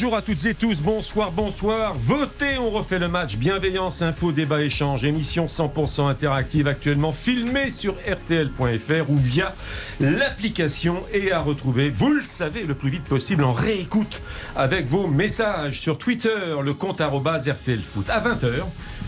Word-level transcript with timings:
Bonjour 0.00 0.16
à 0.16 0.22
toutes 0.22 0.46
et 0.46 0.54
tous, 0.54 0.80
bonsoir, 0.80 1.30
bonsoir. 1.30 1.92
Votez, 1.92 2.56
on 2.56 2.70
refait 2.70 2.98
le 2.98 3.08
match. 3.08 3.36
Bienveillance, 3.36 4.00
info, 4.00 4.32
débat, 4.32 4.62
échange. 4.62 5.04
Émission 5.04 5.44
100% 5.44 6.08
interactive 6.08 6.66
actuellement 6.66 7.12
filmée 7.12 7.68
sur 7.68 7.96
RTL.fr 8.10 9.10
ou 9.10 9.16
via 9.18 9.54
l'application 10.00 11.02
et 11.12 11.32
à 11.32 11.40
retrouver, 11.40 11.90
vous 11.90 12.14
le 12.14 12.22
savez, 12.22 12.62
le 12.62 12.74
plus 12.74 12.88
vite 12.88 13.04
possible 13.04 13.44
en 13.44 13.52
réécoute 13.52 14.22
avec 14.56 14.86
vos 14.86 15.06
messages 15.06 15.78
sur 15.78 15.98
Twitter, 15.98 16.54
le 16.62 16.72
compte 16.72 17.02
RTLFoot. 17.46 18.08
À 18.08 18.20
20h, 18.20 18.62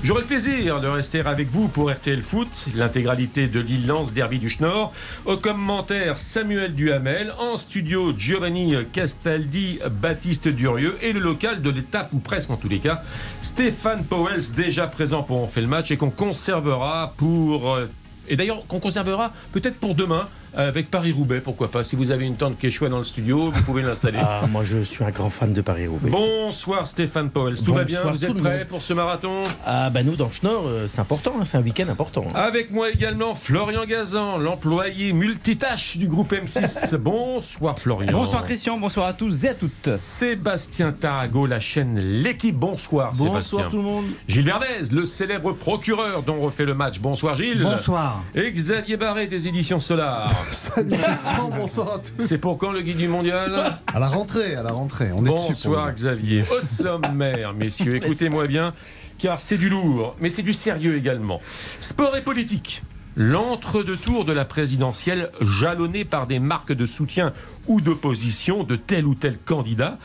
j'aurai 0.05 0.23
le 0.23 0.27
plaisir 0.27 0.81
de 0.81 0.89
rester 0.89 1.21
avec 1.21 1.49
vous 1.49 1.69
pour 1.69 1.91
RTL 1.91 2.23
Foot, 2.23 2.49
l'intégralité 2.75 3.49
de 3.49 3.61
l'île 3.61 3.87
Lance 3.87 4.13
Derby 4.13 4.39
du 4.39 4.51
Schnorr. 4.51 4.93
Au 5.25 5.37
commentaire, 5.37 6.19
Samuel 6.19 6.75
Duhamel. 6.75 7.33
En 7.39 7.57
studio, 7.57 8.13
Giovanni 8.17 8.75
Castaldi, 8.93 9.79
Baptiste 9.91 10.49
Durieux 10.49 10.97
et 11.03 11.13
le 11.13 11.21
local 11.21 11.63
de 11.63 11.71
l'étape, 11.71 12.13
ou 12.13 12.19
presque 12.19 12.51
en 12.51 12.57
tous 12.57 12.69
les 12.69 12.79
cas, 12.79 13.03
Stéphane 13.43 14.05
Powells, 14.05 14.53
déjà 14.57 14.87
présent 14.87 15.23
pour 15.23 15.41
On 15.41 15.47
fait 15.47 15.61
le 15.61 15.67
match 15.67 15.91
et 15.91 15.97
qu'on 15.97 16.11
conservera 16.11 17.15
pour. 17.17 17.75
Euh, 17.75 17.89
et 18.29 18.37
d'ailleurs, 18.37 18.67
qu'on 18.67 18.81
conservera 18.81 19.33
peut-être 19.53 19.79
pour 19.79 19.95
demain, 19.95 20.29
avec 20.55 20.91
Paris-Roubaix, 20.91 21.41
pourquoi 21.41 21.71
pas. 21.71 21.85
Si 21.85 21.97
vous 21.97 22.11
avez 22.11 22.25
une 22.27 22.37
tente 22.37 22.59
Quechua 22.59 22.89
dans 22.89 22.99
le 22.99 23.05
studio, 23.05 23.51
vous 23.51 23.63
pouvez 23.63 23.83
l'installer. 23.83 24.19
Ah, 24.35 24.47
moi 24.47 24.63
je 24.65 24.79
suis 24.79 25.05
un 25.05 25.11
grand 25.11 25.31
fan 25.31 25.53
de 25.53 25.61
Paris-Roubaix. 25.61 26.11
Bonsoir 26.11 26.87
Stéphane 26.87 27.29
Powell, 27.29 27.61
tout 27.63 27.75
va 27.75 27.85
bien 27.85 28.01
Vous 28.03 28.25
êtes 28.25 28.37
prêt 28.37 28.65
pour 28.65 28.83
ce 28.83 28.93
marathon? 28.93 29.43
Ah 29.67 29.91
bah 29.91 30.03
nous 30.03 30.17
dans 30.17 30.27
le 30.27 30.33
Schnorr, 30.33 30.63
euh, 30.67 30.87
c'est 30.89 31.01
important, 31.01 31.35
hein, 31.39 31.45
c'est 31.45 31.59
un 31.59 31.63
week-end 31.63 31.89
important. 31.89 32.27
Avec 32.35 32.71
moi 32.71 32.91
également 32.91 33.35
Florian 33.35 33.85
Gazan, 33.85 34.39
l'employé 34.39 35.13
multitâche 35.13 35.97
du 35.97 36.07
groupe 36.09 36.33
M6. 36.33 36.97
bonsoir 36.97 37.79
Florian. 37.79 38.13
Bonsoir 38.13 38.45
Christian, 38.45 38.79
bonsoir 38.79 39.07
à 39.07 39.13
tous 39.13 39.45
et 39.45 39.49
à 39.49 39.55
toutes. 39.55 39.97
Sébastien 39.97 40.93
Tarago, 40.93 41.47
la 41.47 41.61
chaîne 41.61 41.99
L'équipe. 41.99 42.57
Bonsoir 42.57 43.15
Sébastien. 43.15 43.33
Bonsoir 43.33 43.71
tout 43.71 43.77
le 43.79 43.83
monde. 43.83 44.07
Gilles 44.29 44.47
Verdez, 44.47 44.93
le 44.93 45.05
célèbre 45.05 45.53
procureur 45.53 46.23
dont 46.23 46.37
on 46.39 46.43
refait 46.43 46.65
le 46.65 46.75
match. 46.75 47.01
Bonsoir 47.01 47.35
Gilles. 47.35 47.63
Bonsoir. 47.63 48.23
Et 48.35 48.51
Xavier 48.53 48.97
Barré 48.97 49.27
des 49.27 49.49
éditions 49.49 49.81
Solar. 49.81 50.31
Salut 50.51 50.89
Christian, 50.89 51.51
bonsoir 51.51 51.95
à 51.95 51.99
tous. 51.99 52.27
C'est 52.27 52.41
pour 52.41 52.59
quand 52.59 52.73
le 52.73 52.81
guide 52.83 52.97
du 52.97 53.09
mondial 53.09 53.79
À 53.87 53.99
la 53.99 54.09
rentrée, 54.09 54.55
à 54.55 54.63
la 54.63 54.73
rentrée. 54.73 55.11
On 55.13 55.25
est 55.25 55.29
bonsoir 55.29 55.93
Xavier. 55.93 56.45
Au 56.51 56.61
sommaire, 56.61 57.53
messieurs, 57.55 57.97
écoutez-moi 57.97 58.47
bien, 58.47 58.73
car 59.19 59.41
c'est 59.41 59.59
du 59.59 59.69
lourd, 59.69 60.17
mais 60.21 60.31
c'est 60.31 60.43
du 60.43 60.53
sérieux 60.53 60.97
également. 60.97 61.41
Sport 61.81 62.17
et 62.17 62.23
politique. 62.23 62.83
L'entre-deux-tours 63.15 64.25
de 64.25 64.33
la 64.33 64.47
présidentielle, 64.47 65.31
jalonné 65.43 66.07
par 66.07 66.27
des 66.27 66.39
marques 66.39 66.73
de 66.73 66.87
soutien 66.87 67.35
ou 67.67 67.83
d'opposition 67.83 68.65
de 68.65 68.75
tel 68.75 69.07
ou 69.07 69.15
tel 69.15 69.37
candidat, 69.37 69.99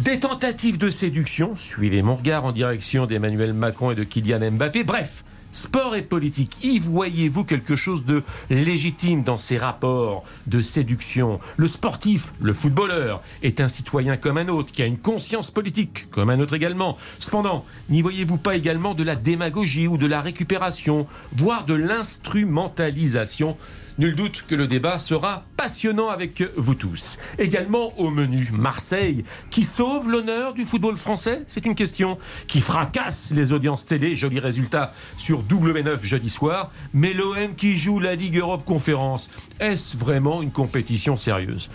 des 0.00 0.18
tentatives 0.18 0.76
de 0.76 0.90
séduction, 0.90 1.54
suivez 1.54 2.02
mon 2.02 2.16
regard 2.16 2.44
en 2.44 2.50
direction 2.50 3.06
d'Emmanuel 3.06 3.52
Macron 3.52 3.92
et 3.92 3.94
de 3.94 4.02
Kylian 4.02 4.50
Mbappé, 4.50 4.82
bref, 4.82 5.22
Sport 5.58 5.96
et 5.96 6.02
politique, 6.02 6.62
y 6.62 6.78
voyez-vous 6.78 7.42
quelque 7.42 7.74
chose 7.74 8.04
de 8.04 8.22
légitime 8.48 9.24
dans 9.24 9.38
ces 9.38 9.58
rapports 9.58 10.22
de 10.46 10.60
séduction? 10.60 11.40
Le 11.56 11.66
sportif, 11.66 12.32
le 12.40 12.52
footballeur, 12.52 13.20
est 13.42 13.60
un 13.60 13.66
citoyen 13.66 14.16
comme 14.16 14.38
un 14.38 14.46
autre, 14.46 14.70
qui 14.70 14.82
a 14.82 14.86
une 14.86 14.98
conscience 14.98 15.50
politique, 15.50 16.08
comme 16.12 16.30
un 16.30 16.38
autre 16.38 16.54
également. 16.54 16.96
Cependant, 17.18 17.64
n'y 17.88 18.02
voyez-vous 18.02 18.36
pas 18.36 18.54
également 18.54 18.94
de 18.94 19.02
la 19.02 19.16
démagogie 19.16 19.88
ou 19.88 19.98
de 19.98 20.06
la 20.06 20.20
récupération, 20.20 21.08
voire 21.36 21.64
de 21.64 21.74
l'instrumentalisation 21.74 23.56
Nul 23.98 24.14
doute 24.14 24.44
que 24.46 24.54
le 24.54 24.68
débat 24.68 25.00
sera 25.00 25.42
passionnant 25.56 26.08
avec 26.08 26.44
vous 26.56 26.76
tous. 26.76 27.18
Également 27.36 27.98
au 27.98 28.10
menu 28.10 28.48
Marseille, 28.52 29.24
qui 29.50 29.64
sauve 29.64 30.08
l'honneur 30.08 30.54
du 30.54 30.66
football 30.66 30.96
français? 30.96 31.42
C'est 31.48 31.66
une 31.66 31.74
question 31.74 32.16
qui 32.46 32.60
fracasse 32.60 33.32
les 33.34 33.52
audiences 33.52 33.86
télé. 33.86 34.14
Joli 34.14 34.38
résultat 34.38 34.94
sur 35.16 35.42
W9 35.42 36.04
jeudi 36.04 36.30
soir. 36.30 36.70
Mais 36.94 37.12
l'OM 37.12 37.56
qui 37.56 37.76
joue 37.76 37.98
la 37.98 38.14
Ligue 38.14 38.38
Europe 38.38 38.64
Conférence, 38.64 39.28
est-ce 39.58 39.96
vraiment 39.96 40.42
une 40.42 40.52
compétition 40.52 41.16
sérieuse? 41.16 41.68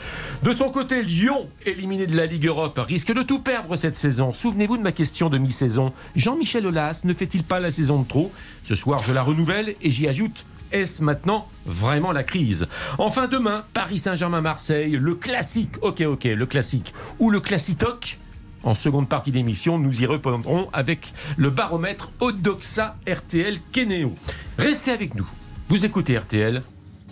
De 0.44 0.54
son 0.54 0.70
côté, 0.70 1.04
Lyon, 1.04 1.50
éliminé 1.66 2.08
de 2.08 2.16
la 2.16 2.26
Ligue 2.26 2.48
Europe, 2.48 2.80
risque 2.88 3.14
de 3.14 3.22
tout 3.22 3.40
perdre 3.40 3.76
cette 3.76 3.98
saison. 3.98 4.32
Souvenez-vous 4.32 4.78
de 4.78 4.84
ma 4.84 4.94
question 4.94 5.28
de 5.28 5.38
mi-saison. 5.38 5.92
Jean-Michel 6.16 6.68
Aulas 6.68 7.02
ne 7.04 7.14
fait-il 7.14 7.44
pas 7.44 7.60
la 7.60 7.74
saison 7.74 8.02
de 8.02 8.08
trop? 8.08 8.32
Ce 8.64 8.76
soir, 8.76 9.04
je 9.06 9.12
la 9.12 9.24
renouvelle 9.24 9.76
et 9.82 9.90
j'y 9.90 10.08
ajoute 10.08 10.46
est-ce 10.74 11.04
maintenant 11.04 11.48
vraiment 11.68 12.12
la 12.14 12.24
crise 12.24 12.68
Enfin, 12.98 13.28
demain, 13.28 13.64
Paris 13.74 13.98
Saint-Germain-Marseille, 13.98 14.92
le 14.92 15.16
classique, 15.16 15.76
ok, 15.82 16.02
ok, 16.02 16.24
le 16.24 16.46
classique, 16.46 16.94
ou 17.20 17.30
le 17.30 17.40
classitoc 17.40 18.18
en 18.64 18.76
seconde 18.76 19.10
partie 19.10 19.32
d'émission, 19.32 19.78
nous 19.78 20.02
y 20.02 20.06
répondrons 20.06 20.70
avec 20.72 21.14
le 21.36 21.50
baromètre 21.50 22.12
Odoxa 22.22 22.96
RTL 23.08 23.60
Keneo. 23.72 24.16
Restez 24.58 24.92
avec 24.92 25.16
nous. 25.16 25.28
Vous 25.70 25.86
écoutez 25.86 26.18
RTL 26.18 26.62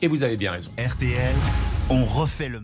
et 0.01 0.07
vous 0.07 0.23
avez 0.23 0.37
bien 0.37 0.51
raison. 0.51 0.71
RTL, 0.77 1.35
on 1.89 2.05
refait 2.05 2.49
le 2.49 2.61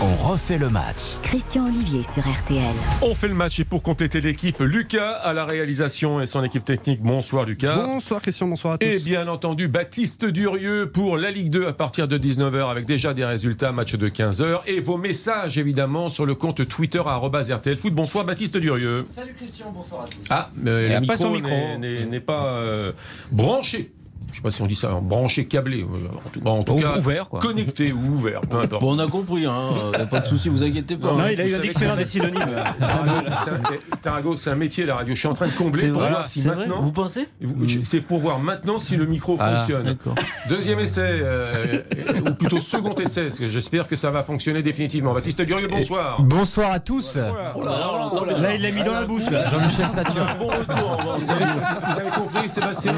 on 0.00 0.16
refait 0.16 0.58
le 0.58 0.68
match. 0.70 1.18
Christian 1.22 1.66
Olivier 1.66 2.02
sur 2.02 2.22
RTL. 2.22 2.74
On 3.02 3.14
fait 3.14 3.28
le 3.28 3.34
match 3.34 3.60
et 3.60 3.64
pour 3.64 3.82
compléter 3.82 4.20
l'équipe, 4.20 4.58
Lucas 4.60 5.12
à 5.12 5.32
la 5.32 5.44
réalisation 5.44 6.20
et 6.20 6.26
son 6.26 6.42
équipe 6.42 6.64
technique. 6.64 7.00
Bonsoir 7.02 7.44
Lucas. 7.44 7.76
Bonsoir 7.86 8.20
Christian, 8.20 8.48
bonsoir 8.48 8.74
à 8.74 8.78
tous. 8.78 8.86
Et 8.86 8.98
bien 8.98 9.28
entendu, 9.28 9.68
Baptiste 9.68 10.24
Durieux 10.24 10.90
pour 10.90 11.16
la 11.16 11.30
Ligue 11.30 11.50
2 11.50 11.66
à 11.66 11.72
partir 11.72 12.08
de 12.08 12.18
19h 12.18 12.70
avec 12.70 12.86
déjà 12.86 13.14
des 13.14 13.24
résultats, 13.24 13.72
match 13.72 13.94
de 13.94 14.08
15h. 14.08 14.60
Et 14.66 14.80
vos 14.80 14.96
messages 14.96 15.58
évidemment 15.58 16.08
sur 16.08 16.26
le 16.26 16.34
compte 16.34 16.66
Twitter 16.66 17.02
à 17.04 17.16
RTL 17.16 17.76
Foot. 17.76 17.94
Bonsoir 17.94 18.24
Baptiste 18.24 18.56
Durieux. 18.56 19.04
Salut 19.04 19.34
Christian, 19.34 19.70
bonsoir 19.72 20.02
à 20.02 20.06
tous. 20.06 20.26
Ah, 20.30 20.50
le 20.62 21.00
micro, 21.00 21.78
n'est 21.78 22.20
pas 22.20 22.46
euh, 22.46 22.92
branché 23.30 23.92
je 24.34 24.38
sais 24.38 24.42
pas 24.42 24.50
si 24.50 24.62
on 24.62 24.66
dit 24.66 24.74
ça, 24.74 24.88
branché, 25.00 25.44
câblé, 25.44 25.82
euh, 25.82 26.44
en 26.44 26.64
tout, 26.64 26.74
cas 26.74 26.98
ouvert, 26.98 27.28
connecté 27.28 27.92
ou 27.92 28.14
ouvert, 28.14 28.40
peu 28.40 28.58
importe. 28.58 28.82
Bon, 28.82 28.96
on 28.96 28.98
a 28.98 29.06
compris, 29.06 29.46
hein, 29.46 29.68
pas 30.10 30.18
de 30.18 30.26
souci, 30.26 30.48
vous 30.48 30.64
inquiétez 30.64 30.96
pas. 30.96 31.12
Non, 31.12 31.28
il 31.30 31.40
a 31.40 31.46
eu 31.46 31.54
un 31.54 31.60
dictionnaire 31.60 31.96
des 31.96 32.04
synonymes. 32.04 32.42
Tarago, 34.02 34.34
c'est 34.34 34.50
un 34.50 34.56
métier 34.56 34.86
la 34.86 34.96
radio. 34.96 35.14
Je 35.14 35.20
suis 35.20 35.28
en 35.28 35.34
train 35.34 35.46
de 35.46 35.52
combler 35.52 35.88
pour 35.90 36.02
voir 36.02 36.26
si 36.26 36.44
maintenant. 36.48 36.82
Vous 36.82 36.90
pensez? 36.90 37.28
C'est 37.84 38.00
pour 38.00 38.18
voir 38.18 38.40
maintenant 38.40 38.80
si 38.80 38.96
le 38.96 39.06
micro 39.06 39.36
ah, 39.38 39.52
fonctionne. 39.52 39.96
Deuxième 40.48 40.80
essai, 40.80 41.20
euh, 41.22 41.82
ou 42.26 42.34
plutôt 42.34 42.58
second 42.58 42.94
essai, 42.94 43.28
parce 43.28 43.38
que 43.38 43.46
j'espère 43.46 43.86
que 43.86 43.94
ça 43.94 44.10
va 44.10 44.24
fonctionner 44.24 44.62
définitivement. 44.62 45.14
Baptiste 45.14 45.42
Gurieux, 45.42 45.68
bonsoir. 45.68 46.20
Bonsoir 46.20 46.72
à 46.72 46.80
tous. 46.80 47.14
Là, 47.14 48.54
il 48.56 48.62
l'a 48.62 48.70
mis 48.72 48.82
dans 48.82 48.94
la 48.94 49.04
bouche. 49.04 49.26
Jean-Michel 49.30 49.88
Satur. 49.88 50.26
Bon 50.40 50.48
retour. 50.48 51.18
Vous 51.20 52.00
avez 52.00 52.10
compris, 52.10 52.50
Sébastien 52.50 52.92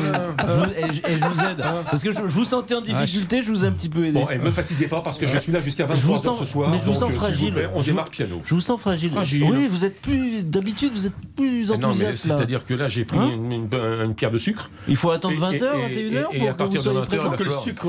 vous 1.29 1.41
aide. 1.41 1.61
Hein 1.61 1.83
parce 1.89 2.03
que 2.03 2.13
je, 2.13 2.21
vous 2.21 2.45
sentais 2.45 2.75
en 2.75 2.81
difficulté, 2.81 3.43
je 3.43 3.51
vous 3.51 3.65
ai 3.65 3.69
un 3.69 3.73
petit 3.73 3.89
peu 3.89 4.05
aidé. 4.07 4.21
Bon, 4.21 4.29
et 4.31 4.39
me 4.39 4.51
fatiguez 4.51 4.89
pas 4.89 5.01
parce 5.01 5.19
que 5.19 5.27
je 5.27 5.39
suis 5.39 5.53
là 5.53 5.61
jusqu'à 5.61 5.87
23h 5.87 6.39
ce 6.39 6.45
soir. 6.45 6.71
Mais 6.71 6.79
je 6.79 6.85
vous 6.85 6.95
sens 6.95 7.11
euh, 7.11 7.15
fragile. 7.15 7.69
on 7.75 7.83
démarre 7.83 8.11
piano. 8.11 8.43
Je 8.45 8.55
vous 8.55 8.61
sens 8.61 8.81
fragile. 8.81 9.13
Oui, 9.15 9.69
vous 9.69 9.85
êtes 9.85 10.01
plus. 10.01 10.43
D'habitude, 10.43 10.93
vous 10.93 11.07
êtes 11.07 11.15
plus 11.37 11.71
enthousiaste. 11.71 12.27
C'est-à-dire 12.27 12.65
que 12.65 12.75
là, 12.75 12.89
j'ai 12.89 13.05
pris 13.05 13.19
hein 13.19 13.31
une, 13.51 14.15
pierre 14.15 14.31
de 14.31 14.39
sucre. 14.39 14.71
Il 14.89 14.97
faut 14.97 15.11
attendre 15.11 15.37
20h, 15.37 15.59
21h 15.59 16.27
et, 16.33 16.49
à 16.49 16.55
partir 16.55 16.83
de 16.83 16.91
20h, 16.91 17.07
il 17.13 17.19
faut 17.19 17.31
que 17.31 17.45
le 17.45 17.51
sucre. 17.51 17.87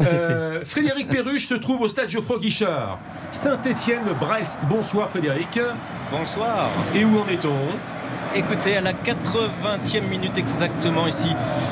Euh, 0.00 0.64
Frédéric 0.64 1.08
Perruche 1.08 1.46
se 1.46 1.54
trouve 1.54 1.82
au 1.82 1.88
stade 1.88 2.08
Geoffroy 2.08 2.38
Guichard. 2.38 2.98
Saint-Étienne-Brest. 3.32 4.62
Bonsoir 4.68 5.10
Frédéric. 5.10 5.58
Bonsoir. 6.10 6.70
Et 6.94 7.04
où 7.04 7.18
en 7.18 7.28
est-on? 7.28 7.97
Écoutez, 8.34 8.76
à 8.76 8.82
la 8.82 8.92
80e 8.92 10.02
minute 10.08 10.36
exactement 10.36 11.06
ici 11.06 11.28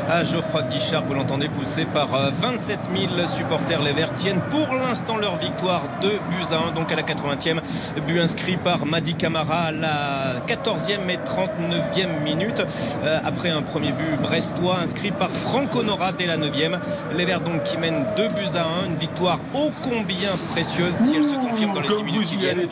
à 0.08 0.24
Geoffroy 0.24 0.62
Guichard, 0.62 1.04
vous 1.04 1.14
l'entendez 1.14 1.48
pousser 1.48 1.84
par 1.84 2.08
27 2.32 2.80
euh, 2.90 3.08
000 3.16 3.26
supporters. 3.26 3.82
Les 3.82 3.92
Verts 3.92 4.14
tiennent 4.14 4.40
pour 4.50 4.74
l'instant 4.74 5.18
leur 5.18 5.36
victoire 5.36 5.82
de 6.00 6.08
buts 6.08 6.46
à 6.50 6.68
1. 6.68 6.72
Donc 6.72 6.90
à 6.90 6.96
la 6.96 7.02
80e, 7.02 7.60
but 8.06 8.20
inscrit 8.20 8.56
par 8.56 8.86
Madi 8.86 9.14
Camara 9.14 9.64
à 9.64 9.72
la 9.72 10.40
14e 10.48 11.10
et 11.10 11.18
39e 11.18 12.22
minute. 12.24 12.62
Euh, 13.04 13.18
après 13.24 13.50
un 13.50 13.62
premier 13.62 13.92
but 13.92 14.20
brestois 14.22 14.78
inscrit 14.82 15.10
par 15.10 15.30
Franck 15.30 15.76
Honora 15.76 16.12
dès 16.12 16.26
la 16.26 16.38
9e. 16.38 16.78
Les 17.16 17.26
Verts 17.26 17.42
donc 17.42 17.64
qui 17.64 17.76
mènent 17.76 18.06
2 18.16 18.28
buts 18.28 18.56
à 18.56 18.64
1. 18.84 18.86
Une 18.86 18.96
victoire 18.96 19.40
ô 19.54 19.70
combien 19.82 20.36
précieuse 20.52 20.94
si 20.94 21.16
elle 21.16 21.24
se 21.24 21.34
confirme 21.34 21.74
dans 21.74 21.80
les 21.80 21.88
10 21.88 22.02
minutes 22.02 22.26
qui 22.28 22.36
viennent. 22.36 22.66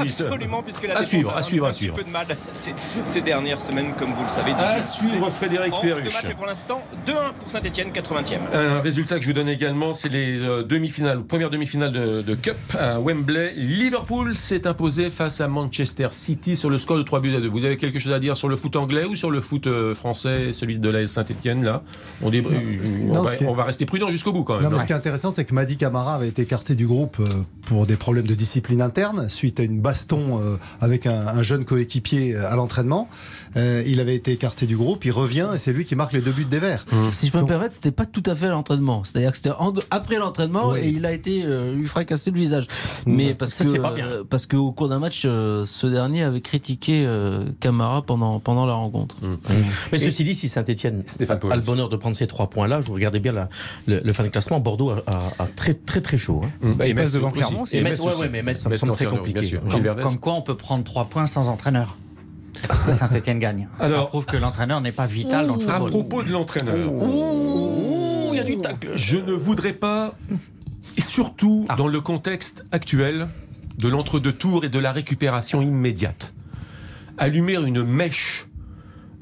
Absolument, 0.00 0.62
puisque 0.62 0.86
la 0.86 0.98
à 0.98 1.02
suivre, 1.02 1.36
à 1.36 1.42
suivre, 1.42 1.66
à 1.66 1.72
suivre. 1.72 1.96
peu 1.96 2.04
de 2.04 2.10
mal. 2.10 2.26
C'est 3.04 3.23
dernières 3.24 3.60
semaines, 3.60 3.92
comme 3.98 4.10
vous 4.12 4.22
le 4.22 4.28
savez. 4.28 4.52
À 4.52 4.80
suivre 4.80 5.30
Frédéric 5.30 5.74
Perruche. 5.80 6.04
deux 6.04 6.10
matchs, 6.10 6.34
pour 6.36 6.46
l'instant, 6.46 6.82
2-1 7.06 7.12
pour 7.38 7.50
Saint-Etienne, 7.50 7.88
80e. 7.92 8.38
Un 8.52 8.80
résultat 8.80 9.16
que 9.16 9.22
je 9.22 9.28
vous 9.28 9.32
donne 9.34 9.48
également, 9.48 9.92
c'est 9.92 10.08
les 10.08 10.38
euh, 10.38 10.62
demi-finales, 10.62 11.22
première 11.22 11.50
demi-finale 11.50 11.92
de, 11.92 12.22
de 12.22 12.34
Cup 12.34 12.56
à 12.78 13.00
Wembley. 13.00 13.54
Liverpool 13.56 14.34
s'est 14.34 14.66
imposé 14.66 15.10
face 15.10 15.40
à 15.40 15.48
Manchester 15.48 16.08
City 16.12 16.56
sur 16.56 16.70
le 16.70 16.78
score 16.78 16.98
de 16.98 17.02
3 17.02 17.20
buts 17.20 17.34
à 17.34 17.40
2. 17.40 17.48
Vous 17.48 17.64
avez 17.64 17.76
quelque 17.76 17.98
chose 17.98 18.12
à 18.12 18.18
dire 18.20 18.36
sur 18.36 18.48
le 18.48 18.56
foot 18.56 18.76
anglais 18.76 19.04
ou 19.04 19.16
sur 19.16 19.30
le 19.30 19.40
foot 19.40 19.66
euh, 19.66 19.94
français, 19.94 20.52
celui 20.52 20.78
de 20.78 20.88
la 20.88 21.06
Saint-Etienne 21.06 21.64
là? 21.64 21.82
On, 22.22 22.30
débr- 22.30 22.50
c'est- 22.84 23.00
on 23.02 23.12
non, 23.12 23.22
va, 23.22 23.32
ce 23.32 23.36
qui 23.36 23.44
est- 23.44 23.48
on 23.48 23.54
va 23.54 23.64
rester 23.64 23.86
prudent 23.86 24.10
jusqu'au 24.10 24.32
bout 24.32 24.44
quand 24.44 24.54
même. 24.54 24.64
Non, 24.64 24.70
mais 24.70 24.78
ce 24.80 24.86
qui 24.86 24.92
est 24.92 24.96
intéressant, 24.96 25.30
c'est 25.30 25.44
que 25.44 25.54
Madi 25.54 25.76
Camara 25.76 26.14
avait 26.14 26.28
été 26.28 26.42
écarté 26.42 26.74
du 26.74 26.86
groupe 26.86 27.16
euh, 27.20 27.28
pour 27.66 27.86
des 27.86 27.96
problèmes 27.96 28.26
de 28.26 28.34
discipline 28.34 28.82
interne 28.82 29.28
suite 29.28 29.60
à 29.60 29.62
une 29.62 29.80
baston 29.80 30.40
euh, 30.42 30.56
avec 30.80 31.06
un, 31.06 31.26
un 31.28 31.42
jeune 31.42 31.64
coéquipier 31.64 32.34
euh, 32.34 32.50
à 32.50 32.56
l'entraînement. 32.56 33.03
Euh, 33.56 33.82
il 33.86 34.00
avait 34.00 34.14
été 34.16 34.32
écarté 34.32 34.66
du 34.66 34.76
groupe, 34.76 35.04
il 35.04 35.12
revient 35.12 35.48
et 35.54 35.58
c'est 35.58 35.72
lui 35.72 35.84
qui 35.84 35.94
marque 35.94 36.12
les 36.12 36.20
deux 36.20 36.32
buts 36.32 36.44
des 36.44 36.58
Verts. 36.58 36.84
Si 37.12 37.26
je 37.28 37.32
peux 37.32 37.38
Donc- 37.38 37.48
me 37.48 37.52
permettre, 37.52 37.74
c'était 37.74 37.92
pas 37.92 38.04
tout 38.06 38.22
à 38.26 38.34
fait 38.34 38.48
l'entraînement. 38.48 39.04
C'est-à-dire 39.04 39.30
que 39.30 39.36
c'était 39.36 39.52
en- 39.52 39.72
après 39.90 40.16
l'entraînement 40.16 40.70
Oui. 40.70 40.80
et 40.80 40.88
il 40.88 41.06
a 41.06 41.12
été 41.12 41.42
euh, 41.44 41.72
lui 41.72 41.86
fracasser 41.86 42.30
le 42.32 42.38
visage. 42.38 42.66
Mais 43.06 43.34
parce 43.34 43.52
Ça, 43.52 43.64
que 43.64 43.70
c'est 43.70 43.78
pas 43.78 43.92
bien. 43.92 44.06
euh, 44.06 44.24
parce 44.28 44.46
qu'au 44.46 44.72
cours 44.72 44.88
d'un 44.88 44.98
match, 44.98 45.22
euh, 45.24 45.64
ce 45.66 45.86
dernier 45.86 46.24
avait 46.24 46.40
critiqué 46.40 47.04
euh, 47.06 47.48
Camara 47.60 48.02
pendant 48.02 48.40
pendant 48.40 48.66
la 48.66 48.74
rencontre. 48.74 49.16
Mais 49.92 49.98
ceci 49.98 50.24
dit, 50.24 50.34
si 50.34 50.48
Saint-Etienne 50.48 51.02
Stéphane 51.06 51.38
a 51.50 51.56
le 51.56 51.62
bonheur 51.62 51.88
de 51.88 51.96
prendre 51.96 52.16
ces 52.16 52.26
trois 52.26 52.50
points-là, 52.50 52.80
je 52.80 52.86
vous 52.88 52.94
regardez 52.94 53.20
bien 53.20 53.32
la- 53.32 53.48
le, 53.86 54.00
le 54.04 54.12
fin 54.12 54.24
de 54.24 54.28
classement, 54.28 54.58
Bordeaux 54.60 54.90
a, 54.90 55.02
a- 55.06 55.42
a 55.44 55.46
très 55.46 55.74
très 55.74 56.00
très 56.00 56.16
chaud. 56.16 56.42
hein. 56.44 56.74
Bah, 56.76 56.88
il 56.88 56.94
passe 56.94 57.12
devant. 57.12 57.30
Clermont. 57.30 57.64
Et 57.72 57.78
Et 57.78 57.82
Metz 57.82 58.00
ouais, 58.00 58.14
ouais, 58.16 58.28
mais 58.28 58.42
Metz, 58.42 58.58
ça 58.60 58.68
me 58.68 58.76
semble 58.76 58.92
très 58.94 59.06
compliqué. 59.06 59.58
Comme 60.02 60.18
quoi 60.18 60.32
on 60.34 60.42
peut 60.42 60.56
prendre 60.56 60.82
3 60.84 61.04
points 61.06 61.26
sans 61.26 61.48
entraîneur. 61.48 61.96
Ça, 62.74 62.94
Saint-Etienne 62.94 63.38
gagne. 63.38 63.68
Alors- 63.78 64.00
ça 64.00 64.06
prouve 64.06 64.26
que 64.26 64.36
l'entraîneur 64.36 64.80
n'est 64.80 64.92
pas 64.92 65.06
vital 65.06 65.46
dans 65.46 65.56
le 65.56 65.62
À 65.68 65.72
football. 65.74 65.90
propos 65.90 66.22
de 66.22 66.32
l'entraîneur, 66.32 66.92
Ouh, 66.92 68.30
il 68.32 68.36
y 68.36 68.40
a 68.40 68.44
du 68.44 68.56
tacle. 68.58 68.90
je 68.96 69.16
ne 69.16 69.32
voudrais 69.32 69.72
pas, 69.72 70.14
et 70.96 71.00
surtout 71.02 71.64
Ah. 71.68 71.76
dans 71.76 71.88
le 71.88 72.00
contexte 72.00 72.64
actuel 72.72 73.28
de 73.78 73.88
l'entre-deux 73.88 74.32
tours 74.32 74.64
et 74.64 74.68
de 74.68 74.78
la 74.78 74.92
récupération 74.92 75.62
immédiate, 75.62 76.34
allumer 77.18 77.56
une 77.56 77.82
mèche 77.84 78.46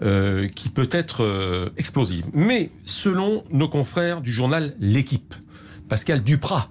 euh, 0.02 0.48
qui 0.48 0.68
peut 0.68 0.88
être 0.90 1.22
euh, 1.22 1.70
explosive. 1.76 2.26
Mais 2.32 2.70
selon 2.84 3.44
nos 3.52 3.68
confrères 3.68 4.20
du 4.20 4.32
journal 4.32 4.74
L'équipe, 4.80 5.34
Pascal 5.88 6.22
Duprat, 6.24 6.68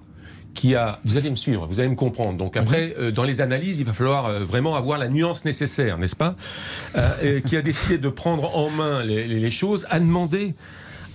qui 0.54 0.74
a, 0.74 1.00
vous 1.04 1.16
allez 1.16 1.30
me 1.30 1.36
suivre, 1.36 1.66
vous 1.66 1.80
allez 1.80 1.88
me 1.88 1.94
comprendre. 1.94 2.36
Donc 2.36 2.56
après, 2.56 2.94
euh, 2.98 3.10
dans 3.10 3.24
les 3.24 3.40
analyses, 3.40 3.78
il 3.78 3.84
va 3.86 3.92
falloir 3.94 4.26
euh, 4.26 4.38
vraiment 4.40 4.76
avoir 4.76 4.98
la 4.98 5.08
nuance 5.08 5.44
nécessaire, 5.44 5.96
n'est-ce 5.98 6.16
pas 6.16 6.34
Euh, 6.96 7.40
Qui 7.40 7.56
a 7.56 7.62
décidé 7.62 7.96
de 7.98 8.08
prendre 8.08 8.56
en 8.56 8.68
main 8.70 9.02
les, 9.04 9.26
les- 9.26 9.50
choses, 9.50 9.86
a 9.90 9.98
demandé 9.98 10.54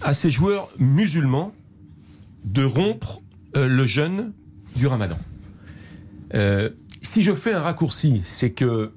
à 0.01 0.13
ses 0.13 0.31
joueurs 0.31 0.69
musulmans 0.79 1.53
de 2.45 2.63
rompre 2.63 3.19
le 3.55 3.85
jeûne 3.85 4.31
du 4.75 4.85
Ramadan. 4.87 5.17
Si 7.01 7.21
je 7.21 7.31
fais 7.33 7.53
un 7.53 7.61
raccourci, 7.61 8.21
c'est 8.23 8.51
que 8.51 8.91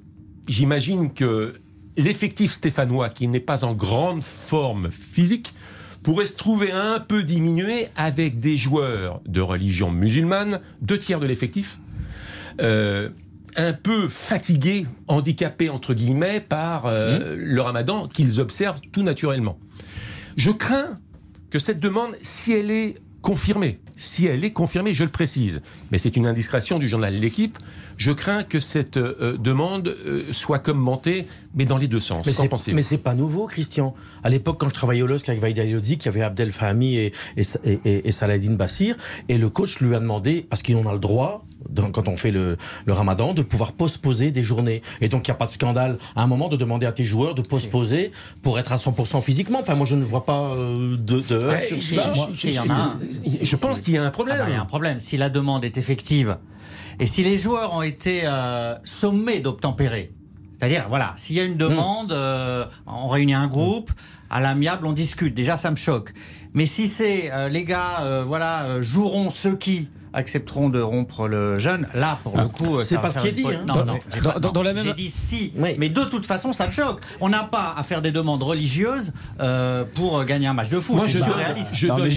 j'imagine 0.47 1.13
que 1.13 1.53
l'effectif 1.97 2.51
stéphanois, 2.51 3.09
qui 3.09 3.27
n'est 3.27 3.39
pas 3.39 3.63
en 3.63 3.73
grande 3.73 4.21
forme 4.23 4.89
physique, 4.91 5.53
pourrait 6.03 6.25
se 6.25 6.35
trouver 6.35 6.71
un 6.71 6.99
peu 6.99 7.23
diminué 7.23 7.87
avec 7.95 8.39
des 8.39 8.57
joueurs 8.57 9.21
de 9.25 9.41
religion 9.41 9.91
musulmane, 9.91 10.59
deux 10.81 10.97
tiers 10.97 11.19
de 11.19 11.25
l'effectif, 11.25 11.79
euh, 12.59 13.09
un 13.55 13.73
peu 13.73 14.07
fatigués, 14.07 14.87
handicapés 15.07 15.69
entre 15.69 15.93
guillemets 15.93 16.39
par 16.39 16.85
euh, 16.85 17.35
le 17.37 17.61
ramadan 17.61 18.07
qu'ils 18.07 18.39
observent 18.39 18.81
tout 18.91 19.03
naturellement. 19.03 19.59
Je 20.37 20.51
crains 20.51 20.99
que 21.49 21.59
cette 21.59 21.79
demande, 21.79 22.15
si 22.21 22.53
elle 22.53 22.71
est 22.71 22.95
confirmée, 23.21 23.79
si 23.95 24.25
elle 24.25 24.43
est 24.43 24.51
confirmée, 24.51 24.93
je 24.93 25.03
le 25.03 25.09
précise, 25.09 25.61
mais 25.91 25.97
c'est 25.97 26.15
une 26.15 26.25
indiscrétion 26.25 26.79
du 26.79 26.89
journal 26.89 27.13
L'équipe, 27.13 27.57
je 27.97 28.11
crains 28.11 28.43
que 28.43 28.59
cette 28.59 28.97
euh, 28.97 29.37
demande 29.37 29.89
euh, 29.89 30.23
soit 30.31 30.59
commentée, 30.59 31.27
mais 31.53 31.65
dans 31.65 31.77
les 31.77 31.87
deux 31.87 31.99
sens. 31.99 32.25
Mais 32.25 32.33
c'est, 32.33 32.47
pensez-vous? 32.47 32.75
mais 32.75 32.81
c'est 32.81 32.97
pas 32.97 33.13
nouveau, 33.13 33.45
Christian. 33.47 33.93
À 34.23 34.29
l'époque, 34.29 34.57
quand 34.59 34.69
je 34.69 34.73
travaillais 34.73 35.01
au 35.03 35.07
LOSC 35.07 35.29
avec 35.29 35.41
Vaïda 35.41 35.63
Yodzi, 35.63 35.93
il 35.93 36.05
y 36.05 36.07
avait 36.07 36.21
Abdel 36.21 36.51
Fahmi 36.51 36.95
et, 36.95 37.13
et, 37.37 38.07
et, 38.07 38.11
Saladin 38.11 38.53
Bassir, 38.53 38.95
et 39.29 39.37
le 39.37 39.49
coach 39.49 39.79
lui 39.79 39.95
a 39.95 39.99
demandé, 39.99 40.45
parce 40.49 40.61
qu'ils 40.63 40.77
en 40.77 40.87
a 40.87 40.93
le 40.93 40.99
droit, 40.99 41.45
dans- 41.69 41.91
quand 41.91 42.07
on 42.07 42.17
fait 42.17 42.31
le, 42.31 42.57
le 42.85 42.93
ramadan, 42.93 43.33
de 43.33 43.41
pouvoir 43.41 43.71
postposer 43.73 44.31
des 44.31 44.41
journées. 44.41 44.81
Et 45.01 45.09
donc, 45.09 45.27
il 45.27 45.31
n'y 45.31 45.35
a 45.35 45.37
pas 45.37 45.45
de 45.45 45.51
scandale 45.51 45.97
à 46.15 46.23
un 46.23 46.27
moment 46.27 46.49
de 46.49 46.57
demander 46.57 46.85
à 46.85 46.91
tes 46.91 47.05
joueurs 47.05 47.35
de 47.35 47.41
postposer 47.41 48.11
pour 48.41 48.59
être 48.59 48.71
à 48.71 48.77
100% 48.77 49.21
physiquement. 49.21 49.59
Enfin, 49.61 49.75
moi, 49.75 49.85
je 49.85 49.95
ne 49.95 50.03
vois 50.03 50.25
pas 50.25 50.41
euh, 50.55 50.95
de, 50.97 51.19
de 51.19 51.35
heurts 51.35 51.53
Ouais, 51.53 51.61
sur 51.61 51.79
je- 51.79 51.95
ça. 51.95 52.11
pense 52.11 52.37
qu'il 52.37 52.51
y 52.53 52.57
a 52.57 54.03
un 54.03 54.07
Ah 54.07 54.11
problème. 54.11 54.37
bah, 54.39 54.45
Il 54.49 54.53
y 54.53 54.57
a 54.57 54.61
un 54.61 54.65
problème. 54.65 54.99
Si 54.99 55.17
la 55.17 55.29
demande 55.29 55.63
est 55.65 55.77
effective 55.77 56.37
et 56.99 57.05
si 57.07 57.23
les 57.23 57.37
joueurs 57.37 57.73
ont 57.73 57.81
été 57.81 58.21
euh, 58.25 58.75
sommés 58.83 59.39
d'obtempérer, 59.39 60.11
c'est-à-dire, 60.59 60.85
voilà, 60.89 61.13
s'il 61.17 61.35
y 61.35 61.39
a 61.39 61.43
une 61.43 61.57
demande, 61.57 62.11
euh, 62.11 62.63
on 62.85 63.07
réunit 63.07 63.33
un 63.33 63.47
groupe, 63.47 63.91
à 64.29 64.39
l'amiable, 64.39 64.85
on 64.85 64.91
discute. 64.93 65.33
Déjà, 65.33 65.57
ça 65.57 65.71
me 65.71 65.75
choque. 65.75 66.13
Mais 66.53 66.65
si 66.65 66.87
c'est 66.87 67.31
euh, 67.31 67.49
les 67.49 67.63
gars, 67.63 68.01
euh, 68.01 68.23
voilà, 68.25 68.81
joueront 68.81 69.29
ceux 69.29 69.55
qui 69.55 69.89
accepteront 70.13 70.69
de 70.69 70.81
rompre 70.81 71.27
le 71.27 71.59
jeûne, 71.59 71.87
là, 71.93 72.19
pour 72.23 72.37
le 72.37 72.47
coup, 72.47 72.77
euh, 72.77 72.81
c'est 72.81 72.97
pas 72.97 73.11
ce 73.11 73.19
qui 73.19 73.27
est 73.27 73.31
dit, 73.31 73.45
hein. 73.47 73.61
Non, 73.67 73.73
Dans- 73.75 73.85
non, 73.85 73.93
mais- 73.93 74.01
j'ai 74.13 74.21
dans- 74.21 74.31
pas- 74.31 74.39
dans- 74.39 74.47
non, 74.49 74.53
dans 74.53 74.63
la 74.63 74.73
même- 74.73 74.83
J'ai 74.83 74.93
dit 74.93 75.09
si. 75.09 75.53
Oui. 75.55 75.75
Mais 75.77 75.89
de 75.89 76.03
toute 76.03 76.25
façon, 76.25 76.53
ça 76.53 76.67
me 76.67 76.71
choque. 76.71 76.99
On 77.19 77.29
n'a 77.29 77.43
pas 77.43 77.73
à 77.77 77.83
faire 77.83 78.01
des 78.01 78.11
demandes 78.11 78.43
religieuses 78.43 79.11
euh, 79.39 79.83
pour 79.95 80.19
euh, 80.19 80.23
gagner 80.25 80.47
un 80.47 80.53
match 80.53 80.69
de 80.69 80.79
foot. 80.79 80.95
Moi, 80.97 81.05
c'est 81.07 81.13
je 81.13 81.23
surréaliste. 81.23 81.71
je 81.73 81.87
donne 81.87 82.09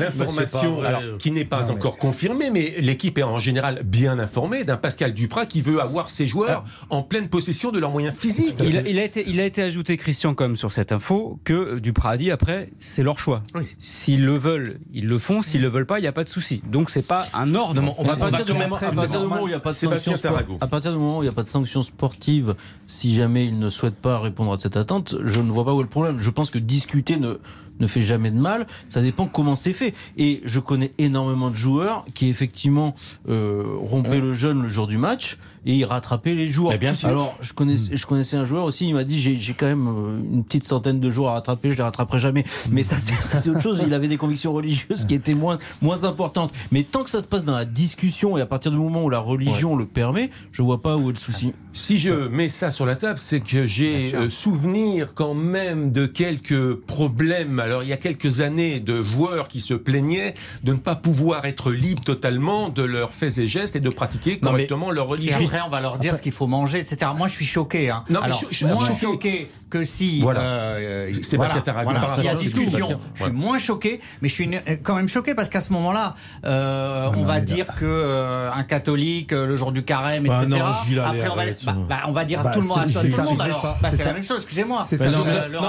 l'information 0.00 0.82
alors, 0.82 1.02
qui 1.18 1.30
n'est 1.30 1.44
pas 1.44 1.60
Non, 1.62 1.66
mais- 1.68 1.72
encore 1.74 1.96
confirmée, 1.98 2.50
mais 2.50 2.74
l'équipe 2.80 3.16
est 3.18 3.22
en 3.22 3.38
général 3.40 3.82
bien 3.84 4.18
informée 4.18 4.64
d'un 4.64 4.76
Pascal 4.76 5.12
Duprat 5.14 5.46
qui 5.46 5.60
veut 5.60 5.80
avoir 5.80 6.10
ses 6.10 6.26
joueurs 6.26 6.64
en 6.90 7.02
pleine 7.02 7.28
possession 7.28 7.70
de 7.70 7.78
leurs 7.78 7.90
moyens 7.90 8.14
physiques. 8.16 8.56
Il 8.62 8.76
a, 8.76 8.80
il 8.82 8.98
a 8.98 9.04
été, 9.04 9.24
il 9.26 9.40
a 9.40 9.44
été 9.44 9.62
ajouté, 9.62 9.96
Christian, 9.96 10.34
comme 10.34 10.56
sur 10.56 10.72
cette 10.72 10.92
info, 10.92 11.38
que 11.44 11.78
Duprat 11.78 12.10
a 12.10 12.16
dit 12.16 12.30
après, 12.30 12.70
c'est 12.78 13.02
leur 13.02 13.18
choix. 13.18 13.42
S'ils 13.80 14.24
le 14.24 14.36
veulent, 14.36 14.78
ils 14.92 15.06
le 15.06 15.18
font. 15.18 15.42
S'ils 15.42 15.60
le 15.60 15.68
veulent 15.68 15.86
pas, 15.86 15.98
il 15.98 16.02
n'y 16.02 16.08
a 16.08 16.12
pas 16.12 16.24
de 16.24 16.28
souci. 16.28 16.62
Donc 16.66 16.90
c'est 16.90 17.06
pas 17.06 17.26
un 17.34 17.54
ordre. 17.54 17.80
Non, 17.80 17.94
on 17.98 18.02
va, 18.02 18.12
à 18.12 18.16
partir, 18.16 18.44
du 18.44 18.52
moment, 18.52 19.42
où 19.42 19.46
il 19.46 19.50
n'y 19.50 19.54
a 19.54 19.60
pas 19.60 19.70
de 19.70 19.76
sanction 19.76 20.14
à 20.60 20.66
partir 20.66 20.92
du 20.92 20.98
moment 20.98 21.18
où 21.18 21.22
il 21.22 21.26
n'y 21.26 21.30
a 21.30 21.32
pas 21.32 21.42
de 21.42 21.48
sanction 21.48 21.82
sportive, 21.82 22.54
si 22.86 23.14
jamais 23.14 23.46
il 23.46 23.58
ne 23.58 23.70
souhaite 23.70 23.96
pas 23.96 24.18
répondre 24.18 24.52
à 24.52 24.56
cette 24.56 24.76
attente, 24.76 25.16
je 25.22 25.40
ne 25.40 25.50
vois 25.50 25.64
pas 25.64 25.74
où 25.74 25.80
est 25.80 25.84
le 25.84 25.88
problème. 25.88 26.18
Je 26.18 26.30
pense 26.30 26.50
que 26.50 26.58
discuter 26.58 27.16
ne 27.16 27.38
ne 27.80 27.86
fait 27.86 28.00
jamais 28.00 28.30
de 28.30 28.38
mal. 28.38 28.66
Ça 28.88 29.02
dépend 29.02 29.26
comment 29.26 29.56
c'est 29.56 29.72
fait. 29.72 29.94
Et 30.16 30.40
je 30.44 30.60
connais 30.60 30.90
énormément 30.98 31.50
de 31.50 31.56
joueurs 31.56 32.04
qui 32.14 32.28
effectivement 32.28 32.94
euh, 33.28 33.64
rompaient 33.80 34.20
le 34.20 34.32
jeûne 34.32 34.62
le 34.62 34.68
jour 34.68 34.86
du 34.86 34.98
match 34.98 35.38
et 35.66 35.74
ils 35.74 35.84
rattrapaient 35.84 36.34
les 36.34 36.48
jours. 36.48 36.70
Mais 36.70 36.78
bien 36.78 36.94
sûr. 36.94 37.08
Alors 37.08 37.36
je 37.40 37.52
connaissais, 37.52 37.96
je 37.96 38.06
connaissais 38.06 38.36
un 38.36 38.44
joueur 38.44 38.64
aussi. 38.64 38.88
Il 38.88 38.94
m'a 38.94 39.04
dit 39.04 39.20
j'ai 39.20 39.54
quand 39.54 39.66
même 39.66 39.88
euh, 39.88 40.18
une 40.32 40.44
petite 40.44 40.64
centaine 40.64 41.00
de 41.00 41.10
jours 41.10 41.28
à 41.28 41.34
rattraper. 41.34 41.72
Je 41.72 41.76
les 41.76 41.82
rattraperai 41.82 42.18
jamais. 42.18 42.44
Mais 42.70 42.82
ça 42.82 42.98
c'est 42.98 43.14
ça, 43.22 43.36
c'est 43.36 43.50
autre 43.50 43.60
chose. 43.60 43.82
Il 43.86 43.94
avait 43.94 44.08
des 44.08 44.16
convictions 44.16 44.52
religieuses 44.52 45.04
qui 45.06 45.14
étaient 45.14 45.34
moins 45.34 45.58
moins 45.82 46.04
importantes. 46.04 46.52
Mais 46.72 46.82
tant 46.82 47.04
que 47.04 47.10
ça 47.10 47.20
se 47.20 47.26
passe 47.26 47.44
dans 47.44 47.56
la 47.56 47.64
discussion 47.64 48.38
et 48.38 48.40
à 48.40 48.46
partir 48.46 48.70
du 48.70 48.78
moment 48.78 49.04
où 49.04 49.10
la 49.10 49.18
religion 49.18 49.76
le 49.76 49.86
permet, 49.86 50.30
je 50.52 50.62
vois 50.62 50.80
pas 50.80 50.96
où 50.96 51.10
est 51.10 51.12
le 51.12 51.18
souci. 51.18 51.52
Si 51.72 51.98
je 51.98 52.28
mets 52.28 52.48
ça 52.48 52.70
sur 52.70 52.86
la 52.86 52.96
table, 52.96 53.18
c'est 53.18 53.40
que 53.40 53.66
j'ai 53.66 54.14
euh, 54.14 54.28
souvenir 54.28 55.14
quand 55.14 55.34
même 55.34 55.92
de 55.92 56.06
quelques 56.06 56.74
problèmes. 56.74 57.60
Alors 57.70 57.84
il 57.84 57.88
y 57.88 57.92
a 57.92 57.96
quelques 57.96 58.40
années 58.40 58.80
de 58.80 59.00
joueurs 59.00 59.46
qui 59.46 59.60
se 59.60 59.74
plaignaient 59.74 60.34
de 60.64 60.72
ne 60.72 60.78
pas 60.78 60.96
pouvoir 60.96 61.44
être 61.44 61.70
libres 61.70 62.02
totalement 62.02 62.68
de 62.68 62.82
leurs 62.82 63.10
faits 63.14 63.38
et 63.38 63.46
gestes 63.46 63.76
et 63.76 63.80
de 63.80 63.88
pratiquer 63.90 64.32
Non, 64.32 64.50
mais- 64.50 64.66
correctement 64.66 64.90
leur 64.90 65.06
Et 65.06 65.10
religion. 65.10 65.38
après, 65.44 65.60
on 65.64 65.70
va 65.70 65.80
leur 65.80 65.96
dire 65.98 66.16
ce 66.16 66.20
qu'il 66.22 66.32
faut 66.32 66.48
manger, 66.48 66.80
etc. 66.80 67.12
Moi, 67.16 67.28
je 67.28 67.34
suis 67.34 67.44
choqué. 67.44 67.88
Hein. 67.90 68.04
Non, 68.10 68.22
Alors, 68.22 68.40
je- 68.50 68.56
je- 68.58 68.66
moins 68.66 68.86
choqué. 68.86 68.98
choqué 68.98 69.50
que 69.70 69.84
si. 69.84 70.20
Voilà. 70.20 70.40
euh, 70.40 71.12
Sébastien 71.22 71.62
voilà, 71.64 71.82
voilà, 71.84 72.00
par 72.00 72.10
s'il 72.16 72.24
y 72.24 72.26
a 72.26 72.30
rapport 72.32 72.40
à 72.42 72.44
discussion. 72.44 73.00
Je 73.14 73.18
suis 73.22 73.24
Ouais. 73.26 73.30
moins 73.32 73.58
choqué, 73.58 74.00
mais 74.20 74.28
je 74.28 74.34
suis 74.34 74.44
une- 74.44 74.60
quand 74.82 74.96
même 74.96 75.08
choqué 75.08 75.36
parce 75.36 75.48
qu'à 75.48 75.60
ce 75.60 75.72
moment-là, 75.74 76.14
euh, 76.44 77.06
on 77.14 77.18
non, 77.20 77.22
va 77.22 77.40
dire 77.40 77.66
que 77.78 77.84
euh, 77.84 78.50
un 78.52 78.64
catholique, 78.64 79.32
euh, 79.32 79.46
le 79.46 79.54
jour 79.54 79.70
du 79.70 79.84
carême, 79.84 80.24
Bah 80.26 80.42
etc. 80.42 80.46
non, 80.58 80.66
après, 80.66 81.28
on 81.28 81.36
va, 81.36 81.44
bah, 81.46 81.76
bah, 81.88 81.96
on 82.08 82.12
va 82.12 82.24
dire 82.24 82.42
Bah, 82.42 82.50
tout 82.52 82.62
le 82.62 82.66
monde, 82.66 82.78
c'est- 82.88 82.98
à 82.98 83.02
c'est 83.02 83.10
tout 83.10 83.16
le 83.16 83.22
monde. 83.22 83.38
bah, 83.38 83.76
c'est 83.90 83.96
C'est 83.96 84.04
la 84.04 84.12
même 84.14 84.24
chose. 84.24 84.38
Excusez-moi. 84.38 84.84
c'est 84.88 84.98
non, 84.98 85.06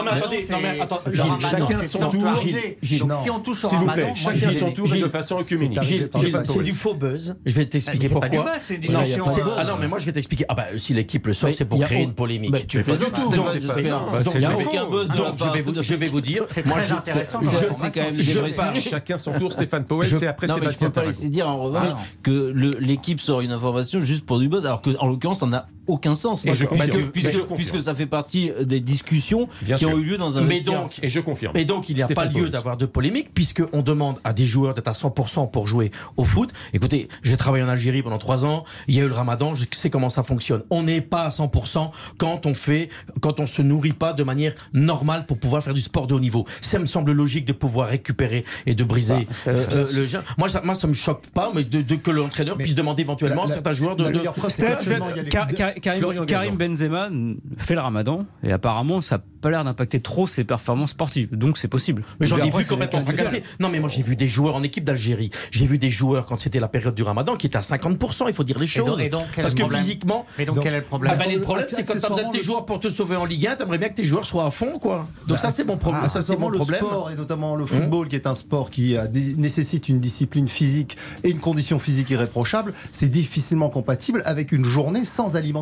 mais 0.03 0.11
attendez, 0.11 0.41
c'est- 0.41 0.53
chacun 0.53 1.67
c'est 1.81 1.90
son 1.91 2.07
tour. 2.09 2.21
Donc 2.21 3.13
si 3.13 3.29
on 3.29 3.39
touche 3.39 3.63
au 3.65 3.67
Ramadan, 3.69 4.15
chacun 4.15 4.35
j'ai- 4.49 4.59
son 4.59 4.71
tour 4.71 4.93
et 4.93 4.99
de 4.99 5.07
façon 5.07 5.37
c'est 5.39 5.55
œcuménique. 5.55 5.79
c'est 6.45 6.63
du 6.63 6.71
faux 6.71 6.93
buzz. 6.93 7.35
Je 7.45 7.55
vais 7.55 7.65
t'expliquer 7.65 8.07
C'est 8.07 8.13
pourquoi. 8.13 8.29
du 8.29 8.37
buzz, 8.37 8.45
c'est 8.59 8.81
c'est- 8.83 9.41
euh, 9.41 9.55
Ah 9.57 9.63
non, 9.65 9.73
mais 9.79 9.87
moi 9.87 9.99
je 9.99 10.05
vais 10.05 10.11
t'expliquer. 10.11 10.45
Ah 10.49 10.53
bah 10.55 10.67
si 10.77 10.93
l'équipe 10.93 11.25
le 11.27 11.33
sort, 11.33 11.49
c'est 11.53 11.65
pour 11.65 11.81
a 11.81 11.85
créer 11.85 12.03
une 12.03 12.13
polémique. 12.13 12.51
Bah, 12.51 12.59
tu 12.67 12.81
plaisantes, 12.83 13.13
du 13.13 13.21
tout. 13.21 13.31
Stéphane, 13.31 13.43
Donc, 13.43 14.23
c'est 14.23 14.41
je 14.41 14.47
vais- 14.47 15.63
donc, 15.63 15.81
je 15.83 15.95
vais 15.95 16.07
vous, 16.07 16.21
dire. 16.21 16.45
C'est 16.49 16.65
moi, 16.65 16.77
très 16.77 16.91
intéressant. 16.91 17.39
c'est 17.73 17.91
quand 17.91 18.01
même 18.01 18.15
des. 18.15 18.81
Chacun 18.81 19.17
son 19.17 19.31
tour, 19.33 19.51
Stéphane 19.53 19.85
Powell, 19.85 20.09
Je- 20.09 20.15
c'est 20.17 20.27
après 20.27 20.47
non, 20.47 20.55
mais 20.55 20.59
je 20.61 20.65
Sébastien 20.71 20.87
peux 20.87 20.93
pas 20.93 21.05
laisser 21.05 21.29
dire 21.29 21.47
en 21.47 21.57
revanche 21.57 21.89
Ah 21.93 21.97
que 22.23 22.53
l'équipe 22.79 23.19
sort 23.19 23.41
une 23.41 23.51
information 23.51 23.99
juste 23.99 24.25
pour 24.25 24.39
du 24.39 24.49
buzz, 24.49 24.65
alors 24.65 24.81
que 24.81 24.91
en 24.99 25.07
l'occurrence, 25.07 25.41
on 25.41 25.47
n'a 25.47 25.67
aucun 25.91 26.15
sens. 26.15 26.45
Et 26.45 26.53
je 26.55 26.65
Parce 26.65 26.85
que- 26.87 26.91
confirme. 26.91 27.09
puisque, 27.11 27.27
Mais 27.27 27.33
je 27.49 27.55
puisque 27.55 27.81
ça 27.81 27.93
fait 27.95 28.05
partie 28.05 28.51
des 28.61 28.79
discussions 28.79 29.47
Bien 29.61 29.75
qui 29.75 29.85
sûr. 29.85 29.93
ont 29.93 29.97
eu 29.97 30.03
lieu 30.03 30.17
dans 30.17 30.37
un 30.37 30.41
Mais 30.41 30.55
vestiaire. 30.55 30.81
donc, 30.81 30.99
Et 31.01 31.09
je 31.09 31.19
confirme. 31.19 31.55
Et 31.57 31.65
donc, 31.65 31.89
il 31.89 31.95
n'y 31.95 32.01
a 32.01 32.05
Stéphane 32.05 32.31
pas 32.31 32.39
lieu 32.39 32.49
d'avoir 32.49 32.77
de 32.77 32.85
polémique, 32.85 33.33
puisqu'on 33.33 33.81
demande 33.81 34.17
à 34.23 34.33
des 34.33 34.45
joueurs 34.45 34.73
d'être 34.73 34.87
à 34.87 34.93
100% 34.93 35.47
pour 35.47 35.67
jouer 35.67 35.91
au 36.17 36.23
foot. 36.23 36.51
Écoutez, 36.73 37.07
j'ai 37.23 37.37
travaillé 37.37 37.63
en 37.63 37.69
Algérie 37.69 38.01
pendant 38.03 38.17
trois 38.17 38.45
ans, 38.45 38.63
il 38.87 38.95
y 38.95 38.99
a 38.99 39.03
eu 39.03 39.07
le 39.07 39.13
ramadan, 39.13 39.55
je 39.55 39.65
sais 39.71 39.89
comment 39.89 40.09
ça 40.09 40.23
fonctionne. 40.23 40.63
On 40.69 40.83
n'est 40.83 41.01
pas 41.01 41.23
à 41.23 41.29
100% 41.29 41.91
quand 42.17 42.45
on 42.45 42.53
fait, 42.53 42.89
quand 43.21 43.39
on 43.39 43.45
se 43.45 43.61
nourrit 43.61 43.93
pas 43.93 44.13
de 44.13 44.23
manière 44.23 44.53
normale 44.73 45.25
pour 45.25 45.37
pouvoir 45.37 45.63
faire 45.63 45.73
du 45.73 45.81
sport 45.81 46.07
de 46.07 46.13
haut 46.13 46.19
niveau. 46.19 46.45
Ça 46.61 46.79
me 46.79 46.85
semble 46.85 47.11
logique 47.11 47.45
de 47.45 47.53
pouvoir 47.53 47.87
récupérer 47.89 48.45
et 48.65 48.73
de 48.75 48.83
briser 48.83 49.27
euh, 49.47 49.65
euh, 49.73 49.85
le 49.93 50.05
jeu. 50.05 50.19
Moi, 50.37 50.47
ça, 50.47 50.61
moi, 50.63 50.75
ça 50.75 50.87
me 50.87 50.93
choque 50.93 51.27
pas, 51.27 51.51
mais 51.53 51.63
de, 51.63 51.81
de- 51.81 51.95
que 51.95 52.11
l'entraîneur 52.11 52.57
puisse 52.57 52.75
demander 52.75 53.01
éventuellement 53.01 53.43
la- 53.45 53.49
à 53.51 53.53
certains 53.53 53.73
joueurs 53.73 53.95
preuve, 53.95 54.11
Car- 55.29 55.47
de- 55.47 55.53
Car- 55.53 55.73
Karim, 55.81 56.55
Benzema 56.57 57.09
fait 57.57 57.73
le 57.75 57.81
ramadan 57.81 58.25
et 58.43 58.51
apparemment 58.51 59.01
ça 59.01 59.17
n'a 59.17 59.23
pas 59.41 59.49
l'air 59.49 59.63
d'impacter 59.63 59.99
trop 59.99 60.27
ses 60.27 60.43
performances 60.43 60.91
sportives. 60.91 61.35
Donc 61.35 61.57
c'est 61.57 61.67
possible. 61.67 62.03
Mais 62.19 62.25
j'en 62.27 62.37
ai 62.37 62.49
vu 62.49 62.65
complètement 62.65 63.01
fracassé. 63.01 63.43
Non, 63.59 63.69
mais 63.69 63.79
moi 63.79 63.89
j'ai 63.89 64.01
vu 64.03 64.15
des 64.15 64.27
joueurs 64.27 64.55
en 64.55 64.63
équipe 64.63 64.83
d'Algérie. 64.83 65.31
J'ai 65.51 65.65
vu 65.65 65.77
des 65.77 65.89
joueurs 65.89 66.25
quand 66.25 66.39
c'était 66.39 66.59
la 66.59 66.67
période 66.67 66.95
du 66.95 67.03
Ramadan 67.03 67.35
qui 67.35 67.47
étaient 67.47 67.57
à 67.57 67.61
50%. 67.61 68.25
Il 68.27 68.33
faut 68.33 68.43
dire 68.43 68.59
les 68.59 68.65
Et 68.65 68.79
donc- 68.79 68.87
choses. 68.87 69.01
et 69.01 69.09
donc, 69.09 69.25
Parce 69.35 69.53
que 69.53 69.63
physiquement. 69.65 70.25
Mais 70.37 70.45
donc, 70.45 70.55
Donc- 70.55 70.63
quel 70.63 70.73
est 70.73 70.77
le 70.79 70.83
problème 70.83 71.13
Ah 71.15 71.17
bah, 71.17 71.25
les 71.27 71.35
le- 71.35 71.41
problèmes, 71.41 71.65
c'est 71.69 71.83
quand 71.83 71.93
t'as 71.99 72.09
besoin 72.09 72.27
de 72.29 72.31
tes 72.37 72.43
joueurs 72.43 72.65
pour 72.65 72.79
te 72.79 72.89
sauver 72.89 73.15
en 73.15 73.25
Ligue 73.25 73.47
1, 73.47 73.55
t'aimerais 73.55 73.77
bien 73.77 73.89
que 73.89 73.95
tes 73.95 74.03
joueurs 74.03 74.25
soient 74.25 74.45
à 74.45 74.51
fond, 74.51 74.77
quoi. 74.79 75.07
Donc 75.27 75.39
ça, 75.39 75.49
c'est 75.51 75.65
mon 75.65 75.77
problème. 75.77 76.01
Ah, 76.05 76.09
ça, 76.09 76.21
c'est 76.21 76.37
mon 76.37 76.49
le 76.49 76.57
problème. 76.57 76.79
sport 76.81 77.09
et 77.11 77.15
notamment 77.15 77.55
le 77.55 77.65
football, 77.65 78.07
qui 78.07 78.15
est 78.15 78.27
un 78.27 78.35
sport 78.35 78.69
qui 78.69 78.95
a 78.97 79.07
des- 79.07 79.35
nécessite 79.35 79.89
une 79.89 79.99
discipline 79.99 80.47
physique 80.47 80.97
et 81.23 81.29
une 81.31 81.39
condition 81.39 81.79
physique 81.79 82.09
irréprochable, 82.11 82.73
c'est 82.91 83.09
difficilement 83.09 83.69
compatible 83.69 84.21
avec 84.25 84.51
une 84.51 84.65
journée 84.65 85.05
sans 85.05 85.35
alimentation, 85.35 85.60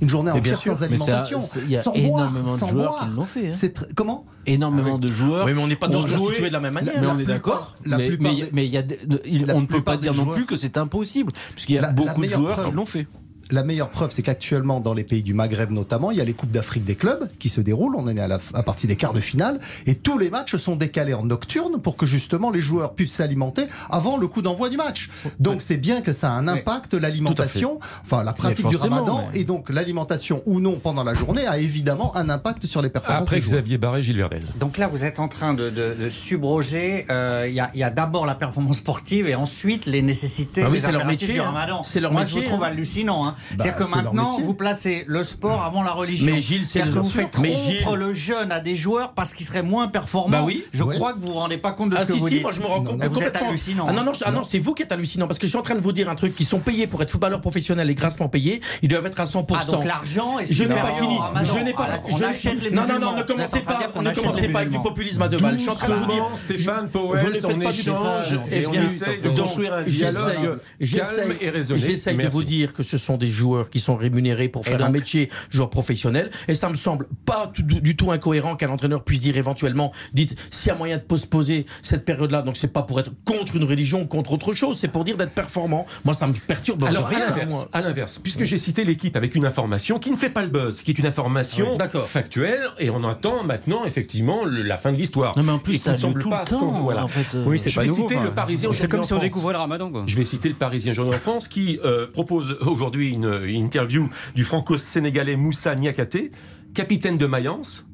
une 0.00 0.08
journée 0.08 0.30
entière 0.30 0.56
sûr, 0.58 0.76
sans 0.76 0.82
alimentation, 0.82 1.40
il 1.66 1.70
y 1.72 1.76
a 1.76 1.82
sans 1.82 1.92
boire, 1.92 2.28
énormément 2.28 2.54
de 2.54 2.58
sans 2.58 2.66
joueurs 2.68 2.90
boire. 2.92 3.08
qui 3.08 3.16
l'ont 3.16 3.24
fait, 3.24 3.48
hein. 3.50 3.84
Comment 3.94 4.24
Énormément 4.46 4.98
de 4.98 5.08
joueurs. 5.08 5.44
Oui, 5.46 5.52
mais 5.54 5.62
on 5.62 5.66
n'est 5.66 5.76
pas 5.76 5.88
tous 5.88 6.06
constitués 6.06 6.48
de 6.48 6.52
la 6.52 6.60
même 6.60 6.72
manière. 6.74 6.94
Mais 7.00 7.06
on 7.06 7.18
est 7.18 7.24
d'accord. 7.24 7.76
Mais 7.84 8.10
mais- 8.18 8.34
des- 8.34 8.48
mais 8.52 8.66
il 8.66 8.72
y 8.72 8.76
a 8.78 8.82
des- 8.82 8.98
il- 9.26 9.50
on 9.54 9.60
ne 9.60 9.66
peut 9.66 9.82
pas 9.82 9.96
dire 9.96 10.14
non 10.14 10.26
plus 10.26 10.46
que 10.46 10.56
c'est 10.56 10.76
impossible, 10.78 11.32
puisqu'il 11.54 11.74
y 11.74 11.78
a 11.78 11.82
La- 11.82 11.88
la 11.88 11.92
beaucoup 11.92 12.22
de 12.22 12.28
joueurs 12.28 12.64
qui 12.68 12.72
l'ont 12.72 12.86
fait. 12.86 13.06
La 13.50 13.62
meilleure 13.64 13.88
preuve, 13.88 14.10
c'est 14.10 14.22
qu'actuellement, 14.22 14.80
dans 14.80 14.92
les 14.94 15.04
pays 15.04 15.22
du 15.22 15.32
Maghreb 15.34 15.70
notamment, 15.70 16.10
il 16.10 16.18
y 16.18 16.20
a 16.20 16.24
les 16.24 16.34
Coupes 16.34 16.50
d'Afrique 16.50 16.84
des 16.84 16.94
clubs 16.96 17.28
qui 17.38 17.48
se 17.48 17.60
déroulent. 17.60 17.94
On 17.96 18.02
en 18.02 18.08
est 18.16 18.20
à, 18.20 18.28
la, 18.28 18.38
à 18.54 18.62
partir 18.62 18.88
des 18.88 18.96
quarts 18.96 19.12
de 19.14 19.20
finale. 19.20 19.58
Et 19.86 19.94
tous 19.94 20.18
les 20.18 20.28
matchs 20.30 20.56
sont 20.56 20.76
décalés 20.76 21.14
en 21.14 21.24
nocturne 21.24 21.80
pour 21.80 21.96
que 21.96 22.04
justement 22.06 22.50
les 22.50 22.60
joueurs 22.60 22.94
puissent 22.94 23.14
s'alimenter 23.14 23.64
avant 23.90 24.16
le 24.18 24.26
coup 24.28 24.42
d'envoi 24.42 24.68
du 24.68 24.76
match. 24.76 25.08
Donc 25.40 25.62
c'est 25.62 25.76
bien 25.78 26.00
que 26.02 26.12
ça 26.12 26.28
a 26.30 26.32
un 26.32 26.46
impact, 26.48 26.94
l'alimentation, 26.94 27.78
enfin 28.02 28.22
la 28.22 28.32
pratique 28.32 28.66
du 28.68 28.76
ramadan, 28.76 29.26
mais- 29.32 29.40
et 29.40 29.44
donc 29.44 29.70
l'alimentation 29.70 30.42
ou 30.46 30.60
non 30.60 30.72
pendant 30.82 31.04
la 31.04 31.14
journée 31.14 31.46
a 31.46 31.58
évidemment 31.58 32.14
un 32.16 32.28
impact 32.30 32.66
sur 32.66 32.82
les 32.82 32.90
performances 32.90 33.22
Après 33.22 33.36
des. 33.36 33.42
Xavier 33.42 33.78
Barré, 33.78 34.02
Gilles 34.02 34.18
Verdez. 34.18 34.40
Donc 34.60 34.78
là, 34.78 34.86
vous 34.88 35.04
êtes 35.04 35.20
en 35.20 35.28
train 35.28 35.54
de, 35.54 35.70
de- 35.70 35.94
de 35.98 36.10
subroger. 36.10 37.06
euh, 37.10 37.46
Il 37.48 37.54
y 37.54 37.60
a, 37.60 37.70
il 37.74 37.80
y 37.80 37.84
a 37.84 37.90
d'abord 37.90 38.26
la 38.26 38.34
performance 38.34 38.76
sportive 38.78 39.26
et 39.28 39.34
ensuite 39.34 39.86
les 39.86 40.02
nécessités 40.02 40.62
Ah 40.64 40.68
oui, 40.70 40.78
leur 40.80 40.88
impératifs 40.90 41.08
métier, 41.10 41.34
du 41.34 41.40
hein. 41.40 41.44
ramadan. 41.44 41.82
C'est 41.84 42.00
leur 42.00 42.12
Moi, 42.12 42.22
métier, 42.22 42.40
je 42.40 42.44
vous 42.46 42.50
trouve 42.52 42.64
hein. 42.64 42.68
hallucinant. 42.68 43.26
hein. 43.26 43.34
Bah, 43.56 43.64
C'est-à-dire 43.64 43.76
que 43.86 43.94
maintenant, 43.94 44.38
vous 44.40 44.54
placez 44.54 45.04
le 45.06 45.24
sport 45.24 45.62
avant 45.64 45.82
la 45.82 45.92
religion. 45.92 46.26
Mais 46.26 46.40
Gilles, 46.40 46.64
c'est 46.64 46.82
le- 46.84 46.92
que 46.92 46.98
vous 46.98 47.08
faites 47.08 47.38
Mais 47.38 47.54
rompre 47.54 47.66
Gilles- 47.66 47.94
le 47.98 48.12
jeune 48.14 48.52
à 48.52 48.60
des 48.60 48.76
joueurs 48.76 49.12
parce 49.12 49.34
qu'ils 49.34 49.46
seraient 49.46 49.62
moins 49.62 49.88
performants. 49.88 50.38
Bah 50.40 50.44
oui. 50.46 50.64
Je 50.72 50.82
Ouais. 50.82 50.94
crois 50.94 51.12
que 51.12 51.18
vous 51.20 51.28
vous 51.28 51.32
rendez 51.34 51.58
pas 51.58 51.72
compte 51.72 51.90
de 51.90 51.96
Ah 51.96 52.02
ce 52.04 52.08
que 52.08 52.12
si 52.14 52.18
vous 52.18 52.28
si, 52.28 52.34
dites. 52.34 52.42
moi 52.42 52.52
je 52.52 52.60
me 52.60 52.66
rends 52.66 52.80
Non, 52.82 52.90
compte 52.92 53.00
non, 53.02 53.08
vous 53.08 53.20
êtes 53.22 53.36
hallucinant, 53.36 53.86
Ah 53.88 53.92
non 53.92 54.12
ah 54.24 54.30
non, 54.32 54.42
c'est 54.44 54.58
vous 54.58 54.74
qui 54.74 54.82
êtes 54.82 54.92
hallucinant 54.92 55.26
parce 55.26 55.38
que 55.38 55.46
je 55.46 55.50
suis 55.50 55.58
en 55.58 55.62
train 55.62 55.74
de 55.74 55.80
vous 55.80 55.92
dire 55.92 56.08
un 56.08 56.14
truc. 56.14 56.34
Ils 56.38 56.44
sont 56.46 56.58
payés 56.60 56.86
pour 56.86 57.02
être 57.02 57.10
footballeurs 57.10 57.40
professionnels 57.40 57.88
et 57.90 57.94
grassement 57.94 58.28
payés. 58.28 58.60
Ils 58.82 58.88
doivent 58.88 59.06
être 59.06 59.20
à 59.20 59.26
100%. 59.26 59.58
Ah, 59.68 59.72
donc 59.72 59.84
l'argent 59.84 60.38
est 60.38 60.52
Je 60.52 60.64
n'ai 60.64 60.74
pas 60.74 60.92
fini. 60.92 61.16
Je 61.42 61.58
n'ai 61.58 61.72
pas. 61.72 61.86
Ah, 61.90 61.98
on 62.10 62.16
je- 62.16 62.24
achète 62.24 62.62
les 62.62 62.70
non, 62.70 62.82
non, 62.86 62.98
non, 62.98 63.16
ne 63.16 63.22
commencez 63.22 63.60
pas, 63.60 63.78
ne 64.02 64.10
commencez 64.14 64.48
pas 64.48 64.60
avec 64.60 64.72
du 64.72 64.78
populisme 64.82 65.22
à 65.22 65.28
deux 65.28 65.38
balles. 65.38 65.56
Je 65.56 65.62
suis 65.62 65.70
en 65.70 65.74
train 65.74 65.88
de 65.88 65.94
vous 65.94 66.06
dire. 66.06 66.24
Stéphane 66.36 66.88
Powell, 66.88 67.32
ne 67.32 67.46
on 67.46 67.58
pas 67.58 67.72
du 67.72 67.80
échange 67.80 68.32
et 68.52 68.66
on 68.66 68.72
essaye 68.74 69.20
de 69.22 69.28
construire 69.30 69.72
un 69.74 69.82
dialogue 69.82 70.24
calme 70.36 70.58
j'essaye- 70.80 71.36
et 71.40 71.50
raisonné. 71.50 71.80
J'essaye 71.80 72.16
de 72.16 72.28
vous 72.28 72.42
dire 72.44 72.72
que 72.74 72.82
ce 72.82 72.98
sont 72.98 73.16
des 73.16 73.27
joueurs 73.30 73.70
qui 73.70 73.80
sont 73.80 73.96
rémunérés 73.96 74.48
pour 74.48 74.64
faire 74.64 74.82
un 74.84 74.90
métier 74.90 75.30
joueur 75.50 75.70
professionnel. 75.70 76.30
Et 76.48 76.54
ça 76.54 76.68
me 76.68 76.76
semble 76.76 77.06
pas 77.24 77.50
du, 77.54 77.62
du 77.62 77.96
tout 77.96 78.10
incohérent 78.12 78.56
qu'un 78.56 78.70
entraîneur 78.70 79.04
puisse 79.04 79.20
dire 79.20 79.36
éventuellement, 79.36 79.92
dites, 80.12 80.36
s'il 80.50 80.68
y 80.68 80.70
a 80.70 80.74
moyen 80.74 80.96
de 80.96 81.02
postposer 81.02 81.66
cette 81.82 82.04
période-là, 82.04 82.42
donc 82.42 82.56
c'est 82.56 82.72
pas 82.72 82.82
pour 82.82 83.00
être 83.00 83.10
contre 83.24 83.56
une 83.56 83.64
religion, 83.64 84.06
contre 84.06 84.32
autre 84.32 84.52
chose, 84.54 84.78
c'est 84.78 84.88
pour 84.88 85.04
dire 85.04 85.16
d'être 85.16 85.32
performant. 85.32 85.86
Moi, 86.04 86.14
ça 86.14 86.26
me 86.26 86.32
perturbe 86.32 86.84
Alors, 86.84 87.06
à 87.06 87.08
rien. 87.08 87.18
l'inverse, 87.30 87.50
moi. 87.54 87.68
à 87.72 87.80
l'inverse, 87.80 88.18
puisque 88.22 88.44
j'ai 88.44 88.58
cité 88.58 88.84
l'équipe 88.84 89.16
avec 89.16 89.34
une 89.34 89.44
information 89.44 89.98
qui 89.98 90.10
ne 90.10 90.16
fait 90.16 90.30
pas 90.30 90.42
le 90.42 90.48
buzz, 90.48 90.82
qui 90.82 90.90
est 90.90 90.98
une 90.98 91.06
information 91.06 91.76
Ah 91.80 91.88
oui, 91.92 92.00
factuelle, 92.06 92.68
et 92.78 92.90
on 92.90 93.04
attend 93.08 93.44
maintenant 93.44 93.84
effectivement 93.84 94.44
le- 94.44 94.62
la 94.62 94.76
fin 94.76 94.92
de 94.92 94.96
l'histoire. 94.96 95.36
Non, 95.36 95.42
mais 95.42 95.52
en 95.52 95.58
plus, 95.58 95.74
Et 95.74 95.78
ça 95.78 95.94
semble 95.94 96.20
tout 96.22 96.30
pas 96.30 96.42
le 96.44 96.50
ce 96.50 96.54
qu'on- 96.54 96.60
temps. 96.72 96.80
voilà. 96.80 97.04
En 97.04 97.08
fait, 97.08 97.36
euh, 97.36 97.44
Oui, 97.46 97.58
c'est 97.58 97.70
Je 97.70 97.74
pas 97.76 97.82
vais 97.82 97.88
nouveau. 97.88 98.08
citer 98.08 98.20
le 98.20 98.30
Parisien 98.32 98.70
C'est 98.72 98.88
comme 98.88 99.04
si 99.04 99.12
on 99.12 99.18
découvrait 99.18 99.52
le 99.54 99.58
ramadan. 99.58 99.90
Quoi. 99.90 100.04
Je 100.06 100.16
vais 100.16 100.24
citer 100.24 100.48
le 100.48 100.54
Parisien 100.54 100.92
Journal 100.92 101.14
en 101.14 101.18
France 101.18 101.48
qui 101.48 101.78
euh, 101.84 102.06
propose 102.12 102.56
aujourd'hui 102.60 103.17
une, 103.18 103.44
une 103.44 103.64
interview 103.64 104.08
du 104.34 104.44
franco-sénégalais 104.44 105.36
Moussa 105.36 105.74
Niakate, 105.74 106.30
capitaine 106.74 107.18
de 107.18 107.26
Mayence, 107.26 107.86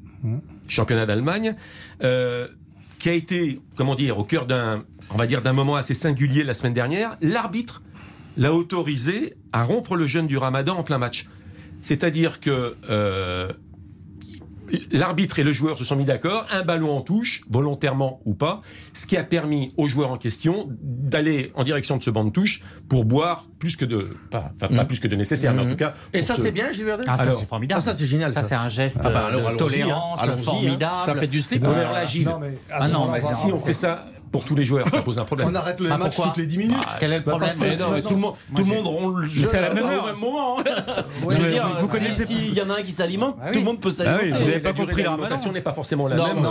championnat 0.67 1.05
d'Allemagne, 1.05 1.55
euh, 2.03 2.47
qui 2.99 3.09
a 3.09 3.13
été, 3.13 3.61
comment 3.75 3.95
dire, 3.95 4.17
au 4.17 4.23
cœur 4.23 4.45
d'un, 4.45 4.83
on 5.11 5.17
va 5.17 5.27
dire, 5.27 5.41
d'un 5.41 5.53
moment 5.53 5.75
assez 5.75 5.93
singulier 5.93 6.43
la 6.43 6.53
semaine 6.53 6.73
dernière. 6.73 7.17
L'arbitre 7.21 7.81
l'a 8.37 8.53
autorisé 8.53 9.35
à 9.53 9.63
rompre 9.63 9.95
le 9.95 10.05
jeûne 10.05 10.27
du 10.27 10.37
Ramadan 10.37 10.77
en 10.77 10.83
plein 10.83 10.97
match. 10.97 11.27
C'est-à-dire 11.81 12.39
que 12.39 12.75
euh, 12.89 13.51
L'arbitre 14.91 15.39
et 15.39 15.43
le 15.43 15.53
joueur 15.53 15.77
se 15.77 15.83
sont 15.83 15.95
mis 15.95 16.05
d'accord, 16.05 16.45
un 16.51 16.63
ballon 16.63 16.95
en 16.95 17.01
touche, 17.01 17.41
volontairement 17.49 18.21
ou 18.25 18.33
pas, 18.33 18.61
ce 18.93 19.05
qui 19.05 19.17
a 19.17 19.23
permis 19.23 19.73
au 19.77 19.87
joueur 19.87 20.11
en 20.11 20.17
question 20.17 20.67
d'aller 20.81 21.51
en 21.55 21.63
direction 21.63 21.97
de 21.97 22.03
ce 22.03 22.09
banc 22.09 22.23
de 22.23 22.29
touche 22.31 22.61
pour 22.89 23.05
boire 23.05 23.45
plus 23.59 23.75
que 23.75 23.85
de, 23.85 24.09
pas, 24.31 24.51
enfin, 24.55 24.67
pas 24.73 24.81
Mhm. 24.81 24.87
plus 24.87 24.99
que 24.99 25.07
de 25.07 25.15
nécessaire, 25.15 25.53
mais 25.53 25.61
en 25.61 25.65
Mhm. 25.65 25.71
tout 25.71 25.75
cas. 25.77 25.93
Et 26.13 26.21
ça, 26.21 26.35
se- 26.35 26.41
c'est 26.43 26.51
bien, 26.51 26.71
Gilles 26.71 26.85
Verdez 26.85 27.03
Ah, 27.07 27.15
Alors, 27.15 27.39
c'est 27.39 27.45
formidable. 27.45 27.79
Ah, 27.79 27.85
ça, 27.85 27.93
c'est 27.93 28.05
génial. 28.05 28.31
Ça, 28.31 28.43
c'est 28.43 28.55
un 28.55 28.69
geste 28.69 28.99
Ah 29.03 29.09
bah, 29.09 29.25
alors, 29.27 29.41
de 29.49 29.53
hein. 29.53 29.57
tolérance 29.57 30.19
hein. 30.21 30.37
formidable. 30.37 31.05
Ça 31.05 31.15
fait 31.15 31.27
du 31.27 31.41
slip. 31.41 31.63
On 31.65 31.69
Ah, 31.69 32.05
non, 32.23 32.39
mais 32.39 32.47
à 32.71 32.77
Ah 32.83 32.87
non, 32.87 33.11
mais 33.11 33.21
Si 33.21 33.51
on 33.51 33.59
fait 33.59 33.73
ça 33.73 34.05
pour 34.31 34.43
tous 34.43 34.55
les 34.55 34.63
joueurs, 34.65 34.89
ça 34.89 35.01
pose 35.01 35.17
un 35.19 35.23
problème. 35.25 35.47
On 35.51 35.55
arrête 35.55 35.79
le 35.79 35.89
Ah, 35.91 35.97
match 35.97 36.15
toutes 36.17 36.37
les 36.37 36.45
10 36.45 36.57
minutes. 36.57 36.75
Quel 36.99 37.11
est 37.13 37.17
le 37.19 37.23
Bah, 37.23 37.31
problème 37.31 37.51
que 37.55 37.59
Mais 37.61 37.77
non, 37.77 37.85
mais 37.91 38.01
tout 38.01 38.09
le 38.09 38.15
monde, 38.17 38.33
tout 38.55 38.63
le 38.63 38.75
monde 38.75 38.87
rompt 38.87 39.17
le 39.21 39.27
jeu 39.27 39.45
c'est 39.45 39.57
à 39.57 39.61
la 39.61 39.73
même 39.73 39.83
au 39.85 39.87
heure. 39.87 40.05
même 40.05 40.15
moment. 40.17 40.57
Ouais, 40.57 41.35
Je 41.35 41.41
veux 41.41 41.51
dire, 41.51 41.67
vous 41.79 41.85
si- 41.87 41.91
connaissez- 41.91 42.25
s'il 42.25 42.53
y 42.53 42.61
en 42.61 42.69
a 42.69 42.79
un 42.79 42.81
qui 42.83 42.91
s'alimente, 42.91 43.35
Ah 43.39 43.45
oui. 43.47 43.51
tout 43.53 43.59
le 43.59 43.65
monde 43.65 43.79
peut 43.79 43.89
Ah 43.89 43.91
oui, 43.91 43.95
s'alimenter. 43.95 44.29
vous 44.31 44.35
avez 44.49 44.53
La 44.53 44.59
pas 44.59 44.73
compris 44.73 45.03
ramadan. 45.03 45.51
n'est 45.53 45.61
pas 45.61 45.73
forcément 45.73 46.07
la 46.07 46.15
Non, 46.15 46.27
même. 46.27 46.43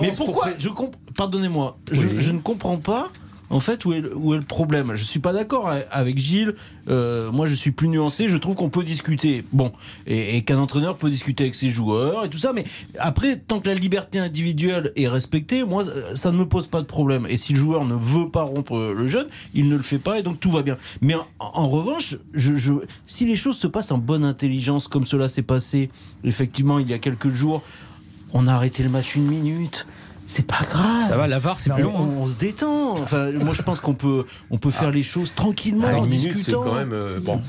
mais 0.00 0.10
pourquoi 0.16 0.48
je 0.58 0.68
comp- 0.68 0.96
Pardonnez-moi, 1.16 1.76
je 1.92 2.32
ne 2.32 2.38
comprends 2.40 2.76
pas. 2.78 3.08
En 3.50 3.60
fait, 3.60 3.84
où 3.86 3.94
est, 3.94 4.00
le- 4.02 4.40
problème? 4.42 4.92
Je 4.94 5.04
suis 5.04 5.20
pas 5.20 5.32
d'accord 5.32 5.70
avec 5.90 6.18
Gilles. 6.18 6.54
Euh, 6.88 7.32
moi, 7.32 7.46
je 7.46 7.54
suis 7.54 7.70
plus 7.70 7.88
nuancé. 7.88 8.28
Je 8.28 8.36
trouve 8.36 8.54
qu'on 8.56 8.68
peut 8.68 8.84
discuter. 8.84 9.42
Bon, 9.52 9.72
et, 10.06 10.42
qu'un 10.42 10.58
entraîneur 10.58 10.98
peut 10.98 11.08
discuter 11.08 11.44
avec 11.44 11.54
ses 11.54 11.70
joueurs 11.70 12.26
et 12.26 12.28
tout 12.28 12.36
ça. 12.38 12.52
Mais 12.52 12.64
après, 12.98 13.36
tant 13.36 13.60
que 13.60 13.68
la 13.68 13.74
liberté 13.74 14.18
individuelle 14.18 14.92
est 14.96 15.08
respectée, 15.08 15.64
moi, 15.64 15.84
ça 16.14 16.30
ne 16.30 16.36
me 16.36 16.46
pose 16.46 16.66
pas 16.66 16.80
de 16.82 16.86
problème. 16.86 17.26
Et 17.28 17.36
si 17.38 17.54
le 17.54 17.58
joueur 17.60 17.84
ne 17.86 17.94
veut 17.94 18.28
pas 18.28 18.42
rompre 18.42 18.76
le 18.96 19.06
jeûne, 19.06 19.26
il 19.54 19.68
ne 19.68 19.76
le 19.76 19.82
fait 19.82 19.98
pas 19.98 20.18
et 20.18 20.22
donc 20.22 20.40
tout 20.40 20.50
va 20.50 20.62
bien. 20.62 20.76
Mais 21.00 21.14
en, 21.14 21.26
en 21.38 21.68
revanche, 21.68 22.16
je, 22.34 22.56
je- 22.56 22.72
si 23.06 23.24
les 23.24 23.36
choses 23.36 23.56
se 23.56 23.66
passent 23.66 23.92
en 23.92 23.98
bonne 23.98 24.24
intelligence, 24.24 24.88
comme 24.88 25.06
cela 25.06 25.26
s'est 25.28 25.42
passé, 25.42 25.88
effectivement, 26.22 26.78
il 26.78 26.88
y 26.88 26.92
a 26.92 26.98
quelques 26.98 27.30
jours, 27.30 27.62
on 28.34 28.46
a 28.46 28.52
arrêté 28.52 28.82
le 28.82 28.90
match 28.90 29.16
une 29.16 29.26
minute. 29.26 29.86
C'est 30.30 30.46
pas 30.46 30.60
grave. 30.70 31.08
Ça 31.08 31.16
va, 31.16 31.26
la 31.26 31.38
VAR, 31.38 31.58
c'est 31.58 31.72
plus 31.72 31.82
long. 31.82 31.94
hein. 31.96 32.08
On, 32.18 32.24
on 32.24 32.28
se 32.28 32.36
détend. 32.36 32.98
Enfin, 32.98 33.30
moi, 33.32 33.54
je 33.54 33.62
pense 33.62 33.80
qu'on 33.80 33.94
peut, 33.94 34.26
on 34.50 34.58
peut 34.58 34.68
faire 34.70 34.90
les 34.90 35.02
choses 35.02 35.34
tranquillement, 35.34 35.86
Ah, 35.90 35.96
en 35.96 36.02
minute, 36.04 36.20
c'est 36.20 36.34
discutant. 36.34 36.62
quand 36.64 36.74
même 36.74 36.92
euh, 36.92 37.18
bon. 37.18 37.40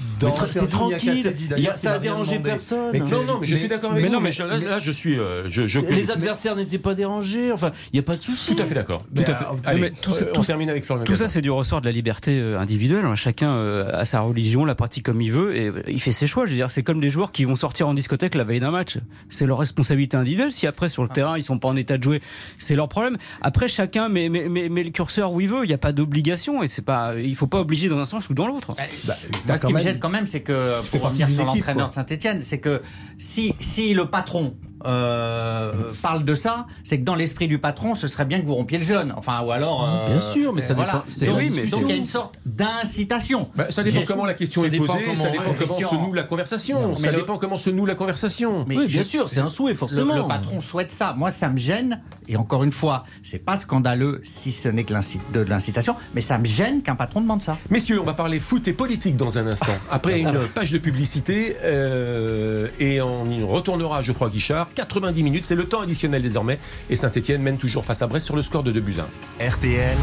C'est 0.49 0.69
tranquille. 0.69 1.33
Il 1.57 1.61
y 1.63 1.67
a- 1.67 1.75
ça 1.75 1.91
a 1.93 1.99
dérangé 1.99 2.39
personne. 2.39 2.91
Mais 2.93 2.99
Non, 2.99 3.23
non, 3.27 3.37
mais 3.41 3.47
je 3.47 3.55
suis 3.57 3.67
d'accord 3.67 3.91
avec 3.91 4.01
mais 4.03 4.07
vous. 4.07 4.13
non, 4.15 4.21
Mais 4.21 4.31
je- 4.31 4.43
là, 4.43 4.57
là, 4.57 4.79
je 4.79 4.91
suis, 4.91 5.19
euh, 5.19 5.49
je, 5.49 5.67
je 5.67 5.81
Les 5.81 6.09
adversaires 6.09 6.55
n'étaient 6.55 6.77
pas 6.77 6.95
dérangés. 6.95 7.51
Enfin, 7.51 7.71
il 7.91 7.97
n'y 7.97 7.99
a 7.99 8.03
pas 8.03 8.15
de 8.15 8.21
souci. 8.21 8.55
Tout 8.55 8.63
à 8.63 8.65
fait 8.65 8.75
d'accord. 8.75 9.01
Mais, 9.13 9.25
Tout 9.25 9.31
à 9.31 9.35
fait. 9.35 9.43
euh, 9.45 9.47
Allez, 9.65 9.81
mais 9.81 9.91
tout 9.91 10.11
euh, 10.13 10.31
on 10.37 10.41
termine 10.41 10.69
avec 10.69 10.85
Florian 10.85 11.03
Tout 11.03 11.17
ça, 11.17 11.27
c'est 11.27 11.41
du 11.41 11.51
ressort 11.51 11.81
de 11.81 11.85
la 11.85 11.91
liberté 11.91 12.39
individuelle. 12.57 13.03
hein. 13.05 13.15
Chacun 13.15 13.53
a 13.91 14.05
sa 14.05 14.21
religion, 14.21 14.63
la 14.63 14.75
pratique 14.75 15.03
comme 15.05 15.21
il 15.21 15.33
veut, 15.33 15.53
et 15.53 15.71
il 15.89 15.99
fait 15.99 16.13
ses 16.13 16.27
choix. 16.27 16.45
Je 16.45 16.51
veux 16.51 16.55
dire, 16.57 16.71
c'est 16.71 16.83
comme 16.83 17.01
des 17.01 17.09
joueurs 17.09 17.33
qui 17.33 17.43
vont 17.43 17.57
sortir 17.57 17.89
en 17.89 17.93
discothèque 17.93 18.35
la 18.35 18.45
veille 18.45 18.61
d'un 18.61 18.71
match. 18.71 18.97
C'est 19.27 19.45
leur 19.45 19.57
responsabilité 19.59 20.15
individuelle. 20.15 20.53
Si 20.53 20.65
après 20.65 20.87
sur 20.87 21.03
le 21.03 21.09
terrain 21.09 21.37
ils 21.37 21.43
sont 21.43 21.59
pas 21.59 21.67
en 21.67 21.75
état 21.75 21.97
de 21.97 22.03
jouer, 22.03 22.21
c'est 22.69 22.75
leur 22.75 22.87
problème. 22.87 23.17
Après, 23.41 23.67
chacun 23.67 24.09
met, 24.09 24.29
met, 24.29 24.47
met- 24.47 24.69
met 24.69 24.83
le 24.83 24.91
curseur 24.91 25.33
où 25.33 25.41
il 25.41 25.49
veut. 25.49 25.63
Il 25.65 25.67
n'y 25.69 25.73
a 25.73 25.79
pas 25.79 25.91
d'obligation, 25.91 26.61
et 26.61 26.67
c'est 26.67 26.83
pas, 26.83 27.13
il 27.17 27.35
faut 27.35 27.47
pas 27.47 27.59
obliger 27.59 27.89
dans 27.89 27.97
un 27.97 28.05
sens 28.05 28.29
ou 28.29 28.35
dans 28.35 28.45
l'autre. 28.47 28.73
Bah, 29.05 29.15
t'as 29.47 29.57
ce 29.57 29.65
qui 29.65 29.73
me 29.73 29.79
gêne 29.79 29.97
quand 29.97 30.09
même, 30.09 30.27
c'est 30.27 30.41
que, 30.41 30.79
pour 30.91 31.01
revenir 31.01 31.29
sur 31.31 31.45
l'entraîneur 31.45 31.89
de 31.89 31.93
Saint-Etienne, 31.95 32.41
c'est 32.43 32.59
que 32.59 32.81
si, 33.17 33.55
si 33.59 33.95
le 33.95 34.05
patron 34.05 34.55
euh, 34.85 35.71
parle 36.01 36.23
de 36.23 36.35
ça, 36.35 36.65
c'est 36.83 36.99
que 36.99 37.03
dans 37.03 37.15
l'esprit 37.15 37.47
du 37.47 37.59
patron, 37.59 37.95
ce 37.95 38.07
serait 38.07 38.25
bien 38.25 38.39
que 38.39 38.45
vous 38.45 38.55
rompiez 38.55 38.77
le 38.77 38.83
jeûne. 38.83 39.13
Enfin, 39.17 39.41
ou 39.45 39.51
alors. 39.51 39.87
euh, 39.87 40.07
Bien 40.11 40.19
sûr, 40.19 40.53
mais 40.53 40.61
ça 40.61 40.73
voilà. 40.73 40.93
dépend- 40.93 41.05
c'est 41.07 41.25
Donc, 41.25 41.37
donc, 41.69 41.81
il 41.83 41.89
y 41.89 41.91
a 41.91 41.95
une 41.95 42.05
sorte 42.05 42.35
d'incitation. 42.45 43.49
Bah, 43.55 43.65
ça 43.69 43.83
dépend 43.83 44.01
comment 44.07 44.25
la 44.25 44.33
question 44.33 44.61
ça 44.61 44.67
est 44.67 44.77
posée, 44.77 44.87
comment- 45.03 45.15
ça 45.15 45.29
dépend 45.29 45.53
comment 45.57 45.77
se 45.89 45.95
noue 45.95 46.13
la 46.13 46.23
conversation, 46.23 46.81
Non, 46.89 46.95
ça 46.95 47.11
le- 47.11 47.17
dépend 47.17 47.37
comment 47.37 47.57
se 47.57 47.69
noue 47.69 47.85
la 47.85 47.95
conversation. 47.95 48.65
Mais 48.67 48.77
Oui, 48.77 48.87
bien 48.87 49.01
je- 49.03 49.07
sûr, 49.07 49.29
c'est 49.29 49.39
un 49.39 49.49
souhait, 49.49 49.71
Le, 49.71 49.77
forcément. 49.77 50.15
le 50.15 50.27
patron 50.27 50.59
souhaite 50.59 50.91
ça. 50.91 51.13
Moi, 51.17 51.31
ça 51.31 51.49
me 51.49 51.57
gêne. 51.57 52.01
Et 52.31 52.37
encore 52.37 52.63
une 52.63 52.71
fois, 52.71 53.05
c'est 53.23 53.43
pas 53.43 53.55
scandaleux 53.55 54.19
si 54.23 54.51
ce 54.51 54.69
n'est 54.69 54.83
que 54.83 54.93
de 55.33 55.39
l'incitation, 55.41 55.95
mais 56.13 56.21
ça 56.21 56.37
me 56.37 56.45
gêne 56.45 56.83
qu'un 56.83 56.95
patron 56.95 57.21
demande 57.21 57.41
ça. 57.41 57.57
Messieurs, 57.71 57.99
on 57.99 58.03
va 58.03 58.13
parler 58.13 58.39
foot 58.39 58.67
et 58.67 58.73
politique 58.73 59.17
dans 59.17 59.37
un 59.39 59.47
instant. 59.47 59.71
Après 59.89 60.19
une 60.19 60.47
page 60.53 60.71
de 60.71 60.77
publicité, 60.77 61.55
euh, 61.63 62.67
et 62.79 63.01
on 63.01 63.25
y 63.25 63.41
retournera 63.43 63.97
à 63.97 64.01
Geoffroy 64.03 64.29
Guichard. 64.29 64.68
90 64.75 65.23
minutes, 65.23 65.45
c'est 65.45 65.55
le 65.55 65.65
temps 65.65 65.81
additionnel 65.81 66.21
désormais. 66.21 66.59
Et 66.89 66.95
Saint-Etienne 66.95 67.41
mène 67.41 67.57
toujours 67.57 67.85
face 67.85 68.01
à 68.01 68.07
Brest 68.07 68.25
sur 68.25 68.35
le 68.35 68.41
score 68.41 68.63
de 68.63 68.71
2 68.71 68.79
buts 68.79 68.95
à 68.99 69.43
1. 69.43 69.49
RTL, 69.49 69.97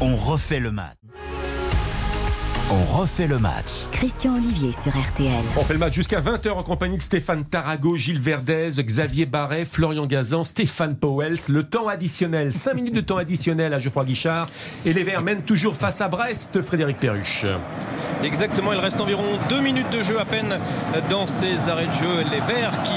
on 0.00 0.16
refait 0.16 0.60
le 0.60 0.70
match. 0.70 0.96
On 2.70 2.84
refait 3.00 3.28
le 3.28 3.38
match. 3.38 3.86
Christian 3.92 4.34
Olivier 4.36 4.72
sur 4.72 4.92
RTL. 4.92 5.32
On 5.56 5.64
fait 5.64 5.72
le 5.72 5.78
match 5.78 5.94
jusqu'à 5.94 6.20
20h 6.20 6.50
en 6.50 6.62
compagnie 6.62 6.98
de 6.98 7.02
Stéphane 7.02 7.46
Tarago, 7.46 7.96
Gilles 7.96 8.20
Verdez, 8.20 8.68
Xavier 8.78 9.24
Barret, 9.24 9.64
Florian 9.64 10.04
Gazan, 10.04 10.44
Stéphane 10.44 10.94
Powels. 10.94 11.38
Le 11.48 11.62
temps 11.62 11.88
additionnel, 11.88 12.52
5 12.52 12.74
minutes 12.74 12.94
de 12.94 13.00
temps 13.00 13.16
additionnel 13.16 13.72
à 13.72 13.78
Geoffroy 13.78 14.04
Guichard. 14.04 14.50
Et 14.84 14.92
les 14.92 15.02
Verts 15.02 15.22
mènent 15.22 15.44
toujours 15.44 15.76
face 15.76 16.02
à 16.02 16.08
Brest, 16.08 16.60
Frédéric 16.60 16.98
Perruche. 16.98 17.46
Exactement, 18.22 18.74
il 18.74 18.80
reste 18.80 19.00
environ 19.00 19.38
deux 19.48 19.62
minutes 19.62 19.90
de 19.90 20.02
jeu 20.02 20.20
à 20.20 20.26
peine 20.26 20.60
dans 21.08 21.26
ces 21.26 21.70
arrêts 21.70 21.86
de 21.86 21.92
jeu. 21.92 22.24
Les 22.30 22.40
Verts 22.40 22.82
qui 22.82 22.92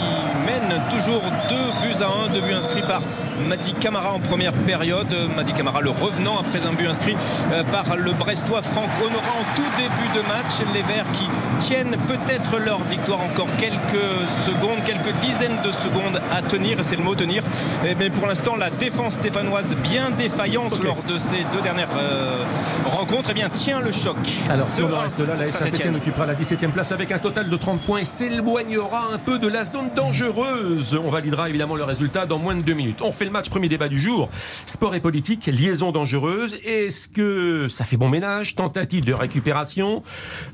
mènent 0.46 0.82
toujours 0.90 1.22
2 1.22 1.56
buts 1.82 2.02
à 2.02 2.26
1, 2.26 2.34
2 2.34 2.42
buts 2.42 2.54
inscrits 2.54 2.82
par 2.82 3.04
Madi 3.48 3.74
Camara 3.76 4.12
en 4.14 4.20
première 4.20 4.54
période. 4.66 5.16
Madi 5.36 5.54
Camara 5.54 5.80
le 5.80 5.92
revenant 5.92 6.38
après 6.38 6.66
un 6.66 6.74
but 6.74 6.88
inscrit 6.88 7.16
euh, 7.52 7.64
par 7.64 7.96
le 7.96 8.12
Brestois 8.14 8.62
Franck 8.62 8.90
Honorat 9.02 9.40
en 9.40 9.61
tout 9.62 9.72
début 9.78 10.10
de 10.16 10.28
match. 10.28 10.62
Les 10.74 10.82
Verts 10.84 11.12
qui 11.12 11.30
tiennent 11.60 11.96
peut-être 12.08 12.58
leur 12.60 12.84
victoire 12.84 13.22
encore 13.22 13.48
quelques 13.58 14.28
secondes, 14.46 14.84
quelques 14.86 15.14
dizaines 15.20 15.62
de 15.64 15.72
secondes 15.72 16.22
à 16.32 16.42
tenir, 16.42 16.78
c'est 16.82 16.96
le 16.96 17.04
mot 17.04 17.16
tenir. 17.16 17.44
Eh, 17.86 17.96
Mais 17.96 18.10
pour 18.10 18.28
l'instant, 18.28 18.56
la 18.56 18.70
défense 18.70 19.16
stéphanoise 19.16 19.76
bien 19.78 20.12
défaillante 20.12 20.84
lors 20.84 21.04
de 21.04 21.20
ces 21.20 21.46
deux 21.54 21.62
dernières 21.62 21.90
euh, 21.98 22.44
rencontres, 22.86 23.30
eh 23.32 23.34
bien, 23.34 23.50
tient 23.50 23.82
le 23.82 23.92
choc. 23.92 24.18
Alors, 24.50 24.72
si 24.72 24.82
on 24.82 24.88
en 24.88 25.00
2-1, 25.00 25.04
reste 25.04 25.20
là, 25.20 25.36
la. 25.38 25.48
Saint-Etienne 25.48 25.96
occupera 25.96 26.26
la 26.26 26.36
17e 26.36 26.72
place 26.72 26.92
avec 26.92 27.12
un 27.12 27.20
total 27.20 27.50
de 27.50 27.56
30 27.56 27.82
points 27.82 28.00
et 28.00 28.06
s'éloignera 28.06 29.10
un 29.14 29.18
peu 29.18 29.38
de 29.38 29.48
la 29.48 29.66
zone 29.66 29.90
dangereuse. 29.96 30.96
On 30.96 31.10
validera 31.12 31.50
évidemment 31.50 31.76
le 31.76 31.84
résultat 31.84 32.26
dans 32.26 32.40
moins 32.40 32.56
de 32.56 32.62
deux 32.62 32.74
minutes. 32.74 33.02
On 33.02 33.12
fait 33.12 33.26
le 33.26 33.32
match, 33.32 33.50
premier 33.50 33.70
débat 33.70 33.90
du 33.90 34.00
jour. 34.00 34.30
Sport 34.66 34.96
et 34.96 35.00
politique, 35.00 35.46
liaison 35.48 35.92
dangereuse. 35.92 36.58
Est-ce 36.66 37.08
que 37.08 37.68
ça 37.70 37.84
fait 37.86 37.98
bon 37.98 38.10
ménage? 38.10 38.56
Tentative 38.56 39.06
de 39.06 39.14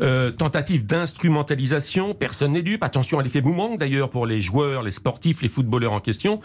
euh, 0.01 0.31
tentative 0.31 0.85
d'instrumentalisation. 0.85 2.13
Personne 2.13 2.53
n'est 2.53 2.61
dupe. 2.61 2.83
Attention 2.83 3.19
à 3.19 3.23
l'effet 3.23 3.41
boomerang 3.41 3.77
d'ailleurs 3.77 4.09
pour 4.09 4.25
les 4.25 4.41
joueurs, 4.41 4.83
les 4.83 4.91
sportifs, 4.91 5.41
les 5.41 5.49
footballeurs 5.49 5.93
en 5.93 5.99
question. 5.99 6.41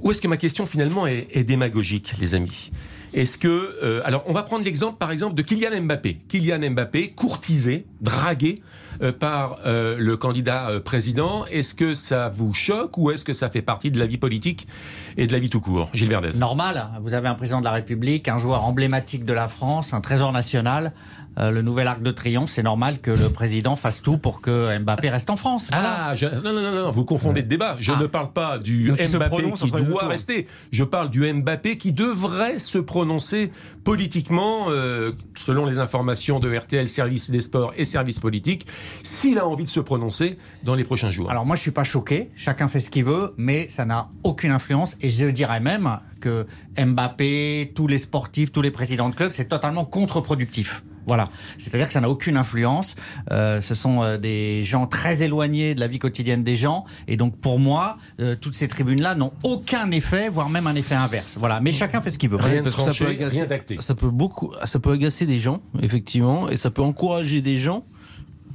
Où 0.00 0.12
est-ce 0.12 0.22
que 0.22 0.28
ma 0.28 0.36
question 0.36 0.64
finalement 0.64 1.08
est, 1.08 1.42
démagogique, 1.42 2.14
les 2.20 2.34
amis? 2.34 2.70
Est-ce 3.14 3.36
que 3.38 3.48
euh, 3.82 4.00
alors 4.04 4.22
on 4.26 4.32
va 4.32 4.42
prendre 4.42 4.64
l'exemple 4.64 4.98
par 4.98 5.10
exemple 5.10 5.34
de 5.34 5.42
Kylian 5.42 5.80
Mbappé. 5.82 6.18
Kylian 6.28 6.70
Mbappé 6.70 7.12
courtisé, 7.12 7.86
dragué 8.00 8.62
euh, 9.02 9.12
par 9.12 9.56
le 9.64 10.16
candidat 10.16 10.68
président. 10.84 11.46
Est-ce 11.46 11.74
que 11.74 11.94
ça 11.94 12.28
vous 12.28 12.54
choque 12.54 12.96
ou 12.98 13.10
est-ce 13.10 13.24
que 13.24 13.34
ça 13.34 13.50
fait 13.50 13.62
partie 13.62 13.90
de 13.90 13.98
la 13.98 14.06
vie 14.06 14.18
politique 14.18 14.68
et 15.16 15.26
de 15.26 15.32
la 15.32 15.38
vie 15.38 15.50
tout 15.50 15.60
court? 15.60 15.90
Gilles 15.94 16.10
Verdez. 16.10 16.38
Normal, 16.38 16.90
vous 17.00 17.14
avez 17.14 17.28
un 17.28 17.34
président 17.34 17.60
de 17.60 17.64
la 17.64 17.72
République, 17.72 18.28
un 18.28 18.38
joueur 18.38 18.64
emblématique 18.64 19.24
de 19.24 19.32
la 19.32 19.48
France, 19.48 19.94
un 19.94 20.00
trésor 20.00 20.32
national, 20.32 20.92
euh, 21.38 21.50
le 21.50 21.62
nouvel 21.62 21.86
arc 21.86 22.02
de 22.02 22.10
triomphe, 22.10 22.50
c'est 22.50 22.62
normal 22.62 22.98
que 23.00 23.10
le 23.10 23.28
président 23.30 23.76
fasse 23.76 24.02
tout 24.02 24.18
pour 24.18 24.40
que 24.40 24.76
Mbappé 24.78 25.10
reste 25.10 25.30
en 25.30 25.36
France. 25.36 25.68
Voilà. 25.70 26.06
Ah, 26.08 26.14
je- 26.14 26.26
non, 26.26 26.52
non, 26.52 26.62
non, 26.62 26.72
non, 26.84 26.90
vous 26.90 27.04
confondez 27.04 27.42
de 27.42 27.48
débat. 27.48 27.76
Je 27.80 27.92
Ah. 27.92 27.98
ne 28.00 28.06
parle 28.06 28.32
pas 28.32 28.58
du 28.58 28.88
Donc, 28.88 28.98
Mbappé 29.00 29.52
qui 29.52 29.70
doit 29.70 30.06
rester. 30.08 30.46
Je 30.72 30.84
parle 30.84 31.10
du 31.10 31.32
Mbappé 31.32 31.76
qui 31.78 31.92
devrait 31.92 32.58
se 32.58 32.78
prononcer 32.78 33.50
politiquement, 33.84 34.66
euh, 34.68 35.12
selon 35.36 35.64
les 35.64 35.78
informations 35.78 36.38
de 36.40 36.54
RTL, 36.54 36.88
service 36.88 37.30
des 37.30 37.40
sports 37.40 37.72
et 37.76 37.84
service 37.84 38.18
politique, 38.18 38.66
s'il 39.02 39.38
a 39.38 39.46
envie 39.46 39.64
de 39.64 39.68
se 39.68 39.80
prononcer 39.80 40.36
dans 40.64 40.74
les 40.74 40.84
prochains 40.84 41.10
jours. 41.10 41.30
Alors 41.30 41.46
moi 41.46 41.56
je 41.56 41.62
suis 41.62 41.70
pas 41.70 41.84
choqué, 41.84 42.30
chacun 42.36 42.68
fait 42.68 42.80
ce 42.80 42.90
qu'il 42.90 43.04
veut, 43.04 43.32
mais 43.36 43.68
ça 43.68 43.84
n'a 43.84 44.08
aucune 44.24 44.50
influence 44.50 44.96
et 45.00 45.08
je 45.10 45.26
dirais 45.26 45.60
même 45.60 45.98
que 46.20 46.46
Mbappé, 46.78 47.72
tous 47.74 47.86
les 47.86 47.98
sportifs, 47.98 48.52
tous 48.52 48.62
les 48.62 48.70
présidents 48.70 49.08
de 49.08 49.14
clubs, 49.14 49.32
c'est 49.32 49.46
totalement 49.48 49.84
contre-productif. 49.84 50.82
Voilà, 51.08 51.30
c'est-à-dire 51.58 51.86
que 51.88 51.92
ça 51.92 52.00
n'a 52.00 52.08
aucune 52.10 52.36
influence. 52.36 52.94
Euh, 53.32 53.60
ce 53.60 53.74
sont 53.74 54.02
euh, 54.02 54.18
des 54.18 54.62
gens 54.64 54.86
très 54.86 55.22
éloignés 55.22 55.74
de 55.74 55.80
la 55.80 55.88
vie 55.88 55.98
quotidienne 55.98 56.44
des 56.44 56.54
gens, 56.56 56.84
et 57.08 57.16
donc 57.16 57.36
pour 57.38 57.58
moi, 57.58 57.96
euh, 58.20 58.36
toutes 58.40 58.54
ces 58.54 58.68
tribunes-là 58.68 59.14
n'ont 59.16 59.32
aucun 59.42 59.90
effet, 59.90 60.28
voire 60.28 60.48
même 60.50 60.66
un 60.66 60.74
effet 60.74 60.94
inverse. 60.94 61.36
Voilà, 61.38 61.60
mais 61.60 61.72
chacun 61.72 62.00
fait 62.00 62.10
ce 62.10 62.18
qu'il 62.18 62.28
veut. 62.28 62.36
Rien 62.36 62.58
de 62.58 62.64
parce 62.64 62.76
que 62.76 62.82
ça 62.82 62.86
tranché, 62.92 63.04
peut 63.04 63.10
agacer- 63.10 63.30
rien 63.38 63.46
d'acté. 63.46 63.76
Ça 63.80 63.94
peut 63.94 64.10
beaucoup, 64.10 64.52
ça 64.64 64.78
peut 64.78 64.92
agacer 64.92 65.26
des 65.26 65.40
gens, 65.40 65.60
effectivement, 65.82 66.48
et 66.48 66.56
ça 66.56 66.70
peut 66.70 66.82
encourager 66.82 67.40
des 67.40 67.56
gens 67.56 67.84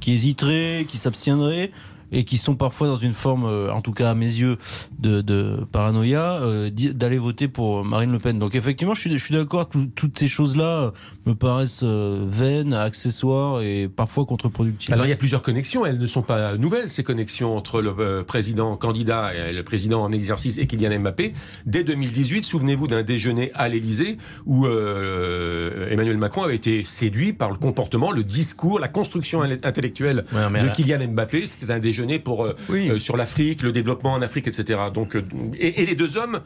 qui 0.00 0.12
hésiteraient, 0.12 0.86
qui 0.88 0.98
s'abstiendraient 0.98 1.70
et 2.12 2.24
qui 2.24 2.36
sont 2.38 2.54
parfois 2.54 2.86
dans 2.88 2.96
une 2.96 3.12
forme, 3.12 3.44
euh, 3.46 3.72
en 3.72 3.80
tout 3.82 3.92
cas 3.92 4.10
à 4.10 4.14
mes 4.14 4.26
yeux, 4.26 4.56
de, 4.98 5.20
de 5.20 5.58
paranoïa, 5.72 6.38
euh, 6.42 6.70
d'aller 6.70 7.18
voter 7.18 7.48
pour 7.48 7.84
Marine 7.84 8.12
Le 8.12 8.18
Pen. 8.18 8.38
Donc 8.38 8.54
effectivement, 8.54 8.94
je 8.94 9.00
suis, 9.00 9.12
je 9.12 9.24
suis 9.24 9.34
d'accord, 9.34 9.68
tout- 9.68 9.88
toutes 9.94 10.18
ces 10.18 10.28
choses-là 10.28 10.64
euh, 10.64 10.90
me 11.26 11.34
paraissent 11.34 11.80
euh, 11.82 12.24
vaines, 12.28 12.74
accessoires 12.74 13.62
et 13.62 13.88
parfois 13.88 14.24
contre-productives. 14.26 14.92
Alors 14.92 15.06
il 15.06 15.10
y 15.10 15.12
a 15.12 15.16
plusieurs 15.16 15.42
connexions, 15.42 15.84
elles 15.86 15.98
ne 15.98 16.06
sont 16.06 16.22
pas 16.22 16.56
nouvelles, 16.56 16.88
ces 16.90 17.02
connexions 17.02 17.56
entre 17.56 17.80
le 17.80 18.22
président 18.22 18.76
candidat 18.76 19.32
et 19.34 19.52
le 19.52 19.62
président 19.64 20.02
en 20.02 20.12
exercice 20.12 20.58
et 20.58 20.66
Kylian 20.66 21.00
Mbappé. 21.00 21.32
Dès 21.66 21.84
2018, 21.84 22.44
souvenez-vous 22.44 22.86
d'un 22.86 23.02
déjeuner 23.02 23.50
à 23.54 23.68
l'Élysée 23.68 24.18
où 24.46 24.66
euh, 24.66 25.88
Emmanuel 25.90 26.18
Macron 26.18 26.42
avait 26.42 26.56
été 26.56 26.84
séduit 26.84 27.32
par 27.32 27.50
le 27.50 27.56
comportement, 27.56 28.10
le 28.12 28.22
discours, 28.24 28.78
la 28.78 28.88
construction 28.88 29.42
intellectuelle 29.42 30.24
Ouais, 30.32 30.60
de 30.62 30.68
Kylian 30.68 31.08
Mbappé. 31.08 31.46
C'était 31.46 31.72
un 31.72 31.78
déjeuner 31.78 31.93
pour 32.22 32.44
euh, 32.44 32.54
Oui. 32.68 32.90
euh, 32.90 32.98
sur 32.98 33.16
l'Afrique, 33.16 33.62
le 33.62 33.72
développement 33.72 34.12
en 34.12 34.22
Afrique, 34.22 34.46
etc. 34.48 34.80
Donc 34.92 35.16
euh, 35.16 35.22
et, 35.58 35.82
et 35.82 35.86
les 35.86 35.94
deux 35.94 36.16
hommes 36.16 36.40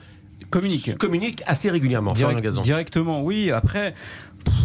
Communique. 0.51 0.97
communiquent 0.97 1.43
assez 1.47 1.69
régulièrement. 1.71 2.13
Direct- 2.13 2.61
directement, 2.63 3.23
oui. 3.23 3.51
Après, 3.51 3.95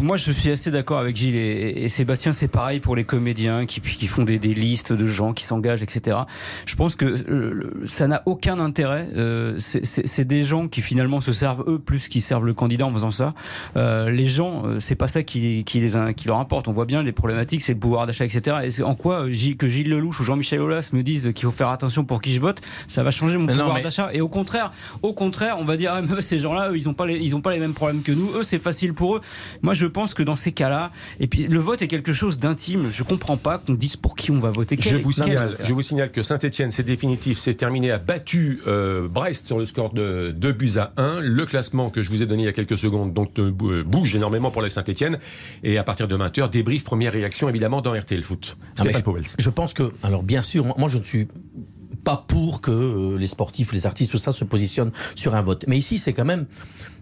moi, 0.01 0.17
je 0.17 0.31
suis 0.31 0.49
assez 0.51 0.71
d'accord 0.71 0.99
avec 0.99 1.15
Gilles 1.15 1.35
et, 1.35 1.83
et 1.83 1.89
Sébastien. 1.89 2.33
C'est 2.33 2.47
pareil 2.47 2.79
pour 2.79 2.95
les 2.95 3.03
comédiens 3.03 3.65
qui, 3.65 3.79
qui 3.81 4.07
font 4.07 4.23
des, 4.23 4.39
des 4.39 4.53
listes 4.53 4.91
de 4.93 5.07
gens 5.07 5.33
qui 5.33 5.43
s'engagent, 5.45 5.81
etc. 5.83 6.17
Je 6.65 6.75
pense 6.75 6.95
que 6.95 7.05
euh, 7.05 7.71
ça 7.85 8.07
n'a 8.07 8.21
aucun 8.25 8.59
intérêt. 8.59 9.07
Euh, 9.15 9.55
c'est- 9.59 10.23
des 10.23 10.43
gens 10.43 10.67
qui 10.69 10.81
finalement 10.81 11.19
se 11.21 11.33
servent 11.33 11.63
eux 11.67 11.79
plus 11.79 12.07
qu'ils 12.07 12.21
servent 12.21 12.45
le 12.45 12.53
candidat 12.53 12.85
en 12.85 12.93
faisant 12.93 13.11
ça. 13.11 13.33
Euh, 13.75 14.09
les 14.09 14.25
gens, 14.25 14.63
c'est 14.79 14.95
pas 14.95 15.07
ça 15.09 15.21
qui, 15.23 15.63
qui 15.65 15.79
les 15.81 15.91
qui 16.15 16.27
leur 16.27 16.39
importe. 16.39 16.67
On 16.67 16.71
voit 16.71 16.85
bien 16.85 17.03
les 17.03 17.11
problématiques, 17.11 17.61
c'est 17.61 17.73
le 17.73 17.79
pouvoir 17.79 18.07
d'achat, 18.07 18.25
etc. 18.25 18.57
Et 18.79 18.83
en 18.83 18.95
quoi 18.95 19.29
Gilles- 19.29 19.57
que 19.57 19.67
Gilles 19.67 19.89
Lelouch 19.89 20.19
ou 20.19 20.23
Jean-Michel 20.23 20.61
Aulas 20.61 20.89
me 20.93 21.03
disent 21.03 21.31
qu'il 21.35 21.45
faut 21.45 21.51
faire 21.51 21.69
attention 21.69 22.03
pour 22.05 22.21
qui 22.21 22.33
je 22.33 22.39
vote, 22.39 22.61
ça 22.87 23.03
va 23.03 23.11
changer 23.11 23.37
mon 23.37 23.45
Mais 23.47 23.53
pouvoir 23.53 23.73
mais- 23.75 23.81
d'achat. 23.81 24.09
Et 24.13 24.21
au 24.21 24.29
contraire, 24.29 24.71
au 25.01 25.13
contraire, 25.13 25.57
on 25.59 25.65
va 25.65 25.75
dire 25.77 25.93
ah, 25.93 26.21
ces 26.21 26.39
gens-là, 26.39 26.71
ils 26.73 26.87
ont 26.87 26.93
pas 26.93 27.05
les, 27.05 27.17
ils 27.17 27.35
ont 27.35 27.41
pas 27.41 27.51
les 27.51 27.59
mêmes 27.59 27.73
problèmes 27.73 28.01
que 28.01 28.11
nous. 28.13 28.29
Eux, 28.35 28.43
c'est 28.43 28.59
facile 28.59 28.93
pour 28.93 29.17
eux. 29.17 29.21
Moi, 29.61 29.72
je 29.73 29.85
pense 29.85 30.13
que 30.13 30.23
dans 30.23 30.35
ces 30.35 30.51
cas-là, 30.51 30.91
et 31.19 31.27
puis 31.27 31.47
le 31.47 31.59
vote 31.59 31.81
est 31.81 31.87
quelque 31.87 32.13
chose 32.13 32.39
d'intime. 32.39 32.89
Je 32.91 33.03
comprends 33.03 33.37
pas 33.37 33.57
qu'on 33.57 33.73
dise 33.73 33.95
pour 33.95 34.15
qui 34.15 34.31
on 34.31 34.39
va 34.39 34.51
voter. 34.51 34.77
Je 34.79 34.97
vous, 34.97 35.11
signale, 35.11 35.57
je 35.63 35.73
vous 35.73 35.81
signale 35.81 36.11
que 36.11 36.23
Saint-Etienne, 36.23 36.71
c'est 36.71 36.83
définitif, 36.83 37.37
c'est 37.37 37.53
terminé, 37.53 37.91
a 37.91 37.97
battu 37.97 38.61
euh, 38.67 39.07
Brest 39.07 39.47
sur 39.47 39.57
le 39.57 39.65
score 39.65 39.93
de 39.93 40.33
2 40.35 40.51
buts 40.53 40.73
à 40.77 40.93
1. 40.97 41.21
Le 41.21 41.45
classement 41.45 41.89
que 41.89 42.03
je 42.03 42.09
vous 42.09 42.21
ai 42.21 42.25
donné 42.25 42.43
il 42.43 42.45
y 42.45 42.49
a 42.49 42.53
quelques 42.53 42.77
secondes 42.77 43.13
donc, 43.13 43.37
euh, 43.39 43.51
euh, 43.63 43.83
bouge 43.83 44.15
énormément 44.15 44.51
pour 44.51 44.61
la 44.61 44.69
Saint-Etienne. 44.69 45.19
Et 45.63 45.77
à 45.77 45.83
partir 45.83 46.07
de 46.07 46.17
20h, 46.17 46.49
débrief, 46.49 46.83
première 46.83 47.13
réaction 47.13 47.49
évidemment 47.49 47.81
dans 47.81 47.93
RTL 47.93 48.23
Foot. 48.23 48.57
Ah, 48.79 48.83
je, 49.39 49.49
pense 49.49 49.73
que, 49.73 49.91
alors 50.03 50.23
bien 50.23 50.41
sûr, 50.41 50.77
moi 50.77 50.89
je 50.89 50.97
ne 50.97 51.03
suis 51.03 51.27
pas 52.03 52.25
pour 52.27 52.61
que 52.61 53.15
les 53.17 53.27
sportifs, 53.27 53.71
les 53.73 53.85
artistes, 53.85 54.11
tout 54.11 54.17
ça 54.17 54.31
se 54.31 54.43
positionnent 54.43 54.91
sur 55.15 55.35
un 55.35 55.41
vote. 55.41 55.65
Mais 55.67 55.77
ici, 55.77 55.97
c'est 55.97 56.13
quand 56.13 56.25
même 56.25 56.45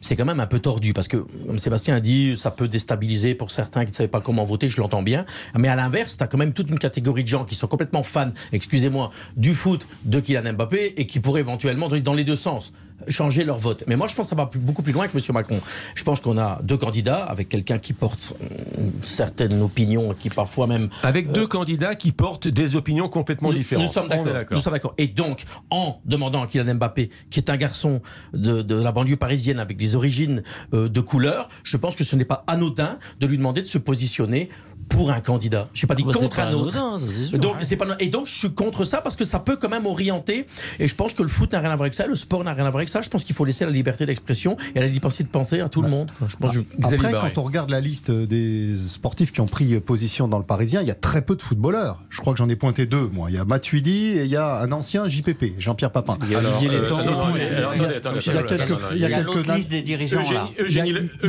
c'est 0.01 0.15
quand 0.15 0.25
même 0.25 0.39
un 0.39 0.47
peu 0.47 0.59
tordu 0.59 0.93
parce 0.93 1.07
que, 1.07 1.17
comme 1.17 1.57
Sébastien 1.59 1.95
a 1.95 1.99
dit, 1.99 2.35
ça 2.35 2.51
peut 2.51 2.67
déstabiliser 2.67 3.35
pour 3.35 3.51
certains 3.51 3.85
qui 3.85 3.91
ne 3.91 3.95
savaient 3.95 4.07
pas 4.09 4.21
comment 4.21 4.43
voter, 4.43 4.67
je 4.67 4.81
l'entends 4.81 5.03
bien. 5.03 5.25
Mais 5.55 5.67
à 5.67 5.75
l'inverse, 5.75 6.17
tu 6.17 6.23
as 6.23 6.27
quand 6.27 6.37
même 6.39 6.53
toute 6.53 6.69
une 6.69 6.79
catégorie 6.79 7.23
de 7.23 7.27
gens 7.29 7.45
qui 7.45 7.55
sont 7.55 7.67
complètement 7.67 8.03
fans, 8.03 8.31
excusez-moi, 8.51 9.11
du 9.37 9.53
foot 9.53 9.85
de 10.05 10.19
Kylian 10.19 10.53
Mbappé 10.53 10.95
et 10.97 11.05
qui 11.05 11.19
pourraient 11.19 11.41
éventuellement, 11.41 11.87
dans 11.89 12.13
les 12.13 12.23
deux 12.23 12.35
sens, 12.35 12.73
changer 13.07 13.43
leur 13.43 13.57
vote. 13.57 13.83
Mais 13.87 13.95
moi, 13.95 14.07
je 14.07 14.13
pense 14.13 14.27
que 14.27 14.29
ça 14.29 14.35
va 14.35 14.45
plus- 14.45 14.59
beaucoup 14.59 14.83
plus 14.83 14.93
loin 14.93 15.07
que 15.07 15.17
M. 15.17 15.23
Macron. 15.33 15.59
Je 15.95 16.03
pense 16.03 16.19
qu'on 16.19 16.37
a 16.37 16.59
deux 16.63 16.77
candidats 16.77 17.23
avec 17.23 17.49
quelqu'un 17.49 17.79
qui 17.79 17.93
porte 17.93 18.33
une 18.77 18.91
certaine 19.01 19.59
opinion, 19.61 20.13
qui 20.19 20.29
parfois 20.29 20.67
même 20.67 20.89
Avec 21.01 21.31
deux 21.31 21.47
candidats 21.47 21.95
qui 21.95 22.11
portent 22.11 22.47
des 22.47 22.75
opinions 22.75 23.09
complètement 23.09 23.51
différentes. 23.51 23.85
nous 23.87 23.91
sommes 23.91 24.07
d'accord. 24.07 24.35
Nous 24.51 24.59
sommes 24.59 24.73
d'accord. 24.73 24.93
Et 24.99 25.07
donc, 25.07 25.43
en 25.71 25.99
demandant 26.05 26.43
à 26.43 26.47
Kylian 26.47 26.75
Mbappé, 26.75 27.09
qui 27.31 27.39
est 27.39 27.49
un 27.49 27.57
garçon 27.57 28.01
de, 28.33 28.61
de 28.61 28.75
la 28.75 28.91
banlieue 28.91 29.15
parisienne 29.17 29.59
avec 29.59 29.77
des 29.77 29.90
origines 29.95 30.43
euh, 30.73 30.89
de 30.89 31.01
couleur, 31.01 31.49
je 31.63 31.77
pense 31.77 31.95
que 31.95 32.03
ce 32.03 32.15
n'est 32.15 32.25
pas 32.25 32.43
anodin 32.47 32.99
de 33.19 33.27
lui 33.27 33.37
demander 33.37 33.61
de 33.61 33.67
se 33.67 33.77
positionner 33.77 34.49
pour 34.91 35.11
un 35.11 35.19
candidat. 35.21 35.67
Je 35.73 35.83
n'ai 35.83 35.87
pas 35.87 35.95
dit 35.95 36.03
Bah, 36.03 36.11
contre 36.13 36.35
pas 36.35 36.43
un 36.43 36.53
autre. 36.53 36.77
anodin, 36.77 36.99
ça, 36.99 37.05
c'est 37.15 37.23
sûr. 37.25 37.39
donc, 37.39 37.55
c'est 37.61 37.75
pas, 37.75 37.85
et 37.99 38.07
donc, 38.09 38.27
je 38.27 38.33
suis 38.33 38.51
contre 38.51 38.85
ça 38.85 39.01
parce 39.01 39.15
que 39.15 39.25
ça 39.25 39.39
peut 39.39 39.55
quand 39.57 39.69
même 39.69 39.85
orienter. 39.85 40.45
Et 40.79 40.87
je 40.87 40.95
pense 40.95 41.13
que 41.13 41.23
le 41.23 41.29
foot 41.29 41.51
n'a 41.53 41.59
rien 41.59 41.69
à 41.71 41.75
voir 41.75 41.81
avec 41.85 41.93
ça, 41.93 42.05
le 42.07 42.15
sport 42.15 42.43
n'a 42.43 42.53
rien 42.53 42.65
à 42.65 42.69
voir 42.69 42.79
avec 42.79 42.89
ça. 42.89 43.01
Je 43.01 43.09
pense 43.09 43.23
qu'il 43.23 43.35
faut 43.35 43.45
laisser 43.45 43.65
la 43.65 43.71
liberté 43.71 44.05
d'expression 44.05 44.57
et 44.75 44.79
la 44.79 44.87
liberté 44.87 45.23
de 45.23 45.29
penser 45.29 45.59
à 45.61 45.69
tout 45.69 45.81
le 45.81 45.89
monde. 45.89 46.11
quoi. 46.17 46.27
Je 46.29 46.35
pense 46.35 46.55
que- 46.57 46.59
Xavier 46.79 47.07
Après, 47.15 47.33
quand 47.33 47.41
on 47.41 47.43
regarde 47.45 47.69
la 47.69 47.79
liste 47.81 48.11
des 48.11 48.75
sportifs 48.75 49.31
qui 49.31 49.41
ont 49.41 49.45
pris 49.47 49.79
position 49.79 50.27
dans 50.27 50.37
le 50.37 50.43
Parisien, 50.45 50.81
il 50.81 50.87
y 50.87 50.91
a 50.91 50.95
très 50.95 51.21
peu 51.21 51.35
de 51.35 51.41
footballeurs. 51.41 51.99
Je 52.09 52.19
crois 52.21 52.33
que 52.33 52.39
j'en 52.39 52.49
ai 52.49 52.55
pointé 52.55 52.85
deux, 52.85 53.09
moi. 53.11 53.27
Il 53.29 53.35
y 53.35 53.39
a 53.39 53.45
Matuidi 53.45 54.07
et 54.17 54.23
il 54.25 54.29
y 54.31 54.35
a 54.35 54.59
un 54.61 54.71
ancien 54.71 55.07
JPP, 55.07 55.55
Jean-Pierre 55.59 55.91
Papin. 55.91 56.17
Il 56.23 56.31
y 56.31 56.35
a 56.35 56.39
Olivier 56.39 56.69
euh, 56.69 56.81
il 57.01 57.05
y 57.05 57.07
a- 57.07 57.57
alors, 57.57 57.73
il 57.75 57.81
y 57.81 57.85
a- 57.85 57.87
attendez, 57.87 57.95
attendez, 57.95 58.19
il 58.25 58.33
y 58.33 58.35
a 58.35 58.39
attendez, 58.39 58.57
quelques- 58.57 58.71
attendez, 58.71 58.85
il 58.91 58.95
y 58.95 58.95
Il 58.95 59.01
y 59.01 59.03
a 59.03 59.07
a 59.07 59.19
quelques 59.21 59.35
l'autre 59.35 59.47
na- 59.47 59.55
liste 59.57 59.71
des 59.71 59.81
dirigeants 59.81 60.31
là. 60.31 60.49
Il 60.67 60.71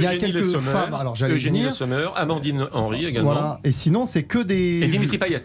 y 0.03 0.07
a- 0.07 0.17
quelques 0.17 0.45
Sommer, 0.45 0.71
femmes, 0.71 0.95
alors 0.95 1.15
j'allais 1.17 1.35
Eugénie. 1.35 1.65
Le 1.65 1.71
Sommer, 1.71 2.09
Amandine 2.17 2.67
Henry 2.73 3.07
également. 3.07 3.52
Et 3.65 3.73
sinon, 3.73 4.07
c'est 4.07 4.23
que 4.23 4.39
des. 4.39 4.81
Et 4.83 4.89
Dimitri 4.89 5.19
Payet. 5.19 5.43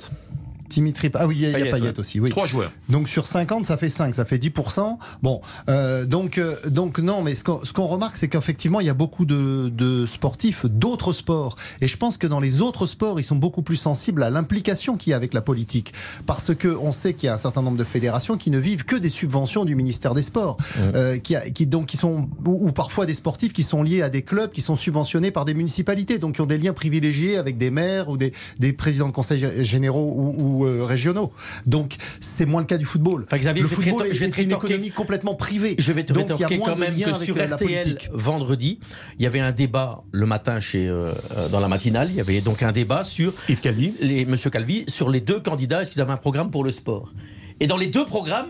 Dimitri- 0.69 1.09
Ah 1.13 1.27
oui, 1.27 1.35
il 1.37 1.41
y 1.41 1.45
a, 1.45 1.59
il 1.59 1.65
y 1.65 1.67
a 1.69 1.71
Payet, 1.71 1.83
ouais. 1.91 1.99
aussi, 1.99 2.19
oui. 2.19 2.29
Trois 2.29 2.45
joueurs. 2.47 2.71
Donc 2.89 3.07
sur 3.09 3.27
50, 3.27 3.65
ça 3.65 3.77
fait 3.77 3.89
5, 3.89 4.13
ça 4.15 4.25
fait 4.25 4.37
10%. 4.37 4.97
Bon, 5.23 5.41
euh, 5.69 6.05
donc, 6.05 6.37
euh, 6.37 6.55
donc 6.69 6.99
non, 6.99 7.21
mais 7.21 7.35
ce 7.35 7.43
qu'on 7.43 7.63
ce 7.63 7.73
qu'on 7.73 7.87
remarque, 7.87 8.17
c'est 8.17 8.27
qu'effectivement, 8.27 8.79
il 8.79 8.87
y 8.87 8.89
a 8.89 8.93
beaucoup 8.93 9.25
de, 9.25 9.69
de 9.69 10.05
sportifs 10.05 10.65
d'autres 10.65 11.13
sports. 11.13 11.55
Et 11.81 11.87
je 11.87 11.97
pense 11.97 12.17
que 12.17 12.27
dans 12.27 12.39
les 12.39 12.61
autres 12.61 12.85
sports, 12.87 13.19
ils 13.19 13.23
sont 13.23 13.35
beaucoup 13.35 13.61
plus 13.61 13.75
sensibles 13.75 14.23
à 14.23 14.29
l'implication 14.29 14.97
qu'il 14.97 15.11
y 15.11 15.13
a 15.13 15.15
avec 15.15 15.33
la 15.33 15.41
politique. 15.41 15.93
Parce 16.25 16.53
que 16.55 16.67
on 16.67 16.91
sait 16.91 17.13
qu'il 17.13 17.27
y 17.27 17.29
a 17.29 17.33
un 17.33 17.37
certain 17.37 17.61
nombre 17.61 17.77
de 17.77 17.83
fédérations 17.83 18.37
qui 18.37 18.51
ne 18.51 18.57
vivent 18.59 18.85
que 18.85 18.95
des 18.95 19.09
subventions 19.09 19.65
du 19.65 19.75
ministère 19.75 20.13
des 20.13 20.21
Sports. 20.21 20.57
Euh, 20.95 21.17
qui, 21.17 21.35
a- 21.35 21.49
qui, 21.49 21.65
donc, 21.65 21.85
qui 21.87 21.97
sont, 21.97 22.29
ou, 22.45 22.67
ou 22.67 22.71
parfois 22.71 23.05
des 23.05 23.13
sportifs 23.13 23.53
qui 23.53 23.63
sont 23.63 23.83
liés 23.83 24.01
à 24.01 24.09
des 24.09 24.21
clubs 24.21 24.51
qui 24.51 24.61
sont 24.61 24.75
subventionnés 24.75 25.31
par 25.31 25.45
des 25.45 25.53
municipalités, 25.53 26.19
donc 26.19 26.35
qui 26.35 26.41
ont 26.41 26.45
des 26.45 26.57
liens 26.57 26.73
privilégiés 26.73 27.37
avec 27.37 27.57
des 27.57 27.71
maires 27.71 28.09
ou 28.09 28.17
des, 28.17 28.33
des 28.59 28.73
présidents 28.73 29.07
de 29.07 29.13
conseils 29.13 29.41
gé- 29.41 29.63
généraux 29.63 30.13
ou, 30.15 30.35
ou, 30.37 30.56
euh, 30.65 30.83
régionaux. 30.83 31.31
Donc 31.65 31.95
c'est 32.19 32.45
moins 32.45 32.61
le 32.61 32.67
cas 32.67 32.77
du 32.77 32.85
football. 32.85 33.23
Enfin, 33.25 33.37
Xavier, 33.37 33.63
le 33.63 33.67
je 33.67 33.75
vais 33.75 33.81
te 33.83 33.89
football 33.89 34.07
est, 34.07 34.13
je 34.13 34.19
vais 34.19 34.29
te 34.29 34.41
est 34.41 34.43
une 34.43 34.51
économie 34.51 34.91
complètement 34.91 35.35
privée. 35.35 35.75
Je 35.77 35.91
vais 35.91 36.03
te 36.03 36.13
Donc, 36.13 36.29
rétorquer 36.29 36.59
quand 36.59 36.77
même 36.77 36.97
que 36.99 37.13
sur 37.13 37.35
RTL 37.35 37.97
vendredi, 38.11 38.79
il 39.17 39.23
y 39.23 39.25
avait 39.25 39.39
un 39.39 39.51
débat 39.51 40.03
le 40.11 40.25
matin 40.25 40.59
chez 40.59 40.87
euh, 40.87 41.13
euh, 41.35 41.49
dans 41.49 41.59
la 41.59 41.67
matinale. 41.67 42.09
Il 42.11 42.15
y 42.15 42.21
avait 42.21 42.41
donc 42.41 42.63
un 42.63 42.71
débat 42.71 43.03
sur 43.03 43.33
Yves 43.49 43.61
Calvi. 43.61 43.93
les 44.01 44.25
Monsieur 44.25 44.49
Calvi 44.49 44.85
sur 44.87 45.09
les 45.09 45.21
deux 45.21 45.39
candidats. 45.39 45.81
Est-ce 45.81 45.91
qu'ils 45.91 46.01
avaient 46.01 46.11
un 46.11 46.17
programme 46.17 46.51
pour 46.51 46.63
le 46.63 46.71
sport? 46.71 47.13
Et 47.59 47.67
dans 47.67 47.77
les 47.77 47.87
deux 47.87 48.05
programmes, 48.05 48.49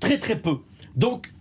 très 0.00 0.18
très 0.18 0.36
peu. 0.36 0.58
Donc 0.96 1.32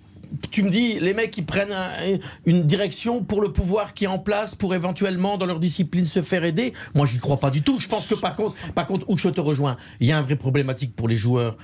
tu 0.52 0.64
me 0.64 0.70
dis, 0.70 1.00
les 1.00 1.14
mecs, 1.14 1.38
ils 1.38 1.46
prennent 1.46 1.72
un- 1.72 2.18
une 2.46 2.64
direction 2.64 3.24
pour 3.24 3.42
le 3.42 3.52
pouvoir 3.52 3.94
qui 3.94 4.06
est 4.06 4.08
en 4.08 4.20
place 4.20 4.56
pour 4.56 4.74
éventuellement, 4.76 5.38
dans 5.38 5.46
leur 5.46 5.60
discipline, 5.60 6.06
se 6.06 6.22
faire 6.22 6.44
aider. 6.44 6.74
Moi, 6.96 7.06
j'y 7.06 7.18
crois 7.20 7.40
pas 7.40 7.50
du 7.52 7.62
tout. 7.62 7.80
Je 7.80 7.88
pense 7.88 8.08
que 8.10 8.16
par 8.16 8.36
contre, 8.36 8.56
par 8.74 8.86
contre, 8.88 9.06
où 9.10 9.18
je 9.18 9.30
te 9.30 9.42
rejoins, 9.42 9.78
il 10.00 10.08
y 10.08 10.12
a 10.12 10.18
un 10.18 10.22
vrai 10.22 10.36
problématique 10.36 10.96
pour 10.96 11.08
les 11.08 11.16
joueurs, 11.16 11.58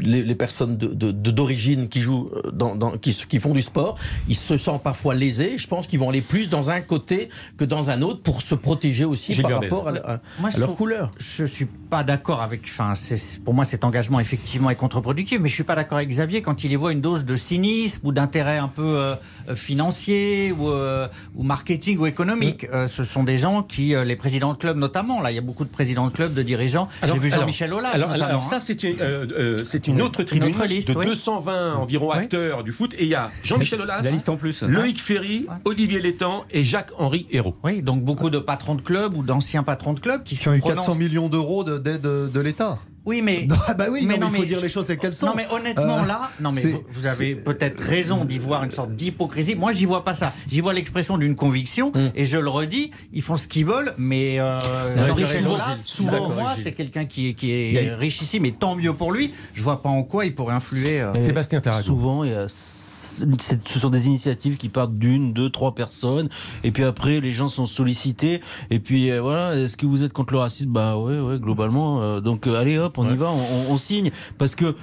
les, 0.00 0.22
les 0.22 0.34
personnes 0.34 0.76
de- 0.76 0.88
de- 0.88 1.10
de- 1.12 1.30
d'origine 1.30 1.88
qui 1.88 2.00
jouent, 2.00 2.30
euh, 2.44 2.50
dans, 2.52 2.76
dans- 2.76 2.96
qui, 2.98 3.12
qui 3.28 3.38
font 3.38 3.52
du 3.54 3.62
sport. 3.62 3.98
Ils 4.28 4.36
se 4.36 4.56
sentent 4.56 4.82
parfois 4.82 5.14
lésés. 5.14 5.58
Je 5.58 5.66
pense 5.66 5.86
qu'ils 5.86 5.98
vont 5.98 6.08
aller 6.08 6.22
plus 6.22 6.48
dans 6.48 6.70
un 6.70 6.80
côté 6.80 7.28
que 7.56 7.64
dans 7.64 7.90
un 7.90 8.02
autre 8.02 8.22
pour 8.22 8.42
se 8.42 8.54
protéger 8.54 9.04
aussi 9.04 9.34
par 9.42 9.50
rapport 9.60 9.88
à, 9.88 9.92
à- 10.14 10.20
Moi, 10.40 10.48
à 10.48 10.52
je 10.52 10.58
leur 10.58 10.68
trouve- 10.68 10.76
couleur. 10.76 11.10
Je 11.18 11.44
suis 11.44 11.66
pas 11.66 12.04
d'accord 12.04 12.40
avec. 12.42 12.62
Enfin, 12.64 12.94
c'est- 12.94 13.42
pour 13.42 13.54
moi, 13.54 13.64
cet 13.64 13.84
engagement 13.84 14.20
effectivement 14.20 14.70
est 14.70 14.76
contre-productif. 14.76 15.38
Mais 15.40 15.48
je 15.48 15.54
suis 15.54 15.64
pas 15.64 15.74
d'accord 15.74 15.98
avec 15.98 16.08
Xavier 16.08 16.42
quand 16.42 16.64
il 16.64 16.72
y 16.72 16.76
voit 16.76 16.92
une 16.92 17.00
dose 17.00 17.24
de 17.24 17.36
cynisme 17.36 17.81
ou 18.02 18.12
d'intérêt 18.12 18.58
un 18.58 18.68
peu 18.68 18.82
euh, 18.82 19.14
euh, 19.48 19.56
financier 19.56 20.52
ou, 20.58 20.68
euh, 20.70 21.08
ou 21.34 21.42
marketing 21.42 21.98
ou 21.98 22.06
économique. 22.06 22.66
Euh, 22.72 22.86
ce 22.86 23.04
sont 23.04 23.24
des 23.24 23.36
gens 23.38 23.62
qui, 23.62 23.94
euh, 23.94 24.04
les 24.04 24.16
présidents 24.16 24.52
de 24.52 24.58
club 24.58 24.76
notamment. 24.76 25.20
Là, 25.20 25.30
il 25.30 25.34
y 25.34 25.38
a 25.38 25.42
beaucoup 25.42 25.64
de 25.64 25.70
présidents 25.70 26.06
de 26.06 26.12
club, 26.12 26.34
de 26.34 26.42
dirigeants. 26.42 26.88
J'ai 27.04 27.18
vu 27.18 27.30
Jean-Michel 27.30 27.72
Aulas. 27.72 27.90
Alors, 27.90 28.10
alors 28.10 28.40
hein. 28.40 28.42
ça, 28.42 28.60
c'est 28.60 28.82
une, 28.82 28.96
euh, 29.00 29.26
euh, 29.38 29.64
c'est 29.64 29.86
une 29.88 30.00
autre 30.02 30.20
Une 30.20 30.26
tribune 30.26 30.54
autre 30.54 30.66
liste, 30.66 30.90
de 30.90 30.96
oui. 30.96 31.06
220 31.06 31.74
environ 31.76 32.10
Oui. 32.12 32.18
acteurs 32.18 32.62
du 32.64 32.72
foot. 32.72 32.94
Et 32.98 33.02
il 33.04 33.08
y 33.08 33.14
a 33.14 33.30
Jean-Michel 33.42 33.80
Aulas, 33.80 34.02
La 34.02 34.10
liste 34.10 34.28
en 34.28 34.36
plus. 34.36 34.62
Loïc 34.62 35.00
Ferry, 35.02 35.46
Olivier 35.64 36.00
Létang 36.00 36.44
et 36.50 36.64
Jacques-Henri 36.64 37.26
Hérault. 37.30 37.56
Oui, 37.64 37.82
donc 37.82 38.02
beaucoup 38.02 38.30
de 38.30 38.38
patrons 38.38 38.74
de 38.74 38.82
club 38.82 39.16
ou 39.16 39.22
d'anciens 39.22 39.62
patrons 39.62 39.92
de 39.94 40.00
club 40.00 40.22
qui, 40.24 40.36
Qui 40.36 40.48
ont 40.48 40.54
eu 40.54 40.60
prononcent- 40.60 40.86
400 40.86 40.94
millions 40.96 41.28
d'euros 41.28 41.64
de- 41.64 41.78
d'aide 41.78 42.00
de, 42.02 42.30
de 42.32 42.40
l'État. 42.40 42.78
Oui, 43.04 43.20
mais 43.22 43.46
Non, 43.48 43.56
bah 43.76 43.86
oui, 43.90 44.04
Mais 44.06 44.16
non, 44.16 44.26
non, 44.26 44.32
mais 44.32 44.38
il 44.38 44.42
faut 44.42 44.42
mais 44.42 44.46
dire 44.48 44.58
je- 44.58 44.62
les 44.62 44.68
choses 44.68 44.86
telles 44.86 44.98
qu'elles 44.98 45.14
sont. 45.14 45.26
Non 45.26 45.32
mais 45.36 45.46
honnêtement 45.50 46.02
Euh, 46.02 46.06
là, 46.06 46.30
non 46.40 46.52
mais 46.52 46.62
vous, 46.62 46.82
vous 46.92 47.06
avez 47.06 47.34
peut-être 47.34 47.80
raison 47.82 48.24
d'y 48.24 48.38
voir 48.38 48.62
une 48.64 48.70
sorte 48.70 48.92
d'hypocrisie. 48.94 49.54
Moi 49.56 49.72
j'y 49.72 49.84
vois 49.86 50.04
pas 50.04 50.14
ça. 50.14 50.32
J'y 50.50 50.60
vois 50.60 50.72
l'expression 50.72 51.18
d'une 51.18 51.34
conviction 51.34 51.90
et 52.14 52.24
je 52.24 52.36
le 52.38 52.48
redis, 52.48 52.90
ils 53.12 53.22
font 53.22 53.34
ce 53.34 53.48
qu'ils 53.48 53.66
veulent, 53.66 53.92
mais 53.98 54.38
euh, 54.38 54.60
Ouais, 54.96 55.06
Jean-Michel 55.06 55.26
t'as 55.28 55.32
raison, 55.36 55.54
Aulas, 55.54 55.64
Gilles. 55.66 55.76
Je 55.84 55.88
suis 55.88 56.04
souvent 56.04 56.28
moi 56.30 56.54
c'est 56.62 56.72
quelqu'un 56.72 57.04
qui 57.06 57.28
est, 57.28 57.34
qui 57.34 57.50
est 57.50 57.90
a- 57.90 57.96
richissime 57.96 58.44
et 58.44 58.52
tant 58.52 58.76
mieux 58.76 58.92
pour 58.92 59.10
lui. 59.12 59.32
Je 59.54 59.62
vois 59.62 59.82
pas 59.82 59.88
en 59.88 60.02
quoi 60.04 60.24
il 60.24 60.34
pourrait 60.34 60.54
influer. 60.54 61.00
euh, 61.00 61.12
Sébastien 61.14 61.60
Tarago. 61.60 61.84
Souvent, 61.84 62.24
il 62.24 62.30
y 62.30 62.34
a- 62.34 62.46
c'est- 62.48 62.91
ce 63.20 63.78
sont 63.78 63.90
des 63.90 64.06
initiatives 64.06 64.56
qui 64.56 64.68
partent 64.68 64.94
d'une, 64.94 65.32
deux, 65.32 65.50
trois 65.50 65.74
personnes, 65.74 66.28
et 66.64 66.70
puis 66.70 66.84
après, 66.84 67.20
les 67.20 67.32
gens 67.32 67.48
sont 67.48 67.66
sollicités, 67.66 68.40
et 68.70 68.78
puis 68.78 69.10
euh, 69.10 69.20
voilà, 69.20 69.56
est-ce 69.56 69.76
que 69.76 69.86
vous 69.86 70.02
êtes 70.02 70.12
contre 70.12 70.32
le 70.32 70.38
racisme? 70.40 70.70
Bah 70.70 70.96
ouais, 70.96 71.20
ouais, 71.20 71.38
globalement. 71.38 72.02
euh, 72.02 72.20
donc 72.20 72.46
euh, 72.46 72.56
allez 72.58 72.78
hop, 72.78 72.98
on 72.98 73.04
y 73.12 73.16
va, 73.16 73.30
on, 73.30 73.36
on- 73.70 73.74
on 73.74 73.78
signe, 73.78 74.10
parce 74.38 74.54
que 74.54 74.74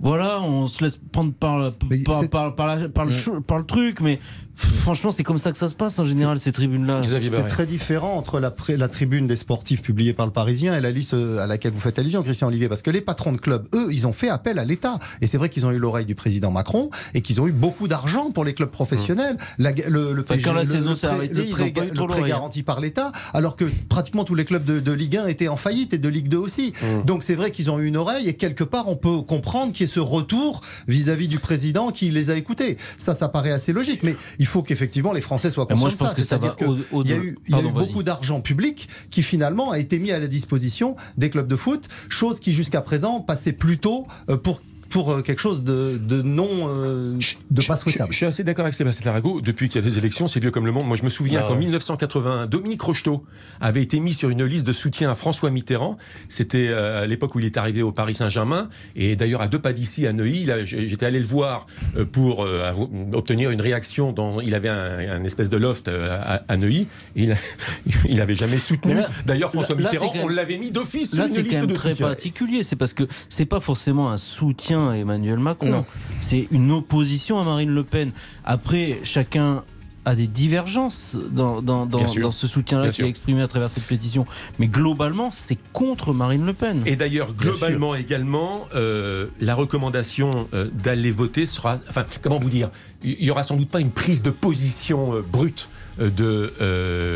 voilà, 0.00 0.42
on 0.42 0.66
se 0.66 0.84
laisse 0.84 0.98
prendre 1.12 1.32
par, 1.32 1.72
par, 2.04 2.20
par, 2.28 2.54
par 2.56 2.66
la- 2.66 2.88
par 2.88 3.04
le, 3.06 3.40
par 3.40 3.58
le 3.58 3.64
truc, 3.64 4.00
mais 4.00 4.18
franchement, 4.56 5.10
c'est 5.10 5.22
comme 5.22 5.38
ça 5.38 5.52
que 5.52 5.58
ça 5.58 5.68
se 5.68 5.74
passe 5.74 5.98
en 5.98 6.04
général, 6.04 6.38
ces 6.38 6.52
tribunes-là. 6.52 7.00
C'est 7.02 7.48
très 7.48 7.66
différent 7.66 8.14
entre 8.16 8.40
la, 8.40 8.88
tribune 8.88 9.26
des 9.26 9.36
sportifs 9.36 9.82
publiée 9.82 10.12
par 10.12 10.26
le 10.26 10.32
Parisien 10.32 10.76
et 10.76 10.80
la 10.80 10.90
liste 10.90 11.14
euh, 11.14 11.38
à 11.38 11.46
laquelle 11.46 11.72
vous 11.72 11.80
faites 11.80 11.98
allusion, 11.98 12.22
Christian 12.22 12.48
Olivier. 12.48 12.68
Parce 12.68 12.82
que 12.82 12.90
les 12.90 13.00
patrons 13.00 13.32
de 13.32 13.38
clubs, 13.38 13.66
eux, 13.74 13.88
ils 13.92 14.06
ont 14.06 14.12
fait 14.12 14.28
appel 14.28 14.58
à 14.58 14.64
l'État. 14.64 14.98
Et 15.20 15.26
c'est 15.26 15.38
vrai 15.38 15.48
qu'ils 15.48 15.66
ont 15.66 15.70
eu 15.72 15.78
l'oreille 15.78 16.06
du 16.06 16.14
président 16.14 16.50
Macron 16.50 16.90
et 17.14 17.20
qu'ils 17.22 17.40
ont 17.40 17.46
eu 17.46 17.52
beaucoup 17.52 17.88
d'argent 17.88 18.30
pour 18.30 18.44
les 18.44 18.54
clubs 18.54 18.70
professionnels. 18.70 19.36
La- 19.58 19.72
le, 19.72 20.12
le, 20.12 20.22
Enfin, 20.28 20.38
quand 20.42 20.52
la 20.52 20.62
le- 20.64 20.68
saison 20.70 20.90
le 20.90 20.96
s'est 20.96 21.06
prêt- 21.06 21.14
arrêtée, 21.16 21.34
le 21.34 21.44
ils 21.46 21.50
prêt, 21.50 21.62
ont 21.64 21.70
pas 21.72 21.84
eu 21.84 21.88
le 21.88 21.94
trop 21.94 22.06
prêt 22.06 22.16
l'oreille. 22.18 22.30
garanti 22.32 22.62
par 22.62 22.80
l'État, 22.80 23.12
alors 23.32 23.56
que 23.56 23.64
pratiquement 23.88 24.24
tous 24.24 24.34
les 24.34 24.44
clubs 24.44 24.64
de, 24.64 24.80
de 24.80 24.92
Ligue 24.92 25.16
1 25.16 25.26
étaient 25.26 25.48
en 25.48 25.56
faillite 25.56 25.92
et 25.94 25.98
de 25.98 26.08
Ligue 26.08 26.28
2 26.28 26.36
aussi. 26.38 26.72
Donc 27.04 27.22
c'est 27.22 27.34
vrai 27.34 27.50
qu'ils 27.50 27.70
ont 27.70 27.78
eu 27.80 27.86
une 27.86 27.96
oreille 27.96 28.28
et 28.28 28.34
quelque 28.34 28.64
part 28.64 28.88
on 28.88 28.96
peut 28.96 29.20
comprendre 29.22 29.72
qu'il 29.72 29.86
y 29.86 29.90
ait 29.90 29.92
ce 29.92 30.00
retour 30.00 30.60
vis-à-vis 30.88 31.28
du 31.28 31.38
président 31.38 31.90
qui 31.90 32.10
les 32.10 32.30
a 32.30 32.36
écoutés. 32.36 32.76
Ça, 32.98 33.14
ça 33.14 33.28
paraît 33.28 33.50
assez 33.52 33.72
logique. 33.72 34.02
Mais 34.02 34.16
il 34.44 34.46
faut 34.46 34.62
qu'effectivement 34.62 35.14
les 35.14 35.22
Français 35.22 35.48
soient 35.48 35.64
moi, 35.70 35.74
conscients 35.74 35.88
je 35.88 35.96
pense 35.96 36.10
de 36.10 36.14
que 36.16 36.22
ça 36.22 36.38
C'est-à-dire 36.38 36.54
va 36.60 36.66
au- 36.92 36.98
au- 36.98 37.02
il 37.02 37.08
y 37.08 37.12
a 37.14 37.16
eu, 37.16 37.38
il 37.48 37.56
y 37.56 37.58
a 37.58 37.62
eu 37.62 37.72
beaucoup 37.72 38.02
d'argent 38.02 38.42
public 38.42 38.90
qui 39.10 39.22
finalement 39.22 39.70
a 39.70 39.78
été 39.78 39.98
mis 39.98 40.10
à 40.12 40.18
la 40.18 40.26
disposition 40.26 40.96
des 41.16 41.30
clubs 41.30 41.48
de 41.48 41.56
foot, 41.56 41.88
chose 42.10 42.40
qui 42.40 42.52
jusqu'à 42.52 42.82
présent 42.82 43.20
passait 43.20 43.54
plutôt 43.54 44.06
euh, 44.28 44.36
pour 44.36 44.60
pour 44.90 45.10
euh, 45.12 45.22
quelque 45.22 45.40
chose 45.40 45.64
de, 45.64 45.96
de 45.98 46.22
non 46.22 46.48
euh, 46.68 47.18
de 47.50 47.62
pas 47.62 47.76
Je, 47.76 47.80
souhaitable. 47.82 48.12
je 48.12 48.16
suis 48.18 48.26
assez 48.26 48.44
d'accord 48.44 48.64
avec 48.64 48.74
Sébastien 48.74 49.04
Tarago. 49.04 49.40
Depuis 49.40 49.68
qu'il 49.68 49.82
y 49.82 49.86
a 49.86 49.88
des 49.88 49.98
élections, 49.98 50.28
c'est 50.28 50.40
Dieu 50.40 50.50
comme 50.50 50.66
le 50.66 50.72
monde. 50.72 50.86
Moi, 50.86 50.96
je 50.96 51.02
me 51.04 51.10
souviens 51.10 51.40
Ah 51.44 51.48
qu'en 51.48 51.54
ouais. 51.54 51.60
1981, 51.60 52.46
Dominique 52.46 52.82
Rocheteau 52.82 53.24
avait 53.60 53.82
été 53.82 54.00
mis 54.00 54.14
sur 54.14 54.28
une 54.30 54.44
liste 54.44 54.66
de 54.66 54.72
soutien 54.72 55.10
à 55.10 55.14
François 55.14 55.50
Mitterrand. 55.50 55.96
C'était 56.28 56.68
euh, 56.68 57.02
à 57.02 57.06
l'époque 57.06 57.34
où 57.34 57.38
il 57.40 57.44
est 57.46 57.56
arrivé 57.56 57.82
au 57.82 57.92
Paris 57.92 58.14
Saint-Germain. 58.14 58.68
Et 58.96 59.16
d'ailleurs, 59.16 59.40
à 59.42 59.48
deux 59.48 59.58
pas 59.58 59.72
d'ici, 59.72 60.06
à 60.06 60.12
Neuilly, 60.12 60.48
j'étais 60.64 61.06
allé 61.06 61.18
le 61.18 61.26
voir 61.26 61.66
euh, 61.96 62.04
pour 62.04 62.44
euh, 62.44 62.70
obtenir 63.12 63.50
une 63.50 63.60
réaction. 63.60 64.12
Dans, 64.12 64.40
il 64.40 64.54
avait 64.54 64.68
un, 64.68 64.98
un 64.98 65.24
espèce 65.24 65.50
de 65.50 65.56
loft 65.56 65.88
à, 65.88 66.42
à 66.46 66.56
Neuilly. 66.56 66.86
Et 67.16 67.24
il, 67.24 67.32
a- 67.32 67.36
il 68.08 68.20
avait 68.20 68.36
jamais 68.36 68.58
soutenu. 68.58 68.96
D'ailleurs, 69.26 69.50
François 69.50 69.74
là- 69.76 69.82
Mitterrand, 69.82 70.10
c'est 70.14 70.20
on 70.22 70.28
l'avait 70.28 70.58
mis 70.58 70.70
d'office 70.70 71.10
sur 71.10 71.18
Là, 71.18 71.26
une 71.28 71.32
c'est 71.34 71.42
liste 71.42 71.60
de 71.60 71.74
très 71.74 71.90
soutien. 71.90 72.06
particulier. 72.08 72.62
C'est 72.62 72.76
parce 72.76 72.94
que 72.94 73.04
c'est 73.28 73.46
pas 73.46 73.60
forcément 73.60 74.10
un 74.10 74.16
soutien 74.16 74.83
à 74.88 74.96
Emmanuel 74.96 75.38
Macron. 75.38 75.70
Non. 75.70 75.84
C'est 76.20 76.48
une 76.50 76.72
opposition 76.72 77.38
à 77.40 77.44
Marine 77.44 77.70
Le 77.74 77.84
Pen. 77.84 78.10
Après, 78.44 79.00
chacun 79.02 79.62
a 80.04 80.14
des 80.14 80.26
divergences 80.26 81.16
dans, 81.30 81.62
dans, 81.62 81.86
dans, 81.86 81.98
Bien 81.98 82.06
sûr. 82.06 82.22
dans 82.22 82.30
ce 82.30 82.46
soutien-là 82.46 82.88
qui 82.88 82.96
sûr. 82.96 83.06
est 83.06 83.08
exprimé 83.08 83.42
à 83.42 83.48
travers 83.48 83.70
cette 83.70 83.84
pétition. 83.84 84.26
Mais 84.58 84.66
globalement, 84.66 85.30
c'est 85.30 85.58
contre 85.72 86.12
Marine 86.12 86.44
Le 86.44 86.52
Pen. 86.52 86.82
Et 86.86 86.96
d'ailleurs, 86.96 87.32
globalement 87.32 87.94
également, 87.94 88.66
euh, 88.74 89.26
la 89.40 89.54
recommandation 89.54 90.46
euh, 90.52 90.68
d'aller 90.72 91.10
voter 91.10 91.46
sera. 91.46 91.76
Enfin, 91.88 92.04
comment 92.22 92.38
vous 92.38 92.50
dire 92.50 92.70
Il 93.02 93.22
y 93.24 93.30
aura 93.30 93.42
sans 93.42 93.56
doute 93.56 93.70
pas 93.70 93.80
une 93.80 93.90
prise 93.90 94.22
de 94.22 94.30
position 94.30 95.14
euh, 95.14 95.22
brute 95.22 95.68
de 95.98 96.52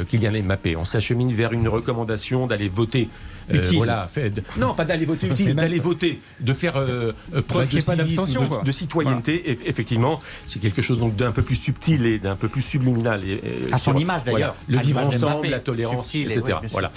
Kylian 0.09 0.45
Mbappé. 0.45 0.77
On 0.77 0.85
s'achemine 0.85 1.33
vers 1.33 1.53
une 1.53 1.67
recommandation 1.69 2.47
d'aller 2.47 2.69
voter. 2.69 3.09
Euh, 3.51 3.57
Utile. 3.57 3.77
voilà, 3.77 4.07
fait 4.11 4.33
non, 4.57 4.75
pas 4.75 4.85
d'aller 4.85 5.05
voter 5.05 5.27
utile, 5.29 5.55
d'aller 5.57 5.79
voter, 5.81 6.21
de 6.41 6.53
faire 6.53 6.77
euh, 6.77 7.13
euh, 7.35 7.43
preuve 7.43 7.69
Bah, 7.87 7.97
de 7.97 8.05
civisme, 8.05 8.73
citoyenneté. 8.73 9.43
Eff- 9.47 9.63
effectivement, 9.67 10.21
c'est 10.47 10.59
quelque 10.61 10.83
chose 10.83 10.99
donc 10.99 11.17
d'un 11.17 11.33
peu 11.33 11.43
plus 11.43 11.57
subtil 11.57 12.05
et 12.07 12.19
d'un 12.19 12.37
peu 12.37 12.49
plus 12.49 12.63
subliminal. 12.63 13.25
Et, 13.25 13.33
et 13.69 13.73
À 13.73 13.79
son 13.79 13.93
sur- 13.93 14.01
image, 14.01 14.25
d'ailleurs. 14.25 14.55
voilà, 14.69 14.79
le 14.81 14.87
vivre 14.87 15.01
ensemble, 15.01 15.49
la 15.49 15.61
tolérance, 15.61 16.09
Subtil 16.11 16.31
et- 16.33 16.39
etc. 16.39 16.59
oui, 16.63 16.69
sûr. 16.69 16.73
voilà. 16.73 16.91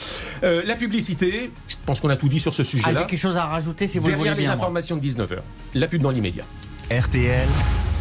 Euh, 0.43 0.61
la 0.65 0.75
publicité, 0.75 1.51
je 1.67 1.75
pense 1.85 1.99
qu'on 1.99 2.09
a 2.09 2.15
tout 2.17 2.29
dit 2.29 2.39
sur 2.39 2.53
ce 2.53 2.61
Ah, 2.61 2.65
j'ai 2.65 2.77
sujet-là. 2.77 3.03
quelque 3.03 3.19
chose 3.19 3.37
à 3.37 3.45
rajouter 3.45 3.87
si 3.87 3.97
vous 3.99 4.05
le 4.05 4.11
Derrière 4.11 4.33
voulez 4.33 4.41
les 4.41 4.47
bien. 4.47 4.55
moi. 4.55 4.65
informations 4.65 4.97
de 4.97 5.01
19h, 5.01 5.39
la 5.75 5.87
pub 5.87 6.01
dans 6.01 6.11
l'immédiat. 6.11 6.43
RTL, 6.91 7.47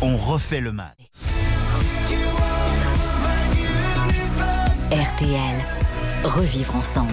on 0.02 0.16
refait 0.16 0.60
le 0.60 0.72
match. 0.72 0.96
RTL. 4.90 5.64
Revivre 6.24 6.76
ensemble. 6.76 7.12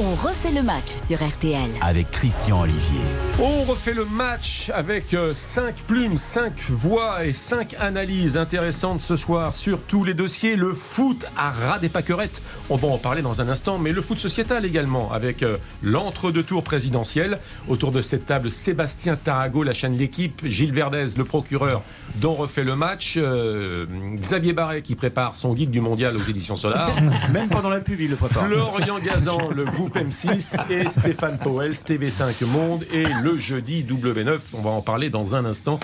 On 0.00 0.14
refait 0.14 0.52
le 0.52 0.62
match 0.62 0.94
sur 1.08 1.20
RTL. 1.26 1.70
Avec 1.80 2.12
Christian 2.12 2.60
Olivier. 2.60 3.00
On 3.40 3.64
refait 3.64 3.94
le 3.94 4.04
match 4.04 4.70
avec 4.72 5.16
5 5.34 5.74
plumes, 5.88 6.16
5 6.16 6.52
voix 6.70 7.24
et 7.24 7.32
5 7.32 7.74
analyses 7.80 8.36
intéressantes 8.36 9.00
ce 9.00 9.16
soir 9.16 9.56
sur 9.56 9.82
tous 9.82 10.04
les 10.04 10.14
dossiers. 10.14 10.54
Le 10.54 10.72
foot 10.72 11.26
à 11.36 11.50
ras 11.50 11.80
des 11.80 11.88
pâquerettes, 11.88 12.42
on 12.70 12.76
va 12.76 12.86
en 12.86 12.98
parler 12.98 13.22
dans 13.22 13.40
un 13.40 13.48
instant, 13.48 13.78
mais 13.78 13.90
le 13.90 14.00
foot 14.00 14.20
sociétal 14.20 14.64
également, 14.64 15.10
avec 15.10 15.42
euh, 15.42 15.56
l'entre-deux-tours 15.82 16.62
présidentiel. 16.62 17.36
Autour 17.66 17.90
de 17.90 18.00
cette 18.00 18.24
table, 18.24 18.52
Sébastien 18.52 19.16
Tarago, 19.16 19.64
la 19.64 19.72
chaîne 19.72 19.96
L'équipe, 19.96 20.42
Gilles 20.44 20.72
Verdez, 20.72 21.06
le 21.16 21.24
procureur 21.24 21.82
dont 22.16 22.34
refait 22.34 22.62
le 22.62 22.76
match, 22.76 23.14
euh, 23.16 23.86
Xavier 24.14 24.52
Barret 24.52 24.82
qui 24.82 24.94
prépare 24.94 25.34
son 25.34 25.54
guide 25.54 25.70
du 25.70 25.80
mondial 25.80 26.16
aux 26.16 26.22
éditions 26.22 26.54
Solar. 26.54 26.88
Même 27.32 27.48
pendant 27.48 27.68
la 27.68 27.80
pub, 27.80 27.98
il 28.00 28.10
le 28.10 28.16
prépare. 28.16 28.46
Florian 28.46 29.00
Gazan, 29.00 29.48
le 29.50 29.64
groupe 29.64 29.87
M6 29.96 30.56
et 30.70 30.88
Stéphane 30.88 31.38
Powell, 31.38 31.72
TV5 31.72 32.44
Monde 32.46 32.84
et 32.92 33.04
le 33.22 33.38
jeudi 33.38 33.84
W9, 33.84 34.38
on 34.54 34.60
va 34.62 34.70
en 34.70 34.82
parler 34.82 35.10
dans 35.10 35.34
un 35.34 35.44
instant, 35.44 35.80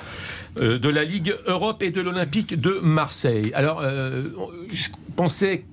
euh, 0.59 0.79
de 0.79 0.89
la 0.89 1.05
Ligue 1.05 1.35
Europe 1.47 1.83
et 1.83 1.91
de 1.91 2.01
l'Olympique 2.01 2.61
de 2.61 2.81
Marseille. 2.83 3.53
Alors, 3.55 3.81
euh, 3.81 4.29
je 4.73 4.89
pensais 5.17 5.65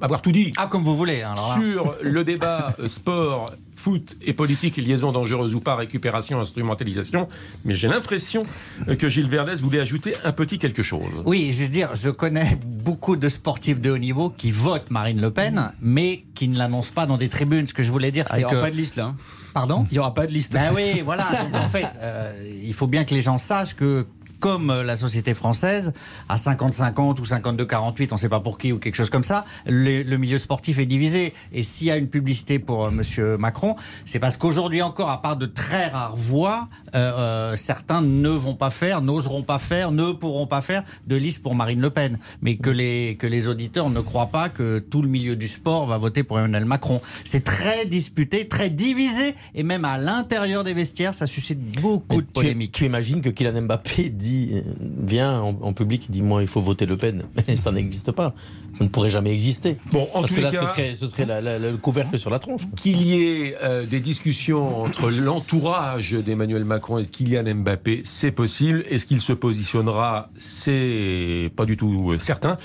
avoir 0.00 0.22
tout 0.22 0.32
dit 0.32 0.52
Ah, 0.56 0.66
comme 0.66 0.82
vous 0.82 0.96
voulez. 0.96 1.22
alors 1.22 1.48
là. 1.48 1.54
sur 1.54 1.94
le 2.02 2.24
débat 2.24 2.74
euh, 2.80 2.88
sport, 2.88 3.52
foot 3.82 4.16
et 4.22 4.32
politique, 4.32 4.76
liaison 4.76 5.10
dangereuse 5.12 5.54
ou 5.56 5.60
pas, 5.60 5.74
récupération, 5.74 6.38
instrumentalisation, 6.40 7.28
mais 7.64 7.74
j'ai 7.74 7.88
l'impression 7.88 8.44
euh, 8.88 8.94
que 8.94 9.08
Gilles 9.08 9.28
Verdez 9.28 9.56
voulait 9.56 9.80
ajouter 9.80 10.14
un 10.24 10.32
petit 10.32 10.58
quelque 10.58 10.82
chose. 10.84 11.22
Oui, 11.24 11.50
je 11.52 11.64
veux 11.64 11.68
dire, 11.68 11.94
je 11.94 12.10
connais 12.10 12.58
beaucoup 12.64 13.16
de 13.16 13.28
sportifs 13.28 13.80
de 13.80 13.90
haut 13.90 13.98
niveau 13.98 14.30
qui 14.30 14.50
votent 14.52 14.90
Marine 14.90 15.20
Le 15.20 15.30
Pen, 15.32 15.72
mais 15.80 16.24
qui 16.34 16.46
ne 16.48 16.56
l'annoncent 16.56 16.92
pas 16.94 17.06
dans 17.06 17.16
des 17.16 17.28
tribunes. 17.28 17.66
Ce 17.66 17.74
que 17.74 17.82
je 17.82 17.90
voulais 17.90 18.12
dire, 18.12 18.24
Ah, 18.28 18.34
il 18.34 18.34
c'est 18.34 18.38
n'y 18.40 18.44
aura 18.44 18.54
que. 18.54 18.60
pas 18.60 18.70
de 18.70 18.76
liste 18.76 18.96
là. 18.96 19.06
hein. 19.06 19.16
Pardon? 19.54 19.84
Il 19.90 19.94
n'y 19.94 19.98
aura 19.98 20.14
pas 20.14 20.26
de 20.26 20.32
liste. 20.32 20.52
Ben 20.54 20.72
oui, 20.74 21.02
voilà. 21.04 21.24
Donc 21.42 21.54
en 21.62 21.66
fait, 21.66 21.86
euh, 22.00 22.32
il 22.64 22.72
faut 22.72 22.86
bien 22.86 23.04
que 23.04 23.14
les 23.14 23.20
gens 23.20 23.36
sachent 23.36 23.74
que 23.74 24.06
comme 24.42 24.70
euh, 24.70 24.82
la 24.82 24.96
société 24.96 25.34
française, 25.34 25.92
à 26.28 26.34
50-50 26.34 27.20
ou 27.20 27.24
52-48, 27.24 28.08
on 28.10 28.16
ne 28.16 28.20
sait 28.20 28.28
pas 28.28 28.40
pour 28.40 28.58
qui 28.58 28.72
ou 28.72 28.78
quelque 28.80 28.96
chose 28.96 29.08
comme 29.08 29.22
ça, 29.22 29.44
le, 29.66 30.02
le 30.02 30.16
milieu 30.18 30.36
sportif 30.36 30.80
est 30.80 30.86
divisé. 30.86 31.32
Et 31.52 31.62
s'il 31.62 31.86
y 31.86 31.90
a 31.92 31.96
une 31.96 32.08
publicité 32.08 32.58
pour 32.58 32.86
euh, 32.86 32.90
Monsieur 32.90 33.36
Macron, 33.38 33.76
c'est 34.04 34.18
parce 34.18 34.36
qu'aujourd'hui 34.36 34.82
encore, 34.82 35.10
à 35.10 35.22
part 35.22 35.36
de 35.36 35.46
très 35.46 35.86
rares 35.86 36.16
voix, 36.16 36.68
euh, 36.96 37.56
certains 37.56 38.00
ne 38.00 38.30
vont 38.30 38.56
pas 38.56 38.70
faire, 38.70 39.00
n'oseront 39.00 39.44
pas 39.44 39.60
faire, 39.60 39.92
ne 39.92 40.10
pourront 40.10 40.48
pas 40.48 40.60
faire 40.60 40.82
de 41.06 41.14
liste 41.14 41.40
pour 41.40 41.54
Marine 41.54 41.80
Le 41.80 41.90
Pen. 41.90 42.18
Mais 42.40 42.56
que 42.56 42.70
les, 42.70 43.16
que 43.20 43.28
les 43.28 43.46
auditeurs 43.46 43.90
ne 43.90 44.00
croient 44.00 44.26
pas 44.32 44.48
que 44.48 44.80
tout 44.80 45.02
le 45.02 45.08
milieu 45.08 45.36
du 45.36 45.46
sport 45.46 45.86
va 45.86 45.98
voter 45.98 46.24
pour 46.24 46.40
Emmanuel 46.40 46.64
Macron. 46.64 47.00
C'est 47.22 47.44
très 47.44 47.86
disputé, 47.86 48.48
très 48.48 48.70
divisé, 48.70 49.36
et 49.54 49.62
même 49.62 49.84
à 49.84 49.98
l'intérieur 49.98 50.64
des 50.64 50.74
vestiaires, 50.74 51.14
ça 51.14 51.28
suscite 51.28 51.60
beaucoup 51.80 52.16
Mais 52.16 52.22
de 52.22 52.26
tu, 52.26 52.32
polémiques. 52.32 52.72
tu 52.72 52.86
imagines 52.86 53.22
que 53.22 53.28
Kylian 53.30 53.62
Mbappé 53.62 54.08
dit, 54.08 54.31
euh, 54.54 54.60
vient 55.02 55.40
en, 55.40 55.56
en 55.62 55.72
public 55.72 56.06
et 56.08 56.12
dit 56.12 56.22
Moi, 56.22 56.42
il 56.42 56.48
faut 56.48 56.60
voter 56.60 56.86
Le 56.86 56.96
Pen. 56.96 57.24
Mais 57.48 57.56
ça 57.56 57.70
n'existe 57.72 58.12
pas. 58.12 58.34
Ça 58.74 58.84
ne 58.84 58.88
pourrait 58.88 59.10
jamais 59.10 59.32
exister. 59.32 59.76
Bon, 59.92 60.08
en 60.14 60.20
Parce 60.20 60.32
que 60.32 60.40
là, 60.40 60.50
cas, 60.50 60.62
ce 60.62 60.68
serait, 60.68 60.94
ce 60.94 61.06
serait 61.08 61.26
la- 61.26 61.40
la- 61.40 61.58
la- 61.58 61.70
le 61.70 61.76
couvercle 61.76 62.18
sur 62.18 62.30
la 62.30 62.38
tronche. 62.38 62.62
qu'il 62.76 63.02
y 63.02 63.22
ait 63.22 63.54
euh, 63.62 63.84
des 63.86 64.00
discussions 64.00 64.82
entre 64.82 65.10
l'entourage 65.10 66.12
d'Emmanuel 66.12 66.64
Macron 66.64 66.98
et 66.98 67.04
de 67.04 67.08
Kylian 67.08 67.54
Mbappé, 67.56 68.02
c'est 68.04 68.30
possible. 68.32 68.84
Est-ce 68.88 69.04
qu'il 69.06 69.20
se 69.20 69.32
positionnera? 69.32 70.30
C'est 70.36 71.50
pas 71.56 71.64
du 71.64 71.76
tout 71.76 72.12
euh, 72.12 72.18
certain. 72.18 72.56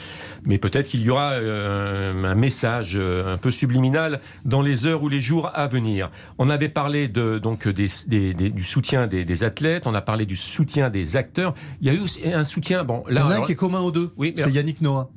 Mais 0.48 0.58
peut-être 0.58 0.88
qu'il 0.88 1.02
y 1.02 1.10
aura 1.10 1.34
euh, 1.34 2.24
un 2.24 2.34
message 2.36 2.94
euh, 2.96 3.34
un 3.34 3.38
peu 3.38 3.52
subliminal 3.52 4.22
dans 4.46 4.62
les 4.62 4.86
heures 4.88 5.04
ou 5.04 5.10
les 5.10 5.22
jours 5.22 5.52
à 5.54 5.68
venir. 5.68 6.10
On 6.40 6.50
avait 6.50 6.70
parlé 6.70 7.08
de, 7.08 7.38
donc 7.38 7.68
des, 7.68 7.88
des- 8.08 8.34
des- 8.34 8.50
du 8.50 8.64
soutien 8.64 9.08
des, 9.08 9.26
des 9.26 9.44
athlètes, 9.44 9.86
on 9.86 9.94
a 9.94 10.02
parlé 10.02 10.26
du 10.26 10.38
soutien 10.38 10.90
des 10.90 11.18
acteurs. 11.18 11.54
Il 11.82 11.88
y 11.88 11.90
a 11.90 11.94
eu 11.94 12.00
aussi 12.00 12.22
un 12.26 12.46
soutien. 12.46 12.84
Bon, 12.86 13.04
Il 13.08 13.12
y 13.12 13.16
là, 13.16 13.26
en 13.26 13.30
a 13.30 13.32
un 13.32 13.36
alors, 13.36 13.46
qui 13.46 13.52
est 13.52 13.56
commun 13.56 13.82
aux 13.82 13.92
deux. 13.92 14.10
Oui, 14.18 14.34
c'est 14.38 14.50
Yannick 14.50 14.82
Noah. 14.82 15.10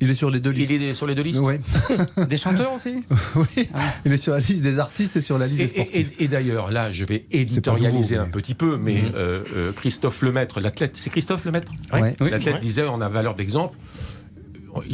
Il 0.00 0.10
est 0.10 0.14
sur 0.14 0.28
les 0.28 0.40
deux 0.40 0.50
listes. 0.50 0.72
il 0.72 0.82
est 0.82 0.94
sur 0.94 1.06
les 1.06 1.14
deux 1.14 1.22
listes. 1.22 1.38
Ouais. 1.40 1.60
Des 2.28 2.36
chanteurs 2.36 2.72
aussi 2.74 2.96
oui, 3.36 3.68
il 4.04 4.12
est 4.12 4.16
sur 4.16 4.32
la 4.32 4.40
liste 4.40 4.62
des 4.64 4.80
artistes 4.80 5.14
et 5.16 5.20
sur 5.20 5.38
la 5.38 5.46
liste 5.46 5.60
Et, 5.60 5.64
des 5.66 5.68
sportifs. 5.70 5.94
et- 6.18 6.22
et- 6.22 6.24
et 6.24 6.28
d'ailleurs, 6.28 6.72
là, 6.72 6.90
je 6.90 7.04
vais 7.04 7.26
éditorialiser 7.30 8.16
un 8.16 8.26
petit 8.26 8.56
peu, 8.56 8.76
mais 8.76 9.02
Mhm. 9.02 9.12
euh, 9.14 9.42
euh, 9.54 9.72
Christophe 9.72 10.20
Lemaître, 10.22 10.60
l'athlète, 10.60 10.96
c'est 10.96 11.10
Christophe 11.10 11.44
Lemaître? 11.44 11.70
Ouais. 11.92 12.16
Oui. 12.20 12.28
L'athlète 12.30 12.54
Ouais. 12.54 12.60
disait, 12.60 12.82
on 12.88 13.00
a 13.00 13.08
valeur 13.08 13.36
d'exemple. 13.36 13.78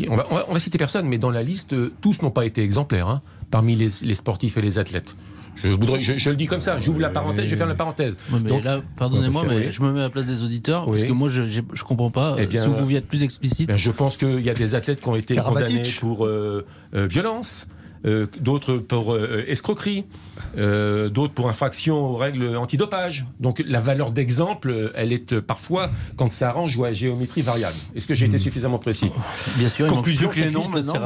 On 0.08 0.16
va, 0.16 0.26
on, 0.30 0.34
va, 0.34 0.44
on 0.48 0.52
va 0.52 0.58
citer 0.58 0.78
personne, 0.78 1.06
mais 1.08 1.18
dans 1.18 1.30
la 1.30 1.42
liste, 1.42 1.74
tous 2.00 2.22
n'ont 2.22 2.30
pas 2.30 2.44
été 2.44 2.62
exemplaires 2.62 3.08
hein, 3.08 3.22
parmi 3.50 3.76
les, 3.76 3.88
les 4.02 4.14
sportifs 4.14 4.56
et 4.56 4.62
les 4.62 4.78
athlètes. 4.78 5.14
Je, 5.62 5.68
voudrais, 5.68 6.02
je, 6.02 6.18
je 6.18 6.30
le 6.30 6.36
dis 6.36 6.46
comme 6.46 6.60
ça, 6.60 6.80
j'ouvre 6.80 7.00
la 7.00 7.10
parenthèse, 7.10 7.46
je 7.46 7.56
faire 7.56 7.66
la 7.66 7.74
parenthèse. 7.74 8.16
Donc- 8.30 8.64
là, 8.64 8.80
pardonnez-moi, 8.96 9.44
mais 9.48 9.56
oui. 9.56 9.66
je 9.70 9.82
me 9.82 9.92
mets 9.92 10.00
à 10.00 10.04
la 10.04 10.10
place 10.10 10.26
des 10.26 10.42
auditeurs 10.42 10.86
Oui. 10.86 10.92
parce 10.92 11.04
que 11.04 11.12
moi, 11.12 11.28
je, 11.28 11.42
je 11.44 11.84
comprends 11.84 12.10
pas. 12.10 12.36
Eh 12.38 12.42
euh, 12.42 12.46
bien, 12.46 12.62
si 12.62 12.68
vous 12.68 12.74
pouviez 12.74 12.98
être 12.98 13.08
plus 13.08 13.22
explicite. 13.22 13.68
Ben, 13.68 13.76
je 13.76 13.90
pense 13.90 14.16
qu'il 14.16 14.40
y 14.40 14.50
a 14.50 14.54
des 14.54 14.74
athlètes 14.74 15.00
qui 15.00 15.08
ont 15.08 15.16
été 15.16 15.36
condamnés 15.36 15.82
pour 16.00 16.24
euh, 16.26 16.66
euh, 16.94 17.06
violence. 17.06 17.66
Euh, 18.06 18.26
d'autres 18.38 18.76
pour 18.76 19.12
euh, 19.14 19.44
escroquerie, 19.46 20.04
euh, 20.56 21.08
d'autres 21.08 21.34
pour 21.34 21.48
infraction 21.48 21.96
aux 21.96 22.16
règles 22.16 22.56
antidopage. 22.56 23.26
Donc 23.40 23.62
la 23.66 23.80
valeur 23.80 24.10
d'exemple, 24.10 24.92
elle 24.94 25.12
est 25.12 25.40
parfois, 25.40 25.90
quand 26.16 26.32
ça 26.32 26.48
arrange, 26.48 26.76
ou 26.76 26.84
à 26.84 26.92
géométrie 26.92 27.42
variable. 27.42 27.76
Est-ce 27.94 28.06
que 28.06 28.14
j'ai 28.14 28.26
été 28.26 28.38
suffisamment 28.38 28.78
précis? 28.78 29.10
Bien 29.56 29.68
sûr, 29.68 29.86
il 29.86 29.90
manque 29.90 29.98
Conclusion, 30.00 30.28
plus 30.30 30.40
que 30.40 30.46
les 30.46 30.50
noms 30.50 30.62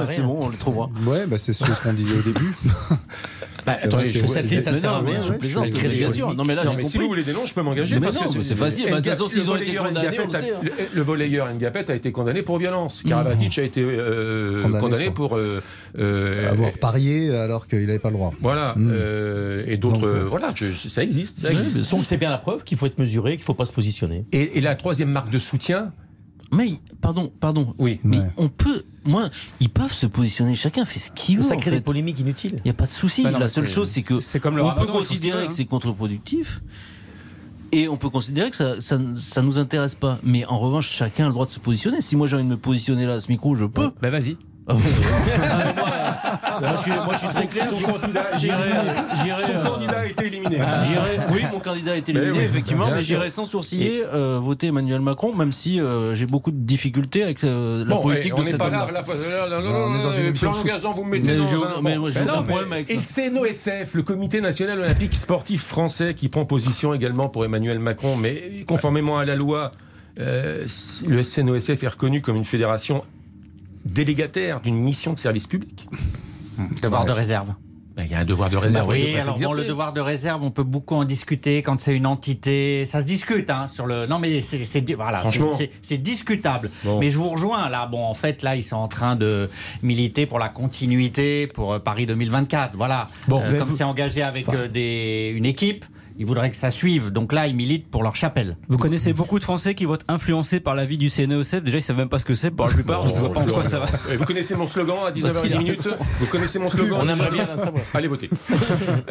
c'est 0.08 0.22
bon, 0.22 0.38
on 0.42 0.48
les 0.50 0.56
trouvera. 0.56 0.88
Ouais, 1.06 1.26
bah, 1.26 1.38
c'est 1.38 1.52
ce 1.52 1.64
qu'on 1.82 1.92
disait 1.92 2.18
au 2.18 2.22
début. 2.22 2.54
bah, 3.66 3.74
que 3.74 4.12
je- 4.12 4.26
cette 4.26 4.50
liste, 4.50 4.64
ça 4.64 4.74
sert 4.74 4.90
à 4.92 5.00
rien, 5.00 5.20
je 5.42 6.08
sûr. 6.10 6.34
Non, 6.34 6.44
mais 6.44 6.54
là, 6.54 6.64
non, 6.64 6.74
mais 6.76 6.84
si 6.84 6.98
vous 6.98 7.06
voulez 7.06 7.22
des 7.24 7.32
noms, 7.32 7.46
je 7.46 7.54
peux 7.54 7.62
m'engager. 7.62 7.94
Mais 7.96 8.00
parce 8.02 8.16
non, 8.16 8.22
que 8.32 8.38
mais 8.38 8.44
c'est 8.44 8.54
facile. 8.54 8.86
De 8.90 8.96
toute 8.96 9.06
façon, 9.06 9.28
s'ils 9.28 9.48
ont 9.50 9.56
été 9.56 9.74
condamnés, 9.74 10.18
on 10.20 10.26
le 10.26 10.36
hein. 10.36 10.60
le- 10.62 10.72
Le 10.94 11.02
volleyeur 11.02 11.52
Ngapet 11.54 11.90
a 11.90 11.94
été 11.94 12.12
condamné 12.12 12.42
pour 12.42 12.58
violence. 12.58 13.02
Karabatic 13.06 13.58
a 13.58 13.62
été 13.62 13.82
euh, 13.82 14.62
Condamné 14.62 14.80
condamné 14.80 15.10
pour- 15.10 15.36
euh, 15.36 15.62
euh, 15.98 16.50
Avoir 16.50 16.72
parié 16.72 17.34
alors 17.34 17.66
qu'il 17.66 17.86
n'avait 17.86 17.98
pas 17.98 18.10
le 18.10 18.16
droit. 18.16 18.32
Voilà. 18.40 18.74
Mm. 18.76 18.90
euh, 18.92 19.64
et 19.66 19.76
d'autres. 19.76 20.06
Euh, 20.06 20.20
euh, 20.22 20.24
voilà, 20.28 20.52
ça 20.88 21.02
existe. 21.02 21.40
Ça 21.40 21.52
existe. 21.52 21.90
Donc 21.90 22.04
c'est 22.04 22.16
bien 22.16 22.30
la 22.30 22.38
preuve 22.38 22.64
qu'il 22.64 22.76
faut 22.78 22.86
être 22.86 22.98
mesuré, 22.98 23.32
qu'il 23.32 23.40
ne 23.40 23.44
faut 23.44 23.54
pas 23.54 23.64
se 23.64 23.72
positionner. 23.72 24.24
Et, 24.32 24.58
et 24.58 24.60
la 24.60 24.74
troisième 24.74 25.10
marque 25.10 25.30
de 25.30 25.38
soutien, 25.38 25.92
Mais, 26.54 26.72
pardon, 27.00 27.32
pardon. 27.40 27.74
oui. 27.78 28.00
Mais 28.04 28.18
Ouais. 28.18 28.30
on 28.36 28.48
peut. 28.48 28.84
Moi, 29.04 29.28
ils 29.60 29.68
peuvent 29.68 29.92
se 29.92 30.06
positionner, 30.06 30.54
chacun 30.54 30.84
fait 30.86 30.98
ce 30.98 31.10
qu'il 31.10 31.36
veut. 31.36 31.42
Ça 31.42 31.54
en 31.54 31.58
crée 31.58 31.70
fait. 31.70 31.76
des 31.76 31.82
polémiques 31.82 32.20
inutiles. 32.20 32.54
Il 32.58 32.62
n'y 32.64 32.70
a 32.70 32.74
pas 32.74 32.86
de 32.86 32.90
souci. 32.90 33.22
Bah 33.22 33.30
la 33.38 33.48
seule 33.48 33.68
chose, 33.68 33.90
c'est 33.90 34.02
que 34.02 34.20
c'est 34.20 34.40
comme 34.40 34.56
le 34.56 34.62
on 34.64 34.72
peut 34.74 34.86
se 34.86 34.90
considérer 34.90 35.42
que 35.46 35.52
hein. 35.52 35.54
c'est 35.54 35.64
contre-productif. 35.66 36.62
Et 37.72 37.88
on 37.88 37.96
peut 37.96 38.08
considérer 38.08 38.50
que 38.50 38.56
ça, 38.56 38.80
ça, 38.80 38.98
ça 39.18 39.42
nous 39.42 39.58
intéresse 39.58 39.94
pas. 39.96 40.18
Mais 40.22 40.44
en 40.46 40.58
revanche, 40.60 40.88
chacun 40.88 41.24
a 41.24 41.26
le 41.26 41.32
droit 41.34 41.44
de 41.44 41.50
se 41.50 41.58
positionner. 41.58 42.00
Si 42.00 42.14
moi 42.16 42.26
j'ai 42.28 42.36
envie 42.36 42.44
de 42.44 42.48
me 42.48 42.56
positionner 42.56 43.04
là 43.04 43.14
à 43.14 43.20
ce 43.20 43.28
micro, 43.30 43.54
je 43.56 43.64
peux. 43.66 43.90
Bah 44.00 44.10
vas-y. 44.10 44.36
Ah 44.66 44.72
bon 44.72 44.80
moi, 46.60 46.70
je 46.76 46.80
suis, 46.80 46.90
moi, 46.92 47.08
je 47.12 47.18
suis 47.18 47.28
très 47.28 47.46
clair. 47.46 47.66
Son 47.66 47.76
j'irai- 47.76 47.92
candidat, 47.92 48.24
j'irai- 48.36 48.56
j'irai, 49.22 49.42
son 49.42 49.52
euh, 49.52 49.62
candidat 49.62 49.98
a 49.98 50.06
été 50.06 50.26
éliminé. 50.26 50.58
J'irai- 50.86 51.18
oui, 51.32 51.42
mon 51.52 51.58
candidat 51.60 51.92
a 51.92 51.96
été 51.96 52.12
Ben 52.14 52.22
éliminé, 52.22 52.40
oui, 52.44 52.50
effectivement, 52.50 52.86
mais 52.90 53.02
j'irai 53.02 53.28
sans 53.30 53.44
sourciller 53.44 54.02
euh, 54.12 54.40
voter 54.42 54.68
Emmanuel 54.68 55.00
Macron, 55.02 55.34
même 55.34 55.52
si 55.52 55.80
euh, 55.80 56.14
j'ai 56.14 56.24
beaucoup 56.26 56.50
de 56.50 56.56
difficultés 56.56 57.22
avec 57.22 57.44
euh, 57.44 57.84
la 57.84 57.94
Bon, 57.94 58.02
politique 58.02 58.32
on 58.34 58.38
de 58.40 58.44
n'est 58.44 58.50
cet 58.52 58.58
pas 58.58 58.70
là, 58.70 58.86
là, 58.90 59.02
là, 59.48 59.60
Non, 59.60 59.70
on 60.30 60.34
Florian 60.34 60.54
foot. 60.56 60.66
Gazan, 60.66 60.92
vous 60.94 61.04
me 61.04 61.10
mettez 61.10 61.32
Mais 61.32 61.36
dans 61.38 61.46
je- 61.46 61.56
un... 61.56 61.82
mais 61.82 61.96
bon. 61.96 62.08
aucun 62.08 62.24
non, 62.24 62.42
problème 62.44 62.68
mais- 62.70 62.76
avec 62.76 62.90
Et 62.90 62.96
ça. 62.96 63.02
c'est 63.02 63.30
NOSF, 63.30 63.92
le 63.94 64.02
Comité 64.02 64.40
National 64.40 64.80
Olympique 64.80 65.14
Sportif 65.14 65.62
Français, 65.62 66.14
qui 66.14 66.28
prend 66.30 66.46
position 66.46 66.94
également 66.94 67.28
pour 67.28 67.44
Emmanuel 67.44 67.80
Macron, 67.80 68.16
mais 68.16 68.64
conformément 68.66 69.18
à 69.18 69.24
la 69.26 69.36
loi, 69.36 69.70
euh, 70.20 70.64
le 71.06 71.22
SNOSF 71.22 71.82
est 71.82 71.88
reconnu 71.88 72.22
comme 72.22 72.36
une 72.36 72.44
fédération 72.46 73.04
délégataire 73.84 74.60
d'une 74.60 74.76
mission 74.76 75.12
de 75.12 75.18
service 75.18 75.46
public. 75.46 75.86
Devoir 76.82 77.04
de 77.04 77.10
réserve. 77.12 77.54
Ben, 77.96 78.02
Il 78.06 78.10
y 78.10 78.14
a 78.16 78.18
un 78.18 78.24
devoir 78.24 78.50
de 78.50 78.56
réserve. 78.56 78.88
Bah 78.88 78.96
qui 78.96 79.02
oui, 79.04 79.16
alors 79.16 79.38
bon, 79.38 79.52
le 79.52 79.64
devoir 79.64 79.92
de 79.92 80.00
réserve, 80.00 80.42
on 80.42 80.50
peut 80.50 80.64
beaucoup 80.64 80.96
en 80.96 81.04
discuter 81.04 81.62
quand 81.62 81.80
c'est 81.80 81.94
une 81.94 82.06
entité. 82.06 82.86
Ça 82.86 83.00
se 83.00 83.06
discute, 83.06 83.48
hein, 83.50 83.68
sur 83.68 83.86
le. 83.86 84.06
Non, 84.06 84.18
mais 84.18 84.40
c'est 84.40 84.60
voilà, 84.96 85.22
c'est- 85.80 85.98
discutable. 85.98 86.70
Bon. 86.84 86.98
Mais 86.98 87.10
je 87.10 87.16
vous 87.16 87.28
rejoins 87.30 87.68
là. 87.68 87.86
Bon, 87.86 88.02
en 88.04 88.14
fait, 88.14 88.42
là, 88.42 88.56
ils 88.56 88.64
sont 88.64 88.74
en 88.76 88.88
train 88.88 89.14
de 89.14 89.48
militer 89.82 90.26
pour 90.26 90.40
la 90.40 90.48
continuité 90.48 91.46
pour 91.46 91.74
euh, 91.74 91.78
Paris 91.78 92.06
2024. 92.06 92.72
Voilà. 92.76 93.08
Bon, 93.28 93.40
Euh, 93.40 93.58
comme 93.60 93.68
vous- 93.68 93.76
c'est 93.76 93.84
engagé 93.84 94.22
avec 94.22 94.48
euh, 94.48 94.66
des, 94.66 95.32
une 95.32 95.46
équipe, 95.46 95.84
ils 96.16 96.26
voudraient 96.26 96.50
que 96.50 96.56
ça 96.56 96.70
suive. 96.70 97.10
Donc 97.10 97.32
là, 97.32 97.46
ils 97.46 97.56
militent 97.56 97.90
pour 97.90 98.02
leur 98.02 98.16
chapelle. 98.16 98.56
Vous 98.68 98.76
connaissez 98.76 99.12
beaucoup 99.12 99.38
de 99.38 99.44
Français 99.44 99.74
qui 99.74 99.84
vont 99.84 99.94
être 99.94 100.04
influencés 100.08 100.60
par 100.60 100.74
l'avis 100.74 100.98
du 100.98 101.10
CNOSF. 101.10 101.62
Déjà, 101.62 101.78
ils 101.78 101.82
savent 101.82 101.96
même 101.96 102.08
pas 102.08 102.18
ce 102.18 102.24
que 102.24 102.34
c'est 102.34 102.50
pour 102.50 102.66
la 102.66 102.72
plupart. 102.72 103.06
je 103.06 103.14
vois 103.14 103.32
pas 103.32 103.40
en 103.40 103.46
quoi 103.46 103.64
ça 103.64 103.80
va. 103.80 103.86
Vous 104.16 104.24
connaissez 104.24 104.54
mon 104.54 104.66
slogan 104.66 104.98
à 105.06 105.10
19h 105.10 105.22
Facile, 105.22 105.54
hein. 105.54 105.58
minutes 105.58 105.88
Vous 106.20 106.26
connaissez 106.26 106.58
mon 106.58 106.68
slogan 106.68 106.98
On 107.02 107.08
aimerait 107.08 107.30
bien 107.30 107.46
la 107.46 107.56
savoir. 107.56 107.84
Allez 107.94 108.08
voter. 108.08 108.30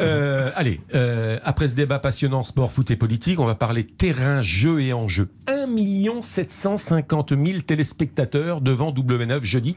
Euh, 0.00 0.50
allez, 0.56 0.80
euh, 0.94 1.38
après 1.44 1.68
ce 1.68 1.74
débat 1.74 1.98
passionnant 1.98 2.42
sport, 2.42 2.72
foot 2.72 2.90
et 2.90 2.96
politique, 2.96 3.38
on 3.38 3.44
va 3.44 3.54
parler 3.54 3.84
terrain, 3.84 4.42
jeu 4.42 4.80
et 4.80 4.92
enjeu. 4.92 5.28
1 5.46 6.22
750 6.22 7.30
000 7.30 7.60
téléspectateurs 7.60 8.60
devant 8.60 8.92
W9 8.92 9.42
jeudi. 9.42 9.76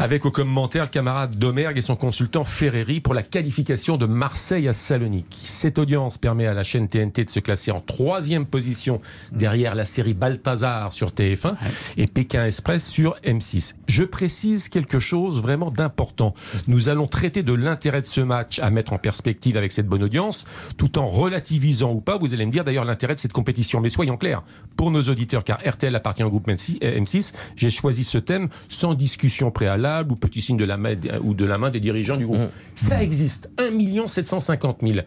Avec 0.00 0.24
au 0.24 0.30
commentaire 0.30 0.84
le 0.84 0.88
camarade 0.88 1.36
Domergue 1.36 1.76
et 1.76 1.82
son 1.82 1.94
consultant 1.94 2.42
Ferreri 2.42 3.00
pour 3.00 3.12
la 3.12 3.22
qualification 3.22 3.98
de 3.98 4.06
Marseille 4.06 4.66
à 4.66 4.72
Salonique. 4.72 5.42
Cette 5.44 5.76
audience 5.76 6.16
permet 6.16 6.46
à 6.46 6.54
la 6.54 6.62
chaîne 6.62 6.88
TNT 6.88 7.26
de 7.26 7.28
se 7.28 7.38
classer 7.38 7.70
en 7.70 7.82
troisième 7.82 8.46
position 8.46 9.02
derrière 9.30 9.74
la 9.74 9.84
série 9.84 10.14
Balthazar 10.14 10.94
sur 10.94 11.10
TF1 11.10 11.50
et 11.98 12.06
Pékin 12.06 12.46
Express 12.46 12.88
sur 12.88 13.14
M6. 13.26 13.74
Je 13.88 14.02
précise 14.02 14.70
quelque 14.70 15.00
chose 15.00 15.42
vraiment 15.42 15.70
d'important. 15.70 16.32
Nous 16.66 16.88
allons 16.88 17.06
traiter 17.06 17.42
de 17.42 17.52
l'intérêt 17.52 18.00
de 18.00 18.06
ce 18.06 18.22
match 18.22 18.58
à 18.58 18.70
mettre 18.70 18.94
en 18.94 18.98
perspective 18.98 19.58
avec 19.58 19.70
cette 19.70 19.86
bonne 19.86 20.02
audience, 20.02 20.46
tout 20.78 20.98
en 20.98 21.04
relativisant 21.04 21.92
ou 21.92 22.00
pas, 22.00 22.16
vous 22.16 22.32
allez 22.32 22.46
me 22.46 22.52
dire 22.52 22.64
d'ailleurs 22.64 22.86
l'intérêt 22.86 23.16
de 23.16 23.20
cette 23.20 23.34
compétition. 23.34 23.82
Mais 23.82 23.90
soyons 23.90 24.16
clairs, 24.16 24.44
pour 24.78 24.90
nos 24.90 25.02
auditeurs, 25.02 25.44
car 25.44 25.58
RTL 25.62 25.94
appartient 25.94 26.22
au 26.22 26.30
groupe 26.30 26.48
M6, 26.48 26.78
euh, 26.82 26.98
M6 26.98 27.34
j'ai 27.56 27.68
choisi 27.68 28.02
ce 28.02 28.16
thème 28.16 28.48
sans 28.70 28.94
discussion 28.94 29.50
préalable 29.50 29.89
ou 30.10 30.16
petit 30.16 30.40
signe 30.42 30.56
de 30.56 30.64
la 30.64 30.76
main, 30.76 30.94
ou 31.22 31.34
de 31.34 31.44
la 31.44 31.58
main 31.58 31.70
des 31.70 31.80
dirigeants 31.80 32.16
du 32.16 32.26
groupe. 32.26 32.40
Ça 32.74 33.02
existe, 33.02 33.50
1 33.58 34.08
750 34.08 34.78
000. 34.82 35.00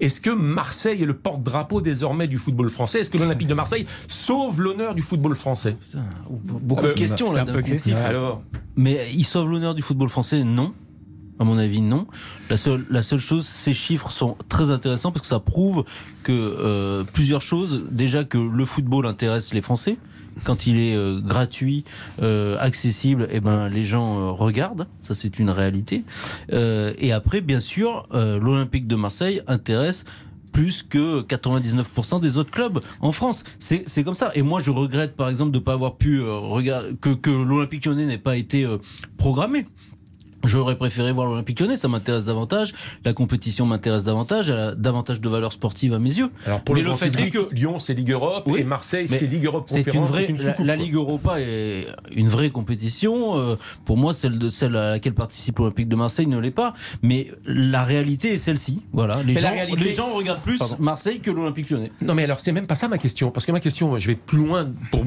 Est-ce 0.00 0.20
que 0.20 0.30
Marseille 0.30 1.02
est 1.02 1.06
le 1.06 1.14
porte-drapeau 1.16 1.80
désormais 1.80 2.26
du 2.28 2.38
football 2.38 2.70
français? 2.70 3.00
Est-ce 3.00 3.10
que 3.10 3.18
l'Olympique 3.18 3.48
de 3.48 3.54
Marseille 3.54 3.86
sauve 4.08 4.60
l'honneur 4.60 4.94
du 4.94 5.02
football 5.02 5.36
français? 5.36 5.76
Beaucoup 6.28 6.82
de 6.82 6.88
Euh, 6.88 6.94
questions 6.94 7.26
c'est 7.26 7.36
là. 7.36 7.42
un 7.42 7.46
peu 7.46 7.58
excessif. 7.58 7.94
Alors 7.96 8.42
Mais 8.76 8.98
il 9.14 9.24
sauve 9.24 9.50
l'honneur 9.50 9.74
du 9.74 9.82
football 9.82 10.08
français? 10.08 10.44
Non. 10.44 10.72
À 11.38 11.44
mon 11.44 11.56
avis, 11.56 11.80
non. 11.80 12.06
La 12.50 12.58
seule, 12.58 12.84
la 12.90 13.02
seule 13.02 13.18
chose, 13.18 13.46
ces 13.46 13.72
chiffres 13.72 14.10
sont 14.10 14.36
très 14.50 14.68
intéressants 14.68 15.10
parce 15.10 15.22
que 15.22 15.26
ça 15.26 15.40
prouve 15.40 15.84
que 16.22 16.32
euh, 16.32 17.02
plusieurs 17.14 17.40
choses. 17.40 17.82
Déjà 17.90 18.24
que 18.24 18.36
le 18.36 18.64
football 18.66 19.06
intéresse 19.06 19.54
les 19.54 19.62
Français. 19.62 19.96
Quand 20.44 20.66
il 20.66 20.78
est 20.78 20.94
euh, 20.94 21.20
gratuit, 21.20 21.84
euh, 22.22 22.56
accessible, 22.58 23.28
eh 23.30 23.40
ben 23.40 23.68
les 23.68 23.84
gens 23.84 24.18
euh, 24.18 24.30
regardent. 24.30 24.86
Ça, 25.00 25.14
c'est 25.14 25.38
une 25.38 25.50
réalité. 25.50 26.04
Et 26.50 27.12
après, 27.12 27.40
bien 27.40 27.60
sûr, 27.60 28.06
l'Olympique 28.12 28.86
de 28.86 28.96
Marseille 28.96 29.42
intéresse 29.46 30.04
plus 30.52 30.82
que 30.82 31.22
99% 31.22 32.20
des 32.20 32.36
autres 32.36 32.50
clubs 32.50 32.80
en 33.00 33.12
France. 33.12 33.44
C'est 33.58 34.04
comme 34.04 34.14
ça. 34.14 34.32
Et 34.34 34.42
moi, 34.42 34.60
je 34.60 34.70
regrette, 34.70 35.16
par 35.16 35.28
exemple, 35.28 35.52
de 35.52 35.58
ne 35.58 35.64
pas 35.64 35.74
avoir 35.74 35.96
pu 35.96 36.22
regarder 36.22 36.96
que, 37.00 37.10
que 37.10 37.30
l'Olympique 37.30 37.86
Lyonnais 37.86 38.06
n'ait 38.06 38.18
pas 38.18 38.36
été 38.36 38.66
programmé. 39.16 39.66
J'aurais 40.44 40.76
préféré 40.76 41.12
voir 41.12 41.26
l'Olympique 41.26 41.60
Lyonnais, 41.60 41.76
ça 41.76 41.88
m'intéresse 41.88 42.24
davantage. 42.24 42.72
La 43.04 43.12
compétition 43.12 43.66
m'intéresse 43.66 44.04
davantage, 44.04 44.50
elle 44.50 44.56
a 44.58 44.74
davantage 44.74 45.20
de 45.20 45.28
valeur 45.28 45.52
sportive 45.52 45.92
à 45.92 45.98
mes 45.98 46.08
yeux. 46.18 46.30
Alors 46.46 46.62
pour 46.62 46.74
Mais 46.74 46.82
le, 46.82 46.94
fait 46.94 47.06
est 47.06 47.10
public, 47.10 47.32
que- 47.34 47.54
Lyon 47.54 47.78
c'est 47.78 47.94
Ligue 47.94 48.10
Europe 48.12 48.44
Oui, 48.46 48.60
et 48.60 48.64
Marseille 48.64 49.06
c'est 49.08 49.26
Ligue 49.26 49.44
Europe 49.44 49.64
C'est 49.68 49.86
une 49.92 50.02
vraie, 50.02 50.26
une 50.26 50.38
la. 50.64 50.76
Ligue 50.76 50.94
Europa 50.94 51.40
est 51.40 51.86
une 52.16 52.28
vraie 52.28 52.50
compétition. 52.50 53.38
Euh, 53.38 53.56
pour 53.84 53.96
moi, 53.98 54.14
celle 54.14 54.38
de 54.38 54.48
celle 54.50 54.76
à 54.76 54.90
laquelle 54.90 55.14
participe 55.14 55.58
l'Olympique 55.58 55.88
de 55.88 55.96
Marseille 55.96 56.26
ne 56.26 56.38
l'est 56.38 56.50
pas. 56.50 56.72
Mais 57.02 57.30
la 57.44 57.82
réalité 57.82 58.32
est 58.34 58.38
celle-ci. 58.38 58.82
Voilà, 58.92 59.22
les 59.22 59.34
Mais 59.34 59.40
gens, 59.40 59.50
réalité- 59.50 59.84
les 59.84 59.92
gens 59.94 60.10
regardent 60.14 60.42
plus 60.42 60.58
Pardon. 60.58 60.76
Marseille 60.80 61.20
que 61.20 61.30
l'Olympique 61.30 61.68
Lyonnais. 61.70 61.92
Non 62.02 62.14
mais 62.14 62.24
alors 62.24 62.40
c'est 62.40 62.52
même 62.52 62.66
pas 62.66 62.74
ça 62.76 62.88
ma 62.88 62.98
question 62.98 63.30
parce 63.30 63.44
que 63.46 63.52
ma 63.52 63.60
question 63.60 63.98
je 63.98 64.06
vais 64.06 64.14
plus 64.14 64.38
loin 64.38 64.70
pour 64.90 65.02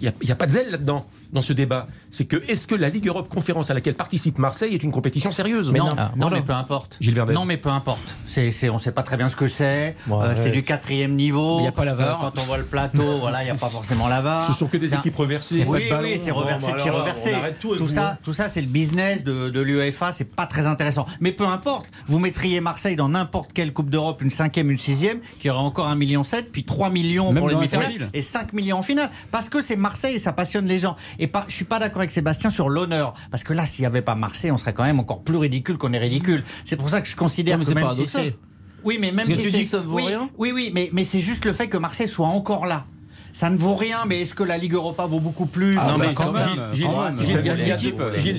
il 0.00 0.04
y 0.04 0.08
a, 0.08 0.32
a 0.32 0.34
pas 0.36 0.46
de 0.46 0.52
zèle 0.52 0.70
là-dedans 0.70 1.06
dans 1.32 1.42
ce 1.42 1.52
débat 1.52 1.86
c'est 2.10 2.24
que 2.24 2.36
est-ce 2.48 2.66
que 2.66 2.74
la 2.74 2.88
Ligue 2.88 3.06
Europe 3.08 3.28
Conférence 3.28 3.70
à 3.70 3.74
laquelle 3.74 3.94
participe 3.94 4.38
Marseille 4.38 4.69
est 4.74 4.82
une 4.82 4.92
compétition 4.92 5.32
sérieuse 5.32 5.70
non, 5.72 5.94
Ah, 5.96 6.12
non, 6.16 6.22
voilà. 6.28 6.36
mais 6.36 6.42
peu 6.42 6.52
importe. 6.52 6.96
Gilles 7.00 7.14
Verdez. 7.14 7.32
Non, 7.34 7.44
mais 7.44 7.56
peu 7.56 7.68
importe. 7.68 8.16
C'est, 8.26 8.50
c'est, 8.50 8.70
on 8.70 8.78
sait 8.78 8.92
pas 8.92 9.02
très 9.02 9.16
bien 9.16 9.28
ce 9.28 9.36
que 9.36 9.48
c'est. 9.48 9.96
Ouais, 10.08 10.16
Euh, 10.26 10.32
c'est 10.36 10.50
du 10.50 10.62
quatrième 10.62 11.14
niveau. 11.14 11.58
Mais 11.58 11.64
y 11.64 11.68
a 11.68 11.72
pas 11.72 11.84
la 11.84 11.94
VAR. 11.94 12.18
Euh, 12.24 12.28
quand 12.30 12.40
on 12.40 12.44
voit 12.44 12.58
le 12.58 12.64
plateau, 12.64 13.02
voilà, 13.20 13.42
il 13.42 13.46
n'y 13.46 13.50
a 13.50 13.54
pas 13.54 13.70
forcément 13.70 14.08
la 14.08 14.20
VAR. 14.20 14.46
ce 14.46 14.52
sont 14.52 14.66
que 14.66 14.76
des 14.76 14.94
équipes 14.94 15.16
reversées 15.16 15.64
Oui, 15.66 15.88
de 15.88 15.94
oui, 15.96 16.18
c'est 16.20 16.30
reversé, 16.30 16.66
Bon, 16.66 16.72
bah 16.72 16.78
c'est 16.78 16.88
alors, 16.88 17.00
reversé. 17.00 17.30
tout 17.60 17.88
ça, 17.88 18.18
tout 18.22 18.32
ça, 18.32 18.48
c'est 18.48 18.60
le 18.60 18.66
business 18.66 19.24
de, 19.24 19.48
de 19.48 19.60
l'UEFA, 19.60 20.12
c'est 20.12 20.34
pas 20.34 20.46
très 20.46 20.66
intéressant. 20.66 21.06
Mais 21.20 21.32
peu 21.32 21.46
importe, 21.46 21.90
vous 22.06 22.18
mettriez 22.18 22.60
Marseille 22.60 22.96
dans 22.96 23.08
n'importe 23.08 23.52
quelle 23.52 23.72
Coupe 23.72 23.90
d'Europe, 23.90 24.22
une 24.22 24.30
cinquième, 24.30 24.70
une 24.70 24.78
sixième, 24.78 25.18
qui 25.40 25.50
aurait 25.50 25.60
encore 25.60 25.88
1,7 25.88 25.96
million, 25.96 26.22
puis 26.52 26.64
3 26.64 26.90
millions 26.90 27.32
Même 27.32 27.38
pour 27.40 27.48
les 27.48 27.54
demi-finales, 27.54 28.10
et 28.12 28.22
5 28.22 28.52
millions 28.52 28.78
en 28.78 28.82
finale. 28.82 29.10
Parce 29.30 29.48
que 29.48 29.60
c'est 29.60 29.76
Marseille 29.76 30.16
et 30.16 30.18
ça 30.18 30.32
passionne 30.32 30.66
les 30.66 30.78
gens. 30.78 30.96
Et 31.18 31.26
pas, 31.26 31.44
je 31.48 31.54
suis 31.54 31.64
pas 31.64 31.78
d'accord 31.78 31.98
avec 31.98 32.10
Sébastien 32.10 32.50
sur 32.50 32.68
l'honneur. 32.68 33.14
Parce 33.30 33.44
que 33.44 33.52
là, 33.52 33.66
s'il 33.66 33.82
n'y 33.82 33.86
avait 33.86 34.02
pas 34.02 34.14
Marseille, 34.14 34.50
on 34.50 34.56
serait 34.60 34.74
quand 34.74 34.84
même 34.84 35.00
encore 35.00 35.22
plus 35.22 35.36
ridicule 35.36 35.78
qu'on 35.78 35.92
est 35.92 35.98
ridicule. 35.98 36.44
C'est 36.64 36.76
pour 36.76 36.88
ça 36.88 37.00
que 37.00 37.08
je 37.08 37.16
considère 37.16 37.58
Non, 37.58 37.64
que 37.64 37.72
même 37.72 37.90
si 37.92 38.06
c'est. 38.08 38.36
Oui, 38.84 38.96
mais 38.98 39.08
même 39.08 39.26
Parce 39.26 39.28
que 39.28 39.34
si 39.34 39.50
tu 39.50 39.56
dis 39.56 39.64
que 39.64 39.70
ça 39.70 39.80
ne 39.80 39.84
vaut 39.84 39.96
oui, 39.96 40.06
rien 40.06 40.30
Oui, 40.38 40.52
oui, 40.52 40.70
mais, 40.72 40.88
mais 40.92 41.04
c'est 41.04 41.20
juste 41.20 41.44
le 41.44 41.52
fait 41.52 41.68
que 41.68 41.76
Marseille 41.76 42.08
soit 42.08 42.28
encore 42.28 42.66
là. 42.66 42.86
Ça 43.32 43.50
ne 43.50 43.56
vaut 43.58 43.74
rien, 43.76 43.98
mais 44.06 44.22
est-ce 44.22 44.34
que 44.34 44.42
la 44.42 44.58
Ligue 44.58 44.74
Europa 44.74 45.06
vaut 45.06 45.20
beaucoup 45.20 45.46
plus 45.46 45.76
Ah, 45.78 45.92
non, 45.92 45.98
mais 45.98 46.08
mais 46.08 46.14
quand 46.14 46.34
Gilles, 46.36 46.56
même, 46.56 46.72
Gilles, 46.72 46.86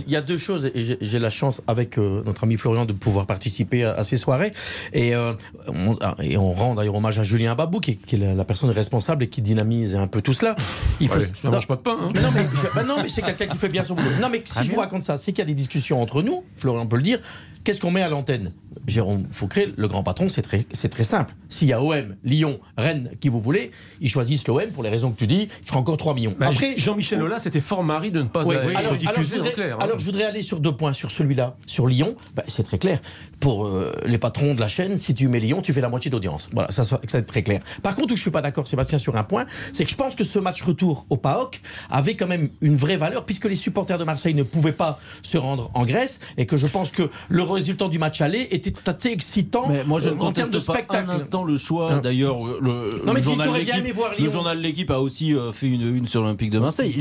il 0.05 0.11
y 0.11 0.15
a- 0.15 0.21
deux- 0.21 0.37
choses 0.37 0.71
et 0.73 0.97
j'ai- 1.01 1.19
la 1.19 1.29
chance 1.29 1.61
avec 1.67 1.97
euh, 1.97 2.23
notre 2.25 2.43
ami 2.45 2.57
Florian 2.57 2.85
de 2.85 2.93
pouvoir 2.93 3.25
participer 3.25 3.83
à, 3.83 3.93
à 3.93 4.03
ces 4.03 4.17
soirées 4.17 4.51
et, 4.93 5.13
euh, 5.15 5.33
on, 5.67 5.97
ah, 6.01 6.15
et 6.21 6.37
on 6.37 6.51
rend 6.53 6.75
d'ailleurs 6.75 6.95
hommage 6.95 7.19
à 7.19 7.23
Julien 7.23 7.53
Babou 7.55 7.79
qui, 7.79 7.91
est- 7.91 7.95
qui 7.95 8.15
est 8.15 8.19
la, 8.19 8.33
la 8.33 8.43
personne 8.43 8.69
responsable 8.69 9.23
et 9.23 9.27
qui 9.29 9.41
dynamise 9.41 9.95
un 9.95 10.07
peu 10.07 10.21
tout 10.21 10.33
cela. 10.33 10.55
Il 10.99 11.09
Ouais, 11.11 11.19
ça 11.19 11.49
mange 11.49 11.67
pas 11.67 11.75
de 11.75 11.81
pain 11.81 11.97
hein. 12.01 12.07
mais 12.15 12.21
non, 12.21 12.29
mais, 12.33 12.47
je- 12.55 12.67
bah 12.75 12.83
non, 12.83 12.95
mais 13.01 13.09
c'est 13.09 13.21
quelqu'un 13.21 13.45
qui 13.47 13.57
fait 13.57 13.69
bien 13.69 13.83
son 13.83 13.95
boulot. 13.95 14.09
Non, 14.21 14.29
mais 14.29 14.41
si 14.45 14.63
je 14.63 14.71
vous 14.71 14.79
raconte 14.79 15.01
ça, 15.03 15.17
c'est 15.17 15.31
qu'il 15.31 15.39
y 15.39 15.41
a 15.43 15.45
des 15.45 15.53
discussions 15.53 16.01
entre 16.01 16.21
nous, 16.21 16.43
Florian 16.55 16.85
peut 16.87 16.95
le 16.97 17.01
dire. 17.03 17.19
Qu'est-ce 17.63 17.79
qu'on 17.79 17.91
met 17.91 18.01
à 18.01 18.09
l'antenne? 18.09 18.51
Jérôme 18.87 19.25
Faucré, 19.31 19.73
le 19.75 19.87
grand 19.87 20.03
patron, 20.03 20.27
c'est 20.29 20.41
très, 20.41 20.63
très 20.63 21.03
simple. 21.03 21.33
S'il 21.49 21.67
y 21.67 21.73
a 21.73 21.81
OM, 21.81 22.15
Lyon, 22.23 22.59
Rennes, 22.77 23.11
qui 23.19 23.29
vous 23.29 23.39
voulez, 23.39 23.71
ils 23.99 24.09
choisissent 24.09 24.47
l'OM 24.47 24.67
pour 24.73 24.83
les 24.83 24.89
raisons 24.89 25.11
que 25.11 25.19
tu 25.19 25.27
dis, 25.27 25.49
il 25.61 25.67
fera 25.67 25.79
encore 25.79 25.97
3 25.97 26.13
millions. 26.15 26.33
Bah, 26.39 26.47
Après, 26.47 26.75
Jean-Michel 26.77 27.21
Aulas 27.21 27.39
c'était 27.39 27.59
fort 27.59 27.83
mari 27.83 28.11
de 28.11 28.21
ne 28.21 28.27
pas 28.27 28.43
oui, 28.45 28.55
être 28.55 28.65
oui. 28.65 28.75
Alors, 28.75 28.93
alors, 28.93 28.93
je 28.93 29.07
diffusé 29.07 29.35
voudrais, 29.37 29.49
en 29.49 29.53
clair 29.53 29.75
hein. 29.75 29.83
alors, 29.83 29.99
je 29.99 30.05
voudrais 30.05 30.23
aller 30.23 30.41
sur 30.41 30.59
deux 30.59 30.75
points. 30.75 30.93
Sur 30.93 31.11
celui-là, 31.11 31.57
sur 31.67 31.87
Lyon, 31.87 32.15
bah, 32.35 32.43
c'est 32.47 32.63
très 32.63 32.77
clair. 32.79 33.01
Pour 33.39 33.67
euh, 33.67 33.93
les 34.05 34.17
patrons 34.17 34.55
de 34.55 34.59
la 34.59 34.67
chaîne, 34.67 34.97
si 34.97 35.13
tu 35.13 35.27
mets 35.27 35.39
Lyon, 35.39 35.61
tu 35.61 35.73
fais 35.73 35.81
la 35.81 35.89
moitié 35.89 36.09
d'audience. 36.09 36.49
Voilà, 36.53 36.71
ça, 36.71 36.83
ça, 36.83 36.97
être 37.03 37.25
très 37.25 37.43
clair. 37.43 37.61
Par 37.83 37.95
contre, 37.95 38.13
où 38.13 38.15
je 38.15 38.21
suis 38.21 38.31
pas 38.31 38.41
d'accord, 38.41 38.67
Sébastien, 38.67 38.97
sur 38.97 39.15
un 39.15 39.23
point, 39.23 39.45
c'est 39.73 39.85
que 39.85 39.91
je 39.91 39.95
pense 39.95 40.15
que 40.15 40.23
ce 40.23 40.39
match 40.39 40.61
retour 40.61 41.05
au 41.09 41.17
PAOC 41.17 41.61
avait 41.89 42.15
quand 42.15 42.27
même 42.27 42.49
une 42.61 42.75
vraie 42.75 42.97
valeur, 42.97 43.25
puisque 43.25 43.45
les 43.45 43.55
supporters 43.55 43.97
de 43.97 44.03
Marseille 44.03 44.33
ne 44.33 44.43
pouvaient 44.43 44.71
pas 44.71 44.99
se 45.21 45.37
rendre 45.37 45.69
en 45.73 45.85
Grèce, 45.85 46.19
et 46.37 46.45
que 46.45 46.57
je 46.57 46.67
pense 46.67 46.91
que 46.91 47.09
le 47.51 47.55
résultat 47.55 47.87
du 47.87 47.99
match 47.99 48.21
aller 48.21 48.47
était 48.51 48.73
assez 48.87 49.09
excitant 49.09 49.67
Mais 49.69 49.83
moi, 49.83 49.99
je 49.99 50.09
euh, 50.09 50.11
ne 50.11 50.15
en 50.15 50.31
termes 50.31 50.33
conteste 50.33 50.53
de 50.53 50.59
pas 50.59 50.73
spectacle. 50.73 51.09
un 51.09 51.13
instant 51.15 51.43
le 51.43 51.57
choix. 51.57 51.95
Non. 51.95 52.01
D'ailleurs, 52.01 52.37
le, 52.43 53.01
Non, 53.05 53.13
mais 53.13 53.19
le 53.19 53.21
journal 53.23 53.49
de 53.51 53.57
l'équipe, 53.57 53.75
aimé 53.75 53.91
voir 53.91 54.11
le 54.11 54.23
Lyon. 54.23 54.31
journal 54.31 54.57
de 54.57 54.63
l'équipe 54.63 54.91
a 54.91 54.99
aussi 54.99 55.33
euh, 55.33 55.51
fait 55.51 55.67
une 55.67 55.95
une 55.95 56.07
sur 56.07 56.21
l'Olympique 56.21 56.51
de 56.51 56.59
Marseille. 56.59 56.95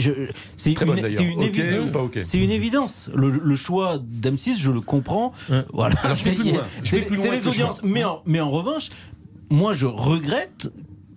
C'est 0.56 0.70
bonne, 0.84 0.98
une, 0.98 1.10
c'est 1.10 2.38
c'est 2.38 2.38
évidence. 2.50 3.10
Le, 3.14 3.30
le 3.30 3.56
choix 3.56 3.98
d'M6, 3.98 4.58
je 4.58 4.70
le 4.70 4.80
comprends. 4.80 5.32
Hein. 5.50 5.64
Voilà. 5.72 5.94
Alors, 6.02 6.16
C'est 6.84 7.08
les 7.30 7.46
audiences. 7.46 7.80
choix. 7.80 7.88
Mais 7.88 8.04
en, 8.04 8.22
mais 8.26 8.40
en 8.40 8.50
revanche, 8.50 8.88
moi, 9.50 9.72
je 9.72 9.86
regrette 9.86 10.70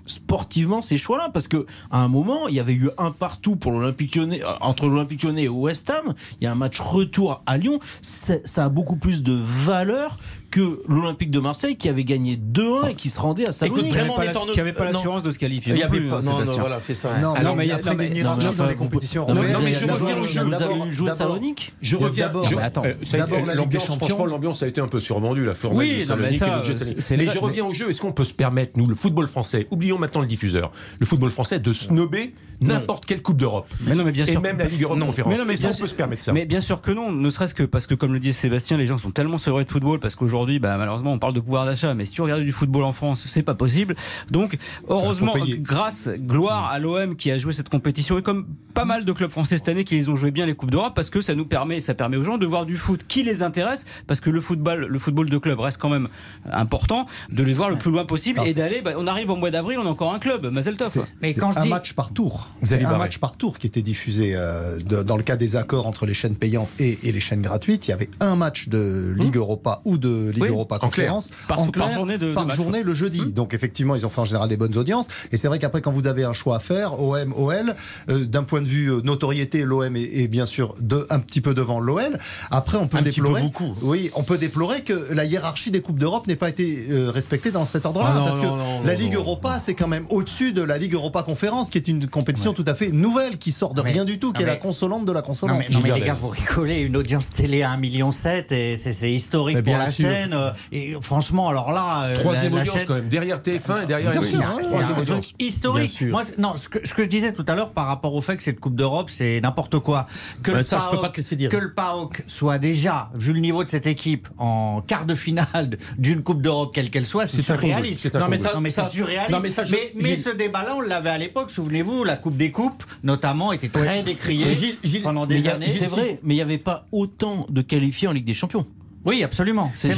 sportivement 0.05 0.81
ces 0.81 0.97
choix-là 0.97 1.29
parce 1.33 1.47
que 1.47 1.65
à 1.91 2.01
un 2.01 2.07
moment 2.07 2.47
il 2.47 2.55
y 2.55 2.59
avait 2.59 2.73
eu 2.73 2.89
un 2.97 3.11
partout 3.11 3.55
pour 3.55 3.71
l'Olympique 3.71 4.15
Lyonnais 4.15 4.43
euh, 4.43 4.53
entre 4.61 4.87
l'Olympique 4.87 5.23
Lyonnais 5.23 5.43
et 5.43 5.49
West 5.49 5.89
Ham. 5.89 6.13
Il 6.39 6.43
y 6.43 6.47
a 6.47 6.51
un 6.51 6.55
match 6.55 6.79
retour 6.79 7.41
à 7.45 7.57
Lyon. 7.57 7.79
Ça 8.01 8.65
a 8.65 8.69
beaucoup 8.69 8.95
plus 8.95 9.23
de 9.23 9.33
valeur 9.33 10.17
que 10.53 10.79
l'Olympique 10.87 11.31
de 11.31 11.39
Marseille 11.39 11.77
qui 11.77 11.89
avait 11.89 12.03
gagné 12.03 12.35
2-1 12.37 12.91
et 12.91 12.93
qui 12.93 13.09
se 13.09 13.19
rendait 13.19 13.47
à 13.47 13.51
Salonique 13.51 13.91
avait 13.95 14.05
vraiment, 14.07 14.45
qui 14.53 14.59
avait 14.59 14.71
pas 14.71 14.83
euh, 14.83 14.91
l'assurance 14.91 15.23
de 15.23 15.31
se 15.31 15.39
qualifier 15.39 15.73
Il 15.73 15.77
y 15.77 15.81
non 15.81 15.87
avait 15.87 15.97
plus, 15.99 16.09
pas- 16.09 16.17
hein, 16.17 16.21
non, 16.23 16.45
non, 16.45 16.51
voilà, 16.59 16.79
c'est 16.79 16.93
ça. 16.93 17.17
Non, 17.19 17.33
Ah 17.35 17.41
mais 17.57 17.65
il 17.65 17.69
y 17.69 17.71
a- 17.71 17.75
après 17.77 17.89
non, 17.89 17.97
mais- 17.97 18.03
une 18.05 18.09
non, 18.09 18.13
mais 18.13 18.19
hiérarchie 18.21 18.47
enfin, 18.49 18.63
dans 18.65 18.69
les 18.69 18.75
compétitions 18.75 19.21
non, 19.27 19.33
mais- 19.33 19.39
européennes. 19.51 19.57
non, 19.57 19.63
mais 19.65 19.73
je 19.73 19.79
d'abord- 19.87 19.99
reviens 20.01 20.17
au 20.19 20.27
jeu. 20.27 20.41
vous 20.43 20.49
d'abord- 20.51 20.81
avez 20.83 20.91
joué 20.91 21.05
d'abord- 21.07 21.17
Salonique 21.27 21.73
Je 21.81 21.95
reviens. 21.95 22.27
d'abord- 22.27 22.49
attends. 22.61 22.83
euh, 22.85 22.93
été- 23.01 23.17
D'abord 23.17 23.45
des 23.47 23.53
l'ambiance, 23.55 23.97
franchement, 23.97 24.25
l'ambiance 24.27 24.61
a 24.61 24.67
été 24.67 24.79
un 24.79 24.87
peu 24.87 24.99
survendue, 24.99 25.43
la 25.43 25.55
formule 25.55 25.79
Oui, 25.79 25.97
de 25.97 26.01
Salonique 26.03 26.37
ça, 26.39 26.45
et 26.47 26.51
le 26.69 26.73
de 26.75 27.23
Mais 27.23 27.27
je 27.33 27.39
reviens 27.39 27.65
au 27.65 27.73
jeu. 27.73 27.89
Est-ce 27.89 27.99
qu'on 28.01 28.11
peut 28.11 28.23
se 28.23 28.33
permettre, 28.33 28.73
nous, 28.77 28.85
le 28.85 28.93
football 28.93 29.25
français 29.27 29.65
Oublions 29.71 29.97
maintenant 29.97 30.21
le 30.21 30.27
diffuseur, 30.27 30.71
le 30.99 31.05
football 31.07 31.31
français, 31.31 31.59
de 31.59 31.73
snobber 31.73 32.31
n'importe 32.61 33.05
quelle 33.07 33.23
Coupe 33.23 33.37
d'Europe. 33.37 33.67
Mais 33.87 33.95
non, 33.95 34.03
mais 34.03 34.11
bien 34.11 34.25
Et 34.25 34.31
sûr. 34.31 34.39
même 34.41 34.59
la 34.59 34.65
Ligue 34.65 34.83
Europe 34.83 34.97
Non. 34.99 35.07
Conférence. 35.07 35.33
Mais 35.33 35.39
non, 35.39 35.45
mais 35.45 35.53
Est-ce 35.55 35.63
qu'on 35.63 35.67
bien 35.69 35.71
peut 35.71 35.77
sûr- 35.79 35.89
se 35.89 35.95
permettre 35.95 36.21
ça? 36.21 36.31
Mais 36.31 36.45
bien 36.45 36.61
sûr 36.61 36.79
que 36.81 36.91
non, 36.91 37.11
ne 37.11 37.29
serait-ce 37.31 37.55
que 37.55 37.63
parce 37.63 37.87
que, 37.87 37.95
comme 37.95 38.13
le 38.13 38.19
disait 38.19 38.33
Sébastien, 38.33 38.77
les 38.77 38.85
gens 38.85 38.97
sont 38.99 39.09
tellement 39.11 39.37
sevrés 39.39 39.65
de 39.65 39.71
football 39.71 39.99
parce 39.99 40.15
qu'aujourd'hui, 40.15 40.42
bah, 40.59 40.77
malheureusement, 40.77 41.13
on 41.13 41.19
parle 41.19 41.33
de 41.33 41.39
pouvoir 41.39 41.65
d'achat, 41.65 41.93
mais 41.93 42.05
si 42.05 42.13
tu 42.13 42.21
regardes 42.21 42.41
du 42.43 42.51
football 42.51 42.83
en 42.83 42.93
France, 42.93 43.23
c'est 43.27 43.43
pas 43.43 43.55
possible. 43.55 43.95
Donc, 44.31 44.57
heureusement, 44.89 45.33
grâce, 45.59 46.09
gloire 46.17 46.65
à 46.71 46.79
l'OM 46.79 47.15
qui 47.15 47.31
a 47.31 47.37
joué 47.37 47.53
cette 47.53 47.69
compétition 47.69 48.17
et 48.17 48.21
comme 48.21 48.45
pas 48.73 48.85
mal 48.85 49.05
de 49.05 49.11
clubs 49.11 49.29
français 49.31 49.57
cette 49.57 49.69
année 49.69 49.83
qui 49.83 49.95
les 49.95 50.09
ont 50.09 50.15
joué 50.15 50.31
bien 50.31 50.45
les 50.45 50.55
Coupes 50.55 50.71
d'Europe 50.71 50.93
parce 50.95 51.09
que 51.09 51.21
ça 51.21 51.35
nous 51.35 51.45
permet, 51.45 51.79
ça 51.81 51.93
permet 51.93 52.17
aux 52.17 52.23
gens 52.23 52.37
de 52.37 52.45
voir 52.45 52.65
du 52.65 52.75
foot 52.77 53.01
qui 53.07 53.23
les 53.23 53.43
intéresse 53.43 53.85
parce 54.07 54.19
que 54.19 54.29
le 54.29 54.41
football, 54.41 54.85
le 54.89 54.99
football 54.99 55.29
de 55.29 55.37
club 55.37 55.59
reste 55.59 55.79
quand 55.79 55.89
même 55.89 56.07
important, 56.51 57.05
de 57.31 57.43
les 57.43 57.53
voir 57.53 57.69
le 57.69 57.77
plus 57.77 57.91
loin 57.91 58.05
possible 58.05 58.41
et 58.45 58.53
d'aller, 58.53 58.81
bah, 58.81 58.91
on 58.97 59.07
arrive 59.07 59.29
au 59.29 59.35
mois 59.35 59.51
d'avril, 59.51 59.77
on 59.79 59.85
a 59.85 59.89
encore 59.89 60.13
un 60.13 60.19
club, 60.19 60.45
Mazel 60.51 60.77
Tov. 60.77 61.05
Mais 61.21 61.33
quand 61.33 61.51
je 61.51 61.59
un 61.59 61.61
dis- 61.61 61.69
match 61.69 61.93
par 61.93 62.11
tour. 62.13 62.49
C'est 62.63 62.83
un 62.83 62.97
match 62.97 63.17
par 63.19 63.37
tour 63.37 63.59
qui 63.59 63.67
était 63.67 63.81
diffusé 63.81 64.33
euh, 64.35 64.79
de- 64.79 65.03
dans 65.03 65.17
le 65.17 65.23
cas 65.23 65.35
des 65.37 65.55
accords 65.55 65.87
entre 65.87 66.05
les 66.05 66.13
chaînes 66.13 66.35
payantes 66.35 66.69
et, 66.79 66.99
et 67.07 67.11
les 67.11 67.19
chaînes 67.19 67.41
gratuites. 67.41 67.87
Il 67.87 67.91
y 67.91 67.93
avait 67.93 68.09
un 68.19 68.35
match 68.35 68.69
de 68.69 69.13
Ligue 69.15 69.37
Europa 69.37 69.81
ou 69.85 69.97
de 69.97 70.29
Ligue 70.33 70.43
Oui, 70.43 70.49
Europa 70.49 70.75
en 70.75 70.89
clair. 70.89 70.89
Conférence 71.07 71.29
Par- 71.47 71.59
en 71.59 71.67
par 71.67 71.91
journée 71.91 72.17
de- 72.17 72.29
de 72.29 72.33
par 72.33 72.45
match, 72.45 72.55
journée 72.55 72.83
le 72.83 72.93
jeudi. 72.93 73.31
Donc 73.31 73.53
effectivement, 73.53 73.95
ils 73.95 74.05
ont 74.05 74.09
fait 74.09 74.21
en 74.21 74.25
général 74.25 74.49
des 74.49 74.57
bonnes 74.57 74.77
audiences. 74.77 75.07
Et 75.31 75.37
c'est 75.37 75.47
vrai 75.47 75.59
qu'après, 75.59 75.81
quand 75.81 75.91
vous 75.91 76.07
avez 76.07 76.23
un 76.23 76.33
choix 76.33 76.57
à 76.57 76.59
faire, 76.59 76.99
OM, 76.99 77.33
OL, 77.35 77.75
euh, 78.09 78.25
d'un 78.25 78.43
point 78.43 78.61
de 78.61 78.67
vue 78.67 78.91
euh, 78.91 79.01
notoriété, 79.01 79.63
l'OM 79.63 79.95
est, 79.95 80.01
est 80.01 80.27
bien 80.27 80.45
sûr 80.45 80.75
de, 80.79 81.05
un 81.09 81.19
petit 81.19 81.41
peu 81.41 81.53
devant 81.53 81.79
l'OL. 81.79 82.17
Après, 82.51 82.77
on 82.77 82.87
peut 82.87 82.97
Un 82.97 83.03
petit 83.03 83.19
peu 83.21 83.27
déplorer. 83.27 83.41
beaucoup. 83.41 83.75
Oui, 83.81 84.11
on 84.15 84.23
peut 84.23 84.37
déplorer 84.37 84.81
que 84.81 85.13
la 85.13 85.25
hiérarchie 85.25 85.71
des 85.71 85.81
coupes 85.81 85.99
d'Europe 85.99 86.27
n'ait 86.27 86.35
pas 86.35 86.49
été 86.49 86.85
euh, 86.89 87.09
respectée 87.11 87.51
dans 87.51 87.65
cet 87.65 87.85
ordre-là, 87.85 88.11
Ah 88.11 88.19
non, 88.19 88.25
parce 88.25 88.39
que 88.39 88.45
non, 88.45 88.55
non, 88.57 88.81
la 88.83 88.93
Ligue 88.93 89.13
non. 89.13 89.19
Europa, 89.19 89.59
c'est 89.59 89.73
quand 89.75 89.87
même 89.87 90.05
au-dessus 90.09 90.51
de 90.53 90.61
la 90.61 90.77
Ligue 90.77 90.93
Europa 90.93 91.23
Conférence, 91.23 91.69
qui 91.69 91.77
est 91.77 91.87
une 91.87 92.07
compétition 92.07 92.53
tout 92.53 92.65
à 92.67 92.75
fait 92.75 92.91
nouvelle, 92.91 93.37
qui 93.37 93.51
sort 93.51 93.73
de 93.73 93.81
Mais- 93.81 93.91
rien 93.91 94.05
du 94.05 94.19
tout, 94.19 94.33
qui 94.33 94.41
est 94.43 94.45
la 94.45 94.55
consolante 94.55 95.05
de 95.05 95.11
la 95.11 95.21
Non 95.21 95.25
consolante. 95.27 95.59
mais, 95.59 95.73
non, 95.73 95.79
mais 95.83 95.91
les 95.93 96.01
gars, 96.01 96.13
vous 96.19 96.29
rigolez, 96.29 96.79
une 96.81 96.97
audience 96.97 97.29
télé 97.29 97.63
à 97.63 97.69
1,7 97.71 97.79
million 97.79 98.09
et 98.11 98.77
c'est 98.77 98.93
c'est 98.93 99.11
historique 99.11 99.55
Mais 99.55 99.61
pour 99.63 99.73
bien 99.73 99.83
la 99.83 99.91
sûr. 99.91 100.07
Chaîne. 100.23 100.33
euh, 100.33 100.51
Et 100.71 100.95
franchement, 101.01 101.49
alors 101.49 101.71
là, 101.71 102.03
euh, 102.05 102.15
Troisième 102.15 102.51
la, 102.51 102.57
la 102.57 102.61
audience 102.63 102.77
chaîne- 102.77 102.87
quand 102.87 102.93
même, 102.95 103.07
derrière 103.07 103.41
TF1 103.41 103.83
et 103.83 103.85
derrière 103.85 104.11
Bien 104.11 104.21
M6. 104.21 104.25
sûr, 104.29 104.37
C'est 104.39 104.43
hein, 104.43 104.47
un- 104.57 104.61
c'est 104.63 104.69
Troisième 104.69 104.95
un 104.95 105.01
audience. 105.01 105.21
truc 105.27 105.41
historique. 105.41 106.01
Moi, 106.09 106.23
non, 106.37 106.55
ce 106.55 106.69
que, 106.69 106.85
ce 106.87 106.93
que 106.93 107.03
je 107.03 107.07
disais 107.09 107.33
tout 107.33 107.45
à 107.47 107.55
l'heure 107.55 107.71
par 107.71 107.87
rapport 107.87 108.13
au 108.13 108.21
fait 108.21 108.37
que 108.37 108.43
cette 108.43 108.59
Coupe 108.59 108.75
d'Europe, 108.75 109.09
c'est 109.09 109.41
n'importe 109.41 109.79
quoi. 109.79 110.07
Que 110.41 110.51
le 110.51 110.63
ça, 110.63 110.79
je 110.79 110.85
peux 110.85 110.91
PAOK 110.91 111.01
pas 111.01 111.09
te 111.09 111.17
laisser 111.17 111.35
dire. 111.35 111.49
Que 111.49 111.57
le 111.57 111.73
PAOK 111.73 112.23
soit 112.27 112.57
déjà, 112.57 113.09
vu 113.15 113.33
le 113.33 113.39
niveau 113.39 113.63
de 113.63 113.69
cette 113.69 113.87
équipe, 113.87 114.27
en 114.37 114.81
quart 114.81 115.05
de 115.05 115.15
finale 115.15 115.77
d'une 115.97 116.23
Coupe 116.23 116.41
d'Europe, 116.41 116.71
quelle 116.73 116.89
qu'elle 116.89 117.05
soit, 117.05 117.25
c'est 117.25 117.41
surréaliste. 117.41 118.13
Non, 118.15 118.27
mais 118.29 118.37
ça- 118.37 118.53
Non 118.53 118.61
mais 118.61 118.69
ça- 118.69 118.83
c'est 118.85 118.97
surréaliste. 118.97 119.31
non, 119.31 119.39
mais 119.41 119.49
ça, 119.49 119.63
je- 119.63 119.75
mais, 119.75 119.93
Gilles- 120.15 120.23
ce 120.23 120.29
débat-là, 120.29 120.75
on 120.77 120.81
l'avait 120.81 121.09
à 121.09 121.17
l'époque. 121.17 121.51
Souvenez-vous, 121.51 122.03
la 122.03 122.15
Coupe 122.17 122.37
des 122.37 122.51
Coupes, 122.51 122.83
notamment, 123.03 123.51
était 123.51 123.69
très 123.69 124.03
décriée 124.03 124.45
Mais 124.45 124.53
Gilles- 124.53 124.77
Gilles- 124.83 125.01
pendant 125.01 125.25
des 125.25 125.47
années. 125.47 125.67
C'est 125.67 125.85
vrai, 125.87 126.19
mais 126.23 126.33
il 126.33 126.37
n'y 126.37 126.41
avait 126.41 126.57
pas 126.57 126.85
autant 126.91 127.45
de 127.49 127.61
qualifiés 127.61 128.07
en 128.07 128.11
Ligue 128.11 128.25
des 128.25 128.33
Champions. 128.33 128.65
Oui, 129.05 129.23
absolument. 129.23 129.71
C'est 129.75 129.89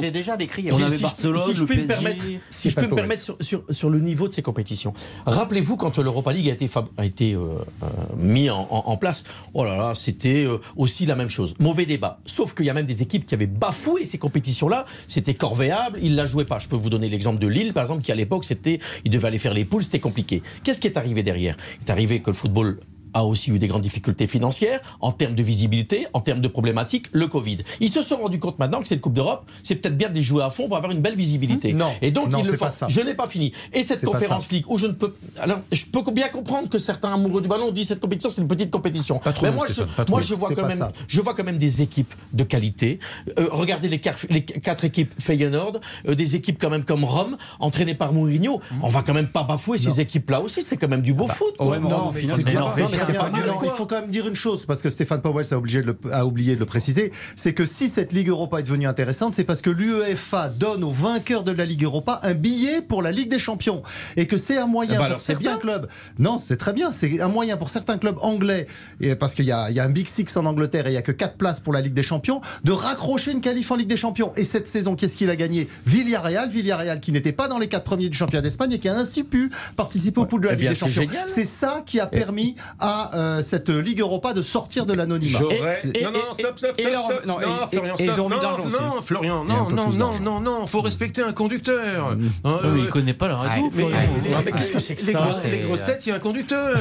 l'ai 0.00 0.10
déjà 0.10 0.36
décrit. 0.36 0.68
On 0.72 0.76
avait 0.82 0.90
si 0.90 0.96
je- 0.98 1.02
Barcelone, 1.02 1.42
si 1.46 1.54
je 1.54 1.62
me 1.62 1.86
permettre, 1.86 2.24
si 2.50 2.70
je 2.70 2.74
peux 2.74 2.82
me 2.82 2.94
permettre 2.94 3.22
sur, 3.22 3.36
sur, 3.40 3.62
sur 3.70 3.90
le 3.90 4.00
niveau 4.00 4.26
de 4.28 4.32
ces 4.32 4.42
compétitions. 4.42 4.92
Rappelez-vous 5.26 5.76
quand 5.76 5.98
l'Europa 5.98 6.32
League 6.32 6.48
a 6.48 6.52
été, 6.52 6.66
fab- 6.66 6.88
a 6.96 7.04
été 7.04 7.34
euh, 7.34 7.38
euh, 7.82 7.86
mis 8.16 8.50
en, 8.50 8.66
en- 8.70 8.82
en 8.86 8.96
place, 8.96 9.24
oh 9.54 9.64
là 9.64 9.76
là, 9.76 9.94
c'était 9.94 10.44
euh, 10.44 10.58
aussi 10.76 11.06
la 11.06 11.14
même 11.14 11.28
chose. 11.30 11.54
Mauvais 11.60 11.86
débat. 11.86 12.18
Sauf 12.26 12.54
qu'il 12.54 12.66
y 12.66 12.70
a 12.70 12.74
même 12.74 12.86
des 12.86 13.02
équipes 13.02 13.26
qui 13.26 13.34
avaient 13.34 13.46
bafoué 13.46 14.04
ces 14.04 14.18
compétitions-là. 14.18 14.84
C'était 15.06 15.34
corvéable, 15.34 15.98
ils 16.02 16.16
la 16.16 16.26
jouaient 16.26 16.44
pas. 16.44 16.58
Je 16.58 16.68
peux 16.68 16.76
vous 16.76 16.90
donner 16.90 17.08
l'exemple 17.08 17.38
de 17.38 17.46
Lille, 17.46 17.72
par 17.72 17.82
exemple, 17.84 18.02
qui 18.02 18.10
à 18.12 18.16
l'époque, 18.16 18.44
c'était, 18.44 18.80
ils 19.04 19.10
devaient 19.10 19.28
aller 19.28 19.38
faire 19.38 19.54
les 19.54 19.64
poules, 19.64 19.84
c'était 19.84 20.00
compliqué. 20.00 20.42
Qu'est-ce 20.64 20.80
qui 20.80 20.88
est 20.88 20.96
arrivé 20.96 21.22
derrière? 21.22 21.56
Il 21.80 21.86
est 21.88 21.90
arrivé 21.90 22.20
que 22.20 22.30
le 22.30 22.36
football 22.36 22.78
a 23.14 23.24
aussi 23.24 23.50
eu 23.50 23.58
des 23.58 23.68
grandes 23.68 23.82
difficultés 23.82 24.26
financières, 24.26 24.80
en 25.00 25.12
termes 25.12 25.34
de 25.34 25.42
visibilité, 25.42 26.06
en 26.12 26.20
termes 26.20 26.40
de 26.40 26.48
problématiques, 26.48 27.06
le 27.12 27.26
Covid. 27.26 27.58
Ils 27.80 27.88
se 27.88 28.02
sont 28.02 28.16
rendus 28.16 28.38
compte 28.38 28.58
maintenant 28.58 28.80
que 28.82 28.88
cette 28.88 29.00
Coupe 29.00 29.14
d'Europe, 29.14 29.48
c'est 29.62 29.76
peut-être 29.76 29.96
bien 29.96 30.08
de 30.10 30.14
les 30.14 30.22
jouer 30.22 30.42
à 30.42 30.50
fond 30.50 30.66
pour 30.68 30.76
avoir 30.76 30.92
une 30.92 31.00
belle 31.00 31.14
visibilité. 31.14 31.72
Non, 31.72 31.92
Et 32.02 32.10
donc, 32.10 32.28
non, 32.30 32.38
ils 32.40 32.46
le 32.46 32.52
font. 32.56 32.66
pas 32.66 32.70
ça. 32.70 32.88
Je 32.88 33.00
n'ai 33.00 33.14
pas 33.14 33.26
fini. 33.26 33.52
Et 33.72 33.82
cette 33.82 34.04
conférence. 34.04 34.50
League 34.50 34.64
où 34.68 34.76
je 34.78 34.86
ne 34.88 34.92
peux. 34.92 35.12
Alors, 35.38 35.58
je 35.72 35.84
peux 35.86 36.02
bien 36.12 36.28
comprendre 36.28 36.68
que 36.68 36.78
certains 36.78 37.14
amoureux 37.14 37.40
du 37.40 37.48
ballon 37.48 37.70
disent 37.72 37.88
cette 37.88 38.00
compétition, 38.00 38.30
c'est 38.30 38.42
une 38.42 38.48
petite 38.48 38.70
compétition. 38.70 39.18
Pas 39.18 39.32
trop, 39.32 39.46
Mais 39.46 39.52
moi, 39.52 39.66
je, 39.68 39.82
pas 39.82 40.04
moi, 40.08 40.20
je 40.20 40.34
vois 40.34 40.50
quand 40.54 40.66
même, 40.66 40.76
ça. 40.78 40.92
je 41.08 41.20
vois 41.20 41.34
quand 41.34 41.44
même 41.44 41.58
des 41.58 41.82
équipes 41.82 42.12
de 42.32 42.44
qualité. 42.44 42.98
Euh, 43.38 43.46
regardez 43.50 43.88
les 43.88 44.00
quatre, 44.00 44.26
les 44.30 44.44
quatre 44.44 44.84
équipes 44.84 45.12
Feyenoord, 45.18 45.80
euh, 46.08 46.14
des 46.14 46.36
équipes 46.36 46.58
quand 46.60 46.70
même 46.70 46.84
comme 46.84 47.04
Rome, 47.04 47.36
entraînées 47.60 47.94
par 47.94 48.12
Mourinho. 48.12 48.60
On 48.82 48.88
va 48.88 49.02
quand 49.02 49.14
même 49.14 49.28
pas 49.28 49.42
bafouer 49.44 49.78
ces 49.78 50.00
équipes-là 50.00 50.40
aussi. 50.40 50.62
C'est 50.62 50.76
quand 50.76 50.88
même 50.88 51.02
du 51.02 51.14
beau 51.14 51.26
foot. 51.26 51.56
quoi. 51.56 51.68
ouais, 51.68 51.78
mais 51.80 51.88
Non, 51.88 52.12
mais 52.12 52.22
mais 52.44 52.54
non, 52.54 52.68
c'est 53.06 53.12
pas 53.14 53.30
Non, 53.30 53.58
Il 53.64 53.70
faut 53.70 53.86
quand 53.86 54.00
même 54.00 54.10
dire 54.10 54.26
une 54.28 54.34
chose, 54.34 54.64
parce 54.66 54.82
que 54.82 54.90
Stéphane 54.90 55.20
Powell 55.22 55.46
a, 55.50 55.56
obligé 55.56 55.80
de 55.80 55.86
le- 55.88 56.12
a 56.12 56.24
oublié 56.26 56.54
de 56.54 56.60
le 56.60 56.66
préciser, 56.66 57.12
c'est 57.36 57.52
que 57.54 57.66
si 57.66 57.88
cette 57.88 58.12
Ligue 58.12 58.28
Europa 58.28 58.60
est 58.60 58.62
devenue 58.64 58.86
intéressante, 58.86 59.34
c'est 59.34 59.44
parce 59.44 59.60
que 59.62 59.70
l'UEFA 59.70 60.48
donne 60.48 60.84
aux 60.84 60.90
vainqueurs 60.90 61.42
de 61.44 61.52
la 61.52 61.64
Ligue 61.64 61.84
Europa 61.84 62.20
un 62.22 62.34
billet 62.34 62.80
pour 62.82 63.02
la 63.02 63.12
Ligue 63.12 63.30
des 63.30 63.38
Champions. 63.38 63.82
Et 64.16 64.26
que 64.26 64.36
c'est 64.38 64.58
un 64.58 64.66
moyen 64.66 64.94
Eh 64.96 64.98
ben 64.98 65.10
pour 65.10 65.20
certains 65.20 65.56
clubs. 65.56 65.88
Non, 66.18 66.38
c'est 66.38 66.56
très 66.56 66.72
bien. 66.72 66.92
C'est 66.92 67.20
un 67.20 67.28
moyen 67.28 67.56
pour 67.56 67.70
certains 67.70 67.98
clubs 67.98 68.16
anglais, 68.20 68.66
et 69.00 69.14
parce 69.14 69.34
qu'il 69.34 69.44
y, 69.46 69.52
a 69.52 69.70
il 69.70 69.76
y 69.76 69.80
a 69.80 69.84
un 69.84 69.90
Big 69.90 70.08
Six 70.08 70.36
en 70.36 70.46
Angleterre 70.46 70.86
et 70.86 70.90
il 70.90 70.92
n'y 70.92 70.98
a 70.98 71.02
que 71.02 71.12
4 71.12 71.36
places 71.36 71.60
pour 71.60 71.72
la 71.72 71.80
Ligue 71.80 71.94
des 71.94 72.02
Champions, 72.02 72.40
de 72.64 72.72
raccrocher 72.72 73.32
une 73.32 73.40
qualif 73.40 73.70
en 73.70 73.76
Ligue 73.76 73.88
des 73.88 73.96
Champions. 73.96 74.32
Et 74.36 74.44
cette 74.44 74.68
saison, 74.68 74.94
qu'est-ce 74.96 75.16
qu'il 75.16 75.30
a 75.30 75.36
gagné? 75.36 75.68
Villarreal, 75.86 76.48
Villarreal 76.48 77.00
qui 77.00 77.12
n'était 77.12 77.32
pas 77.32 77.48
dans 77.48 77.58
les 77.58 77.68
4 77.68 77.84
premiers 77.84 78.08
du 78.08 78.16
championnat 78.16 78.42
d'Espagne 78.42 78.72
et 78.72 78.78
qui 78.78 78.88
a 78.88 78.96
ainsi 78.96 79.24
pu 79.24 79.50
participer 79.76 80.20
au 80.20 80.26
pool 80.26 80.40
de 80.40 80.46
la 80.48 80.52
Eh 80.52 80.56
Ligue 80.56 80.70
bien, 80.70 80.86
des 80.88 80.92
Champions. 80.94 81.18
C'est 81.26 81.44
ça 81.44 81.82
qui 81.84 82.00
a 82.00 82.06
permis 82.06 82.54
à 82.78 82.93
euh, 83.14 83.42
cette 83.42 83.68
Ligue 83.70 84.00
Europa 84.00 84.32
de 84.32 84.42
sortir 84.42 84.86
de 84.86 84.92
l'anonymat. 84.94 85.38
C'est- 85.68 86.02
Non, 86.02 86.10
non, 86.12 86.32
stop, 86.32 86.58
stop, 86.58 86.74
stop, 86.78 87.00
stop. 87.00 87.26
non, 87.26 87.34
Non, 87.34 87.40
et- 87.40 87.44
Florian, 87.76 87.94
et- 87.98 88.02
et 88.02 88.06
ils 88.06 88.12
stop. 88.12 88.30
Non, 88.30 89.02
Florian, 89.02 89.44
non, 89.44 89.68
non, 89.70 89.90
non, 89.90 90.18
non, 90.20 90.40
non, 90.40 90.66
faut 90.66 90.80
respecter 90.80 91.22
un 91.22 91.32
conducteur. 91.32 92.10
Euh, 92.46 92.58
mais 92.74 92.80
il 92.80 92.88
connaît 92.88 93.14
pas 93.14 93.28
la 93.28 93.36
radio. 93.36 93.70
Ah, 93.72 93.76
Ouais, 93.82 94.42
mais 94.44 94.52
qu'est-ce 94.52 94.72
que 94.72 94.78
c'est 94.78 94.96
que 94.96 95.04
les 95.06 95.12
ça 95.12 95.20
grosses- 95.20 95.36
c'est- 95.42 95.50
Les 95.50 95.58
grosses 95.60 95.84
têtes, 95.84 96.06
il 96.06 96.08
y 96.10 96.12
a 96.12 96.16
un 96.16 96.18
conducteur. 96.18 96.78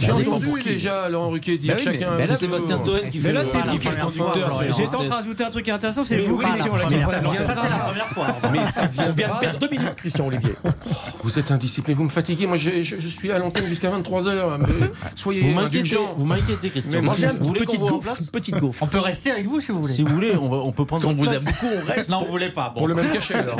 J'ai 0.00 0.12
entendu 0.12 0.50
déjà 0.64 1.08
Laurent 1.08 1.30
Ruquier 1.30 1.58
dire 1.58 1.78
chacun. 1.78 1.90
mais 2.16 2.22
un 2.24 2.26
là, 2.26 2.26
petit 2.26 2.36
Sébastien. 2.36 2.78
Toen 2.78 3.08
qui 3.10 3.18
Mais 3.18 3.28
fait 3.28 3.32
là, 3.32 3.40
le- 3.42 3.46
c'est 3.46 4.00
conducteur. 4.00 4.62
J'étais 4.76 4.86
en 4.88 4.90
train 4.98 5.04
de 5.04 5.10
rajouter 5.10 5.44
un 5.44 5.50
truc 5.50 5.68
intéressant, 5.68 6.04
c'est 6.04 6.18
vous, 6.18 6.36
Christian, 6.38 6.72
mais 6.72 6.78
la 6.78 6.84
ça 6.84 7.12
question. 7.14 7.30
vient- 7.30 7.40
Ça, 7.46 7.54
c'est 7.62 7.70
la 7.70 7.76
première 7.78 8.08
fois. 8.08 8.26
Mais 8.52 8.66
ça 8.66 8.86
vient 8.86 9.06
On 9.08 9.12
vient 9.12 9.28
de 9.34 9.38
perdre 9.40 9.58
deux 9.58 9.68
minutes, 9.68 9.94
Christian 9.96 10.26
Olivier. 10.26 10.52
Vous 11.22 11.38
êtes 11.38 11.50
indiscipliné, 11.50 11.94
vous 11.96 12.04
me 12.04 12.08
fatiguez. 12.10 12.46
Moi, 12.46 12.56
je 12.56 13.08
suis 13.08 13.30
à 13.32 13.38
l'antenne 13.38 13.66
jusqu'à 13.66 13.90
23h. 13.90 14.58
Soyez 15.14 15.42
Vous 15.42 15.52
m'inquiétez, 15.52 15.98
vous 16.16 16.24
m'inquiétez, 16.26 16.70
Christian. 16.70 17.02
J'ai 17.16 17.26
un 17.26 17.34
petit 17.34 17.52
petite 17.52 17.80
gaufre. 17.80 18.16
Une 18.20 18.26
petite 18.28 18.56
gaufre. 18.56 18.82
On 18.82 18.86
peut 18.86 18.98
rester 18.98 19.30
avec 19.30 19.46
vous 19.46 19.60
si 19.60 19.72
vous 19.72 19.82
voulez. 19.82 19.94
Si 19.94 20.02
vous 20.02 20.14
voulez, 20.14 20.36
on, 20.36 20.48
va, 20.48 20.56
on 20.58 20.72
peut 20.72 20.84
prendre. 20.84 21.04
Quand 21.04 21.10
on 21.10 21.14
vous 21.14 21.24
beaucoup, 21.24 21.66
on 21.82 21.86
reste. 21.86 22.10
Non, 22.10 22.24
vous 22.24 22.30
voulez 22.30 22.50
pas. 22.50 22.70
Bon. 22.70 22.80
Pour 22.80 22.88
le 22.88 22.94
même 22.94 23.10
cachet, 23.12 23.34
alors. 23.34 23.58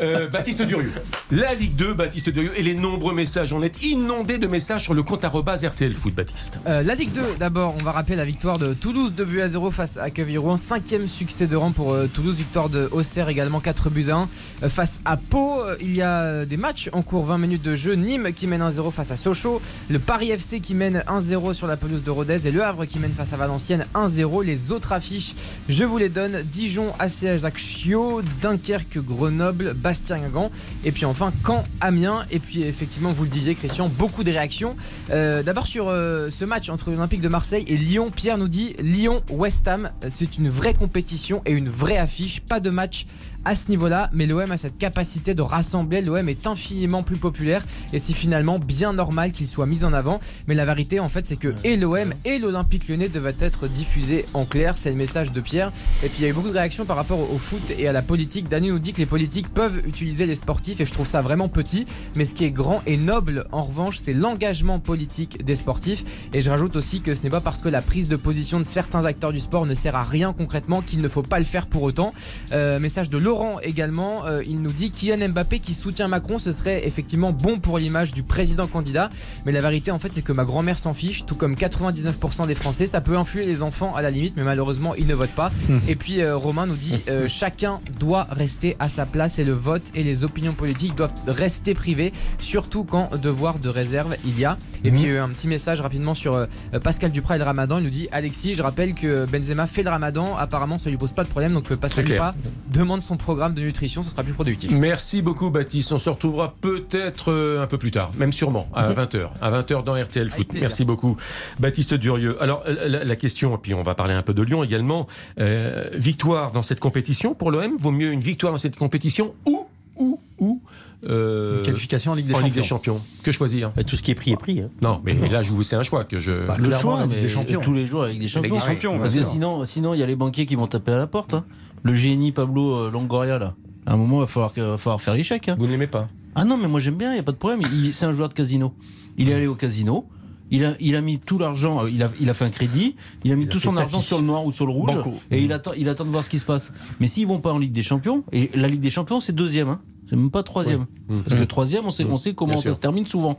Euh, 0.00 0.28
Baptiste 0.28 0.62
Durieux. 0.62 0.92
La 1.30 1.54
Ligue 1.54 1.76
2, 1.76 1.94
Baptiste 1.94 2.30
Durieux. 2.30 2.52
Et 2.56 2.62
les 2.62 2.74
nombreux 2.74 3.14
messages. 3.14 3.52
On 3.52 3.62
est 3.62 3.82
inondé 3.82 4.38
de 4.38 4.46
messages 4.46 4.84
sur 4.84 4.94
le 4.94 5.02
compte 5.02 5.24
arrobas 5.24 5.56
RTL 5.66 5.94
Foot, 5.94 6.14
Baptiste. 6.14 6.58
Euh, 6.66 6.82
la 6.82 6.94
Ligue 6.94 7.12
2, 7.12 7.20
d'abord, 7.38 7.74
on 7.80 7.84
va 7.84 7.92
rappeler 7.92 8.16
la 8.16 8.24
victoire 8.24 8.58
de 8.58 8.74
Toulouse 8.74 9.12
2 9.16 9.24
buts 9.24 9.40
à 9.40 9.48
0 9.48 9.70
face 9.70 9.96
à 9.96 10.10
Quevilly-Rouen. 10.10 10.56
Cinquième 10.56 11.08
succès 11.08 11.46
de 11.46 11.56
rang 11.56 11.72
pour 11.72 11.92
euh, 11.92 12.06
Toulouse, 12.12 12.36
victoire 12.36 12.68
de 12.68 12.88
Auxerre 12.92 13.28
également 13.28 13.60
4 13.60 13.90
buts 13.90 14.06
à 14.10 14.16
1 14.16 14.28
Euh, 14.62 14.68
face 14.68 15.00
à 15.04 15.16
Pau. 15.16 15.62
Il 15.80 15.94
y 15.94 16.02
a 16.02 16.44
des 16.44 16.56
matchs 16.56 16.88
en 16.92 17.02
cours, 17.02 17.24
20 17.24 17.38
minutes 17.38 17.62
de 17.62 17.76
jeu. 17.76 17.94
Nîmes 17.94 18.32
qui 18.34 18.46
mène 18.46 18.62
1-0 18.62 18.90
face 18.90 19.10
à 19.10 19.16
Sochaux. 19.16 19.60
Le 19.92 19.98
Paris 19.98 20.30
FC 20.30 20.60
qui 20.60 20.72
mène 20.72 21.04
1-0 21.06 21.52
sur 21.52 21.66
la 21.66 21.76
pelouse 21.76 22.02
de 22.02 22.10
Rodez. 22.10 22.48
Et 22.48 22.50
le 22.50 22.64
Havre 22.64 22.86
qui 22.86 22.98
mène 22.98 23.12
face 23.12 23.34
à 23.34 23.36
Valenciennes 23.36 23.84
1-0. 23.94 24.42
Les 24.42 24.70
autres 24.70 24.92
affiches, 24.92 25.34
je 25.68 25.84
vous 25.84 25.98
les 25.98 26.08
donne 26.08 26.40
Dijon, 26.44 26.94
AC 26.98 27.24
Ajaccio, 27.24 28.22
Dunkerque, 28.40 28.96
Grenoble, 29.04 29.74
Bastien 29.74 30.16
Guingamp. 30.16 30.50
Et 30.86 30.92
puis 30.92 31.04
enfin 31.04 31.30
Caen, 31.46 31.64
Amiens. 31.82 32.24
Et 32.30 32.38
puis 32.38 32.62
effectivement, 32.62 33.12
vous 33.12 33.24
le 33.24 33.28
disiez, 33.28 33.54
Christian, 33.54 33.90
beaucoup 33.90 34.24
de 34.24 34.30
réactions. 34.30 34.76
Euh, 35.10 35.42
D'abord 35.42 35.66
sur 35.66 35.88
euh, 35.90 36.30
ce 36.30 36.46
match 36.46 36.70
entre 36.70 36.90
l'Olympique 36.90 37.20
de 37.20 37.28
Marseille 37.28 37.66
et 37.66 37.76
Lyon, 37.76 38.10
Pierre 38.10 38.38
nous 38.38 38.48
dit 38.48 38.74
Lyon-West 38.78 39.68
Ham, 39.68 39.90
c'est 40.08 40.38
une 40.38 40.48
vraie 40.48 40.72
compétition 40.72 41.42
et 41.44 41.52
une 41.52 41.68
vraie 41.68 41.98
affiche, 41.98 42.40
pas 42.40 42.60
de 42.60 42.70
match 42.70 43.04
à 43.44 43.54
ce 43.54 43.68
niveau-là, 43.70 44.08
mais 44.12 44.26
l'OM 44.26 44.50
a 44.50 44.56
cette 44.56 44.78
capacité 44.78 45.34
de 45.34 45.42
rassembler, 45.42 46.00
l'OM 46.00 46.28
est 46.28 46.46
infiniment 46.46 47.02
plus 47.02 47.16
populaire 47.16 47.64
et 47.92 47.98
c'est 47.98 48.12
finalement 48.12 48.58
bien 48.58 48.92
normal 48.92 49.32
qu'il 49.32 49.48
soit 49.48 49.66
mise 49.72 49.84
en 49.84 49.92
avant. 49.94 50.20
Mais 50.46 50.54
la 50.54 50.66
vérité, 50.66 51.00
en 51.00 51.08
fait, 51.08 51.26
c'est 51.26 51.36
que 51.36 51.54
et 51.64 51.76
l'OM 51.76 52.12
et 52.24 52.38
l'Olympique 52.38 52.88
lyonnais 52.88 53.08
devaient 53.08 53.34
être 53.40 53.68
diffusés 53.68 54.26
en 54.34 54.44
clair. 54.44 54.74
C'est 54.76 54.90
le 54.90 54.96
message 54.96 55.32
de 55.32 55.40
Pierre. 55.40 55.72
Et 56.04 56.08
puis 56.08 56.18
il 56.20 56.22
y 56.22 56.26
a 56.26 56.28
eu 56.28 56.34
beaucoup 56.34 56.48
de 56.48 56.54
réactions 56.54 56.84
par 56.84 56.96
rapport 56.96 57.20
au 57.32 57.38
foot 57.38 57.72
et 57.78 57.88
à 57.88 57.92
la 57.92 58.02
politique. 58.02 58.48
Dany 58.48 58.68
nous 58.68 58.78
dit 58.78 58.92
que 58.92 58.98
les 58.98 59.06
politiques 59.06 59.48
peuvent 59.48 59.80
utiliser 59.86 60.26
les 60.26 60.34
sportifs 60.34 60.80
et 60.80 60.86
je 60.86 60.92
trouve 60.92 61.06
ça 61.06 61.22
vraiment 61.22 61.48
petit. 61.48 61.86
Mais 62.16 62.26
ce 62.26 62.34
qui 62.34 62.44
est 62.44 62.50
grand 62.50 62.82
et 62.86 62.96
noble, 62.98 63.46
en 63.50 63.62
revanche, 63.62 63.98
c'est 64.02 64.12
l'engagement 64.12 64.78
politique 64.78 65.44
des 65.44 65.56
sportifs. 65.56 66.04
Et 66.34 66.40
je 66.40 66.50
rajoute 66.50 66.76
aussi 66.76 67.00
que 67.00 67.14
ce 67.14 67.22
n'est 67.22 67.30
pas 67.30 67.40
parce 67.40 67.62
que 67.62 67.68
la 67.70 67.80
prise 67.80 68.08
de 68.08 68.16
position 68.16 68.58
de 68.58 68.64
certains 68.64 69.06
acteurs 69.06 69.32
du 69.32 69.40
sport 69.40 69.64
ne 69.64 69.74
sert 69.74 69.96
à 69.96 70.02
rien 70.02 70.32
concrètement 70.32 70.82
qu'il 70.82 71.00
ne 71.00 71.08
faut 71.08 71.22
pas 71.22 71.38
le 71.38 71.44
faire 71.44 71.66
pour 71.66 71.82
autant. 71.82 72.12
Euh, 72.52 72.78
message 72.78 73.08
de 73.08 73.18
Laurent 73.18 73.58
également. 73.62 74.26
Euh, 74.26 74.42
il 74.46 74.60
nous 74.60 74.72
dit 74.72 74.90
Kylian 74.90 75.30
Mbappé 75.30 75.60
qui 75.60 75.74
soutient 75.74 76.08
Macron, 76.08 76.38
ce 76.38 76.52
serait 76.52 76.86
effectivement 76.86 77.32
bon 77.32 77.58
pour 77.58 77.78
l'image 77.78 78.12
du 78.12 78.22
président 78.22 78.66
candidat. 78.66 79.08
Mais 79.46 79.52
la 79.52 79.60
vérité, 79.62 79.90
en 79.90 79.98
fait, 79.98 80.12
c'est 80.12 80.22
que 80.22 80.32
ma 80.32 80.44
grand-mère 80.44 80.78
s'en 80.78 80.92
fiche, 80.92 81.24
tout 81.24 81.34
comme 81.34 81.54
99% 81.54 82.46
des 82.46 82.54
Français. 82.54 82.86
Ça 82.86 83.00
peut 83.00 83.16
influer 83.16 83.46
les 83.46 83.62
enfants 83.62 83.94
à 83.94 84.02
la 84.02 84.10
limite, 84.10 84.34
mais 84.36 84.44
malheureusement, 84.44 84.94
ils 84.94 85.06
ne 85.06 85.14
votent 85.14 85.30
pas. 85.30 85.50
Et 85.88 85.96
puis 85.96 86.20
euh, 86.20 86.36
Romain 86.36 86.66
nous 86.66 86.76
dit 86.76 87.02
euh, 87.08 87.28
chacun 87.28 87.80
doit 87.98 88.26
rester 88.30 88.76
à 88.78 88.88
sa 88.88 89.06
place 89.06 89.38
et 89.38 89.44
le 89.44 89.52
vote 89.52 89.82
et 89.94 90.02
les 90.02 90.24
opinions 90.24 90.52
politiques 90.52 90.94
doivent 90.94 91.12
rester 91.26 91.74
privées, 91.74 92.12
surtout 92.38 92.84
quand 92.84 93.16
devoir 93.16 93.58
de 93.58 93.68
réserve 93.68 94.16
il 94.24 94.38
y 94.38 94.44
a. 94.44 94.56
Et 94.84 94.90
puis 94.90 95.10
euh, 95.10 95.22
un 95.22 95.28
petit 95.28 95.48
message 95.48 95.80
rapidement 95.80 96.14
sur 96.14 96.34
euh, 96.34 96.46
Pascal 96.82 97.12
Duprat 97.12 97.36
et 97.36 97.38
le 97.38 97.44
Ramadan. 97.44 97.78
Il 97.78 97.84
nous 97.84 97.90
dit 97.90 98.08
Alexis, 98.12 98.54
je 98.54 98.62
rappelle 98.62 98.94
que 98.94 99.26
Benzema 99.26 99.66
fait 99.66 99.82
le 99.82 99.90
Ramadan. 99.90 100.36
Apparemment, 100.36 100.78
ça 100.78 100.90
lui 100.90 100.96
pose 100.96 101.12
pas 101.12 101.24
de 101.24 101.28
problème. 101.28 101.52
Donc 101.52 101.70
euh, 101.70 101.76
Pascal. 101.76 102.04
Duprat 102.04 102.34
demande 102.72 103.02
son 103.02 103.16
programme 103.16 103.54
de 103.54 103.62
nutrition, 103.62 104.02
ce 104.02 104.10
sera 104.10 104.22
plus 104.22 104.32
productif. 104.32 104.70
Merci 104.70 105.22
beaucoup 105.22 105.50
Baptiste. 105.50 105.92
On 105.92 105.98
se 105.98 106.10
retrouvera 106.10 106.54
peut-être 106.60 107.32
un 107.60 107.66
peu 107.66 107.78
plus 107.78 107.90
tard, 107.90 108.10
même 108.16 108.32
sûrement, 108.32 108.68
à 108.74 108.92
20h. 108.92 109.28
À 109.40 109.50
20h 109.50 109.84
dans 109.84 109.94
RTL 109.94 110.30
Foot. 110.30 110.48
Merci 110.54 110.84
beaucoup 110.84 111.16
Baptiste 111.58 111.94
Durieux. 111.94 112.36
Alors 112.42 112.64
la, 112.66 113.04
la 113.04 113.16
question, 113.16 113.54
et 113.54 113.58
puis 113.58 113.74
on 113.74 113.82
va 113.82 113.94
parler 113.94 114.14
un 114.14 114.22
peu 114.22 114.34
de 114.34 114.42
Lyon 114.42 114.64
également. 114.64 115.06
Euh, 115.38 115.88
victoire 115.94 116.52
dans 116.52 116.62
cette 116.62 116.80
compétition 116.80 117.34
pour 117.34 117.50
l'OM 117.50 117.76
Vaut 117.78 117.90
mieux 117.90 118.12
une 118.12 118.20
victoire 118.20 118.52
dans 118.52 118.58
cette 118.58 118.76
compétition 118.76 119.34
ou, 119.46 119.66
ou, 119.96 120.20
ou 120.38 120.62
euh, 121.08 121.58
Une 121.58 121.62
qualification 121.64 122.12
en 122.12 122.14
Ligue 122.14 122.26
des 122.26 122.34
en 122.34 122.40
Ligue 122.40 122.54
des 122.54 122.62
Champions. 122.62 123.00
Que 123.22 123.32
choisir 123.32 123.72
Mais 123.76 123.84
tout 123.84 123.96
ce 123.96 124.02
qui 124.02 124.10
est 124.10 124.14
pris 124.14 124.32
est 124.32 124.36
pris. 124.36 124.60
hein. 124.60 124.70
Non, 124.82 125.00
mais 125.04 125.14
là 125.28 125.42
je 125.42 125.50
vous 125.52 125.62
c'est 125.62 125.76
un 125.76 125.82
choix 125.82 126.04
que 126.04 126.20
je... 126.20 126.46
Bah, 126.46 126.56
Le 126.58 126.70
choix, 126.72 127.06
mais 127.06 127.20
des 127.20 127.28
Champions. 127.28 127.60
tous 127.60 127.72
les 127.74 127.86
jours 127.86 128.04
avec 128.04 128.18
des 128.18 128.28
champions. 128.28 128.54
des 128.54 128.60
champions, 128.60 128.98
Parce 128.98 129.14
que 129.14 129.22
sinon, 129.22 129.64
sinon 129.64 129.94
il 129.94 130.00
y 130.00 130.02
a 130.02 130.06
les 130.06 130.16
banquiers 130.16 130.46
qui 130.46 130.54
vont 130.54 130.66
taper 130.66 130.92
à 130.92 130.98
la 130.98 131.06
porte. 131.06 131.34
hein. 131.34 131.44
Le 131.82 131.94
génie 131.94 132.30
Pablo 132.32 132.74
euh, 132.86 132.90
Longoria 132.90 133.38
là. 133.38 133.54
À 133.86 133.94
un 133.94 133.96
moment, 133.96 134.18
il 134.18 134.20
va 134.20 134.26
falloir, 134.28 134.52
que- 134.52 134.60
va 134.60 134.78
falloir 134.78 135.00
faire 135.00 135.14
hein. 135.14 135.56
Vous 135.58 135.66
ne 135.66 135.72
l'aimez 135.72 135.88
pas 135.88 136.06
Ah 136.36 136.44
non, 136.44 136.56
mais 136.56 136.68
moi 136.68 136.78
j'aime 136.78 136.94
bien, 136.94 137.10
il 137.10 137.14
n'y 137.14 137.20
a 137.20 137.24
pas 137.24 137.32
de 137.32 137.36
problème. 137.36 137.60
Il- 137.72 137.92
C'est 137.92 138.06
un 138.06 138.12
joueur 138.12 138.28
de 138.28 138.34
casino. 138.34 138.72
Il 139.18 139.28
est 139.28 139.34
allé 139.34 139.46
au 139.48 139.56
casino. 139.56 140.06
Il 140.54 140.64
a, 140.64 140.74
il 140.80 140.94
a 140.96 141.00
mis 141.00 141.18
tout 141.18 141.38
l'argent, 141.38 141.84
euh, 141.84 141.90
il 141.90 142.02
a, 142.02 142.10
il 142.20 142.28
a 142.30 142.34
fait 142.34 142.44
un 142.44 142.50
crédit, 142.50 142.94
il 143.24 143.32
a 143.32 143.36
mis 143.36 143.44
Il 143.44 143.48
tout 143.48 143.58
son 143.58 143.72
tapis. 143.72 143.84
argent 143.84 144.00
sur 144.02 144.18
le 144.20 144.24
noir 144.26 144.44
ou 144.46 144.52
sur 144.52 144.66
le 144.66 144.72
rouge, 144.72 144.94
Banco. 144.94 145.14
et 145.30 145.40
il 145.42 145.52
attend, 145.52 145.72
il 145.76 145.88
attend 145.88 146.04
de 146.04 146.10
voir 146.10 146.22
ce 146.24 146.28
qui 146.30 146.38
se 146.38 146.44
passe. 146.44 146.72
Mais 147.00 147.06
s'ils 147.06 147.26
vont 147.26 147.40
pas 147.40 147.52
en 147.52 147.58
Ligue 147.58 147.72
des 147.72 147.82
Champions, 147.82 148.22
et 148.32 148.50
la 148.54 148.68
Ligue 148.68 148.80
des 148.82 148.90
Champions 148.90 149.20
c'est 149.20 149.32
deuxième, 149.34 149.68
hein. 149.70 149.80
c'est 150.04 150.14
même 150.14 150.30
pas 150.30 150.42
troisième. 150.42 150.84
Parce 151.24 151.38
que 151.40 151.44
troisième, 151.44 151.84
on 151.86 151.90
sait, 151.90 152.04
on 152.04 152.18
sait 152.18 152.34
comment 152.34 152.52
Bien 152.52 152.58
ça 152.58 152.64
sûr. 152.64 152.74
se 152.74 152.80
termine 152.80 153.06
souvent. 153.06 153.36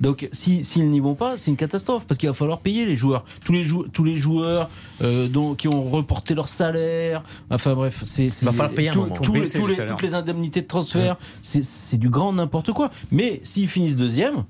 Donc 0.00 0.28
si 0.32 0.64
s'ils 0.64 0.88
n'y 0.90 1.00
vont 1.00 1.14
pas, 1.14 1.36
c'est 1.38 1.50
une 1.50 1.56
catastrophe, 1.58 2.06
parce 2.06 2.16
qu'il 2.18 2.28
va 2.30 2.34
falloir 2.34 2.60
payer 2.60 2.86
les 2.86 2.96
joueurs. 2.96 3.24
Tous 3.44 3.52
les, 3.52 3.62
jou- 3.62 3.86
tous 3.92 4.04
les 4.04 4.16
joueurs 4.16 4.70
euh, 5.02 5.28
dont, 5.28 5.54
qui 5.54 5.68
ont 5.68 5.82
reporté 5.82 6.34
leur 6.34 6.48
salaire, 6.48 7.22
enfin 7.50 7.74
bref, 7.74 8.02
c'est 8.06 8.28
Va 8.42 8.52
falloir 8.52 8.70
payer 8.70 8.88
un 8.88 8.92
tout- 9.22 9.34
les- 9.34 9.40
les- 9.42 9.86
toutes 9.86 10.02
les 10.02 10.14
indemnités 10.14 10.62
de 10.62 10.66
transfert, 10.66 11.16
c'est 11.42 11.98
du 11.98 12.08
grand 12.08 12.32
n'importe 12.32 12.72
quoi. 12.72 12.90
Mais 13.10 13.40
s'ils 13.44 13.68
finissent 13.68 13.96
deuxième, 13.96 14.44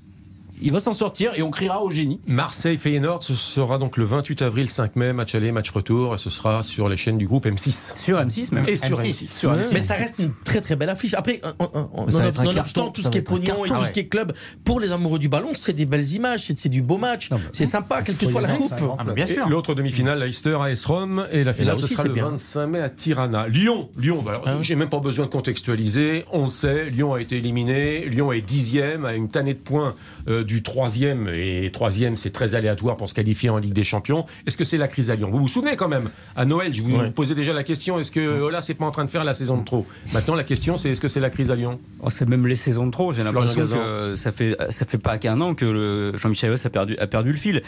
il 0.61 0.71
va 0.71 0.79
s'en 0.79 0.93
sortir 0.93 1.31
et 1.35 1.41
on 1.41 1.51
criera 1.51 1.83
au 1.83 1.89
génie. 1.89 2.19
Marseille 2.27 2.77
Feyenoord, 2.77 3.23
ce 3.23 3.35
sera 3.35 3.77
donc 3.77 3.97
le 3.97 4.05
28 4.05 4.41
avril, 4.41 4.69
5 4.69 4.95
mai, 4.95 5.13
match 5.13 5.35
aller, 5.35 5.51
match 5.51 5.69
retour, 5.69 6.15
et 6.15 6.17
ce 6.17 6.29
sera 6.29 6.63
sur 6.63 6.89
les 6.89 6.97
chaînes 6.97 7.17
du 7.17 7.27
groupe 7.27 7.45
M6. 7.45 7.97
Sur 7.97 8.19
M6 8.19 8.53
même. 8.53 8.65
Et 8.67 8.77
sur 8.77 8.97
M6. 8.97 9.09
M6. 9.09 9.29
Sur 9.29 9.51
M6. 9.51 9.69
Mais 9.73 9.79
ça 9.81 9.95
reste 9.95 10.19
une 10.19 10.31
très 10.43 10.61
très 10.61 10.75
belle 10.75 10.89
affiche. 10.89 11.13
Après, 11.13 11.41
nonobstant 12.43 12.91
tout 12.91 13.01
ce 13.01 13.09
qui 13.09 13.17
est 13.17 13.21
pognon 13.21 13.65
et 13.65 13.69
tout 13.69 13.83
ce 13.83 13.91
qui 13.91 14.01
est 14.01 14.07
club, 14.07 14.33
pour 14.63 14.79
les 14.79 14.91
amoureux 14.91 15.19
du 15.19 15.29
ballon, 15.29 15.49
c'est 15.53 15.73
des 15.73 15.85
belles 15.85 16.13
images, 16.13 16.51
c'est 16.55 16.69
du 16.69 16.81
beau 16.81 16.97
match, 16.97 17.29
c'est 17.51 17.65
sympa, 17.65 18.01
quelle 18.01 18.17
que 18.17 18.25
soit 18.25 18.41
la 18.41 18.53
coupe. 18.53 18.73
Ah, 18.97 19.03
bien 19.13 19.25
sûr. 19.25 19.49
L'autre 19.49 19.73
demi-finale, 19.75 20.19
Leicester 20.19 20.57
à 20.59 20.67
Rome, 20.85 21.27
et 21.31 21.43
la 21.43 21.53
finale, 21.53 21.77
ce 21.77 21.87
sera 21.87 22.03
le 22.03 22.13
bien. 22.13 22.29
25 22.29 22.67
mai 22.67 22.79
à 22.79 22.89
Tirana. 22.89 23.47
Lyon, 23.47 23.89
Lyon, 23.97 24.21
bah 24.25 24.41
Ah 24.45 24.57
j'ai 24.61 24.75
même 24.75 24.89
pas 24.89 24.99
besoin 24.99 25.25
de 25.25 25.31
contextualiser, 25.31 26.25
on 26.31 26.45
le 26.45 26.49
sait, 26.49 26.89
Lyon 26.89 27.13
a 27.13 27.21
été 27.21 27.37
éliminé, 27.37 28.05
Lyon 28.05 28.31
est 28.31 28.41
dixième, 28.41 29.05
à 29.05 29.13
une 29.13 29.29
tannée 29.29 29.53
de 29.53 29.59
points 29.59 29.95
euh, 30.29 30.43
du 30.45 30.63
troisième, 30.63 31.27
et 31.33 31.69
troisième 31.71 32.15
c'est 32.15 32.29
très 32.31 32.55
aléatoire 32.55 32.95
pour 32.97 33.09
se 33.09 33.13
qualifier 33.13 33.49
en 33.49 33.57
Ligue 33.57 33.73
des 33.73 33.83
Champions. 33.83 34.25
Est-ce 34.47 34.55
que 34.57 34.63
c'est 34.63 34.77
la 34.77 34.87
crise 34.87 35.09
à 35.09 35.15
Lyon? 35.15 35.29
Vous 35.31 35.39
vous 35.39 35.47
souvenez 35.47 35.75
quand 35.75 35.87
même, 35.89 36.09
à 36.35 36.45
Noël, 36.45 36.73
je 36.73 36.81
vous 36.81 36.95
Ouais. 36.97 37.09
posais 37.11 37.35
déjà 37.35 37.51
la 37.53 37.63
question, 37.63 37.99
est-ce 37.99 38.11
que 38.11 38.41
Ola 38.41 38.61
c'est 38.61 38.73
pas 38.75 38.85
en 38.85 38.91
train 38.91 39.05
de 39.05 39.09
faire 39.09 39.23
la 39.23 39.33
saison 39.33 39.57
de 39.57 39.65
trop? 39.65 39.85
Maintenant 40.13 40.35
la 40.35 40.43
question 40.43 40.77
c'est 40.77 40.91
est-ce 40.91 41.01
que 41.01 41.07
c'est 41.07 41.19
la 41.19 41.29
crise 41.29 41.51
à 41.51 41.55
Lyon? 41.55 41.79
Oh, 42.01 42.09
c'est 42.09 42.27
même 42.27 42.47
les 42.47 42.55
saisons 42.55 42.85
de 42.85 42.91
trop. 42.91 43.11
J'ai 43.13 43.23
l'impression 43.23 43.65
que 43.67 44.15
ça 44.15 44.31
fait 44.31 44.55
ça 44.69 44.85
fait 44.85 44.97
pas 44.97 45.17
qu'un 45.17 45.41
an 45.41 45.53
que 45.55 46.13
Jean-Michel 46.15 46.51
Aulas 46.51 46.61
a 46.65 46.69
perdu 46.69 46.95
a 46.97 47.07
perdu 47.07 47.31
le 47.31 47.37
fil. 47.37 47.61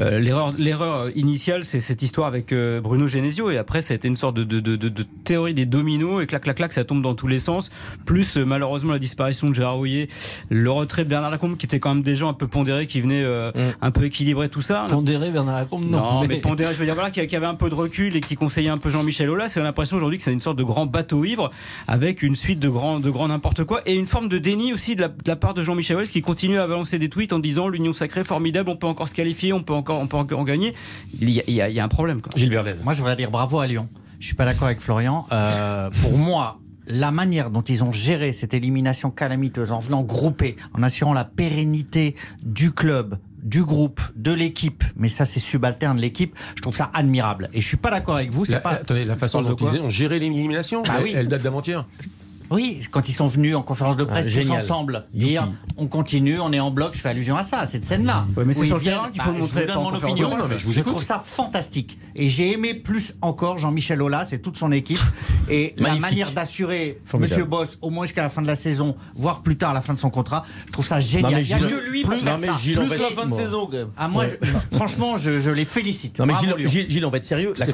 Euh, 0.00 0.18
l'erreur 0.18 0.54
l'erreur 0.58 1.10
initiale, 1.16 1.64
c'est 1.64 1.80
cette 1.80 2.02
histoire 2.02 2.26
avec 2.26 2.52
euh, 2.52 2.80
Bruno 2.80 3.06
Genesio 3.06 3.50
et 3.50 3.58
après 3.58 3.82
ça 3.82 3.92
a 3.92 3.96
été 3.96 4.08
une 4.08 4.16
sorte 4.16 4.36
de, 4.36 4.44
de, 4.44 4.60
de, 4.60 4.76
de- 4.76 5.06
théorie 5.24 5.54
des 5.54 5.66
dominos 5.66 6.22
et 6.22 6.26
clac 6.26 6.42
clac 6.42 6.56
clac 6.56 6.72
ça 6.72 6.84
tombe 6.84 7.02
dans 7.02 7.14
tous 7.14 7.28
les 7.28 7.38
sens. 7.38 7.70
Plus 8.06 8.36
euh, 8.36 8.44
malheureusement 8.44 8.92
la 8.92 8.98
disparition 8.98 9.48
de 9.50 9.54
Gérard 9.54 9.76
Rouillet, 9.76 10.08
le 10.48 10.70
retrait 10.70 11.04
de 11.04 11.08
Bernard 11.08 11.30
Lacombe 11.30 11.56
qui 11.56 11.66
était 11.66 11.78
quand 11.80 11.94
même 11.94 12.02
des 12.02 12.14
gens 12.22 12.30
un 12.30 12.34
peu 12.34 12.46
pondérés 12.48 12.86
qui 12.86 13.00
venaient 13.00 13.22
euh, 13.22 13.52
un 13.80 13.90
peu 13.90 14.04
équilibrer 14.06 14.48
tout 14.48 14.60
ça. 14.62 14.86
Pondéré 14.88 15.30
Bernard 15.30 15.56
Lacombe, 15.58 15.84
non. 15.84 15.98
Non, 16.20 16.24
mais, 16.26 16.38
pondéré, 16.38 16.72
je 16.74 16.78
veux 16.78 16.86
dire, 16.86 16.94
voilà, 16.94 17.10
qui, 17.10 17.24
qui 17.26 17.36
avait 17.36 17.46
un 17.46 17.54
peu 17.54 17.68
de 17.68 17.74
recul 17.74 18.16
et 18.16 18.20
qui 18.20 18.34
conseillait 18.34 18.70
un 18.70 18.78
peu 18.78 18.90
Jean-Michel 18.90 19.28
Aulas. 19.30 19.50
C'est 19.50 19.62
l'impression 19.62 19.96
aujourd'hui 19.98 20.16
que 20.18 20.24
c'est 20.24 20.32
une 20.32 20.40
sorte 20.40 20.56
de 20.56 20.64
grand 20.64 20.86
bateau 20.86 21.24
ivre 21.24 21.50
avec 21.86 22.22
une 22.22 22.34
suite 22.34 22.58
de 22.60 22.68
grands, 22.68 22.98
de 23.00 23.10
grands 23.10 23.28
n'importe 23.28 23.64
quoi 23.64 23.82
et 23.86 23.94
une 23.94 24.06
forme 24.06 24.28
de 24.28 24.38
déni 24.38 24.72
aussi 24.72 24.96
de 24.96 25.02
la, 25.02 25.08
de 25.08 25.14
la 25.26 25.36
part 25.36 25.54
de 25.54 25.62
Jean-Michel 25.62 25.96
Aulas 25.98 26.10
qui 26.12 26.22
continue 26.22 26.58
à 26.58 26.66
balancer 26.66 26.98
des 26.98 27.08
tweets 27.08 27.32
en 27.32 27.38
disant 27.38 27.68
l'union 27.68 27.92
sacrée 27.92 28.24
formidable, 28.24 28.70
on 28.70 28.76
peut 28.76 28.86
encore 28.86 29.08
se 29.08 29.14
qualifier, 29.14 29.52
on 29.52 29.62
peut 29.62 29.74
encore, 29.74 30.00
on 30.00 30.06
peut 30.06 30.16
encore 30.16 30.38
en 30.38 30.44
gagner. 30.44 30.74
Il 31.20 31.30
y 31.30 31.40
a, 31.40 31.42
il 31.46 31.54
y 31.54 31.60
a- 31.60 31.68
il 31.68 31.74
y 31.74 31.80
a 31.80 31.84
un 31.84 31.88
problème. 31.88 32.20
Quoi. 32.20 32.30
Gilles 32.36 32.50
Verdez. 32.50 32.74
Moi, 32.84 32.92
je 32.92 32.98
voudrais 32.98 33.16
dire 33.16 33.30
bravo 33.30 33.58
à 33.58 33.66
Lyon. 33.66 33.88
Je 34.20 34.26
suis 34.26 34.36
pas 34.36 34.44
d'accord 34.44 34.66
avec 34.66 34.80
Florian. 34.80 35.26
Euh, 35.32 35.90
pour 36.02 36.16
moi, 36.16 36.58
la 36.86 37.10
manière 37.10 37.50
dont 37.50 37.62
ils 37.62 37.84
ont 37.84 37.92
géré 37.92 38.32
cette 38.32 38.54
élimination 38.54 39.10
calamiteuse 39.10 39.72
en 39.72 39.78
venant 39.78 40.02
grouper, 40.02 40.56
en 40.74 40.82
assurant 40.82 41.12
la 41.12 41.24
pérennité 41.24 42.16
du 42.42 42.72
club, 42.72 43.16
du 43.42 43.64
groupe, 43.64 44.00
de 44.16 44.32
l'équipe, 44.32 44.84
mais 44.96 45.08
ça 45.08 45.24
c'est 45.24 45.40
subalterne 45.40 45.98
l'équipe, 45.98 46.36
je 46.56 46.62
trouve 46.62 46.76
ça 46.76 46.90
admirable. 46.94 47.50
Et 47.52 47.60
je 47.60 47.66
suis 47.66 47.76
pas 47.76 47.90
d'accord 47.90 48.16
avec 48.16 48.30
vous, 48.30 48.44
c'est 48.44 48.52
La, 48.52 48.60
pas 48.60 48.70
attendez, 48.70 49.04
la 49.04 49.16
façon 49.16 49.42
dont 49.42 49.56
ils 49.56 49.80
ont 49.80 49.88
géré 49.90 50.18
l'élimination, 50.18 50.82
Bah 50.82 50.94
elle, 50.98 51.04
oui. 51.04 51.12
elle 51.16 51.28
date 51.28 51.42
d'avant-hier. 51.42 51.84
Oui, 52.52 52.80
quand 52.90 53.08
ils 53.08 53.12
sont 53.12 53.26
venus 53.26 53.56
en 53.56 53.62
conférence 53.62 53.96
de 53.96 54.04
presse 54.04 54.26
Ah, 54.26 54.28
tous 54.28 54.34
génial. 54.34 54.62
ensemble, 54.62 55.04
dire 55.14 55.48
on 55.76 55.86
continue, 55.86 56.38
on 56.40 56.52
est 56.52 56.60
en 56.60 56.70
bloc, 56.70 56.90
je 56.94 57.00
fais 57.00 57.08
allusion 57.08 57.36
à 57.36 57.42
ça, 57.42 57.60
à 57.60 57.66
cette 57.66 57.84
scène-là. 57.84 58.26
Ouais, 58.36 58.44
mais 58.44 58.54
c'est 58.54 58.66
sur 58.66 58.76
le 58.76 58.82
terrain 58.82 59.10
qu'il 59.10 59.22
faut 59.22 59.32
bah, 59.32 59.38
montrer, 59.38 59.60
Je 59.62 59.66
vous 59.66 59.66
donne 59.74 59.82
mon 59.82 59.94
opinion. 59.94 60.30
presse. 60.30 60.42
Non, 60.42 60.48
mais 60.50 60.58
je 60.58 60.66
vous 60.66 60.72
je 60.72 60.80
trouve 60.80 61.02
ça 61.02 61.22
fantastique. 61.24 61.98
Et 62.14 62.28
j'ai 62.28 62.52
aimé 62.52 62.74
plus 62.74 63.14
encore 63.22 63.58
Jean-Michel 63.58 64.02
Aulas 64.02 64.28
et 64.32 64.40
toute 64.40 64.58
son 64.58 64.70
équipe. 64.72 65.00
Et 65.50 65.74
la 65.78 65.94
manière 65.96 66.30
d'assurer. 66.32 67.00
Monsieur 67.18 67.44
Boss 67.44 67.78
au 67.82 67.90
moins 67.90 68.04
jusqu'à 68.04 68.22
la 68.22 68.28
fin 68.30 68.42
de 68.42 68.46
la 68.46 68.54
saison, 68.54 68.94
voire 69.16 69.42
plus 69.42 69.56
tard 69.56 69.70
à 69.70 69.74
la 69.74 69.80
fin 69.80 69.92
de 69.94 69.98
son 69.98 70.10
contrat, 70.10 70.44
je 70.66 70.72
trouve 70.72 70.86
ça 70.86 70.96
Non, 70.96 71.00
génial. 71.00 71.32
mais 71.34 71.40
Il 71.42 71.46
n'y 71.46 71.52
a 71.54 71.58
Gilles- 71.58 71.66
que 71.68 71.90
lui 71.90 72.02
pour 72.02 72.10
plus- 72.12 72.20
faire 72.20 72.34
non, 72.34 72.40
mais 72.40 72.46
ça. 72.48 72.54
Gilles, 72.54 72.78
on 72.78 72.86
Plus 72.88 72.98
la 72.98 73.08
fin 73.08 73.26
de 73.26 73.34
saison 73.34 73.66
quand 73.66 73.76
même. 73.76 73.88
Ah, 73.96 74.08
moi, 74.08 74.26
je- 74.28 74.46
franchement, 74.76 75.16
je, 75.18 75.38
je 75.38 75.50
les 75.50 75.64
félicite. 75.64 76.18
Non 76.18 76.26
mais 76.26 76.34
Gilles. 76.34 76.54
Gilles, 76.68 76.90
Gilles, 76.90 77.04
on 77.06 77.10
va 77.10 77.16
être 77.18 77.24
sérieux. 77.24 77.52
La, 77.58 77.66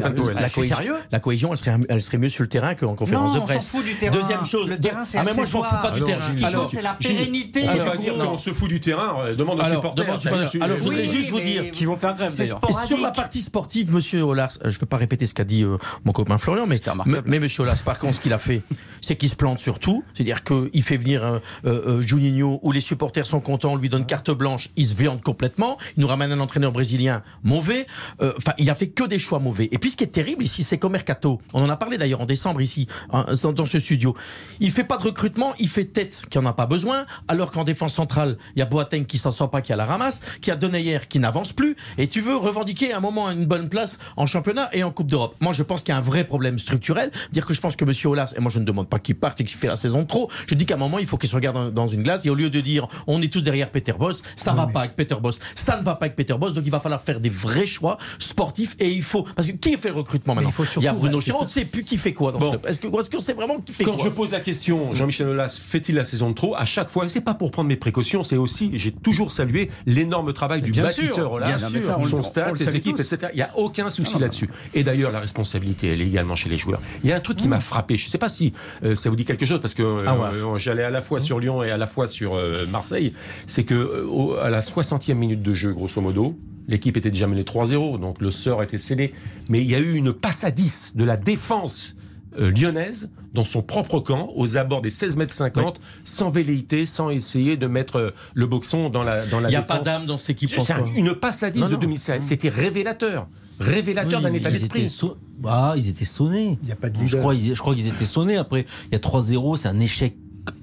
cohésion, 0.49 0.63
sérieux 0.77 0.95
la 1.11 1.21
cohésion, 1.21 1.51
elle 1.53 1.57
serait, 1.59 1.77
elle 1.89 2.03
serait 2.03 2.19
mieux 2.19 2.29
sur 2.29 2.43
le 2.43 2.49
terrain 2.49 2.75
qu'en 2.75 2.95
conférence 2.95 3.31
Non, 3.33 3.37
de 3.39 3.41
on 3.43 3.45
presse. 3.45 3.65
s'en 3.67 3.79
fout 3.79 3.87
du 3.87 3.95
terrain. 3.97 4.13
Deuxième 4.19 4.45
chose. 4.45 4.68
Le 4.69 4.79
terrain, 4.79 5.05
c'est 5.05 5.19
Ah 5.19 5.25
mais 5.25 5.35
moi 5.35 5.45
je 5.45 5.53
m'en 5.53 5.63
fous 5.63 5.77
pas 5.83 5.91
du 5.91 6.03
terrain. 6.03 6.29
Gilles, 6.29 6.31
Ce 6.31 6.37
qui 6.37 6.45
Alors, 6.45 6.63
compte, 6.63 6.71
c'est 6.73 6.83
la 6.83 6.95
pérennité. 6.95 7.65
On 7.69 7.77
peut 7.77 7.85
pas 7.85 7.97
dire 7.97 8.15
qu'on 8.15 8.39
se 8.39 8.53
fout 8.53 8.69
du 8.69 8.81
terrain, 8.81 9.17
euh, 9.21 9.35
demande 9.35 9.61
aux 9.61 9.65
supporters. 9.65 10.21
Salut, 10.21 10.63
Alors, 10.63 10.79
je 10.79 10.83
voudrais 10.83 11.07
juste 11.07 11.31
vous 11.31 11.41
dire 11.41 11.71
Qui 11.71 11.85
vont 11.85 11.97
faire 11.97 12.15
grève 12.15 12.37
d'ailleurs. 12.37 12.61
Sur 12.87 12.99
la 12.99 13.11
partie 13.11 13.43
sportive, 13.43 13.93
Monsieur 13.93 14.23
Olas, 14.23 14.59
euh, 14.65 14.71
je 14.71 14.77
ne 14.77 14.81
veux 14.81 14.87
pas 14.87 14.97
répéter 14.97 15.27
ce 15.27 15.35
qu'a 15.35 15.45
dit 15.45 15.63
euh, 15.63 15.79
mon 16.05 16.13
copain 16.13 16.39
Florian, 16.39 16.67
mais, 16.67 16.81
mais, 17.27 17.39
Monsieur 17.39 17.63
Olas, 17.63 17.83
par 17.85 17.99
contre, 17.99 18.15
ce 18.15 18.21
qu'il 18.21 18.33
a 18.33 18.39
fait, 18.39 18.63
c'est 19.01 19.17
qu'il 19.17 19.29
se 19.29 19.37
plante 19.37 19.59
sur 19.59 19.79
tout. 19.79 20.05
C'est-à-dire 20.15 20.45
qu'il 20.45 20.83
fait 20.83 20.97
venir 20.97 21.41
euh, 21.65 22.01
Juninho 22.01 22.61
où 22.63 22.73
les 22.73 22.81
supporters 22.81 23.27
sont 23.27 23.41
contents, 23.41 23.73
on 23.73 23.77
lui 23.77 23.89
donne 23.89 24.07
carte 24.07 24.31
blanche, 24.31 24.71
il 24.77 24.87
se 24.87 24.95
viande 24.95 25.23
complètement. 25.23 25.79
Il 25.97 26.01
nous 26.01 26.07
ramène 26.07 26.33
un 26.33 26.41
entraîneur 26.41 26.73
brésilien 26.73 27.23
mauvais. 27.43 27.87
Enfin, 28.21 28.53
il 28.59 28.71
a 28.71 28.75
fait 28.75 28.89
que 28.89 29.05
des 29.05 29.19
choix 29.19 29.39
mauvais. 29.39 29.69
Et 29.73 29.79
puis, 29.79 29.91
ce 29.91 29.97
qui 29.97 30.05
est 30.05 30.09
terrible 30.09 30.45
ici, 30.45 30.63
c'est 30.63 30.79
qu'au 30.79 30.89
mercato, 30.89 31.41
on 31.55 31.63
en 31.63 31.69
a 31.69 31.77
parlé 31.77 31.99
d'ailleurs 31.99 32.21
en 32.21 32.27
décembre 32.27 32.61
ici, 32.61 32.87
hein, 33.13 33.27
dans 33.43 33.67
ce 33.67 33.79
studio, 33.79 34.15
il 34.61 34.71
fait 34.71 34.85
pas 34.85 34.97
de 34.97 35.03
recrutement, 35.03 35.53
il 35.59 35.69
fait 35.69 35.85
tête 35.85 36.23
qui 36.31 36.39
en 36.39 36.47
a 36.47 36.53
pas 36.53 36.67
besoin, 36.67 37.07
alors 37.29 37.51
qu'en 37.51 37.65
défense 37.65 37.95
centrale, 37.95 38.39
il 38.57 38.61
y 38.61 38.63
a 38.63 38.67
Boateng 38.67 39.05
qui 39.05 39.19
s'en 39.19 39.31
sort 39.31 39.51
pas, 39.51 39.61
qui 39.61 39.73
a 39.73 39.77
la 39.77 39.85
ramasse, 39.85 40.21
qui 40.41 40.51
a 40.51 40.57
Denayer 40.57 41.01
qui 41.09 41.19
n'avance 41.19 41.53
plus, 41.53 41.77
et 41.97 42.09
tu 42.09 42.21
veux 42.21 42.37
revendiquer 42.37 42.93
à 42.93 42.99
un 42.99 43.01
moment 43.01 43.31
une 43.31 43.47
bonne 43.47 43.69
place 43.69 43.99
en 44.17 44.27
championnat 44.27 44.69
et 44.73 44.83
en 44.83 44.91
Coupe 44.91 45.11
d'Europe. 45.11 45.37
Moi, 45.41 45.53
je 45.53 45.63
pense 45.63 45.83
qu'il 45.83 45.93
y 45.93 45.95
a 45.95 45.99
un 45.99 46.03
vrai 46.03 46.25
problème 46.25 46.59
structurel, 46.59 47.11
dire 47.33 47.47
que 47.47 47.55
je 47.55 47.61
pense 47.61 47.77
que 47.77 47.85
Monsieur 47.85 48.09
Olas, 48.11 48.35
et 48.37 48.41
moi 48.41 48.51
je 48.51 48.59
ne 48.59 48.65
demande 48.65 48.89
pas 48.89 48.99
qu'il 48.99 49.15
parte 49.17 49.41
et 49.41 49.45
qu'il 49.45 49.57
fait 49.57 49.69
la 49.69 49.77
saison 49.77 50.03
de 50.03 50.07
trop. 50.07 50.31
Je 50.47 50.55
dis 50.55 50.67
qu'à 50.67 50.75
un 50.75 50.79
moment, 50.79 50.99
il 50.99 51.07
faut 51.07 51.17
qu'il 51.17 51.29
se 51.29 51.35
regarde 51.35 51.73
dans, 51.73 51.87
une 51.87 52.03
glace 52.03 52.27
et 52.27 52.31
au 52.31 52.35
lieu 52.35 52.51
de 52.51 52.61
dire 52.61 52.87
on 53.07 53.23
est 53.23 53.33
tous 53.33 53.41
derrière 53.41 53.71
Peter 53.71 53.93
Boss, 53.99 54.23
ça 54.37 54.53
va 54.53 54.67
pas 54.67 54.81
avec 54.81 54.97
Peter 54.97 55.17
Boss, 55.21 55.39
ça 55.55 55.79
ne 55.79 55.83
va 55.83 55.95
pas 55.95 56.07
avec 56.07 56.17
Peter 56.17 56.35
Boss, 56.35 56.55
donc 56.55 56.65
il 56.67 56.71
va 56.71 56.81
falloir 56.81 57.01
faire 57.01 57.21
des 57.21 57.31
vrais 57.31 57.67
choix 57.67 57.97
sportifs 58.19 58.77
et 58.79 58.91
il 58.91 59.03
faut 59.03 59.23
parce 59.23 59.49
que 59.49 59.53
qui 59.53 59.77
fait 59.77 59.89
le 59.89 59.95
recrutement 59.95 60.35
maintenant 60.35 60.51
il 60.51 60.55
faut 60.55 60.65
surtout- 60.65 60.85
y 60.85 60.89
a 60.89 60.93
Bruno 60.93 61.21
Chéreau, 61.21 61.41
on 61.43 61.45
ne 61.45 61.49
sait 61.49 61.65
plus 61.65 61.85
qui 61.85 61.97
fait 61.97 62.13
quoi 62.13 62.33
dans 62.33 62.39
Bon. 62.39 62.47
ce 62.47 62.51
club. 62.57 62.67
Est-ce 62.67 62.79
que 62.79 63.01
est-ce 63.01 63.11
qu'on 63.11 63.21
sait 63.21 63.33
vraiment 63.33 63.59
qui 63.61 63.73
fait 63.73 63.85
Quand 63.85 63.95
quoi 63.95 64.05
je 64.05 64.11
pose 64.11 64.31
la 64.31 64.41
question, 64.53 64.95
Jean-Michel 64.95 65.29
Aulas 65.29 65.61
fait-il 65.63 65.95
la 65.95 66.05
saison 66.07 66.31
de 66.31 66.35
trop 66.35 66.55
À 66.57 66.65
chaque 66.65 66.89
fois, 66.89 67.07
c'est 67.09 67.21
pas 67.21 67.35
pour 67.35 67.51
prendre 67.51 67.69
mes 67.69 67.77
précautions, 67.77 68.23
c'est 68.25 68.37
aussi, 68.37 68.71
j'ai 68.79 68.93
toujours 68.93 69.31
salué 69.31 69.69
l'énorme 69.87 70.33
travail 70.33 70.63
du 70.63 70.71
Bien 70.73 70.85
bâtisseur 70.85 71.33
Aulas, 71.33 71.59
son 71.59 72.19
on 72.19 72.23
stade, 72.23 72.57
ses 72.57 72.75
équipes, 72.75 72.97
tous. 72.97 73.03
etc. 73.13 73.31
Il 73.35 73.37
n'y 73.37 73.43
a 73.43 73.51
aucun 73.59 73.91
souci 73.91 74.19
là-dessus. 74.19 74.49
Et 74.75 74.83
d'ailleurs, 74.85 75.13
la 75.13 75.21
responsabilité, 75.21 75.89
elle 75.89 76.01
est 76.01 76.07
également 76.07 76.35
chez 76.35 76.49
les 76.49 76.57
joueurs. 76.57 76.81
Il 77.05 77.11
y 77.11 77.13
a 77.13 77.17
un 77.17 77.21
truc 77.21 77.37
qui 77.37 77.49
m'a 77.49 77.61
frappé. 77.61 77.97
Je 77.99 78.07
ne 78.07 78.11
sais 78.11 78.19
pas 78.19 78.29
si 78.31 78.53
euh, 78.85 78.97
ça 78.97 79.11
vous 79.11 79.17
dit 79.17 79.25
quelque 79.27 79.45
chose, 79.47 79.61
parce 79.61 79.75
que 79.75 79.83
euh, 79.83 79.99
Ah 80.07 80.17
ouais. 80.17 80.29
euh, 80.35 80.57
j'allais 80.59 80.85
à 80.85 80.91
la 80.91 81.03
fois 81.03 81.21
sur 81.21 81.41
Lyon 81.41 81.63
et 81.63 81.71
à 81.71 81.77
la 81.77 81.87
fois 81.87 82.09
sur 82.09 82.35
euh, 82.37 82.67
Marseille. 82.67 83.13
C'est 83.47 83.65
que 83.65 83.75
euh, 83.75 84.07
au- 84.09 84.35
à 84.37 84.49
la 84.49 84.61
60e 84.61 85.13
minute 85.15 85.43
de 85.43 85.53
jeu, 85.53 85.73
grosso 85.75 86.01
modo. 86.01 86.39
L'équipe 86.71 86.97
était 86.99 87.11
déjà 87.11 87.27
menée 87.27 87.45
3-0, 87.45 87.99
donc 87.99 88.21
le 88.21 88.31
sort 88.31 88.63
était 88.63 88.77
scellé. 88.77 89.13
Mais 89.49 89.61
il 89.61 89.71
y 89.71 89.75
a 89.75 89.79
eu 89.79 89.95
une 89.95 90.13
passe 90.13 90.45
à 90.45 90.51
10 90.51 90.93
de 90.97 91.05
la 91.05 91.17
défense 91.17 91.97
euh, 92.39 92.51
lyonnaise 92.51 93.11
dans 93.35 93.45
son 93.45 93.63
propre 93.63 94.01
camp, 94.01 94.31
aux 94.35 94.57
abords 94.57 94.81
des 94.83 94.91
16 94.91 95.17
mètres 95.17 95.33
50, 95.35 95.81
sans 96.05 96.31
velléité, 96.31 96.87
sans 96.87 97.11
essayer 97.11 97.57
de 97.57 97.67
mettre 97.67 97.97
euh, 97.97 98.11
le 98.35 98.47
boxon 98.47 98.91
dans 98.91 99.05
la, 99.05 99.25
dans 99.27 99.41
la 99.41 99.49
Il 99.49 99.53
n'y 99.53 99.57
a 99.57 99.61
défense. 99.63 99.79
pas 99.79 99.85
d'âme 99.85 100.07
dans 100.07 100.19
cette 100.19 100.31
équipe, 100.31 100.51
C'est 100.61 100.73
un- 100.73 100.85
une 100.95 101.15
passe 101.15 101.43
à 101.43 101.51
10 101.51 101.61
Non, 101.61 101.69
de 101.69 101.73
non. 101.75 101.79
2016. 101.81 102.25
C'était 102.25 102.49
révélateur. 102.49 103.29
Révélateur 103.61 104.21
Oui, 104.21 104.27
d'un 104.31 104.33
état 104.35 104.51
ils 104.51 104.53
d'esprit. 104.53 104.89
so- 104.89 105.17
Ah, 105.45 105.75
ils 105.77 105.89
étaient 105.89 106.05
sonnés. 106.05 106.59
Il 106.63 106.67
n'y 106.67 106.73
a 106.73 106.77
pas 106.77 106.91
de 106.91 106.99
Je 107.07 107.17
crois, 107.17 107.35
je 107.35 107.53
crois 107.55 107.75
qu'ils 107.75 107.89
étaient 107.89 108.07
sonnés. 108.07 108.37
Après, 108.37 108.65
il 108.87 108.93
y 108.93 108.97
a 108.97 109.01
3-0, 109.01 109.57
c'est 109.57 109.69
un 109.69 109.81
échec 109.81 110.17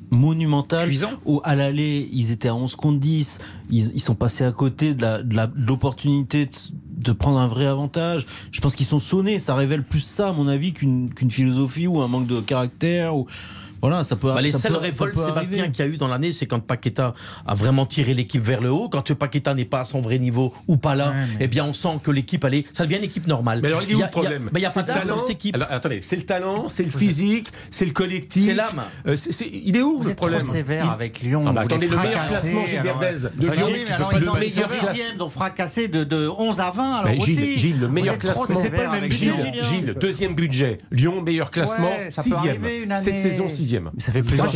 monumental. 0.09 0.87
Cuisant. 0.87 1.11
Au, 1.25 1.41
à 1.43 1.55
l'aller, 1.55 2.09
ils 2.11 2.31
étaient 2.31 2.47
à 2.47 2.55
11 2.55 2.75
contre 2.75 2.99
10. 2.99 3.39
Ils, 3.69 3.91
ils 3.95 3.99
sont 3.99 4.15
passés 4.15 4.43
à 4.43 4.51
côté 4.51 4.93
de 4.93 5.05
l'opportunité 5.55 6.49
de, 6.97 7.11
prendre 7.11 7.39
un 7.39 7.47
vrai 7.47 7.65
avantage. 7.65 8.25
Je 8.51 8.61
pense 8.61 8.75
qu'ils 8.75 8.85
sont 8.85 8.99
sonnés. 8.99 9.39
Ça 9.39 9.55
révèle 9.55 9.83
plus 9.83 9.99
ça, 9.99 10.29
à 10.29 10.33
mon 10.33 10.47
avis, 10.47 10.73
qu'une 10.73 11.13
qu'une 11.13 11.31
philosophie 11.31 11.87
ou 11.87 12.01
un 12.01 12.07
manque 12.07 12.27
de 12.27 12.39
caractère. 12.41 13.15
Ou... 13.15 13.27
Voilà, 13.87 14.03
ça 14.03 14.15
peut. 14.15 14.33
Bah, 14.33 14.41
les 14.41 14.51
ça 14.51 14.59
seules 14.59 14.73
peut, 14.73 14.79
révoltes, 14.79 15.15
Sébastien, 15.15 15.69
qu'il 15.69 15.85
y 15.85 15.87
a 15.87 15.91
eu 15.91 15.97
dans 15.97 16.07
l'année, 16.07 16.31
c'est 16.31 16.47
quand 16.47 16.59
Paqueta 16.59 17.13
a 17.45 17.55
vraiment 17.55 17.85
tiré 17.85 18.13
l'équipe 18.13 18.41
vers 18.41 18.61
le 18.61 18.71
haut. 18.71 18.89
Quand 18.89 19.13
Paqueta 19.13 19.53
n'est 19.53 19.65
pas 19.65 19.81
à 19.81 19.85
son 19.85 20.01
vrai 20.01 20.17
niveau 20.17 20.53
ou 20.67 20.77
pas 20.77 20.95
là, 20.95 21.13
eh 21.39 21.47
bien, 21.47 21.65
on 21.65 21.73
sent 21.73 21.99
que 22.03 22.11
l'équipe, 22.11 22.43
allait, 22.43 22.65
ça 22.73 22.83
devient 22.83 22.97
une 22.97 23.03
équipe 23.03 23.27
normale. 23.27 23.59
Mais 23.61 23.67
alors, 23.67 23.83
il 23.83 23.91
y 23.91 23.93
a 23.93 23.97
où 23.97 24.01
le 24.01 24.07
problème 24.07 24.49
Il 24.53 24.59
n'y 24.59 24.65
a, 24.65 24.69
bah, 24.69 24.83
pas 24.83 24.93
d'âme 24.93 25.07
dans 25.07 25.19
cette 25.19 25.29
équipe. 25.29 25.55
Alors, 25.55 25.67
attendez, 25.69 25.99
c'est 26.01 26.15
le 26.15 26.23
talent, 26.23 26.67
c'est 26.69 26.83
le 26.83 26.91
physique, 26.91 27.47
c'est 27.69 27.85
le 27.85 27.91
collectif. 27.91 28.45
C'est 28.45 28.53
l'âme. 28.53 28.83
Euh, 29.07 29.15
il 29.51 29.77
est 29.77 29.81
où 29.81 30.01
Vous 30.01 30.09
le 30.09 30.15
problème 30.15 30.39
trop 30.39 30.51
sévère 30.51 30.89
avec 30.89 31.21
Lyon. 31.21 31.45
Ah, 31.47 31.53
bah, 31.53 31.61
attendez, 31.61 31.87
le 31.87 31.97
meilleur 31.97 32.27
classement, 32.27 32.65
Gilles 32.65 32.81
Verdez. 32.81 33.29
De 33.35 33.47
Lyon, 33.49 33.67
ils 33.71 34.49
6e, 34.49 35.17
donc 35.17 35.31
fracassé 35.31 35.87
de 35.87 36.27
11 36.27 36.59
à 36.59 36.71
20. 36.71 36.93
Alors. 36.95 37.25
Gilles, 37.25 37.79
le 37.79 37.87
meilleur 37.87 38.17
classement. 38.17 38.45
C'est 38.59 38.69
pas 38.69 38.95
le 38.95 39.01
même 39.01 39.11
Gilles, 39.11 39.95
deuxième 39.99 40.35
budget. 40.35 40.79
Lyon, 40.91 41.21
meilleur 41.21 41.51
classement, 41.51 41.91
6e. 42.09 42.95
Cette 42.95 43.17
saison, 43.17 43.47
6 43.47 43.74
ça 43.97 44.11
fait. 44.11 44.23
Ça, 44.35 44.47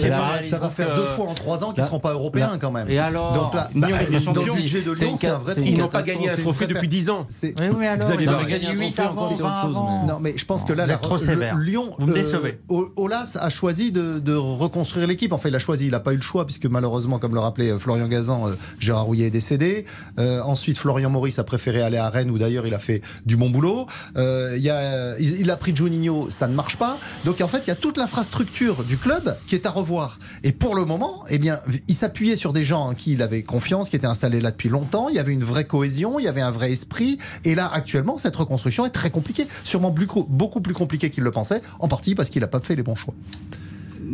ça 0.43 0.59
va 0.59 0.69
faire 0.69 0.95
deux 0.95 1.05
fois 1.05 1.27
en 1.27 1.33
trois 1.33 1.63
ans 1.63 1.71
qu'ils 1.71 1.83
ne 1.83 1.87
seront 1.87 1.99
pas 1.99 2.13
européens 2.13 2.57
quand 2.59 2.71
même. 2.71 2.89
Et 2.89 2.99
alors 2.99 3.33
Donc 3.33 3.53
là, 3.53 3.69
bah, 3.75 3.87
de 3.87 3.93
Lyon, 4.41 4.93
c'est 4.95 5.27
un 5.27 5.37
vrai 5.37 5.53
Ils 5.63 5.77
n'ont 5.77 5.87
pas 5.87 6.03
gagné 6.03 6.29
un 6.29 6.35
trophée 6.35 6.67
depuis 6.67 6.87
dix 6.87 7.09
ans. 7.09 7.25
Ils 7.43 8.29
ont 8.29 8.43
gagné 8.47 8.71
huit 8.73 8.99
avant, 8.99 10.05
Non, 10.07 10.19
mais 10.19 10.37
je 10.37 10.45
pense 10.45 10.65
que 10.65 10.73
là, 10.73 10.87
trop 10.97 11.17
sévère. 11.17 11.57
Lyon, 11.57 11.91
vous 11.97 12.07
me 12.07 12.11
euh, 12.11 12.15
décevez. 12.15 12.59
Olas 12.69 13.37
a 13.39 13.49
choisi 13.49 13.91
de 13.91 14.35
reconstruire 14.35 15.07
l'équipe. 15.07 15.33
Enfin, 15.33 15.49
il 15.49 15.55
a 15.55 15.59
choisi, 15.59 15.85
il 15.85 15.91
n'a 15.91 15.99
pas 15.99 16.13
eu 16.13 16.17
le 16.17 16.21
choix, 16.21 16.45
puisque 16.45 16.65
malheureusement, 16.65 17.19
comme 17.19 17.33
le 17.33 17.39
rappelait 17.39 17.71
euh, 17.71 17.79
Florian 17.79 18.07
Gazan, 18.07 18.47
euh, 18.47 18.53
Gérard 18.79 19.05
Rouillet 19.05 19.27
est 19.27 19.31
décédé. 19.31 19.85
Ensuite, 20.17 20.77
Florian 20.77 21.09
Maurice 21.09 21.39
a 21.39 21.43
préféré 21.43 21.81
aller 21.81 21.97
à 21.97 22.09
Rennes, 22.09 22.31
où 22.31 22.37
d'ailleurs 22.37 22.67
il 22.67 22.73
a 22.73 22.79
fait 22.79 23.01
du 23.25 23.37
bon 23.37 23.49
boulot. 23.49 23.87
il 24.15 25.49
a 25.51 25.57
pris 25.57 25.75
Juninho, 25.75 26.29
ça 26.29 26.47
ne 26.47 26.53
marche 26.53 26.77
pas. 26.77 26.97
Donc 27.25 27.41
en 27.41 27.47
fait, 27.47 27.59
il 27.65 27.67
y 27.67 27.71
a 27.71 27.75
toute 27.75 27.97
l'infrastructure 27.97 28.83
du 28.83 28.97
club 28.99 29.35
qui 29.47 29.55
est 29.55 29.65
à 29.65 29.69
revoir. 29.69 30.19
Et 30.43 30.51
pour 30.51 30.75
le 30.75 30.85
moment, 30.85 31.23
eh 31.29 31.39
bien, 31.39 31.59
il 31.87 31.95
s'appuyait 31.95 32.35
sur 32.35 32.53
des 32.53 32.63
gens 32.63 32.87
en 32.87 32.93
qui 32.93 33.13
il 33.13 33.21
avait 33.21 33.43
confiance, 33.43 33.89
qui 33.89 33.95
étaient 33.95 34.07
installés 34.07 34.41
là 34.41 34.51
depuis 34.51 34.69
longtemps. 34.69 35.09
Il 35.09 35.15
y 35.15 35.19
avait 35.19 35.33
une 35.33 35.43
vraie 35.43 35.65
cohésion, 35.65 36.19
il 36.19 36.25
y 36.25 36.27
avait 36.27 36.41
un 36.41 36.51
vrai 36.51 36.71
esprit. 36.71 37.17
Et 37.45 37.55
là, 37.55 37.69
actuellement, 37.71 38.17
cette 38.17 38.35
reconstruction 38.35 38.85
est 38.85 38.91
très 38.91 39.09
compliquée. 39.09 39.47
Sûrement 39.63 39.91
beaucoup 39.91 40.61
plus 40.61 40.73
compliquée 40.73 41.09
qu'il 41.09 41.23
le 41.23 41.31
pensait, 41.31 41.61
en 41.79 41.87
partie 41.87 42.15
parce 42.15 42.29
qu'il 42.29 42.41
n'a 42.41 42.47
pas 42.47 42.59
fait 42.59 42.75
les 42.75 42.83
bons 42.83 42.95
choix. 42.95 43.13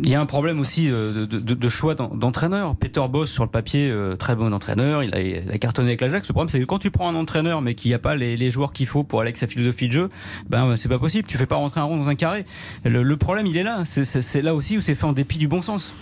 Il 0.02 0.08
y 0.10 0.14
a 0.14 0.20
un 0.20 0.26
problème 0.26 0.60
aussi 0.60 0.90
euh, 0.90 1.26
de, 1.26 1.38
de- 1.38 1.54
de 1.54 1.68
choix 1.68 1.94
d'en- 1.94 2.14
d'entraîneur. 2.14 2.76
Peter 2.76 3.00
Boss, 3.10 3.30
sur 3.30 3.44
le 3.44 3.50
papier, 3.50 3.88
euh, 3.90 4.14
très 4.16 4.36
bon 4.36 4.52
entraîneur. 4.52 5.02
Il 5.02 5.14
a, 5.14 5.20
il 5.20 5.50
a 5.50 5.58
cartonné 5.58 5.88
avec 5.88 6.00
l'Ajax. 6.00 6.28
Le 6.28 6.32
problème, 6.32 6.48
c'est 6.48 6.60
que 6.60 6.64
quand 6.64 6.78
tu 6.78 6.90
prends 6.90 7.08
un 7.08 7.14
entraîneur, 7.14 7.62
mais 7.62 7.74
qu'il 7.74 7.90
n'y 7.90 7.94
a 7.94 7.98
pas 7.98 8.14
les, 8.14 8.36
les 8.36 8.50
joueurs 8.50 8.72
qu'il 8.72 8.86
faut 8.86 9.04
pour 9.04 9.20
aller 9.20 9.28
avec 9.28 9.36
sa 9.38 9.46
philosophie 9.46 9.88
de 9.88 9.92
jeu, 9.92 10.08
ben 10.50 10.76
c'est 10.76 10.88
pas 10.88 10.98
possible. 10.98 11.26
Tu 11.26 11.38
fais 11.38 11.46
pas 11.46 11.56
rentrer 11.56 11.80
un 11.80 11.84
rond 11.84 11.96
dans 11.96 12.08
un 12.08 12.14
carré. 12.14 12.44
Le, 12.84 13.02
le 13.02 13.16
problème, 13.16 13.46
il 13.46 13.56
est 13.56 13.62
là. 13.62 13.84
C'est- 13.84 14.42
là 14.42 14.54
aussi 14.54 14.76
où 14.76 14.80
c'est 14.80 14.94
fait 14.94 15.06
en 15.06 15.12
dépit 15.12 15.38
du 15.38 15.48
bon 15.48 15.62
sens. 15.62 15.92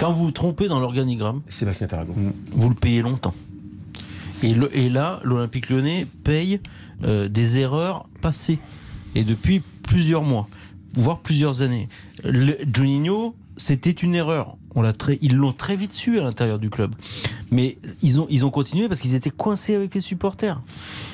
Quand 0.00 0.12
vous 0.12 0.24
vous 0.24 0.30
trompez 0.32 0.68
dans 0.68 0.80
l'organigramme, 0.80 1.42
Sébastien 1.48 1.86
Taragon. 1.86 2.14
vous 2.52 2.68
le 2.68 2.74
payez 2.74 3.02
longtemps. 3.02 3.34
Et, 4.42 4.52
le- 4.52 4.76
et 4.76 4.88
là, 4.90 5.20
l'Olympique 5.22 5.70
lyonnais 5.70 6.06
paye 6.24 6.60
euh, 7.04 7.28
des 7.28 7.58
erreurs 7.58 8.06
passées. 8.20 8.58
Et 9.14 9.22
depuis 9.22 9.62
plusieurs 9.86 10.22
mois, 10.24 10.48
voire 10.94 11.20
plusieurs 11.20 11.62
années. 11.62 11.88
Le, 12.24 12.56
Juninho, 12.74 13.34
c'était 13.56 13.90
une 13.90 14.14
erreur. 14.14 14.56
Ils 15.20 15.36
l'ont 15.36 15.52
très 15.52 15.76
vite 15.76 15.92
su 15.92 16.18
à 16.18 16.22
l'intérieur 16.22 16.58
du 16.58 16.68
club. 16.70 16.94
Mais 17.50 17.78
ils 18.02 18.20
ont, 18.20 18.50
continué 18.50 18.88
parce 18.88 19.00
qu'ils 19.00 19.14
étaient 19.14 19.30
coincés 19.30 19.74
avec 19.74 19.94
les 19.94 20.00
supporters. 20.00 20.60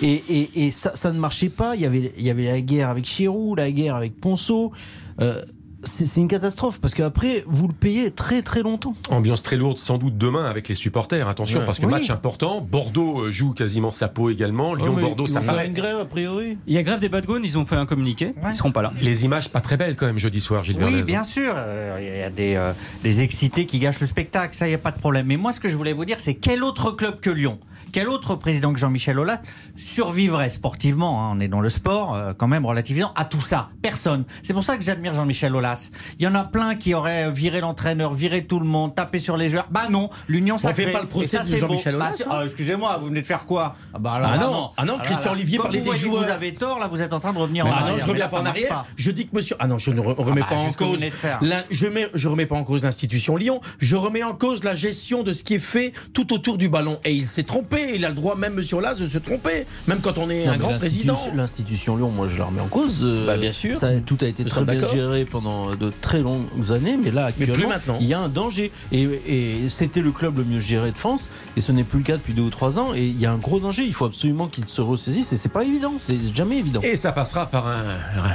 Et, 0.03 0.71
ça, 0.73 1.13
ne 1.13 1.19
marchait 1.19 1.51
pas. 1.51 1.77
Il 1.77 1.83
y, 1.83 1.87
avait, 1.87 2.13
il 2.17 2.25
y 2.25 2.31
avait 2.31 2.47
la 2.47 2.61
guerre 2.61 2.89
avec 2.89 3.05
Chirou, 3.05 3.55
la 3.55 3.71
guerre 3.71 3.97
avec 3.97 4.19
Ponceau. 4.19 4.73
Euh, 5.21 5.43
c'est 5.85 6.21
une 6.21 6.29
catastrophe 6.29 6.81
parce 6.81 6.95
qu'après, 6.95 7.45
vous 7.47 7.67
le 7.69 7.73
payez 7.75 8.11
très 8.11 8.43
très 8.43 8.63
longtemps. 8.63 8.93
Ambiance 9.11 9.43
très 9.43 9.57
lourde 9.57 9.79
sans 9.79 9.99
doute 9.99 10.19
demain 10.19 10.45
avec 10.45 10.69
les 10.69 10.75
supporters. 10.75 11.29
Attention 11.29 11.61
Ouais. 11.61 11.65
parce 11.67 11.79
que 11.79 11.87
Oui. 11.87 11.93
match 11.93 12.11
important. 12.11 12.61
Bordeaux 12.61 13.21
euh, 13.23 13.31
joue 13.31 13.53
quasiment 13.53 13.91
sa 13.91 14.09
peau 14.09 14.31
également. 14.31 14.71
Oh, 14.73 14.77
mais 14.77 14.83
Lyon-Bordeaux, 14.85 15.27
ça 15.27 15.41
vont 15.41 15.45
faire 15.47 15.55
paraît. 15.55 15.67
une 15.69 15.73
grève 15.75 15.99
a 15.99 16.05
priori. 16.05 16.59
Il 16.67 16.75
y 16.75 16.79
a 16.79 16.83
grève 16.83 17.01
des 17.01 17.09
Badgones, 17.09 17.45
ils 17.45 17.57
ont 17.59 17.67
fait 17.67 17.77
un 17.77 17.87
communiqué. 17.87 18.33
Ils 18.49 18.57
seront 18.57 18.73
pas 18.73 18.83
là. 18.83 18.93
Les 19.03 19.25
images 19.25 19.49
pas 19.49 19.61
très 19.61 19.77
belles 19.77 19.97
quand 19.97 20.07
même 20.07 20.19
jeudi 20.19 20.41
soir, 20.41 20.65
Gilles 20.65 20.77
Oui, 20.79 20.85
Verdez. 20.91 21.03
bien 21.03 21.25
sûr. 21.25 21.53
euh, 21.57 21.99
Il 22.01 22.19
y 22.21 22.23
a 22.23 22.31
des, 22.31 22.55
euh, 22.57 22.73
des 23.03 23.21
excités 23.23 23.67
qui 23.67 23.79
gâchent 23.79 24.01
le 24.01 24.07
spectacle, 24.07 24.55
ça, 24.55 24.67
il 24.67 24.71
n'y 24.71 24.75
a 24.75 24.79
pas 24.79 24.91
de 24.91 24.99
problème. 24.99 25.27
Mais 25.27 25.37
moi, 25.37 25.53
ce 25.53 25.61
que 25.61 25.69
je 25.69 25.77
voulais 25.77 25.93
vous 25.93 26.05
dire, 26.05 26.21
c'est 26.21 26.35
quel 26.35 26.63
autre 26.63 26.91
club 26.93 27.21
que 27.21 27.31
Lyon? 27.31 27.59
Quel 27.93 28.09
autre 28.09 28.35
président 28.37 28.73
que 28.73 28.79
Jean-Michel 28.79 29.19
Aulas 29.19 29.41
survivrait 29.77 30.49
sportivement 30.51 31.23
hein, 31.25 31.33
On 31.37 31.41
est 31.41 31.49
dans 31.49 31.61
le 31.61 31.69
sport, 31.69 32.15
euh, 32.15 32.33
quand 32.37 32.49
même, 32.49 32.67
relativement, 32.67 33.13
à 33.15 33.25
tout 33.25 33.41
ça? 33.41 33.69
Personne. 33.83 34.25
C'est 34.43 34.53
pour 34.53 34.63
ça 34.65 34.77
que 34.77 34.83
j'admire 34.85 35.15
Jean-Michel 35.15 35.55
Aulas. 35.55 35.91
Il 36.19 36.25
y 36.25 36.29
en 36.29 36.35
a 36.35 36.45
plein 36.45 36.75
qui 36.75 36.95
auraient 36.95 37.31
viré 37.31 37.61
l'entraîneur, 37.61 38.13
viré 38.13 38.45
tout 38.45 38.59
le 38.61 38.67
monde, 38.67 38.95
tapé 38.95 39.19
sur 39.19 39.37
les 39.37 39.49
joueurs. 39.49 39.67
Bah 39.71 39.89
non, 39.91 40.11
l'union 40.29 40.59
sacrée. 40.59 40.85
fait 40.87 40.93
pas 40.93 41.01
le 41.01 41.07
procès 41.07 41.39
ça, 41.39 41.45
de 41.45 41.57
Jean-Michel. 41.57 41.95
Aulas, 41.97 42.11
Bah, 42.11 42.15
c'est- 42.17 42.27
hein 42.27 42.31
ah, 42.33 42.45
Excusez-moi, 42.45 42.97
vous 43.01 43.07
venez 43.07 43.23
de 43.23 43.27
faire 43.27 43.45
quoi? 43.45 43.75
Ah, 43.95 43.99
bah, 43.99 44.13
alors, 44.13 44.31
Ah 44.33 44.39
non, 44.39 44.71
ah 44.77 44.85
non, 44.85 44.99
Christian 45.03 45.33
Olivier 45.33 45.59
parlait 45.59 45.81
vous 45.81 45.93
des 45.93 45.99
joueurs. 45.99 46.25
Vous 46.25 46.31
avez 46.31 46.55
tort, 46.55 46.79
là, 46.79 46.87
vous 46.89 47.01
êtes 47.01 47.13
en 47.13 47.21
train 47.21 47.33
de 47.33 47.39
revenir 47.39 47.67
en 47.67 47.71
Ah 47.73 47.81
arrière. 47.81 47.93
non, 47.97 47.99
je 48.03 48.07
reviens 48.09 48.29
pas 48.29 48.41
en 48.41 48.47
arrière. 48.47 48.69
pas. 48.69 48.87
Je 48.97 49.11
dis 49.11 49.27
que 49.27 49.35
monsieur. 49.35 49.57
Ah 49.59 49.67
non, 49.67 49.79
je 49.79 49.91
ne 49.91 50.01
re- 50.01 50.15
remets 50.15 50.41
bah, 50.43 50.47
pas 50.51 50.57
en 50.57 50.73
cause. 50.73 51.01
la- 51.43 51.65
je 51.71 51.87
mets, 51.87 52.09
je 52.15 52.29
remets 52.29 52.47
pas 52.47 52.57
en 52.57 52.65
cause 52.65 52.83
l'institution 52.83 53.37
Lyon. 53.37 53.61
Je 53.79 53.97
remets 53.97 54.23
en 54.23 54.35
cause 54.35 54.65
la 54.65 54.75
gestion 54.75 55.23
de 55.23 55.33
ce 55.33 55.45
qui 55.45 55.55
est 55.55 55.59
fait 55.59 55.93
tout 56.15 56.33
autour 56.33 56.59
du 56.59 56.69
ballon. 56.69 56.99
Et 57.05 57.13
il 57.15 57.27
s'est 57.27 57.43
trompé. 57.45 57.80
Il 57.95 58.05
a 58.05 58.09
le 58.09 58.15
droit, 58.15 58.37
même 58.37 58.55
Monsieur 58.55 58.77
Olas, 58.77 58.95
de 58.95 59.07
se 59.07 59.19
tromper, 59.19 59.67
même 59.87 60.01
quand 60.01 60.19
on 60.19 60.29
est 60.31 60.47
Non, 60.47 60.53
un 60.53 60.57
grand 60.57 60.77
président. 60.79 61.19
L'institution 61.35 61.97
Lyon, 61.97 62.11
moi 62.11 62.29
je 62.29 62.39
la 62.39 62.45
remets 62.47 62.61
en 62.61 62.67
cause. 62.69 63.01
euh, 63.03 63.27
Bah, 63.27 63.37
bien 63.37 63.53
sûr. 63.53 63.77
Ça, 63.77 63.89
tout 64.05 64.19
a 64.21 64.27
été 64.27 64.43
Nous 64.45 64.49
très 64.51 64.65
bien 64.65 64.87
géré 64.89 65.25
pendant 65.25 65.75
de 65.75 65.91
très 66.01 66.21
longues 66.21 66.73
années, 66.73 66.97
mais 67.03 67.11
là 67.11 67.27
actuellement, 67.27 67.69
maintenant. 67.69 67.99
il 68.01 68.07
y 68.07 68.15
a 68.15 68.21
un 68.21 68.29
danger. 68.29 68.71
Et, 68.93 69.03
et 69.27 69.69
c'était 69.69 70.01
le 70.01 70.13
club 70.13 70.39
le 70.39 70.45
mieux 70.45 70.61
géré 70.61 70.91
de 70.91 70.97
France, 70.97 71.31
et 71.57 71.61
ce 71.61 71.73
n'est 71.73 71.85
plus 71.85 71.99
le 72.01 72.05
cas 72.05 72.17
depuis 72.17 72.33
deux 72.35 72.43
ou 72.43 72.51
trois 72.51 72.79
ans. 72.79 72.95
Et 72.95 73.05
il 73.07 73.21
y 73.21 73.27
a 73.27 73.33
un 73.33 73.39
gros 73.39 73.61
danger. 73.61 73.85
Il 73.85 73.95
faut 73.95 74.05
absolument 74.07 74.47
qu'il 74.49 74.67
se 74.69 74.81
ressaisisse, 74.81 75.33
et 75.33 75.37
c'est 75.37 75.49
pas 75.49 75.65
évident. 75.65 75.95
C'est 76.01 76.19
jamais 76.35 76.59
évident. 76.59 76.81
Et 76.83 76.97
ça 76.97 77.13
passera 77.13 77.47
par 77.47 77.67
un, 77.67 77.81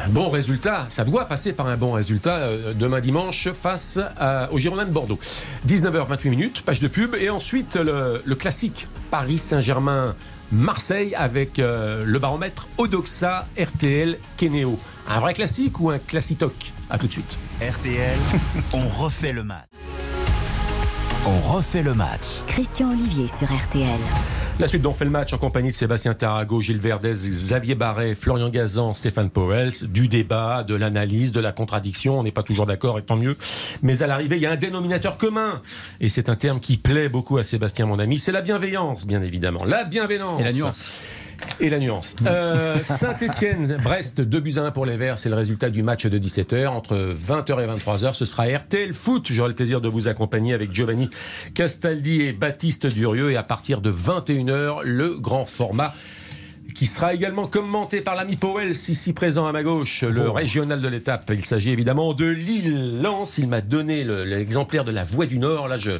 un 0.05 0.09
bon 0.09 0.29
résultat. 0.29 0.85
Ça 0.89 1.03
doit 1.03 1.25
passer 1.25 1.53
par 1.53 1.67
un 1.67 1.77
bon 1.77 1.91
résultat 1.93 2.35
euh, 2.37 2.73
demain 2.73 2.99
dimanche 3.01 3.49
face 3.53 3.99
à- 4.17 4.49
aux 4.51 4.57
Girondins 4.59 4.85
de 4.85 4.91
Bordeaux. 4.91 5.19
19h28 5.67 6.29
minutes, 6.29 6.61
page 6.61 6.79
de 6.79 6.87
pub. 6.87 7.15
Et 7.15 7.29
ensuite, 7.29 7.75
le, 7.75 8.21
le 8.23 8.35
classique 8.35 8.87
Paris 9.15 9.37
Saint-Germain. 9.37 10.13
Marseille 10.51 11.15
avec 11.15 11.57
euh, 11.57 12.03
le 12.05 12.19
baromètre 12.19 12.67
Odoxa 12.77 13.47
RTL 13.57 14.19
Keneo. 14.35 14.77
Un 15.07 15.21
vrai 15.21 15.33
classique 15.33 15.79
ou 15.79 15.89
un 15.89 15.99
classitoc 15.99 16.73
À 16.89 16.97
tout 16.97 17.07
de 17.07 17.13
suite. 17.13 17.37
RTL, 17.61 18.17
on 18.73 18.89
refait 18.89 19.31
le 19.31 19.45
match. 19.45 19.69
On 21.25 21.39
refait 21.53 21.81
le 21.81 21.93
match. 21.93 22.43
Christian 22.47 22.91
Olivier 22.91 23.29
sur 23.29 23.47
RTL. 23.47 23.99
La 24.57 24.69
suite 24.69 24.81
dont 24.81 24.93
fait 24.93 25.03
le 25.03 25.11
match 25.11 25.33
en 25.33 25.37
compagnie 25.37 25.71
de 25.71 25.75
Sébastien 25.75 26.13
Tarago, 26.13 26.61
Gilles 26.61 26.77
Verdez, 26.77 27.11
Xavier 27.11 27.75
Barret, 27.75 28.15
Florian 28.15 28.47
Gazan, 28.47 28.93
Stéphane 28.93 29.29
Powels, 29.29 29.73
du 29.83 30.07
débat, 30.07 30.63
de 30.63 30.75
l'analyse, 30.75 31.33
de 31.33 31.41
la 31.41 31.51
contradiction. 31.51 32.19
On 32.19 32.23
n'est 32.23 32.31
pas 32.31 32.41
toujours 32.41 32.65
d'accord 32.65 32.97
et 32.97 33.01
tant 33.01 33.17
mieux. 33.17 33.35
Mais 33.81 34.01
à 34.01 34.07
l'arrivée, 34.07 34.37
il 34.37 34.41
y 34.41 34.45
a 34.45 34.51
un 34.51 34.55
dénominateur 34.55 35.17
commun. 35.17 35.61
Et 35.99 36.07
c'est 36.07 36.29
un 36.29 36.37
terme 36.37 36.61
qui 36.61 36.77
plaît 36.77 37.09
beaucoup 37.09 37.37
à 37.37 37.43
Sébastien, 37.43 37.85
mon 37.85 37.99
ami. 37.99 38.17
C'est 38.17 38.31
la 38.31 38.41
bienveillance, 38.41 39.05
bien 39.05 39.21
évidemment. 39.21 39.65
La 39.65 39.83
bienveillance. 39.83 40.41
La 40.41 40.53
nuance. 40.53 41.01
Et 41.59 41.69
la 41.69 41.79
nuance. 41.79 42.15
Euh, 42.25 42.83
Saint-Etienne, 42.83 43.77
Brest, 43.83 44.21
2 44.21 44.39
buts 44.39 44.53
à 44.57 44.63
1 44.63 44.71
pour 44.71 44.85
les 44.85 44.97
Verts. 44.97 45.19
C'est 45.19 45.29
le 45.29 45.35
résultat 45.35 45.69
du 45.69 45.83
match 45.83 46.05
de 46.05 46.19
17h. 46.19 46.67
Entre 46.67 46.95
20h 46.95 47.63
et 47.63 47.67
23h, 47.67 48.13
ce 48.13 48.25
sera 48.25 48.45
RTL 48.45 48.93
Foot. 48.93 49.27
J'aurai 49.31 49.49
le 49.49 49.55
plaisir 49.55 49.81
de 49.81 49.89
vous 49.89 50.07
accompagner 50.07 50.53
avec 50.53 50.73
Giovanni 50.73 51.09
Castaldi 51.53 52.21
et 52.21 52.33
Baptiste 52.33 52.87
Durieux. 52.87 53.31
Et 53.31 53.37
à 53.37 53.43
partir 53.43 53.81
de 53.81 53.91
21h, 53.91 54.83
le 54.83 55.17
grand 55.17 55.45
format 55.45 55.93
qui 56.75 56.87
sera 56.87 57.13
également 57.13 57.47
commenté 57.47 58.01
par 58.01 58.15
l'ami 58.15 58.35
Powell, 58.35 58.71
ici 58.71 59.13
présent 59.13 59.47
à 59.47 59.51
ma 59.53 59.63
gauche, 59.63 60.03
le 60.03 60.29
régional 60.29 60.81
de 60.81 60.87
l'étape. 60.89 61.31
Il 61.33 61.45
s'agit 61.45 61.69
évidemment 61.71 62.13
de 62.13 62.25
Lille-Lens. 62.25 63.37
Il 63.37 63.47
m'a 63.47 63.61
donné 63.61 64.03
le- 64.03 64.25
l'exemplaire 64.25 64.83
de 64.83 64.91
la 64.91 65.03
Voix 65.03 65.25
du 65.25 65.39
Nord. 65.39 65.69
Là, 65.69 65.77
je, 65.77 65.91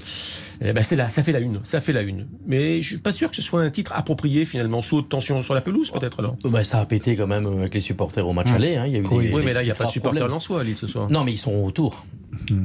eh 0.62 0.74
ben 0.74 0.84
c'est 0.84 0.98
là, 0.98 1.10
ça 1.10 1.24
fait 1.24 1.32
la 1.32 1.40
une, 1.40 1.62
ça 1.64 1.80
fait 1.80 1.94
la 1.94 2.02
une. 2.02 2.28
Mais 2.46 2.82
je 2.82 2.88
suis 2.90 2.98
pas 2.98 3.14
sûr 3.14 3.30
que 3.30 3.36
ce 3.38 3.42
soit 3.42 3.62
un 3.62 3.70
titre 3.70 3.94
approprié 3.96 4.44
finalement, 4.44 4.82
sous 4.82 4.98
haute 4.98 5.08
tension 5.10 5.42
sur 5.42 5.54
la 5.54 5.62
pelouse 5.62 5.92
peut-être 5.92 6.20
alors. 6.20 6.36
Bah, 6.44 6.64
ça 6.66 6.80
a 6.82 6.86
pété 6.86 7.16
quand 7.16 7.28
même 7.28 7.46
avec 7.48 7.74
les 7.74 7.80
supporters 7.80 8.28
au 8.28 8.34
match 8.34 8.52
aller. 8.52 8.76
hein. 8.76 8.84
Il 8.86 8.94
y 8.94 8.96
a 8.98 9.00
eu 9.00 9.06
Oui, 9.10 9.28
des- 9.28 9.34
oui, 9.34 9.42
mais 9.46 9.54
là 9.54 9.62
il 9.64 9.66
n'y 9.66 9.72
a 9.72 9.76
pas 9.76 9.86
de 9.86 9.90
supporters 9.92 10.28
lensois 10.28 10.60
à 10.60 10.64
Lille 10.66 10.78
ce 10.78 10.88
soir. 10.88 11.08
Non, 11.10 11.24
mais 11.24 11.32
ils 11.32 11.38
sont 11.38 11.56
autour. 11.64 12.04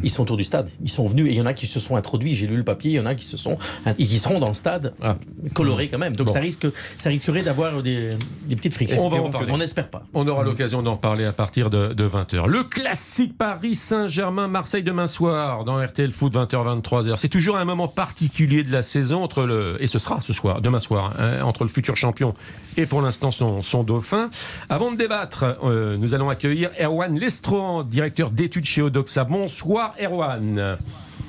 Ils 0.02 0.10
sont 0.10 0.22
autour 0.22 0.36
du 0.36 0.44
stade. 0.44 0.68
Ils 0.82 0.88
sont 0.90 1.06
venus 1.06 1.26
et 1.26 1.30
il 1.30 1.36
y 1.36 1.40
en 1.40 1.46
a 1.46 1.54
qui 1.54 1.66
se 1.66 1.80
sont 1.80 1.96
introduits. 1.96 2.34
J'ai 2.34 2.46
lu 2.46 2.56
le 2.56 2.64
papier. 2.64 2.92
Il 2.92 2.94
y 2.94 3.00
en 3.00 3.06
a 3.06 3.14
qui 3.14 3.24
se 3.24 3.36
sont, 3.36 3.56
et 3.98 4.06
qui 4.06 4.18
seront 4.18 4.38
dans 4.40 4.48
le 4.48 4.54
stade, 4.54 4.92
Ah. 5.02 5.16
colorés 5.54 5.88
quand 5.88 5.98
même. 5.98 6.16
Donc 6.16 6.28
Bon. 6.28 6.32
ça 6.32 6.40
risque, 6.40 6.66
ça 6.98 7.10
risquerait 7.10 7.42
d'avoir 7.42 7.82
des, 7.82 8.10
des 8.46 8.56
petites 8.56 8.74
frictions. 8.74 9.04
On 9.06 9.08
va 9.08 9.16
en 9.18 9.30
parler. 9.30 9.48
On 9.52 9.58
n'espère 9.58 9.88
pas. 9.88 10.02
On 10.14 10.26
aura 10.28 10.42
l'occasion 10.44 10.82
d'en 10.82 10.92
reparler 10.94 11.24
à 11.24 11.32
partir 11.32 11.70
de, 11.70 11.94
20h. 11.94 12.46
Le 12.48 12.64
classique 12.64 13.36
Paris 13.38 13.74
Saint-Germain 13.74 14.48
Marseille 14.48 14.82
demain 14.82 15.06
soir 15.06 15.64
dans 15.64 15.80
RTL 15.84 16.10
Foot 16.12 16.34
20h 16.34 16.80
23h. 16.82 17.16
C'est 17.16 17.28
toujours 17.28 17.56
un 17.56 17.64
moment 17.64 17.88
particulier 17.88 18.64
de 18.64 18.72
la 18.72 18.82
saison 18.82 19.22
entre 19.22 19.44
le 19.44 19.76
et 19.80 19.86
ce 19.86 19.98
sera 19.98 20.20
ce 20.20 20.32
soir 20.32 20.60
demain 20.60 20.80
soir 20.80 21.14
hein, 21.18 21.42
entre 21.42 21.62
le 21.64 21.70
futur 21.70 21.96
champion 21.96 22.34
et 22.76 22.86
pour 22.86 23.02
l'instant 23.02 23.30
son, 23.30 23.62
son 23.62 23.82
dauphin. 23.84 24.30
Avant 24.68 24.90
de 24.90 24.96
débattre, 24.96 25.44
euh, 25.62 25.96
nous 25.96 26.14
allons 26.14 26.28
accueillir 26.30 26.70
Erwan 26.80 27.18
Lestron, 27.18 27.82
directeur 27.82 28.30
d'études 28.30 28.64
chez 28.64 28.82
Odoxa. 28.82 29.24
Bonsoir 29.24 29.59
Erwan. 29.66 30.78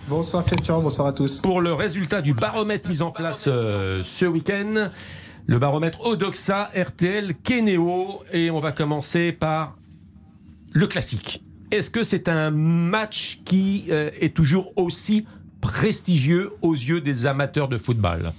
Bonsoir 0.08 0.46
Christian, 0.46 0.82
bonsoir 0.82 1.08
à 1.08 1.14
tous. 1.14 1.42
Pour 1.42 1.62
le 1.62 1.74
résultat 1.74 2.22
du 2.22 2.34
baromètre 2.34 2.90
mis 2.90 3.02
en 3.02 3.12
place 3.12 3.46
euh, 3.48 4.02
ce 4.04 4.26
week-end, 4.26 4.90
le 5.48 5.60
baromètre 5.60 6.06
Odoxa, 6.06 6.72
RTL, 6.76 7.34
Keneo, 7.44 8.24
et 8.32 8.52
on 8.52 8.60
va 8.60 8.72
commencer 8.72 9.32
par 9.32 9.76
le 10.74 10.88
classique. 10.88 11.44
Est-ce 11.72 11.90
que 11.90 12.04
c'est 12.04 12.28
un 12.28 12.52
match 12.52 13.40
qui 13.46 13.86
euh, 13.90 14.10
est 14.20 14.36
toujours 14.36 14.74
aussi 14.76 15.26
prestigieux 15.62 16.52
aux 16.62 16.74
yeux 16.74 17.02
des 17.02 17.26
amateurs 17.26 17.68
de 17.68 17.78
football? 17.78 18.34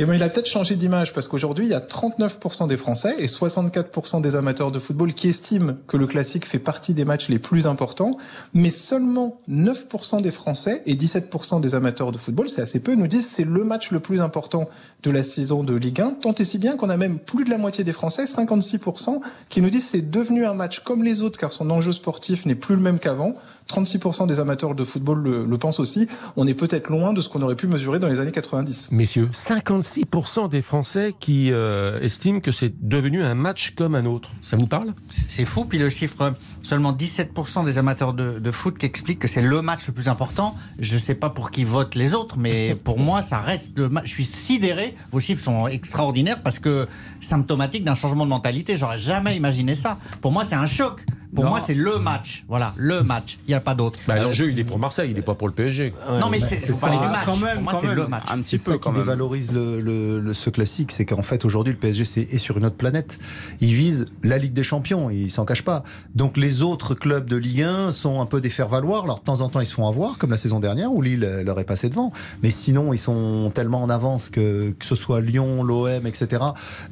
Et 0.00 0.04
ben, 0.04 0.14
il 0.14 0.22
a 0.22 0.28
peut-être 0.28 0.46
changé 0.46 0.76
d'image 0.76 1.12
parce 1.12 1.26
qu'aujourd'hui, 1.26 1.66
il 1.66 1.70
y 1.70 1.74
a 1.74 1.80
39% 1.80 2.68
des 2.68 2.76
Français 2.76 3.16
et 3.18 3.26
64% 3.26 4.20
des 4.20 4.36
amateurs 4.36 4.70
de 4.70 4.78
football 4.78 5.12
qui 5.12 5.28
estiment 5.28 5.74
que 5.88 5.96
le 5.96 6.06
classique 6.06 6.46
fait 6.46 6.60
partie 6.60 6.94
des 6.94 7.04
matchs 7.04 7.28
les 7.28 7.40
plus 7.40 7.66
importants, 7.66 8.16
mais 8.54 8.70
seulement 8.70 9.38
9% 9.50 10.22
des 10.22 10.30
Français 10.30 10.82
et 10.86 10.94
17% 10.94 11.60
des 11.60 11.74
amateurs 11.74 12.12
de 12.12 12.18
football, 12.18 12.48
c'est 12.48 12.62
assez 12.62 12.80
peu, 12.80 12.94
nous 12.94 13.08
disent 13.08 13.26
c'est 13.26 13.42
le 13.42 13.64
match 13.64 13.90
le 13.90 13.98
plus 13.98 14.20
important 14.20 14.68
de 15.02 15.10
la 15.10 15.24
saison 15.24 15.64
de 15.64 15.74
Ligue 15.74 16.00
1, 16.00 16.10
tant 16.20 16.32
et 16.32 16.44
si 16.44 16.58
bien 16.58 16.76
qu'on 16.76 16.90
a 16.90 16.96
même 16.96 17.18
plus 17.18 17.44
de 17.44 17.50
la 17.50 17.58
moitié 17.58 17.82
des 17.82 17.92
Français, 17.92 18.24
56%, 18.24 19.20
qui 19.48 19.60
nous 19.60 19.70
disent 19.70 19.88
c'est 19.88 20.12
devenu 20.12 20.46
un 20.46 20.54
match 20.54 20.78
comme 20.78 21.02
les 21.02 21.22
autres 21.22 21.40
car 21.40 21.52
son 21.52 21.70
enjeu 21.70 21.90
sportif 21.90 22.46
n'est 22.46 22.54
plus 22.54 22.76
le 22.76 22.82
même 22.82 23.00
qu'avant. 23.00 23.34
36% 23.68 24.26
des 24.26 24.40
amateurs 24.40 24.74
de 24.74 24.84
football 24.84 25.22
le, 25.22 25.44
le 25.44 25.58
pensent 25.58 25.80
aussi. 25.80 26.08
On 26.36 26.46
est 26.46 26.54
peut-être 26.54 26.88
loin 26.88 27.12
de 27.12 27.20
ce 27.20 27.28
qu'on 27.28 27.42
aurait 27.42 27.56
pu 27.56 27.66
mesurer 27.66 27.98
dans 27.98 28.08
les 28.08 28.18
années 28.18 28.32
90. 28.32 28.88
Messieurs, 28.92 29.28
56% 29.32 30.48
des 30.48 30.60
Français 30.60 31.14
qui 31.18 31.52
euh, 31.52 32.00
estiment 32.00 32.40
que 32.40 32.52
c'est 32.52 32.72
devenu 32.80 33.22
un 33.22 33.34
match 33.34 33.74
comme 33.76 33.94
un 33.94 34.06
autre. 34.06 34.30
Ça 34.40 34.56
vous 34.56 34.66
parle? 34.66 34.94
C'est 35.10 35.44
fou, 35.44 35.64
puis 35.64 35.78
le 35.78 35.90
chiffre, 35.90 36.32
seulement 36.62 36.92
17% 36.92 37.64
des 37.64 37.78
amateurs 37.78 38.14
de, 38.14 38.38
de 38.38 38.50
foot 38.50 38.78
qui 38.78 38.86
expliquent 38.86 39.18
que 39.18 39.28
c'est 39.28 39.42
le 39.42 39.62
match 39.62 39.86
le 39.86 39.92
plus 39.92 40.08
important. 40.08 40.54
Je 40.78 40.94
ne 40.94 40.98
sais 40.98 41.14
pas 41.14 41.30
pour 41.30 41.50
qui 41.50 41.64
votent 41.64 41.94
les 41.94 42.14
autres, 42.14 42.38
mais 42.38 42.74
pour 42.84 42.98
moi, 42.98 43.22
ça 43.22 43.38
reste 43.38 43.76
le 43.76 43.88
match. 43.88 44.06
Je 44.06 44.12
suis 44.12 44.24
sidéré, 44.24 44.94
vos 45.12 45.20
chiffres 45.20 45.42
sont 45.42 45.66
extraordinaires 45.66 46.42
parce 46.42 46.58
que 46.58 46.86
symptomatique 47.20 47.84
d'un 47.84 47.94
changement 47.94 48.24
de 48.24 48.30
mentalité. 48.30 48.76
J'aurais 48.76 48.98
jamais 48.98 49.36
imaginé 49.36 49.74
ça. 49.74 49.98
Pour 50.20 50.32
moi, 50.32 50.44
c'est 50.44 50.54
un 50.54 50.66
choc. 50.66 51.04
Pour 51.34 51.44
Non. 51.44 51.50
moi, 51.50 51.60
c'est 51.60 51.74
le 51.74 51.98
match. 51.98 52.44
Voilà, 52.48 52.72
le 52.76 53.02
match. 53.02 53.38
Il 53.46 53.50
n'y 53.50 53.54
a 53.54 53.60
pas 53.60 53.74
d'autre. 53.74 53.98
bah, 54.08 54.18
L'enjeu, 54.18 54.50
il 54.50 54.58
est 54.58 54.64
pour 54.64 54.78
Marseille, 54.78 55.10
il 55.10 55.16
n'est 55.16 55.22
pas 55.22 55.34
pour 55.34 55.46
le 55.48 55.54
PSG. 55.54 55.92
non, 56.20 56.28
mais 56.30 56.40
c'est 56.40 56.58
ça. 56.58 56.88
du 56.90 56.96
match. 56.96 57.24
Quand 57.26 57.36
même, 57.36 57.54
pour 57.56 57.62
moi, 57.64 57.74
c'est 57.80 57.86
le 57.94 58.06
match. 58.06 58.24
Un 58.30 58.38
petit 58.38 58.58
ça 58.58 58.70
peu 58.72 58.76
qui 58.78 58.80
quand 58.84 58.92
même. 58.92 59.02
dévalorise 59.02 59.52
le, 59.52 59.80
le- 59.80 60.20
le- 60.20 60.34
ce 60.34 60.50
classique, 60.50 60.92
c'est 60.92 61.04
qu'en 61.04 61.22
fait 61.22 61.44
aujourd'hui 61.44 61.72
le 61.74 61.78
PSG 61.78 62.02
est 62.34 62.38
sur 62.38 62.56
une 62.58 62.64
autre 62.64 62.76
planète. 62.76 63.18
Il 63.60 63.74
vise 63.74 64.06
la 64.22 64.38
Ligue 64.38 64.52
des 64.52 64.62
Champions, 64.62 65.10
il 65.10 65.30
s'en 65.30 65.44
cache 65.44 65.62
pas. 65.62 65.82
Donc 66.14 66.36
les 66.36 66.62
autres 66.62 66.94
clubs 66.94 67.28
de 67.28 67.36
Ligue 67.36 67.62
1 67.62 67.92
sont 67.92 68.20
un 68.20 68.26
peu 68.26 68.40
des 68.40 68.50
faire-valoir. 68.50 69.04
Alors 69.04 69.18
de 69.20 69.24
temps 69.24 69.40
en 69.40 69.48
temps 69.48 69.60
ils 69.60 69.66
se 69.66 69.74
font 69.74 69.86
avoir, 69.86 70.18
comme 70.18 70.30
la 70.30 70.38
saison 70.38 70.60
dernière 70.60 70.92
où 70.92 71.02
Lille 71.02 71.24
euh, 71.24 71.42
leur 71.42 71.58
est 71.60 71.64
passé 71.64 71.88
devant. 71.88 72.12
Mais 72.42 72.50
sinon 72.50 72.92
ils 72.92 72.98
sont 72.98 73.50
tellement 73.54 73.82
en 73.82 73.90
avance 73.90 74.30
que 74.30 74.70
que 74.78 74.84
ce 74.86 74.94
soit 74.94 75.20
Lyon, 75.20 75.62
l'OM, 75.62 76.06
etc. 76.06 76.42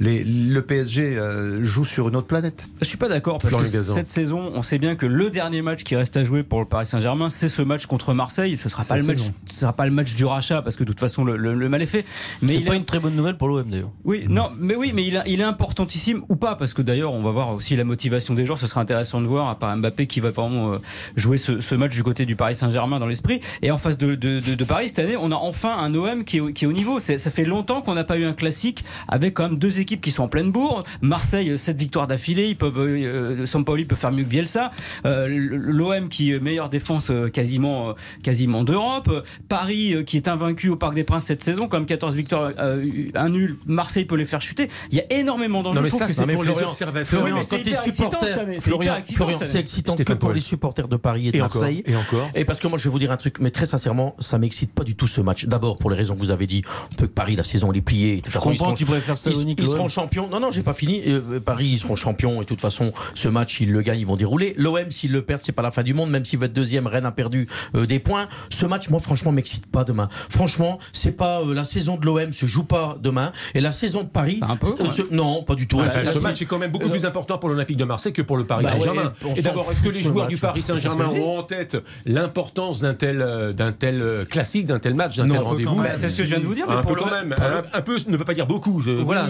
Les, 0.00 0.24
le 0.24 0.60
PSG 0.62 1.16
euh, 1.18 1.62
joue 1.62 1.84
sur 1.84 2.08
une 2.08 2.16
autre 2.16 2.26
planète. 2.26 2.68
Je 2.80 2.86
suis 2.86 2.98
pas 2.98 3.08
d'accord 3.08 3.38
parce 3.38 3.54
que 3.54 3.66
cette 3.66 4.10
saison, 4.10 4.25
on 4.34 4.62
sait 4.62 4.78
bien 4.78 4.96
que 4.96 5.06
le 5.06 5.30
dernier 5.30 5.62
match 5.62 5.82
qui 5.84 5.96
reste 5.96 6.16
à 6.16 6.24
jouer 6.24 6.42
pour 6.42 6.60
le 6.60 6.66
Paris 6.66 6.86
Saint-Germain, 6.86 7.28
c'est 7.28 7.48
ce 7.48 7.62
match 7.62 7.86
contre 7.86 8.14
Marseille. 8.14 8.56
Ce 8.56 8.68
sera 8.68 8.82
pas 8.82 8.94
Cette 8.96 9.06
le 9.06 9.14
match, 9.14 9.22
ce 9.46 9.60
sera 9.60 9.72
pas 9.72 9.84
le 9.86 9.92
match 9.92 10.14
du 10.14 10.24
rachat 10.24 10.62
parce 10.62 10.76
que 10.76 10.84
de 10.84 10.88
toute 10.88 11.00
façon 11.00 11.24
le, 11.24 11.36
le- 11.36 11.54
le 11.54 11.68
mal 11.68 11.82
est 11.82 11.86
fait. 11.86 12.04
Mais 12.42 12.48
C'est 12.48 12.54
il 12.60 12.64
pas 12.64 12.74
est- 12.74 12.78
une 12.78 12.84
très 12.84 12.98
bonne 12.98 13.14
nouvelle 13.14 13.36
pour 13.36 13.48
l'OM 13.48 13.68
d'ailleurs. 13.68 13.90
oui, 14.04 14.26
non, 14.28 14.48
mais 14.58 14.74
oui, 14.74 14.92
mais 14.94 15.04
il, 15.06 15.16
est- 15.16 15.22
il 15.26 15.40
est 15.40 15.44
importantissime 15.44 16.22
ou 16.28 16.36
pas 16.36 16.54
parce 16.56 16.72
que 16.74 16.82
d'ailleurs 16.82 17.12
on 17.12 17.22
va 17.22 17.30
voir 17.30 17.50
aussi 17.54 17.76
la 17.76 17.84
motivation 17.84 18.34
des 18.34 18.44
joueurs. 18.44 18.58
Ce 18.58 18.66
sera 18.66 18.80
intéressant 18.80 19.20
de 19.20 19.26
voir 19.26 19.48
à 19.48 19.58
part 19.58 19.76
Mbappé 19.76 20.06
qui 20.06 20.20
va 20.20 20.30
vraiment 20.30 20.72
euh, 20.72 20.78
jouer 21.16 21.38
ce, 21.38 21.60
ce 21.60 21.74
match 21.74 21.92
du 21.94 22.02
côté 22.02 22.26
du 22.26 22.36
Paris 22.36 22.54
Saint-Germain 22.54 22.98
dans 22.98 23.06
l'esprit. 23.06 23.40
Et 23.62 23.70
en 23.70 23.78
face 23.78 23.98
de, 23.98 24.14
de, 24.14 24.40
de- 24.40 24.54
de 24.54 24.64
Paris 24.64 24.88
cette 24.88 24.98
année, 25.00 25.16
on 25.16 25.30
a 25.32 25.36
enfin 25.36 25.76
un 25.78 25.94
OM 25.94 26.24
qui 26.24 26.38
est, 26.38 26.40
au- 26.40 26.52
qui 26.52 26.64
est 26.64 26.68
au 26.68 26.72
niveau. 26.72 27.00
C'est- 27.00 27.18
Ça 27.18 27.30
fait 27.30 27.44
longtemps 27.44 27.80
qu'on 27.82 27.94
n'a 27.94 28.04
pas 28.04 28.16
eu 28.18 28.24
un 28.24 28.32
classique 28.34 28.84
avec 29.08 29.34
quand 29.34 29.48
même 29.48 29.58
deux 29.58 29.80
équipes 29.80 30.00
qui 30.00 30.10
sont 30.10 30.24
en 30.24 30.28
pleine 30.28 30.50
bourre. 30.52 30.84
Marseille, 31.00 31.58
sept 31.58 31.76
victoires 31.78 32.06
d'affilée, 32.06 32.48
ils 32.48 32.56
peuvent, 32.56 32.78
euh, 32.78 33.46
Sampaoli 33.46 33.84
peut 33.84 33.96
faire 33.96 34.12
mieux 34.16 34.24
que 34.24 34.28
Bielsa. 34.28 34.70
Euh, 35.04 35.28
L'OM 35.28 36.08
qui 36.08 36.32
est 36.32 36.40
meilleure 36.40 36.68
défense 36.68 37.10
euh, 37.10 37.28
quasiment, 37.28 37.90
euh, 37.90 37.92
quasiment 38.22 38.64
d'Europe. 38.64 39.10
Paris 39.48 40.04
qui 40.04 40.16
est 40.16 40.28
invaincu 40.28 40.68
au 40.68 40.76
Parc 40.76 40.94
des 40.94 41.04
Princes 41.04 41.24
cette 41.24 41.42
saison, 41.42 41.68
comme 41.68 41.86
14 41.86 42.14
victoires, 42.14 42.52
euh, 42.58 42.84
un 43.14 43.28
nul. 43.28 43.56
Marseille 43.66 44.04
peut 44.04 44.16
les 44.16 44.24
faire 44.24 44.42
chuter. 44.42 44.68
Il 44.90 44.98
y 44.98 45.00
a 45.00 45.12
énormément 45.12 45.62
d'enjeux. 45.62 45.76
Non, 45.76 45.82
mais 45.82 45.90
ça, 45.90 46.06
que 46.06 46.12
c'est 46.12 46.26
pour 46.26 46.44
les 46.44 46.62
observateurs. 46.62 47.06
Florian, 47.06 47.40
quand 47.48 47.62
t'es 47.62 47.72
supporter, 47.72 48.60
Florian, 48.60 49.38
c'est 49.44 49.58
excitant 49.58 49.96
que 49.96 50.12
pour 50.12 50.32
les 50.32 50.40
supporters 50.40 50.88
de 50.88 50.96
Paris 50.96 51.28
et 51.28 51.32
de 51.32 51.36
Et 51.36 51.42
encore, 51.42 51.60
Marseille. 51.60 51.82
et 51.86 51.96
encore. 51.96 52.30
Et 52.34 52.44
parce 52.44 52.60
que 52.60 52.68
moi, 52.68 52.78
je 52.78 52.84
vais 52.84 52.90
vous 52.90 52.98
dire 52.98 53.10
un 53.10 53.16
truc, 53.16 53.38
mais 53.40 53.50
très 53.50 53.66
sincèrement, 53.66 54.14
ça 54.18 54.38
m'excite 54.38 54.72
pas 54.72 54.84
du 54.84 54.94
tout 54.94 55.06
ce 55.06 55.20
match. 55.20 55.46
D'abord, 55.46 55.78
pour 55.78 55.90
les 55.90 55.96
raisons 55.96 56.14
que 56.14 56.20
vous 56.20 56.30
avez 56.30 56.46
dit, 56.46 56.62
on 56.92 56.94
peut 56.94 57.06
que 57.06 57.12
Paris, 57.12 57.36
la 57.36 57.44
saison, 57.44 57.70
elle 57.72 57.78
est 57.78 57.82
pliée. 57.82 58.22
Je 58.26 58.38
comprends 58.38 58.74
tu 58.74 58.84
préfères 58.84 59.16
ils, 59.26 59.66
seront 59.66 59.88
champions. 59.88 60.28
Non, 60.28 60.40
non, 60.40 60.50
j'ai 60.52 60.62
pas 60.62 60.74
fini. 60.74 61.02
Euh, 61.06 61.40
Paris, 61.40 61.68
ils 61.72 61.78
seront 61.78 61.96
champions. 61.96 62.36
Et 62.40 62.44
de 62.44 62.48
toute 62.48 62.60
façon, 62.60 62.92
ce 63.14 63.28
match, 63.28 63.60
ils 63.60 63.72
le 63.72 63.82
gagnent, 63.82 64.04
ils 64.06 64.08
vont 64.08 64.16
dérouler. 64.16 64.54
L'OM, 64.56 64.90
s'ils 64.90 65.10
le 65.10 65.22
perdent, 65.22 65.42
c'est 65.44 65.52
pas 65.52 65.62
la 65.62 65.70
fin 65.72 65.82
du 65.82 65.92
monde. 65.92 66.10
Même 66.10 66.24
si 66.24 66.36
votre 66.36 66.54
deuxième 66.54 66.86
Rennes 66.86 67.06
a 67.06 67.10
perdu 67.12 67.48
euh, 67.74 67.86
des 67.86 67.98
points. 67.98 68.28
Ce 68.50 68.64
match, 68.64 68.88
moi, 68.88 69.00
franchement, 69.00 69.32
m'excite 69.32 69.66
pas 69.66 69.82
demain. 69.84 70.08
Franchement, 70.30 70.78
c'est 70.92 71.10
pas 71.12 71.40
euh, 71.40 71.52
la 71.54 71.64
saison 71.64 71.96
de 71.96 72.06
l'OM 72.06 72.32
se 72.32 72.46
joue 72.46 72.62
pas 72.64 72.96
demain. 73.02 73.32
Et 73.54 73.60
la 73.60 73.72
saison 73.72 74.02
de 74.02 74.08
Paris. 74.08 74.38
Un 74.42 74.56
peu, 74.56 74.68
euh, 74.68 74.88
ce- 74.94 75.12
non, 75.12 75.42
pas 75.42 75.54
du 75.56 75.66
tout. 75.66 75.80
Ce 76.12 76.18
match 76.20 76.40
est 76.40 76.44
quand 76.46 76.58
même 76.58 76.70
beaucoup 76.70 76.86
Euh, 76.86 76.90
plus 76.90 77.04
important 77.04 77.38
pour 77.38 77.48
l'Olympique 77.48 77.76
de 77.76 77.84
Marseille 77.84 78.12
que 78.12 78.22
pour 78.22 78.36
le 78.36 78.44
Paris 78.44 78.64
Bah 78.64 78.72
Saint-Germain. 78.74 79.12
et 79.34 79.42
d'abord, 79.42 79.68
est-ce 79.70 79.82
que 79.82 79.88
les 79.88 80.02
joueurs 80.02 80.24
match. 80.26 80.28
du 80.28 80.36
Paris 80.36 80.62
Saint-Germain 80.62 81.08
ont 81.08 81.38
en 81.38 81.42
tête 81.42 81.76
l'importance 82.04 82.80
d'un 82.80 82.94
tel, 82.94 83.52
d'un 83.56 83.72
tel 83.72 84.24
classique, 84.30 84.66
d'un 84.66 84.78
tel 84.78 84.94
match, 84.94 85.16
d'un 85.16 85.24
tel 85.28 85.36
un 85.36 85.40
peu 85.40 85.46
rendez-vous? 85.46 85.76
Bah, 85.82 85.96
c'est 85.96 86.08
ce 86.08 86.16
que 86.16 86.24
je 86.24 86.30
viens 86.30 86.38
de 86.40 86.44
vous 86.46 86.54
dire. 86.54 86.66
mais 86.68 86.74
Un 86.76 86.80
pour 86.82 86.94
peu 86.94 87.00
quand 87.02 87.10
même. 87.10 87.34
Un, 87.72 87.82
peu 87.82 87.96
ne 88.08 88.16
veut 88.16 88.24
pas 88.24 88.34
dire 88.34 88.46
beaucoup. 88.46 88.80
Voilà, 89.04 89.26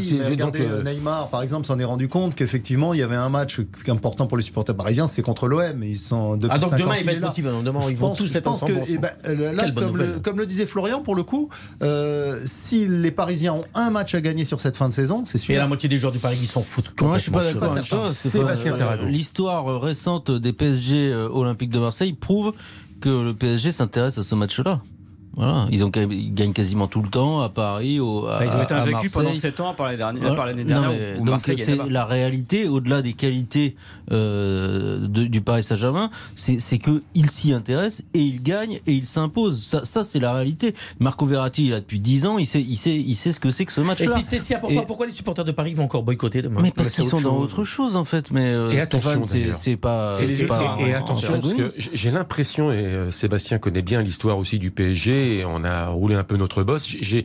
Neymar, 0.84 1.28
par 1.30 1.42
exemple, 1.42 1.66
s'en 1.66 1.78
est 1.78 1.84
rendu 1.84 2.08
compte 2.08 2.34
qu'effectivement, 2.34 2.92
il 2.94 3.00
y 3.00 3.02
avait 3.02 3.16
un 3.16 3.28
match 3.28 3.60
important 3.88 4.26
pour 4.26 4.36
les 4.36 4.42
supporters 4.42 4.65
parisiens, 4.72 5.06
c'est 5.06 5.22
contre 5.22 5.46
l'OM. 5.48 5.82
et 5.82 5.88
Ils 5.88 5.96
sont 5.98 6.36
depuis 6.36 6.48
Ah, 6.52 6.58
donc 6.58 6.70
50 6.70 6.80
demain, 6.86 6.96
il 7.00 7.04
va 7.06 7.12
est 7.12 7.14
être 7.16 7.20
là. 7.20 7.26
motivé. 7.28 7.50
Demain, 7.64 7.80
Je 7.80 7.90
ils 7.90 7.96
vont 7.96 8.08
pense- 8.08 8.18
tous 8.18 8.34
être 8.36 8.46
ensemble. 8.46 8.72
que, 8.74 8.78
ensemble. 8.78 8.92
eh 8.94 8.98
ben, 8.98 9.10
euh, 9.28 9.52
là, 9.54 9.70
comme 9.70 9.96
le, 9.96 10.06
nouvelle. 10.06 10.22
comme 10.22 10.38
le 10.38 10.46
disait 10.46 10.66
Florian, 10.66 11.00
pour 11.00 11.14
le 11.14 11.22
coup, 11.22 11.48
euh, 11.82 12.38
si 12.44 12.86
les 12.86 13.10
Parisiens 13.10 13.54
ont 13.54 13.64
un 13.74 13.90
match 13.90 14.14
à 14.14 14.20
gagner 14.20 14.44
sur 14.44 14.60
cette 14.60 14.76
fin 14.76 14.88
de 14.88 14.94
saison, 14.94 15.24
c'est 15.26 15.36
Et 15.38 15.40
celui-là. 15.40 15.60
la 15.60 15.68
moitié 15.68 15.88
des 15.88 15.98
joueurs 15.98 16.12
du 16.12 16.18
Paris, 16.18 16.38
ils 16.40 16.46
s'en 16.46 16.62
foutent. 16.62 16.92
Moi, 17.02 17.18
je 17.18 17.22
suis 17.22 17.30
pas 17.30 17.42
d'accord 17.44 17.72
avec 17.72 17.84
Tarago. 17.88 19.04
L'histoire 19.06 19.80
récente 19.80 20.30
des 20.30 20.52
PSG 20.52 21.12
euh, 21.12 21.28
Olympique 21.30 21.70
de 21.70 21.78
Marseille 21.78 22.12
prouve 22.12 22.52
que 23.00 23.08
le 23.08 23.34
PSG 23.34 23.72
s'intéresse 23.72 24.18
à 24.18 24.22
ce 24.22 24.34
match-là. 24.34 24.80
Voilà, 25.36 25.66
ils, 25.70 25.84
ont, 25.84 25.90
ils 26.10 26.32
gagnent 26.32 26.52
quasiment 26.54 26.86
tout 26.86 27.02
le 27.02 27.08
temps 27.10 27.40
à 27.42 27.48
Paris, 27.50 28.00
au, 28.00 28.26
à, 28.26 28.36
Enfin, 28.36 28.44
ils 28.46 28.56
ont 28.56 28.62
été 28.62 28.72
à 28.74 28.82
invaincus 28.82 29.12
pendant 29.12 29.34
7 29.34 29.60
ans 29.60 29.74
par 29.74 29.86
l'année 29.86 29.98
dernière, 29.98 30.20
Voilà. 30.22 30.34
par 30.36 30.46
l'année 30.46 30.64
Non, 30.64 30.80
dernière 30.80 30.90
mais 30.90 31.20
où 31.20 31.24
donc 31.26 31.40
c'est 31.42 31.76
la 31.90 32.04
réalité, 32.06 32.66
au-delà 32.68 33.02
des 33.02 33.12
qualités 33.12 33.76
euh, 34.12 35.06
de- 35.06 35.24
du 35.26 35.40
Paris 35.40 35.62
Saint-Germain, 35.62 36.10
c'est 36.34 36.60
c'est 36.60 36.78
que 36.78 37.02
il 37.14 37.28
s'y 37.30 37.52
intéresse 37.52 38.02
et 38.14 38.20
il 38.20 38.42
gagne 38.42 38.78
et 38.86 38.92
il 38.92 39.06
s'impose. 39.06 39.62
Ça, 39.62 39.84
ça, 39.84 40.04
c'est 40.04 40.20
la 40.20 40.32
réalité. 40.32 40.74
Marco 41.00 41.26
Verratti, 41.26 41.66
il 41.66 41.74
a 41.74 41.80
depuis 41.80 42.00
10 42.00 42.26
ans, 42.26 42.38
il 42.38 42.46
sait, 42.46 42.60
il 42.62 42.76
sait, 42.76 42.94
il 42.96 43.14
sait 43.14 43.32
ce 43.32 43.40
que 43.40 43.50
c'est 43.50 43.64
que 43.64 43.72
ce 43.72 43.80
Et 43.80 43.84
match-là. 43.84 44.16
si 44.20 44.22
c'est 44.22 44.38
si 44.38 44.54
important, 44.54 44.82
Et- 44.82 44.86
pourquoi 44.86 45.06
les 45.06 45.12
supporters 45.12 45.44
de 45.44 45.52
Paris 45.52 45.74
vont 45.74 45.84
encore 45.84 46.02
boycotter 46.02 46.42
demain? 46.42 46.60
Mais 46.62 46.70
parce 46.70 46.90
qu'ils 46.90 47.04
sont 47.04 47.16
autre 47.16 47.24
dans 47.24 47.36
autre 47.38 47.64
chose 47.64 47.96
en 47.96 48.04
fait. 48.04 48.30
Mais 48.30 48.44
euh, 48.54 48.70
Et 48.70 48.80
attention, 48.80 49.24
Stéphane, 49.24 49.52
c'est 49.56 49.76
pas. 49.76 50.10
Et, 50.20 50.30
c'est 50.30 50.44
et- 50.44 50.46
pas 50.46 50.76
et 50.80 50.94
un 50.94 50.98
attention, 50.98 51.32
parce 51.40 51.54
que 51.54 51.68
j'ai 51.92 52.10
l'impression, 52.10 52.70
et 52.72 52.76
euh, 52.76 53.10
Sébastien 53.10 53.58
connaît 53.58 53.82
bien 53.82 54.00
l'histoire 54.00 54.38
aussi 54.38 54.58
du 54.58 54.70
PSG, 54.70 55.25
on 55.46 55.64
a 55.64 55.88
roulé 55.88 56.14
un 56.14 56.24
peu 56.24 56.36
notre 56.36 56.62
boss, 56.62 56.86
j'ai- 57.00 57.24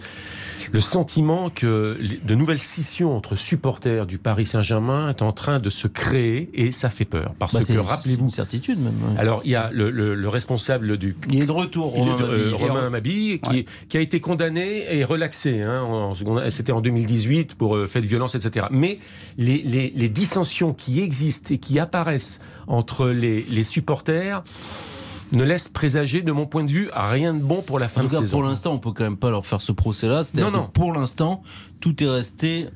le 0.72 0.80
sentiment 0.80 1.50
que 1.50 1.98
de 2.24 2.36
nouvelles 2.36 2.60
scissions 2.60 3.16
entre 3.18 3.36
supporters 3.36 4.06
du 4.06 4.18
Paris 4.20 4.46
Saint-Germain 4.46 5.10
est 5.10 5.22
en 5.22 5.32
train 5.34 5.58
de 5.60 5.70
se 5.70 5.88
créer, 5.88 6.50
et 6.54 6.72
ça 6.72 6.90
fait 6.90 7.04
peur. 7.06 7.34
Parce 7.40 7.54
Bah, 7.54 7.60
que, 7.62 7.78
rappelez-vous, 7.80 8.26
une 8.26 8.30
certitude 8.30 8.80
même. 8.80 8.94
ouais. 9.04 9.20
alors 9.20 9.42
il 9.44 9.52
y 9.52 9.56
a 9.56 9.70
le, 9.74 9.90
le- 9.90 10.16
le 10.16 10.28
responsable 10.30 10.98
du 10.98 11.16
il 11.30 11.44
est 11.44 11.46
de 11.46 11.52
retour, 11.52 11.94
il 11.98 12.02
est 12.08 12.12
Romain 12.12 12.18
de- 12.18 12.24
euh, 12.24 12.52
Mabille. 12.52 12.54
Romain 12.70 12.90
Mabille, 12.90 13.40
qui, 13.42 13.50
Ouais. 13.50 13.66
qui 13.90 13.98
a 13.98 14.02
été 14.02 14.20
condamné 14.22 14.86
et 14.96 15.04
relaxé. 15.04 15.62
Hein, 15.62 16.14
C'était 16.50 16.72
en 16.72 16.80
2018 16.82 17.56
pour 17.56 17.76
euh, 17.76 17.88
fait 17.88 18.02
de 18.02 18.08
violence, 18.08 18.36
etc. 18.36 18.68
Mais 18.72 19.00
les, 19.38 19.58
les- 19.66 19.92
les 19.96 20.10
dissensions 20.10 20.74
qui 20.74 21.02
existent 21.02 21.54
et 21.54 21.58
qui 21.58 21.80
apparaissent 21.80 22.40
entre 22.68 23.08
les, 23.10 23.46
les 23.50 23.64
supporters 23.64 24.44
ne 25.32 25.44
laissent 25.44 25.68
présager, 25.68 26.22
de 26.22 26.32
mon 26.32 26.46
point 26.46 26.64
de 26.64 26.72
vue, 26.72 26.90
rien 26.94 27.34
de 27.34 27.40
bon 27.42 27.62
pour 27.62 27.80
la 27.80 27.88
fin 27.88 28.02
En 28.02 28.04
tout 28.04 28.10
de 28.10 28.14
cas, 28.16 28.20
saison. 28.22 28.38
pour 28.38 28.44
l'instant, 28.44 28.74
on 28.74 28.80
peut 28.80 28.92
quand 28.92 29.04
même 29.04 29.18
pas 29.18 29.30
leur 29.30 29.46
faire 29.46 29.62
ce 29.62 29.72
procès-là. 29.72 30.24
Non, 30.36 30.52
non. 30.52 30.70
pour 30.74 30.94
l'instant, 30.94 31.42
tout 31.80 32.04
est 32.04 32.08
resté 32.10 32.68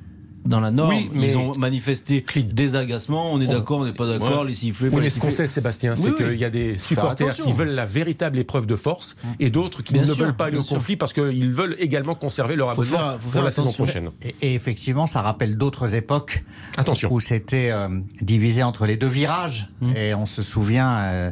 dans 0.45 0.59
la 0.59 0.71
norme. 0.71 0.89
Oui, 0.95 1.09
mais- 1.13 1.29
Ils 1.31 1.37
ont 1.37 1.51
manifesté 1.57 2.23
des 2.53 2.75
agacements. 2.75 3.31
On 3.33 3.41
est 3.41 3.47
d'accord, 3.47 3.79
on 3.79 3.85
n'est 3.85 3.93
pas 3.93 4.07
d'accord, 4.07 4.41
Ouais. 4.41 4.47
les 4.49 4.53
sifflets. 4.53 4.89
Oui, 4.89 4.95
mais 4.97 5.01
les 5.01 5.09
ce 5.09 5.19
qu'on 5.19 5.31
sait, 5.31 5.47
Sébastien, 5.47 5.95
c'est 5.95 6.09
Oui, 6.09 6.15
qu'il 6.15 6.35
y 6.37 6.45
a 6.45 6.49
des 6.49 6.77
supporters 6.77 7.33
qui 7.35 7.51
veulent 7.53 7.69
la 7.69 7.85
véritable 7.85 8.37
épreuve 8.37 8.65
de 8.65 8.75
force 8.75 9.15
et 9.39 9.49
d'autres 9.49 9.81
qui 9.83 9.93
Bien 9.93 10.03
ne 10.03 10.07
sûr, 10.07 10.15
veulent 10.25 10.35
pas 10.35 10.45
aller 10.45 10.57
au 10.57 10.63
sûr. 10.63 10.77
conflit 10.77 10.95
parce 10.95 11.13
qu'ils 11.13 11.51
veulent 11.51 11.75
également 11.79 12.15
conserver 12.15 12.55
leur 12.55 12.69
abonnement 12.69 12.97
faire- 12.97 13.17
pour 13.17 13.31
faire 13.31 13.43
la 13.43 13.51
saison 13.51 13.71
prochaine. 13.71 14.09
Et, 14.21 14.35
et 14.41 14.53
effectivement, 14.55 15.05
ça 15.07 15.21
rappelle 15.21 15.57
d'autres 15.57 15.95
époques 15.95 16.43
Attention. 16.77 17.11
où 17.11 17.19
c'était 17.19 17.69
euh, 17.71 17.87
divisé 18.21 18.63
entre 18.63 18.85
les 18.85 18.97
deux 18.97 19.07
virages. 19.07 19.69
Mmh. 19.81 19.95
Et 19.95 20.13
on 20.15 20.25
se 20.25 20.41
souvient 20.43 20.89
euh, 20.97 21.31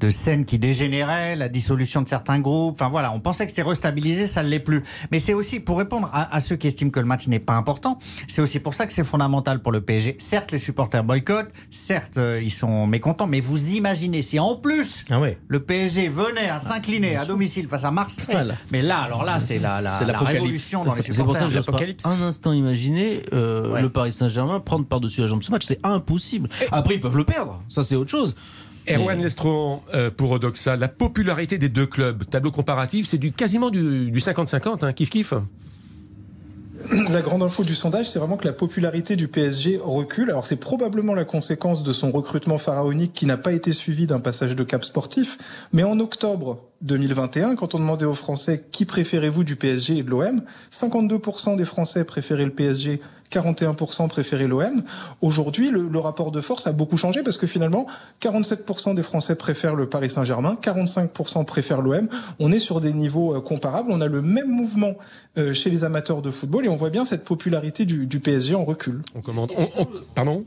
de 0.00 0.10
scènes 0.10 0.44
qui 0.44 0.58
dégénéraient, 0.58 1.36
la 1.36 1.48
dissolution 1.48 2.02
de 2.02 2.08
certains 2.08 2.40
groupes. 2.40 2.74
Enfin 2.80 2.88
voilà, 2.90 3.12
on 3.12 3.20
pensait 3.20 3.44
que 3.46 3.50
c'était 3.52 3.62
restabilisé, 3.62 4.26
ça 4.26 4.42
ne 4.42 4.48
l'est 4.48 4.60
plus. 4.60 4.82
Mais 5.10 5.18
c'est 5.18 5.34
aussi 5.34 5.60
pour 5.60 5.78
répondre 5.78 6.08
à, 6.12 6.34
à 6.34 6.40
ceux 6.40 6.56
qui 6.56 6.66
estiment 6.66 6.90
que 6.90 7.00
le 7.00 7.06
match 7.06 7.26
n'est 7.26 7.38
pas 7.38 7.54
important. 7.54 7.98
C'est 8.28 8.42
aussi 8.42 8.51
pour 8.60 8.74
ça 8.74 8.86
que 8.86 8.92
c'est 8.92 9.04
fondamental 9.04 9.60
pour 9.62 9.72
le 9.72 9.80
PSG. 9.80 10.16
Certes, 10.18 10.52
les 10.52 10.58
supporters 10.58 11.04
boycottent. 11.04 11.52
Certes, 11.70 12.18
euh, 12.18 12.40
ils 12.42 12.50
sont 12.50 12.86
mécontents. 12.86 13.26
Mais 13.26 13.40
vous 13.40 13.72
imaginez 13.72 14.22
si 14.22 14.38
en 14.38 14.56
plus 14.56 15.04
Ah 15.10 15.20
le 15.48 15.60
PSG 15.60 16.08
venait 16.08 16.48
à 16.48 16.60
s'incliner 16.60 17.16
à 17.16 17.24
domicile 17.24 17.68
face 17.68 17.84
à 17.84 17.90
Marseille. 17.90 18.24
Voilà. 18.30 18.54
Mais 18.70 18.82
là, 18.82 18.98
alors 18.98 19.24
là, 19.24 19.38
c'est 19.40 19.58
la, 19.58 19.80
la, 19.80 19.98
C'est 19.98 20.04
la 20.04 20.12
l'apocalypse. 20.12 20.42
révolution 20.42 20.84
dans 20.84 20.94
les 20.94 21.02
C'est 21.02 21.08
pour 21.22 21.36
ça 21.36 21.42
supporters. 21.42 21.46
que 21.48 21.52
j'ose 21.54 21.66
pas 21.66 21.72
L'apocalypse. 21.72 22.06
un 22.06 22.20
instant 22.22 22.52
imaginer 22.52 23.20
euh, 23.32 23.70
Ouais. 23.72 23.82
le 23.82 23.88
Paris 23.90 24.12
Saint-Germain 24.12 24.60
prendre 24.60 24.84
par-dessus 24.86 25.20
la 25.20 25.26
jambe 25.26 25.42
ce 25.42 25.50
match. 25.50 25.64
C'est 25.66 25.80
impossible. 25.84 26.48
Après, 26.70 26.94
ils 26.94 27.00
peuvent 27.00 27.16
le 27.16 27.24
perdre. 27.24 27.62
Ça, 27.68 27.82
c'est 27.82 27.94
autre 27.96 28.10
chose. 28.10 28.34
Erwan 28.90 29.16
Mais- 29.16 29.22
Lestron, 29.24 29.80
euh, 29.94 30.10
pour 30.10 30.32
Odoxa, 30.32 30.74
la 30.76 30.88
popularité 30.88 31.56
des 31.56 31.68
deux 31.68 31.86
clubs, 31.86 32.24
tableau 32.28 32.50
comparatif, 32.50 33.06
c'est 33.06 33.16
du 33.18 33.30
quasiment 33.30 33.70
du 33.70 34.10
du 34.10 34.18
50-50, 34.20 34.82
hein, 34.84 34.92
kiff 34.92 35.08
kiff. 35.08 35.34
La 37.10 37.20
grande 37.20 37.42
info 37.42 37.62
du 37.62 37.74
sondage, 37.74 38.10
c'est 38.10 38.18
vraiment 38.18 38.36
que 38.36 38.46
la 38.46 38.52
popularité 38.52 39.16
du 39.16 39.28
PSG 39.28 39.80
recule. 39.82 40.30
Alors 40.30 40.44
c'est 40.44 40.56
probablement 40.56 41.14
la 41.14 41.24
conséquence 41.24 41.82
de 41.82 41.92
son 41.92 42.10
recrutement 42.10 42.58
pharaonique 42.58 43.12
qui 43.12 43.26
n'a 43.26 43.36
pas 43.36 43.52
été 43.52 43.72
suivi 43.72 44.06
d'un 44.06 44.20
passage 44.20 44.56
de 44.56 44.64
cap 44.64 44.84
sportif. 44.84 45.38
Mais 45.72 45.84
en 45.84 46.00
octobre 46.00 46.64
2021, 46.82 47.56
quand 47.56 47.74
on 47.74 47.78
demandait 47.78 48.04
aux 48.04 48.14
Français 48.14 48.66
qui 48.70 48.84
préférez-vous 48.84 49.44
du 49.44 49.56
PSG 49.56 49.98
et 49.98 50.02
de 50.02 50.10
l'OM, 50.10 50.42
52% 50.72 51.56
des 51.56 51.64
Français 51.64 52.04
préféraient 52.04 52.44
le 52.44 52.52
PSG, 52.52 53.00
41% 53.32 54.08
préféraient 54.08 54.46
l'OM. 54.46 54.82
Aujourd'hui, 55.20 55.70
le, 55.70 55.88
le 55.88 55.98
rapport 55.98 56.32
de 56.32 56.40
force 56.40 56.66
a 56.66 56.72
beaucoup 56.72 56.96
changé 56.96 57.22
parce 57.22 57.36
que 57.36 57.46
finalement, 57.46 57.86
47% 58.20 58.94
des 58.94 59.02
Français 59.02 59.34
préfèrent 59.36 59.74
le 59.74 59.88
Paris 59.88 60.10
Saint-Germain, 60.10 60.56
45% 60.62 61.44
préfèrent 61.44 61.80
l'OM. 61.80 62.08
On 62.38 62.52
est 62.52 62.58
sur 62.58 62.80
des 62.80 62.92
niveaux 62.92 63.34
euh, 63.36 63.40
comparables. 63.40 63.90
On 63.90 64.00
a 64.00 64.06
le 64.06 64.22
même 64.22 64.48
mouvement 64.50 64.92
euh, 65.38 65.54
chez 65.54 65.70
les 65.70 65.84
amateurs 65.84 66.22
de 66.22 66.30
football 66.30 66.66
et 66.66 66.68
on 66.68 66.76
voit 66.76 66.90
bien 66.90 67.04
cette 67.04 67.24
popularité 67.24 67.84
du, 67.86 68.06
du 68.06 68.20
PSG 68.20 68.54
en 68.54 68.64
recul. 68.64 69.02
On 69.14 69.20
commande. 69.20 69.50
on- 69.56 69.68
on- 69.82 69.86
pardon? 70.14 70.44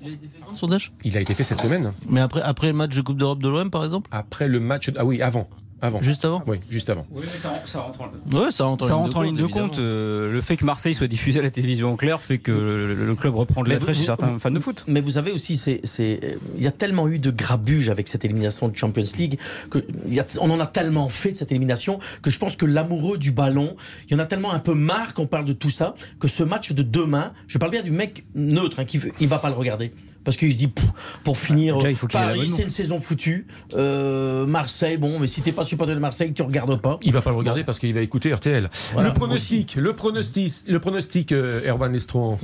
Un 0.49 0.55
sondage? 0.55 0.91
Il 1.03 1.17
a 1.17 1.21
été 1.21 1.33
fait 1.33 1.43
cette 1.43 1.61
semaine. 1.61 1.91
Mais 2.09 2.19
après, 2.21 2.41
après 2.41 2.67
le 2.67 2.73
match 2.73 2.95
de 2.95 3.01
Coupe 3.01 3.17
d'Europe 3.17 3.39
de 3.41 3.49
l'OM, 3.49 3.71
par 3.71 3.83
exemple? 3.83 4.09
Après 4.13 4.47
le 4.47 4.59
match. 4.59 4.91
Ah 4.97 5.05
oui, 5.05 5.21
avant. 5.21 5.47
Avant. 5.85 6.01
Juste 6.01 6.25
avant 6.25 6.41
Oui, 6.47 6.59
juste 6.69 6.89
avant. 6.89 7.05
Oui, 7.11 7.23
mais 7.31 7.37
ça, 7.37 7.53
ça 7.65 7.79
rentre 7.81 8.01
en 8.01 8.05
Ouais, 8.37 8.51
ça 8.51 8.63
rentre 8.65 8.85
en 8.85 8.87
Ça 8.87 8.95
ligne 8.95 9.09
de 9.09 9.15
en 9.15 9.21
ligne 9.21 9.35
de 9.35 9.43
évidemment. 9.43 9.67
compte. 9.69 9.79
euh, 9.79 10.31
le 10.33 10.41
fait 10.41 10.57
que 10.57 10.65
Marseille 10.65 10.93
soit 10.93 11.07
diffusé 11.07 11.39
à 11.39 11.43
la 11.43 11.51
télévision 11.51 11.91
en 11.91 11.95
clair 11.97 12.21
fait 12.21 12.37
que 12.39 12.51
le, 12.51 12.93
le 12.95 13.15
club 13.15 13.35
reprend 13.35 13.61
de 13.63 13.69
l'attrait 13.69 13.93
vous- 13.93 13.99
chez 13.99 14.05
certains 14.05 14.37
fans 14.39 14.51
de 14.51 14.59
foot. 14.59 14.83
Mais 14.87 15.01
vous 15.01 15.11
savez 15.11 15.31
aussi, 15.31 15.55
c'est, 15.55 15.81
c'est, 15.83 16.19
euh, 16.23 16.29
il 16.57 16.63
y 16.63 16.67
a 16.67 16.71
tellement 16.71 17.07
eu 17.07 17.19
de 17.19 17.31
grabuge 17.31 17.89
avec 17.89 18.07
cette 18.07 18.25
élimination 18.25 18.67
de 18.67 18.75
Champions 18.75 19.03
League 19.17 19.37
que 19.69 19.79
il 20.07 20.13
y 20.13 20.19
a- 20.19 20.25
on 20.41 20.49
en 20.49 20.59
a 20.59 20.67
tellement 20.67 21.09
fait 21.09 21.31
de 21.31 21.37
cette 21.37 21.51
élimination 21.51 21.99
que 22.21 22.29
je 22.29 22.39
pense 22.39 22.55
que 22.55 22.65
l'amoureux 22.65 23.17
du 23.17 23.31
ballon, 23.31 23.75
il 24.07 24.13
y 24.13 24.15
en 24.15 24.19
a 24.19 24.25
tellement 24.25 24.53
un 24.53 24.59
peu 24.59 24.73
marre 24.73 25.13
qu'on 25.13 25.27
parle 25.27 25.45
de 25.45 25.53
tout 25.53 25.69
ça 25.69 25.95
que 26.19 26.27
ce 26.27 26.43
match 26.43 26.71
de 26.71 26.83
demain, 26.83 27.33
je 27.47 27.57
parle 27.57 27.71
bien 27.71 27.81
du 27.81 27.91
mec 27.91 28.25
neutre 28.33 28.79
hein, 28.79 28.85
qui 28.85 28.99
il 29.19 29.27
va 29.27 29.37
pas 29.39 29.49
le 29.49 29.55
regarder. 29.55 29.91
Parce 30.25 30.37
qu'il 30.37 30.51
se 30.51 30.57
dit, 30.57 30.67
pff, 30.67 30.85
pour 31.23 31.37
finir, 31.37 31.77
déjà, 31.77 31.91
il 31.91 31.95
faut 31.95 32.07
qu'il 32.07 32.19
ait 32.19 32.23
Paris, 32.23 32.51
c'est 32.53 32.63
une 32.63 32.69
saison 32.69 32.99
foutue. 32.99 33.47
Euh, 33.75 34.45
Marseille, 34.47 34.97
bon, 34.97 35.19
mais 35.19 35.27
si 35.27 35.41
t'es 35.41 35.51
pas 35.51 35.63
supporter 35.63 35.93
de 35.93 35.99
Marseille, 35.99 36.33
tu 36.33 36.41
regardes 36.41 36.81
pas. 36.81 36.99
Il 37.03 37.13
va 37.13 37.21
pas 37.21 37.29
le 37.29 37.37
regarder 37.37 37.63
parce 37.63 37.79
qu'il 37.79 37.93
va 37.93 38.01
écouter 38.01 38.33
RTL. 38.33 38.69
Voilà, 38.93 39.09
le 39.09 39.13
pronostic, 39.13 39.75
le 39.75 39.93
pronostic, 39.93 40.63
le 40.67 40.79
pronostic, 40.79 41.31
euh, 41.31 41.69
Erwan 41.69 41.93
Lestron. 41.93 42.37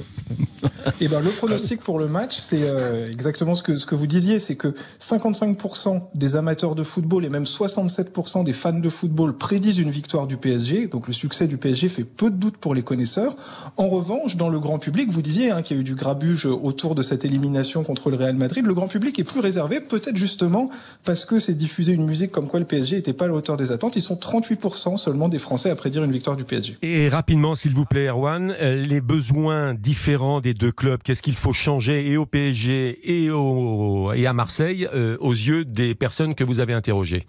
Et 1.00 1.08
ben 1.08 1.22
le 1.22 1.30
pronostic 1.32 1.82
pour 1.82 2.00
le 2.00 2.08
match, 2.08 2.38
c'est 2.40 2.70
euh, 2.70 3.08
exactement 3.08 3.56
ce 3.56 3.64
que 3.64 3.78
ce 3.78 3.86
que 3.86 3.96
vous 3.96 4.08
disiez, 4.08 4.40
c'est 4.40 4.56
que 4.56 4.76
55% 5.00 6.10
des 6.14 6.36
amateurs 6.36 6.76
de 6.76 6.84
football 6.84 7.26
et 7.26 7.30
même 7.30 7.46
67% 7.46 8.44
des 8.44 8.54
fans 8.54 8.74
de 8.74 8.90
football 8.90 9.36
prédisent 9.38 9.80
une 9.80 9.90
victoire 9.90 10.28
du 10.28 10.38
PSG. 10.38 10.88
Donc 10.88 11.08
le 11.08 11.14
succès 11.14 11.48
du 11.48 11.58
PSG 11.58 11.90
fait 11.90 12.04
peu 12.04 12.30
de 12.30 12.36
doute 12.36 12.58
pour 12.58 12.76
les 12.76 12.84
connaisseurs. 12.84 13.36
En 13.78 13.90
revanche, 13.90 14.36
dans 14.36 14.50
le 14.50 14.60
grand 14.60 14.78
public, 14.78 15.10
vous 15.12 15.22
disiez 15.22 15.52
hein, 15.52 15.62
qu'il 15.62 15.78
y 15.78 15.80
a 15.80 15.82
eu 15.82 15.84
du 15.84 15.96
grabuge 15.96 16.46
autour 16.46 16.96
de 16.96 17.02
cette 17.02 17.26
élimination 17.26 17.71
contre 17.80 18.10
le 18.10 18.18
Real 18.18 18.36
Madrid. 18.36 18.66
Le 18.66 18.74
grand 18.74 18.88
public 18.88 19.18
est 19.20 19.24
plus 19.24 19.40
réservé, 19.40 19.80
peut-être 19.80 20.18
justement 20.18 20.70
parce 21.06 21.26
que 21.26 21.40
c'est 21.40 21.54
diffusé 21.54 21.94
une 21.94 22.06
musique 22.06 22.32
comme 22.32 22.48
quoi 22.48 22.60
le 22.60 22.66
PSG 22.66 22.98
n'était 22.98 23.14
pas 23.14 23.26
à 23.26 23.28
la 23.28 23.58
des 23.58 23.72
attentes. 23.72 23.96
Ils 23.96 24.02
sont 24.02 24.16
38% 24.16 24.98
seulement 24.98 25.30
des 25.30 25.40
Français 25.40 25.70
à 25.70 25.76
prédire 25.76 26.04
une 26.04 26.12
victoire 26.12 26.36
du 26.36 26.44
PSG. 26.44 26.78
Et 26.82 27.10
rapidement, 27.10 27.56
s'il 27.56 27.74
vous 27.74 27.86
plaît, 27.86 28.08
Erwan, 28.08 28.54
euh, 28.60 28.76
les 28.76 29.02
besoins 29.02 29.74
différents 29.74 30.42
des 30.42 30.54
deux 30.54 30.72
clubs, 30.72 31.02
qu'est-ce 31.04 31.22
qu'il 31.22 31.36
faut 31.36 31.54
changer 31.54 32.08
et 32.08 32.18
au 32.18 32.26
PSG 32.26 33.00
et, 33.04 33.30
au, 33.30 34.12
et 34.14 34.28
à 34.28 34.34
Marseille 34.34 34.88
euh, 34.94 35.18
aux 35.20 35.34
yeux 35.34 35.66
des 35.66 35.96
personnes 35.96 36.36
que 36.36 36.44
vous 36.44 36.60
avez 36.60 36.74
interrogées? 36.74 37.24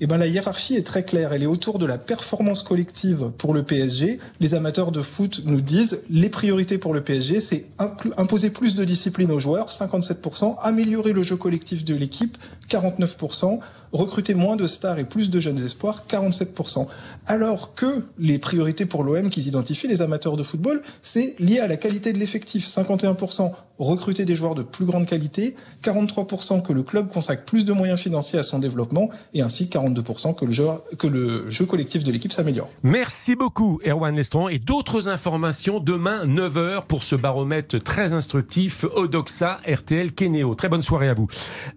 Eh 0.00 0.06
ben, 0.06 0.16
la 0.16 0.28
hiérarchie 0.28 0.76
est 0.76 0.86
très 0.86 1.02
claire. 1.02 1.32
Elle 1.32 1.42
est 1.42 1.46
autour 1.46 1.80
de 1.80 1.86
la 1.86 1.98
performance 1.98 2.62
collective 2.62 3.32
pour 3.36 3.52
le 3.52 3.64
PSG. 3.64 4.20
Les 4.38 4.54
amateurs 4.54 4.92
de 4.92 5.02
foot 5.02 5.42
nous 5.44 5.60
disent 5.60 6.04
les 6.08 6.28
priorités 6.28 6.78
pour 6.78 6.94
le 6.94 7.02
PSG, 7.02 7.40
c'est 7.40 7.64
imposer 8.16 8.50
plus 8.50 8.76
de 8.76 8.84
discipline 8.84 9.32
aux 9.32 9.40
joueurs, 9.40 9.70
57%, 9.70 10.56
améliorer 10.62 11.12
le 11.12 11.24
jeu 11.24 11.36
collectif 11.36 11.84
de 11.84 11.96
l'équipe, 11.96 12.38
49%, 12.70 13.58
recruter 13.92 14.34
moins 14.34 14.56
de 14.56 14.66
stars 14.66 14.98
et 14.98 15.04
plus 15.04 15.30
de 15.30 15.40
jeunes 15.40 15.62
espoirs, 15.64 16.04
47%. 16.08 16.86
Alors 17.26 17.74
que 17.74 18.04
les 18.18 18.38
priorités 18.38 18.86
pour 18.86 19.04
l'OM 19.04 19.30
qu'ils 19.30 19.48
identifient, 19.48 19.88
les 19.88 20.02
amateurs 20.02 20.36
de 20.36 20.42
football, 20.42 20.82
c'est 21.02 21.34
lié 21.38 21.60
à 21.60 21.66
la 21.66 21.76
qualité 21.76 22.12
de 22.12 22.18
l'effectif, 22.18 22.66
51%, 22.66 23.52
recruter 23.78 24.24
des 24.24 24.34
joueurs 24.34 24.54
de 24.54 24.62
plus 24.62 24.84
grande 24.84 25.06
qualité, 25.06 25.54
43% 25.84 26.62
que 26.62 26.72
le 26.72 26.82
club 26.82 27.08
consacre 27.08 27.44
plus 27.44 27.64
de 27.64 27.72
moyens 27.72 28.00
financiers 28.00 28.38
à 28.38 28.42
son 28.42 28.58
développement 28.58 29.08
et 29.34 29.42
ainsi 29.42 29.66
42% 29.66 30.34
que 30.34 30.44
le 30.44 30.52
jeu, 30.52 30.66
que 30.98 31.06
le 31.06 31.48
jeu 31.50 31.64
collectif 31.66 32.02
de 32.02 32.10
l'équipe 32.10 32.32
s'améliore. 32.32 32.68
Merci 32.82 33.36
beaucoup, 33.36 33.78
Erwan 33.86 34.16
Lestron. 34.16 34.48
Et 34.48 34.58
d'autres 34.58 35.08
informations 35.08 35.80
demain, 35.80 36.26
9h, 36.26 36.86
pour 36.86 37.04
ce 37.04 37.14
baromètre 37.14 37.78
très 37.82 38.12
instructif 38.12 38.84
Odoxa 38.96 39.58
RTL 39.66 40.12
Kenéo. 40.12 40.54
Très 40.54 40.68
bonne 40.68 40.82
soirée 40.82 41.08
à 41.08 41.14
vous. 41.14 41.28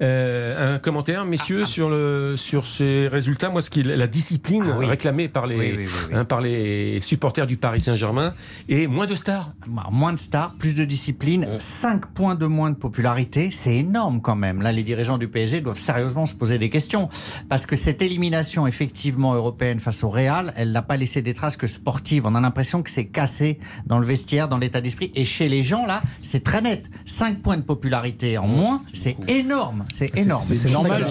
Euh, 0.02 0.76
un 0.76 0.80
commentaire, 0.80 1.26
messieurs, 1.26 1.66
sur 1.66 1.90
le 1.90 2.01
euh, 2.02 2.36
sur 2.38 2.66
ces 2.68 3.08
résultats, 3.08 3.50
moi, 3.50 3.62
ce 3.62 3.70
qui 3.70 3.84
la 3.84 4.08
discipline 4.08 4.64
Ah 4.68 4.76
oui. 4.78 4.86
réclamée 4.86 5.28
par 5.28 5.48
les, 5.48 5.58
Oui, 5.58 5.72
oui, 5.78 5.86
oui, 5.86 5.92
oui. 6.10 6.16
hein, 6.16 6.26
par 6.26 6.42
les 6.42 7.00
supporters 7.02 7.48
du 7.48 7.58
Paris 7.58 7.82
Saint-Germain 7.82 8.34
et 8.70 8.88
moins 8.88 9.08
de 9.08 9.16
stars. 9.16 9.52
Moins 9.92 10.14
de 10.14 10.20
stars, 10.20 10.56
plus 10.56 10.74
de 10.76 10.84
discipline, 10.86 11.48
5 11.60 12.08
points 12.08 12.36
de 12.36 12.46
moins 12.46 12.70
de 12.72 12.76
popularité, 12.76 13.50
c'est 13.52 13.76
énorme 13.78 14.22
quand 14.22 14.36
même. 14.36 14.62
Là, 14.62 14.72
les 14.72 14.84
dirigeants 14.84 15.18
du 15.18 15.28
PSG 15.28 15.62
doivent 15.62 15.78
sérieusement 15.80 16.26
se 16.26 16.34
poser 16.34 16.58
des 16.58 16.70
questions. 16.70 17.10
Parce 17.50 17.66
que 17.66 17.76
cette 17.76 18.02
élimination, 18.02 18.68
effectivement, 18.68 19.34
européenne 19.36 19.80
face 19.80 20.04
au 20.04 20.10
Real, 20.10 20.54
elle 20.58 20.72
n'a 20.72 20.82
pas 20.82 20.98
laissé 20.98 21.22
des 21.22 21.34
traces 21.34 21.58
que 21.58 21.68
sportives. 21.68 22.26
On 22.26 22.36
a 22.36 22.42
l'impression 22.42 22.82
que 22.84 22.90
c'est 22.90 23.06
cassé 23.06 23.60
dans 23.86 24.00
le 24.00 24.06
vestiaire, 24.06 24.48
dans 24.48 24.58
l'état 24.58 24.82
d'esprit. 24.82 25.12
Et 25.16 25.26
chez 25.26 25.50
les 25.50 25.64
gens, 25.64 25.86
là, 25.86 26.02
c'est 26.22 26.44
très 26.44 26.62
net. 26.62 26.86
5 27.06 27.42
points 27.42 27.58
de 27.58 27.62
popularité 27.62 28.38
en 28.38 28.48
moins, 28.48 28.82
c'est 28.94 29.18
énorme. 29.30 29.86
C'est 29.92 30.16
énorme. 30.18 30.44
C'est 30.44 30.70
normal. 30.72 31.06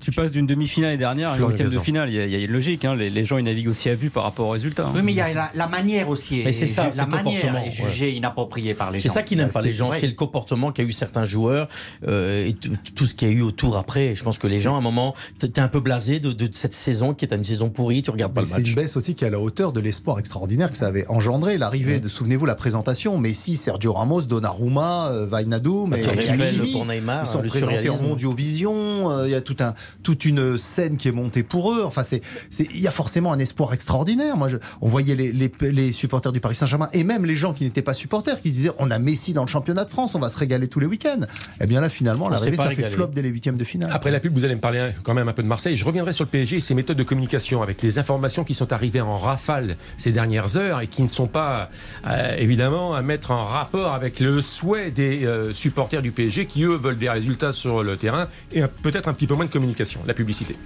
Tu 0.00 0.10
passes 0.10 0.25
d'une 0.32 0.46
demi-finale 0.46 0.90
l'année 0.90 0.98
dernière 0.98 1.34
une 1.34 1.48
huitième 1.48 1.68
de 1.68 1.78
finale. 1.78 2.08
Il 2.10 2.14
y, 2.16 2.20
a, 2.20 2.26
il 2.26 2.32
y 2.32 2.34
a 2.36 2.38
une 2.38 2.50
logique. 2.52 2.84
hein. 2.84 2.94
Les, 2.94 3.10
les 3.10 3.24
gens, 3.24 3.38
ils 3.38 3.44
naviguent 3.44 3.68
aussi 3.68 3.88
à 3.88 3.94
vue 3.94 4.10
par 4.10 4.22
rapport 4.24 4.46
aux 4.48 4.50
résultats. 4.50 4.86
hein. 4.86 4.92
Oui, 4.94 5.00
mais 5.02 5.12
il 5.12 5.16
y 5.16 5.20
a 5.20 5.32
la, 5.34 5.50
la 5.54 5.66
manière 5.68 6.08
aussi. 6.08 6.42
Mais 6.44 6.52
c'est 6.52 6.64
est- 6.64 6.66
ça, 6.68 6.88
c'est 6.90 6.98
la 6.98 7.06
manière 7.06 7.56
est 7.56 7.70
jugée 7.70 8.12
inappropriée 8.14 8.74
par 8.74 8.90
les 8.90 9.00
C'est 9.00 9.08
gens. 9.08 9.14
ça 9.14 9.22
qui 9.22 9.36
n'aime 9.36 9.46
Bah, 9.48 9.54
pas 9.54 9.62
les 9.62 9.72
gens, 9.72 9.90
c'est 9.98 10.06
le 10.06 10.14
comportement 10.14 10.72
qu'a 10.72 10.82
eu 10.82 10.92
certains 10.92 11.24
joueurs 11.24 11.68
euh, 12.06 12.46
et 12.46 12.52
tout 12.54 12.70
tout 12.94 13.06
ce 13.06 13.14
qu'il 13.14 13.28
y 13.28 13.30
a 13.30 13.34
eu 13.34 13.42
autour 13.42 13.76
après. 13.76 14.14
Je 14.14 14.22
pense 14.22 14.38
que 14.38 14.46
les 14.46 14.56
gens, 14.56 14.74
à 14.74 14.78
un 14.78 14.82
moment, 14.82 15.14
t'es 15.38 15.58
un 15.60 15.68
peu 15.68 15.80
blasé 15.80 16.20
de, 16.20 16.32
de 16.32 16.48
cette 16.52 16.74
saison 16.74 17.14
qui 17.14 17.24
est 17.24 17.34
une 17.34 17.44
saison 17.44 17.68
pourrie, 17.70 18.02
tu 18.02 18.10
regardes 18.10 18.32
pas 18.34 18.40
Mais 18.42 18.46
le 18.46 18.52
c'est 18.52 18.58
match. 18.60 18.68
une 18.70 18.74
baisse 18.74 18.96
aussi 18.96 19.14
qui 19.14 19.24
est 19.24 19.28
à 19.28 19.30
la 19.30 19.40
hauteur 19.40 19.72
de 19.72 19.80
l'espoir 19.80 20.18
extraordinaire 20.18 20.70
que 20.70 20.76
ça 20.76 20.86
avait 20.86 21.06
engendré. 21.08 21.58
L'arrivée 21.58 22.00
de, 22.00 22.08
souvenez-vous, 22.08 22.46
la 22.46 22.54
présentation, 22.54 23.18
Messi, 23.18 23.56
Sergio 23.56 23.92
Ramos, 23.92 24.22
Donnarumma, 24.22 25.08
euh, 25.10 25.26
et 25.26 26.00
et 26.00 26.30
Hakimi. 26.30 26.72
pour 26.72 26.86
Neymar, 26.86 27.22
Ils 27.24 27.26
sont 27.26 27.42
le 27.42 27.48
présentés 27.48 27.90
en. 27.90 28.02
Mondiovision. 28.02 29.10
euh, 29.10 29.26
Il 29.28 29.32
y 29.32 29.34
a 29.34 29.40
tout 29.40 29.56
un, 29.60 29.74
toute 30.16 30.24
une 30.24 30.56
scène 30.58 30.96
qui 30.96 31.08
est 31.08 31.12
montée 31.12 31.42
pour 31.42 31.72
eux. 31.72 31.82
Enfin, 31.84 32.02
c'est, 32.02 32.22
il 32.58 32.80
y 32.80 32.86
a 32.88 32.90
forcément 32.90 33.32
un 33.32 33.38
espoir 33.38 33.72
extraordinaire. 33.74 34.36
Moi, 34.36 34.48
je- 34.48 34.56
on 34.80 34.88
voyait 34.88 35.14
les, 35.14 35.32
les, 35.32 35.52
les 35.70 35.92
supporters 35.92 36.32
du 36.32 36.40
Paris 36.40 36.54
Saint-Germain 36.54 36.88
et 36.92 37.04
même 37.04 37.24
les 37.26 37.36
gens 37.36 37.52
qui 37.52 37.64
n'étaient 37.64 37.82
pas 37.82 37.94
supporters 37.94 38.40
qui 38.40 38.48
se 38.48 38.54
disaient 38.54 38.70
on 38.78 38.90
a 38.90 38.98
Messi 38.98 39.32
dans 39.34 39.42
le 39.42 39.48
championnat 39.48 39.84
de 39.84 39.90
France, 39.90 40.14
on 40.14 40.18
va 40.18 40.28
se 40.28 40.38
régaler 40.38 40.68
tous 40.68 40.80
les 40.80 40.86
week-ends. 40.86 41.20
Et 41.60 41.66
bien 41.66 41.80
là, 41.80 41.88
finalement, 41.90 42.28
l'arrivée, 42.30 42.56
ça 42.56 42.62
fait 42.76 42.82
flop 42.94 43.06
dès 43.08 43.22
les 43.22 43.28
huitièmes 43.28 43.56
de 43.58 43.64
finale. 43.64 43.90
Après 43.92 44.10
la 44.10 44.20
pub, 44.20 44.32
vous 44.34 44.44
allez 44.44 44.54
me 44.54 44.60
parler 44.60 44.90
quand 45.02 45.14
même 45.14 45.28
un 45.28 45.32
peu 45.32 45.42
de 45.42 45.48
Marseille. 45.48 45.76
Je 45.76 45.84
reviendrai 45.84 46.12
sur 46.12 46.24
le 46.24 46.30
PSG 46.30 46.56
et 46.56 46.60
ses 46.60 46.74
méthodes 46.74 46.96
de 46.96 47.02
communication 47.02 47.62
avec 47.62 47.82
les 47.82 47.98
informations 47.98 48.44
qui 48.44 48.54
sont 48.54 48.72
arrivées 48.72 49.00
en 49.02 49.16
rafale 49.18 49.76
ces 49.98 50.12
dernières 50.12 50.56
heures 50.56 50.80
et 50.80 50.86
qui 50.86 51.02
ne 51.02 51.08
sont 51.08 51.26
pas 51.26 51.68
euh, 52.06 52.34
évidemment 52.38 52.94
à 52.94 53.02
mettre 53.02 53.30
en 53.30 53.44
rapport 53.44 53.92
avec 53.92 54.20
le 54.20 54.40
souhait 54.40 54.90
des 54.90 55.24
euh, 55.24 55.52
supporters 55.52 56.02
du 56.02 56.12
PSG 56.12 56.46
qui 56.46 56.62
eux 56.64 56.74
veulent 56.76 56.98
des 56.98 57.10
résultats 57.10 57.52
sur 57.52 57.82
le 57.82 57.96
terrain 57.96 58.28
et 58.52 58.62
peut-être 58.82 59.08
un 59.08 59.12
petit 59.12 59.26
peu 59.26 59.34
moins 59.34 59.44
de 59.46 59.50
communication, 59.50 60.00
la 60.06 60.14
publicité. 60.14 60.56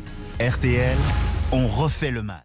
RTL, 0.40 0.96
on 1.52 1.66
refait 1.66 2.10
le 2.10 2.22
match. 2.22 2.44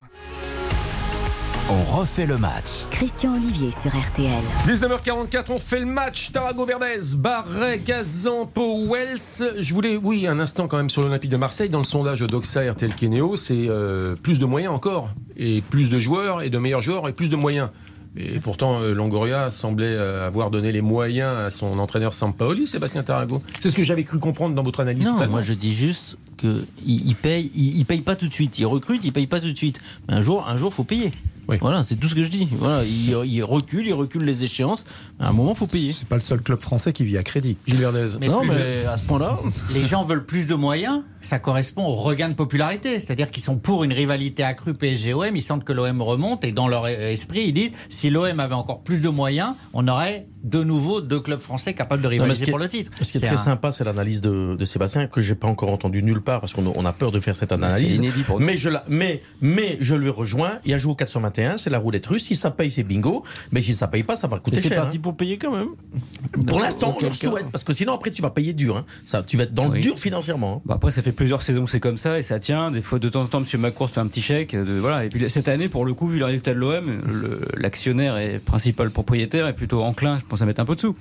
On 1.67 1.83
refait 1.83 2.27
le 2.27 2.37
match. 2.37 2.85
Christian 2.91 3.35
Olivier 3.35 3.71
sur 3.71 3.89
RTL. 3.89 4.43
19h44, 4.67 5.45
on 5.49 5.57
fait 5.57 5.79
le 5.79 5.87
match. 5.87 6.31
Tarago 6.31 6.63
Verdez, 6.63 7.15
Barret, 7.17 7.79
Gazan, 7.79 8.47
Wells. 8.55 9.55
Je 9.57 9.73
voulais, 9.73 9.97
oui, 9.97 10.27
un 10.27 10.39
instant 10.39 10.67
quand 10.67 10.77
même 10.77 10.91
sur 10.91 11.01
l'Olympique 11.01 11.31
de 11.31 11.37
Marseille. 11.37 11.69
Dans 11.69 11.79
le 11.79 11.83
sondage 11.83 12.19
d'Oxa 12.19 12.71
RTL 12.71 12.93
Keneo, 12.93 13.35
c'est 13.35 13.65
euh, 13.67 14.15
plus 14.15 14.37
de 14.37 14.45
moyens 14.45 14.75
encore. 14.75 15.09
Et 15.37 15.61
plus 15.61 15.89
de 15.89 15.99
joueurs, 15.99 16.43
et 16.43 16.51
de 16.51 16.57
meilleurs 16.59 16.81
joueurs, 16.81 17.09
et 17.09 17.13
plus 17.13 17.31
de 17.31 17.35
moyens. 17.35 17.69
Et 18.17 18.39
pourtant, 18.39 18.81
euh, 18.81 18.93
Longoria 18.93 19.49
semblait 19.49 19.85
euh, 19.87 20.25
avoir 20.25 20.49
donné 20.49 20.71
les 20.71 20.81
moyens 20.81 21.37
à 21.37 21.49
son 21.49 21.79
entraîneur 21.79 22.13
Sampaoli, 22.13 22.65
Sébastien 22.65 23.03
Tarago. 23.03 23.41
C'est 23.59 23.69
ce 23.69 23.75
que 23.75 23.83
j'avais 23.83 24.03
cru 24.03 24.19
comprendre 24.19 24.55
dans 24.55 24.63
votre 24.63 24.79
analyse. 24.79 25.05
Non, 25.05 25.27
moi 25.27 25.41
je 25.41 25.53
dis 25.53 25.73
juste 25.73 26.17
que 26.37 26.63
il, 26.85 27.07
il 27.07 27.15
paye, 27.15 27.51
il, 27.55 27.77
il 27.77 27.85
paye 27.85 28.01
pas 28.01 28.15
tout 28.15 28.27
de 28.27 28.33
suite. 28.33 28.57
Il 28.57 28.65
recrute, 28.65 29.03
il 29.03 29.11
paye 29.11 29.27
pas 29.27 29.39
tout 29.39 29.51
de 29.51 29.57
suite. 29.57 29.81
Mais 30.07 30.13
un 30.15 30.21
jour, 30.21 30.47
un 30.47 30.55
jour, 30.57 30.73
faut 30.73 30.83
payer. 30.83 31.11
Voilà, 31.61 31.83
c'est 31.85 31.95
tout 31.95 32.07
ce 32.07 32.15
que 32.15 32.23
je 32.23 32.29
dis. 32.29 32.47
Voilà, 32.51 32.83
il, 32.83 33.15
il 33.25 33.43
recule, 33.43 33.85
il 33.87 33.93
recule 33.93 34.23
les 34.23 34.43
échéances. 34.43 34.85
À 35.19 35.29
un 35.29 35.31
moment, 35.31 35.53
faut 35.55 35.67
payer. 35.67 35.91
C'est 35.93 36.07
pas 36.07 36.15
le 36.15 36.21
seul 36.21 36.41
club 36.41 36.59
français 36.61 36.91
qui 36.93 37.03
vit 37.05 37.17
à 37.17 37.23
crédit. 37.23 37.57
Gilles 37.67 37.77
Verdez. 37.77 38.07
non, 38.27 38.41
mais 38.43 38.85
à 38.85 38.97
ce 38.97 39.03
point-là. 39.03 39.37
Les 39.73 39.83
gens 39.83 40.03
veulent 40.03 40.25
plus 40.25 40.47
de 40.47 40.55
moyens, 40.55 41.01
ça 41.21 41.39
correspond 41.39 41.85
au 41.85 41.95
regain 41.95 42.29
de 42.29 42.33
popularité. 42.33 42.99
C'est-à-dire 42.99 43.31
qu'ils 43.31 43.43
sont 43.43 43.57
pour 43.57 43.83
une 43.83 43.93
rivalité 43.93 44.43
accrue 44.43 44.73
PSG-OM, 44.73 45.35
ils 45.35 45.41
sentent 45.41 45.63
que 45.63 45.73
l'OM 45.73 46.01
remonte 46.01 46.43
et 46.43 46.51
dans 46.51 46.67
leur 46.67 46.87
esprit, 46.87 47.45
ils 47.47 47.53
disent 47.53 47.71
si 47.89 48.09
l'OM 48.09 48.39
avait 48.39 48.53
encore 48.55 48.81
plus 48.83 48.99
de 48.99 49.09
moyens, 49.09 49.53
on 49.73 49.87
aurait 49.87 50.27
de 50.43 50.63
nouveau 50.63 51.01
deux 51.01 51.19
clubs 51.19 51.39
français 51.39 51.73
capables 51.73 52.03
de 52.03 52.07
mais 52.07 52.13
rivaliser 52.15 52.35
ce 52.35 52.43
qui 52.43 52.49
est- 52.49 52.51
pour 52.51 52.59
le 52.59 52.67
titre. 52.67 52.91
Ce 53.01 53.11
qui 53.11 53.17
est, 53.17 53.21
très 53.21 53.29
un- 53.35 53.37
sympa, 53.37 53.71
c'est 53.71 53.83
l'analyse 53.83 54.21
de, 54.21 54.55
de 54.55 54.65
Sébastien 54.65 55.07
que 55.07 55.19
j'ai 55.19 55.33
pas 55.33 55.47
encore 55.47 55.69
entendu 55.69 56.03
nulle 56.03 56.21
part 56.21 56.39
parce 56.39 56.53
qu'on 56.53 56.71
on 56.75 56.85
a 56.85 56.93
peur 56.93 57.11
de 57.11 57.19
faire 57.19 57.35
cette 57.35 57.51
analyse. 57.51 57.97
inédit 57.97 58.21
pour 58.23 58.39
mais 58.39 58.55
je 58.57 58.69
la, 58.69 58.83
mais 58.87 59.23
mais 59.41 59.77
je 59.81 59.95
lui 59.95 60.09
rejoins. 60.09 60.59
Il 60.65 60.73
a 60.73 60.77
joué 60.77 60.91
au 60.91 60.95
421, 61.35 61.57
c'est 61.57 61.69
la 61.69 61.79
roulette 61.79 62.05
russe. 62.05 62.23
Si 62.25 62.35
ça 62.35 62.51
paye, 62.51 62.71
c'est 62.71 62.83
bingo. 62.83 63.23
Mais 63.51 63.61
si 63.61 63.73
ça 63.73 63.87
paye 63.87 64.03
pas, 64.03 64.15
ça 64.15 64.27
va 64.27 64.39
coûter 64.39 64.57
Mais 64.57 64.61
c'est 64.63 64.69
cher. 64.69 64.81
parti 64.83 64.97
hein. 64.97 65.01
pour 65.01 65.15
payer 65.15 65.37
quand 65.37 65.51
même. 65.55 65.69
Pour 66.47 66.59
l'instant, 66.59 66.95
on 66.99 67.05
le 67.05 67.13
souhaite 67.13 67.47
parce 67.51 67.63
que 67.63 67.73
sinon 67.73 67.93
après 67.93 68.11
tu 68.11 68.21
vas 68.21 68.29
payer 68.29 68.53
dur. 68.53 68.77
hein. 68.77 68.85
Ça, 69.03 69.23
tu 69.23 69.37
vas 69.37 69.43
être 69.43 69.53
dans 69.53 69.67
le 69.67 69.79
dur 69.79 69.99
financièrement. 69.99 70.57
hein. 70.57 70.61
Bah 70.65 70.75
après, 70.75 70.91
ça 70.91 71.01
fait 71.01 71.11
plusieurs 71.11 71.43
saisons 71.43 71.65
que 71.65 71.71
c'est 71.71 71.79
comme 71.79 71.97
ça 71.97 72.17
et 72.19 72.23
ça 72.23 72.39
tient. 72.39 72.71
Des 72.71 72.81
fois, 72.81 72.99
de 72.99 73.09
temps 73.09 73.21
en 73.21 73.27
temps, 73.27 73.41
M. 73.41 73.59
Macron 73.61 73.87
fait 73.87 73.99
un 73.99 74.07
petit 74.07 74.21
chèque. 74.21 74.55
De, 74.55 74.73
voilà. 74.79 75.05
Et 75.05 75.09
puis 75.09 75.29
cette 75.29 75.47
année, 75.47 75.67
pour 75.69 75.85
le 75.85 75.93
coup, 75.93 76.07
vu 76.07 76.19
le 76.19 76.25
résultat 76.25 76.53
de 76.53 76.59
l'OM, 76.59 77.01
l'actionnaire 77.57 78.17
et 78.17 78.39
principal 78.39 78.89
propriétaire 78.91 79.47
est 79.47 79.53
plutôt 79.53 79.81
enclin, 79.83 80.17
je 80.19 80.25
pense, 80.25 80.41
à 80.41 80.45
mettre 80.45 80.61
un 80.61 80.65
peu 80.65 80.75
de 80.75 80.79
sous. 80.79 80.95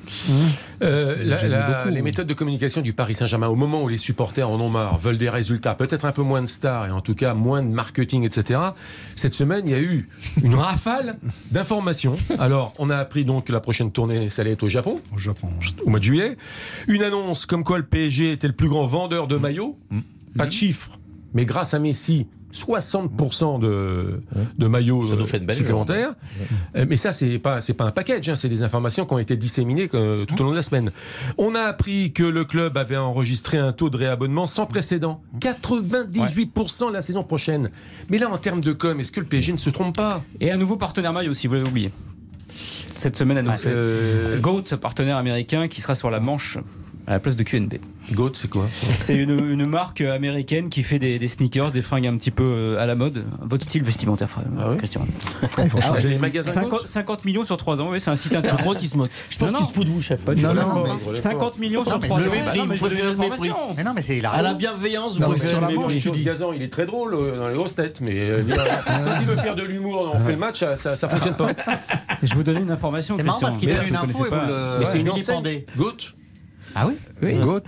Euh, 0.82 1.16
la- 1.24 1.37
J'aime 1.39 1.51
la- 1.51 1.82
beaucoup. 1.85 1.95
les 1.95 2.03
méthodes 2.03 2.26
de 2.26 2.35
communication 2.35 2.80
du 2.80 2.93
Paris 2.93 3.14
Saint-Germain, 3.14 3.49
au 3.49 3.57
moment 3.57 3.82
où 3.82 3.89
les 3.89 3.99
supporters 3.99 4.49
en 4.49 4.61
ont 4.61 4.68
marre, 4.68 4.99
veulent 4.99 5.18
des 5.18 5.30
résultats, 5.30 5.74
peut-être 5.74 6.05
un 6.05 6.12
peu 6.12 6.22
moins 6.22 6.43
de 6.43 6.47
stars 6.47 6.87
et 6.87 6.91
en 6.91 7.01
tout 7.01 7.14
cas 7.14 7.35
moins 7.35 7.62
de 7.62 7.68
marketing, 7.68 8.24
etc. 8.24 8.61
Cette 9.16 9.35
semaine, 9.35 9.62
il 9.66 9.70
y 9.70 9.74
a 9.74 9.80
eu 9.80 10.09
une 10.43 10.55
rafale 10.55 11.16
d'informations. 11.51 12.16
Alors, 12.39 12.72
on 12.79 12.91
a 12.91 12.97
appris 12.97 13.25
donc 13.25 13.45
que 13.47 13.53
la 13.53 13.61
prochaine 13.61 13.91
tournée, 13.93 14.31
ça 14.31 14.43
allait 14.43 14.53
être 14.53 14.62
au 14.62 14.68
Japon, 14.68 15.01
Au 15.14 15.18
Japon. 15.18 15.49
au 15.85 15.91
mois 15.91 15.99
de 15.99 16.05
juillet. 16.05 16.37
Une 16.89 17.03
annonce 17.03 17.47
comme 17.47 17.64
quoi 17.64 17.79
le 17.79 17.85
PSG 17.87 18.33
était 18.33 18.47
le 18.49 18.55
plus 18.55 18.68
grand 18.68 18.87
vendeur 18.87 19.27
de 19.29 19.37
maillots. 19.37 19.79
Pas 20.37 20.47
de 20.47 20.53
chiffres, 20.53 20.99
mais 21.33 21.45
grâce 21.45 21.75
à 21.75 21.79
Messi. 21.79 22.27
60% 22.55 23.61
de, 23.61 24.20
de 24.57 24.66
maillots 24.68 25.12
euh, 25.12 25.24
fait 25.24 25.38
une 25.38 25.46
belle 25.46 25.57
supplémentaires. 25.57 26.14
Euh, 26.76 26.86
Mais 26.88 26.96
ça, 26.96 27.12
c'est 27.12 27.38
pas, 27.38 27.61
c'est 27.61 27.74
pas 27.74 27.84
un 27.84 27.90
package, 27.90 28.28
hein, 28.28 28.36
c'est 28.36 28.48
des 28.48 28.62
informations 28.62 29.05
qui 29.07 29.12
ont 29.14 29.18
été 29.18 29.36
disséminées 29.36 29.90
euh, 29.94 30.24
tout 30.24 30.40
au 30.40 30.44
long 30.44 30.50
de 30.52 30.57
la 30.57 30.62
semaine. 30.62 30.90
On 31.36 31.55
a 31.55 31.62
appris 31.62 32.12
que 32.12 32.22
le 32.22 32.44
club 32.44 32.76
avait 32.78 32.96
enregistré 32.96 33.59
un 33.59 33.72
taux 33.72 33.90
de 33.90 33.96
réabonnement 33.96 34.46
sans 34.46 34.66
précédent. 34.66 35.20
98% 35.40 36.92
la 36.92 37.02
saison 37.02 37.24
prochaine. 37.24 37.70
Mais 38.09 38.18
là, 38.18 38.30
en 38.30 38.38
termes 38.38 38.61
de 38.61 38.72
com, 38.72 38.98
est-ce 39.00 39.12
que 39.12 39.20
le 39.20 39.26
PSG 39.26 39.52
ne 39.52 39.59
se 39.59 39.70
trompe 39.70 39.96
pas? 39.96 40.22
Et 40.40 40.52
un 40.52 40.57
nouveau 40.57 40.76
partenaire 40.76 41.12
maille 41.12 41.28
aussi, 41.28 41.46
vous 41.48 41.55
l'avez 41.55 41.68
oublié. 41.68 41.90
Cette 42.48 43.16
semaine 43.16 43.38
annoncé. 43.38 43.68
Euh, 43.68 44.38
Goat, 44.38 44.76
partenaire 44.80 45.16
américain 45.16 45.66
qui 45.66 45.80
sera 45.80 45.94
sur 45.94 46.11
la 46.11 46.20
manche 46.20 46.59
à 47.07 47.12
la 47.12 47.20
place 47.20 47.36
de 47.36 47.42
QNB. 47.42 47.74
Goat, 48.12 48.30
c'est 48.34 48.48
quoi 48.50 48.66
C'est 48.98 49.14
une, 49.16 49.30
une 49.50 49.66
marque 49.66 50.00
américaine 50.02 50.68
qui 50.68 50.82
fait 50.82 50.98
des, 50.98 51.18
des 51.18 51.28
sneakers, 51.28 51.70
des 51.70 51.80
fringues 51.82 52.07
un 52.07 52.16
petit 52.16 52.30
peu 52.30 52.44
euh, 52.44 52.78
à 52.82 52.86
la 52.86 52.94
mode. 52.94 53.24
Votre 53.42 53.64
style 53.64 53.82
vestimentaire, 53.82 54.28
frère, 54.28 54.44
Ah 54.59 54.70
oui 54.70 54.76
Christian. 54.78 55.07
Il 55.62 55.70
faut 55.70 55.78
Ah, 55.82 55.88
changer. 55.94 56.09
les 56.09 56.18
magasins 56.18 56.50
50, 56.52 56.70
Goat? 56.70 56.86
50 56.86 57.24
millions 57.24 57.44
sur 57.44 57.57
3 57.57 57.80
ans, 57.80 57.88
oui, 57.90 58.00
c'est 58.00 58.11
un 58.11 58.16
site 58.16 58.32
Je 58.32 58.38
internet. 58.38 58.61
crois 58.61 58.74
qu'il 58.74 58.88
se 58.88 58.96
moque. 58.96 59.11
Je 59.30 59.38
pense 59.38 59.52
Non, 59.52 59.57
qu'il 59.59 59.64
non. 59.64 59.68
se 59.70 59.74
fout 59.74 59.84
de 59.86 59.90
vous, 59.90 60.02
chef. 60.02 60.24
Pas 60.24 60.34
du 60.34 60.42
Non, 60.42 60.55
non, 60.55 60.84
mais- 61.09 61.14
50 61.16 61.59
millions 61.59 61.84
sur 61.84 61.98
mais 62.00 62.07
3 62.09 62.20
ans. 62.20 62.24
le 62.24 62.30
Bah 62.30 62.52
non, 62.57 62.66
mais 62.66 62.76
je 62.76 62.84
le 62.86 62.96
l'information. 63.09 63.57
Mais 63.76 63.84
non, 63.84 63.92
mais 63.94 64.02
c'est 64.02 64.18
il 64.18 64.26
a 64.26 64.30
À 64.30 64.42
la 64.42 64.55
bienveillance, 64.55 65.14
vous 65.14 65.20
Non, 65.20 65.28
préférez 65.30 65.52
sur 65.55 65.61
la 65.62 65.68
le 65.68 65.74
manche, 65.76 65.94
mépris. 65.94 66.11
tu 66.11 66.11
dis. 66.18 66.24
Gazan, 66.24 66.52
il 66.52 66.62
est 66.62 66.72
très 66.72 66.86
drôle 66.86 67.14
euh, 67.14 67.38
dans 67.38 67.48
les 67.48 67.55
grosses 67.55 67.74
têtes, 67.74 68.00
mais 68.02 68.18
euh, 68.30 68.42
quand 68.46 68.92
il 69.20 69.26
veut 69.26 69.36
faire 69.36 69.55
de 69.55 69.62
l'humour, 69.62 70.11
on 70.14 70.18
fait 70.18 70.32
le 70.32 70.38
match, 70.38 70.61
ça, 70.61 70.76
ça, 70.96 71.09
fonctionne 71.09 71.34
pas. 71.36 71.48
Je 72.22 72.34
vous 72.34 72.42
donne 72.42 72.62
une 72.62 72.70
information. 72.70 73.14
C'est 73.16 73.22
marrant 73.22 73.40
parce 73.40 73.57
qu'il 73.57 73.68
donne 73.68 73.80
vous 73.80 73.88
une 73.88 73.96
info 73.96 74.26
et 74.26 74.28
vous 74.28 74.34
le 74.34 74.78
Mais 74.78 74.84
c'est 74.84 75.00
une 75.00 75.11
enseigne. 75.11 75.62
Goat? 75.76 75.92
Ah 76.75 76.87
oui 76.89 76.99
Oui. 77.25 77.35
Goat. 77.41 77.61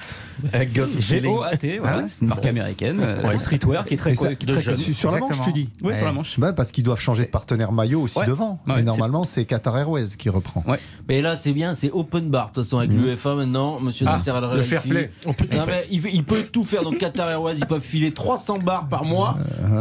G-O-A-T, 0.98 1.78
voilà, 1.78 2.04
c'est 2.08 2.22
une 2.22 2.28
marque 2.28 2.46
américaine, 2.46 2.98
euh, 3.00 3.26
Ouais. 3.28 3.38
streetwear 3.38 3.84
qui 3.84 3.94
est 3.94 3.96
très, 3.96 4.14
ça- 4.14 4.34
qui 4.34 4.46
est 4.46 4.52
très 4.52 4.62
connue. 4.62 4.76
Sur 4.76 4.94
sur 4.94 5.10
la 5.12 5.18
manche, 5.20 5.40
tu 5.42 5.52
dis 5.52 5.70
Oui, 5.82 5.94
sur 5.94 6.04
la 6.04 6.12
manche. 6.12 6.38
Bah, 6.38 6.52
parce 6.52 6.70
qu'ils 6.70 6.84
doivent 6.84 7.00
changer 7.00 7.24
de 7.24 7.30
partenaire 7.30 7.72
maillot 7.72 8.02
aussi 8.02 8.18
Ouais. 8.18 8.26
devant. 8.26 8.58
Ouais, 8.66 8.80
et 8.80 8.82
normalement, 8.82 9.24
c'est 9.24 9.44
Qatar 9.44 9.76
Airways 9.78 10.16
qui 10.18 10.28
reprend. 10.30 10.62
Ouais. 10.66 10.78
Mais 11.08 11.20
là, 11.22 11.36
c'est 11.36 11.52
bien, 11.52 11.74
c'est 11.74 11.90
open 11.90 12.28
bar. 12.28 12.48
De 12.48 12.54
toute 12.54 12.64
façon, 12.64 12.78
avec 12.78 12.90
l'UEFA 12.92 13.34
maintenant, 13.34 13.78
monsieur 13.80 14.06
Ah, 14.08 14.16
Nasser 14.16 14.30
Al 14.30 14.44
le 14.54 14.62
fair 14.62 14.82
play. 14.82 15.10
On 15.26 15.32
peut 15.32 15.46
tout 15.46 15.56
Non, 15.56 15.64
mais 15.66 15.86
il, 15.90 16.04
il 16.12 16.24
peut 16.24 16.42
tout 16.50 16.64
faire. 16.64 16.82
Donc 16.82 16.98
Qatar 16.98 17.30
Airways, 17.30 17.56
ils 17.58 17.66
peuvent 17.66 17.80
filer 17.82 18.12
300 18.12 18.58
bars 18.58 18.88
par 18.88 19.04
mois. 19.04 19.36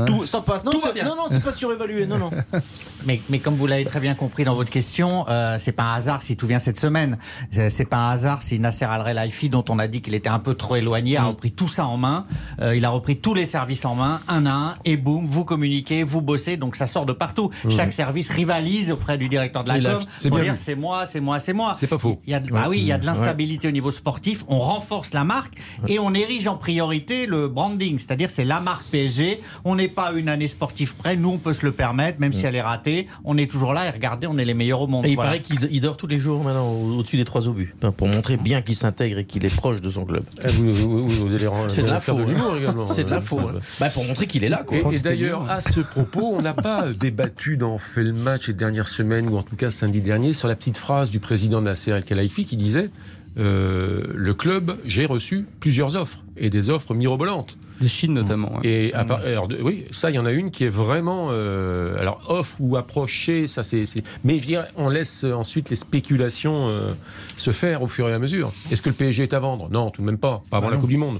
Tout, 0.07 0.26
ça 0.26 0.41
passe. 0.41 0.63
Non, 0.63 0.71
Tout 0.71 0.80
va 0.80 0.88
c'est- 0.88 0.93
bien. 0.93 1.05
non, 1.05 1.15
non, 1.15 1.23
c'est 1.30 1.43
pas 1.43 1.51
surévalué. 1.51 2.05
Non, 2.05 2.17
non. 2.17 2.30
mais, 3.05 3.19
mais 3.30 3.39
comme 3.39 3.55
vous 3.55 3.67
l'avez 3.67 3.86
très 3.86 3.99
bien 3.99 4.13
compris 4.15 4.43
dans 4.43 4.55
votre 4.55 4.69
question, 4.71 5.26
euh, 5.30 5.57
c'est 5.59 5.71
pas 5.71 5.84
un 5.84 5.95
hasard 5.95 6.21
si 6.21 6.36
tout 6.38 6.47
vient 6.47 6.59
cette 6.59 6.80
semaine. 6.80 7.17
Euh, 7.57 7.69
C'est 7.69 7.86
pas 7.86 7.97
un 7.97 8.11
hasard 8.11 8.41
si 8.41 8.59
Nasser 8.59 8.86
Al 8.86 9.03
Khelaifi, 9.03 9.49
dont 9.66 9.74
on 9.76 9.80
a 9.80 9.88
dit 9.88 10.01
qu'il 10.01 10.13
était 10.13 10.30
un 10.30 10.39
peu 10.39 10.53
trop 10.53 10.76
éloigné, 10.76 11.18
a 11.18 11.24
repris 11.26 11.51
tout 11.51 11.68
ça 11.68 11.86
en 11.86 11.97
main. 11.97 12.26
Euh, 12.61 12.76
il 12.76 12.86
a 12.86 12.89
repris 12.89 13.18
tous 13.18 13.34
les 13.34 13.45
services 13.45 13.86
en 13.86 13.95
main, 13.95 14.22
un 14.28 14.45
à 14.45 14.51
un, 14.53 14.76
et 14.86 14.97
boum, 14.97 15.28
vous 15.30 15.43
communiquez, 15.45 16.03
vous 16.03 16.22
bossez, 16.22 16.57
donc 16.57 16.76
ça 16.76 16.88
sort 16.88 17.05
de 17.05 17.13
partout. 17.13 17.49
Mhm. 17.63 17.72
Chaque 17.72 17.93
service 17.93 18.30
rivalise 18.30 18.91
auprès 18.91 19.18
du 19.18 19.30
directeur 19.30 19.63
de 19.63 19.70
la 19.70 19.80
com 19.93 20.01
c'est 20.20 20.30
pour 20.30 20.38
bien 20.39 20.45
dire 20.53 20.57
c'est 20.57 20.76
moi, 20.76 21.05
c'est 21.07 21.20
moi, 21.20 21.39
c'est 21.39 21.53
moi. 21.53 21.74
C'est 21.76 21.88
pas 21.88 21.97
faux. 21.97 22.20
Il 22.26 22.32
y 22.32 22.34
a, 22.34 22.39
de- 22.39 22.49
bah 22.51 22.66
oui, 22.70 22.80
il 22.80 22.86
y 22.86 22.91
a 22.91 22.97
de 22.97 23.05
l'instabilité 23.05 23.68
au 23.68 23.72
niveau 23.72 23.91
sportif. 23.91 24.43
On 24.47 24.59
renforce 24.59 25.13
la 25.13 25.24
marque 25.24 25.53
et 25.88 25.99
on 25.99 26.13
érige 26.13 26.47
en 26.47 26.55
priorité 26.57 27.26
le 27.26 27.47
branding, 27.47 27.97
c'est-à-dire 27.99 28.30
c'est 28.30 28.45
la 28.45 28.59
marque 28.59 28.86
PSG. 28.91 29.39
On 29.63 29.76
n'est 29.76 29.88
pas 29.88 30.11
une 30.13 30.30
année 30.30 30.47
sportive 30.47 30.95
près, 30.95 31.16
nous 31.16 31.30
on 31.30 31.38
peut 31.38 31.53
se 31.53 31.66
le 31.66 31.72
permettre, 31.72 32.20
même 32.20 32.34
si 32.34 32.45
elle 32.45 32.55
est 32.55 32.61
ratée. 32.61 33.07
On 33.24 33.38
est 33.38 33.49
toujours 33.49 33.74
là 33.74 33.88
et 33.88 33.89
regardez, 33.91 34.28
on 34.28 34.38
est 34.38 34.45
les 34.45 34.53
meilleurs 34.53 34.82
au 34.82 34.88
monde. 34.88 35.05
Et 35.05 35.09
il 35.09 35.16
Voilà. 35.16 35.32
paraît 35.32 35.41
qu'il 35.41 35.57
il 35.72 35.82
dort 35.82 35.97
tous 35.97 36.07
les 36.07 36.20
jours 36.20 36.43
maintenant 36.43 36.68
au- 36.68 36.97
au-dessus 36.99 37.18
des 37.18 37.26
trois 37.26 37.47
obus 37.47 37.74
pour 37.97 38.07
montrer 38.07 38.38
bien 38.38 38.61
qu'il 38.61 38.76
s'intègre 38.76 39.20
et 39.20 39.26
qu'il 39.26 39.45
est 39.45 39.54
proche 39.55 39.81
de 39.81 39.89
son 39.89 40.05
club. 40.05 40.23
Eh, 40.43 40.47
vous, 40.49 40.71
vous- 40.73 41.07
vous- 41.07 41.27
vous 41.27 41.33
allez 41.35 41.47
rendre- 41.47 41.69
C'est 41.69 41.81
de 41.83 41.87
l'info. 41.87 42.15
faire 42.15 42.25
de 42.25 42.31
l'humour 42.31 42.53
hein. 42.53 42.57
également. 42.61 42.87
C'est 42.87 43.03
de 43.03 43.09
l'info. 43.09 43.39
hein. 43.39 43.59
Bah, 43.79 43.89
pour 43.89 44.03
montrer 44.05 44.27
qu'il 44.27 44.43
est 44.43 44.49
là. 44.49 44.63
Quoi. 44.65 44.77
Et, 44.91 44.95
et 44.95 44.99
d'ailleurs, 44.99 45.49
à 45.49 45.61
ce 45.61 45.79
propos, 45.79 46.33
on 46.37 46.41
n'a 46.41 46.53
pas 46.53 46.85
débattu 46.99 47.57
dans 47.57 47.77
Fait 47.77 48.03
le 48.03 48.13
match 48.13 48.47
les 48.47 48.53
dernières 48.53 48.87
semaines, 48.87 49.29
ou 49.29 49.37
en 49.37 49.43
tout 49.43 49.55
cas 49.55 49.71
samedi 49.71 50.01
dernier, 50.01 50.33
sur 50.33 50.47
la 50.47 50.55
petite 50.55 50.77
phrase 50.77 51.09
du 51.09 51.19
président 51.19 51.61
Nasser 51.61 51.91
El 51.91 52.03
Khelaifi 52.05 52.45
qui 52.45 52.57
disait 52.57 52.89
euh, 53.38 54.01
Le 54.13 54.33
club, 54.33 54.77
j'ai 54.86 55.05
reçu 55.05 55.45
plusieurs 55.59 55.95
offres, 55.95 56.23
et 56.38 56.49
des 56.49 56.69
offres 56.69 56.93
mirobolantes. 56.93 57.57
De 57.81 57.88
Chine 57.89 58.13
notamment. 58.13 58.59
Et 58.63 58.93
à 58.93 59.03
part- 59.03 59.19
alors, 59.25 59.49
de- 59.49 59.57
oui, 59.61 59.83
ça, 59.91 60.09
il 60.09 60.15
y 60.15 60.19
en 60.19 60.25
a 60.25 60.31
une 60.31 60.49
qui 60.49 60.63
est 60.63 60.69
vraiment. 60.69 61.27
euh, 61.31 61.99
alors, 61.99 62.21
off 62.29 62.55
ou 62.59 62.77
approché, 62.77 63.47
ça 63.47 63.63
c'est. 63.63 63.83
Mais 64.23 64.39
je 64.39 64.45
dirais, 64.47 64.67
on 64.77 64.88
laisse 64.88 65.25
ensuite 65.25 65.69
les 65.69 65.75
spéculations 65.75 66.69
euh, 66.69 66.88
se 67.36 67.51
faire 67.51 67.81
au 67.83 67.88
fur 67.88 68.07
et 68.07 68.13
à 68.13 68.19
mesure. 68.19 68.53
Est-ce 68.71 68.81
que 68.81 68.88
le 68.89 68.95
PSG 68.95 69.23
est 69.23 69.33
à 69.33 69.39
vendre? 69.39 69.67
Non, 69.71 69.89
tout 69.91 70.01
de 70.01 70.05
même 70.05 70.17
pas. 70.17 70.41
Pas 70.49 70.57
avant 70.57 70.69
la 70.69 70.77
Coupe 70.77 70.89
du 70.89 70.95
Monde. 70.97 71.19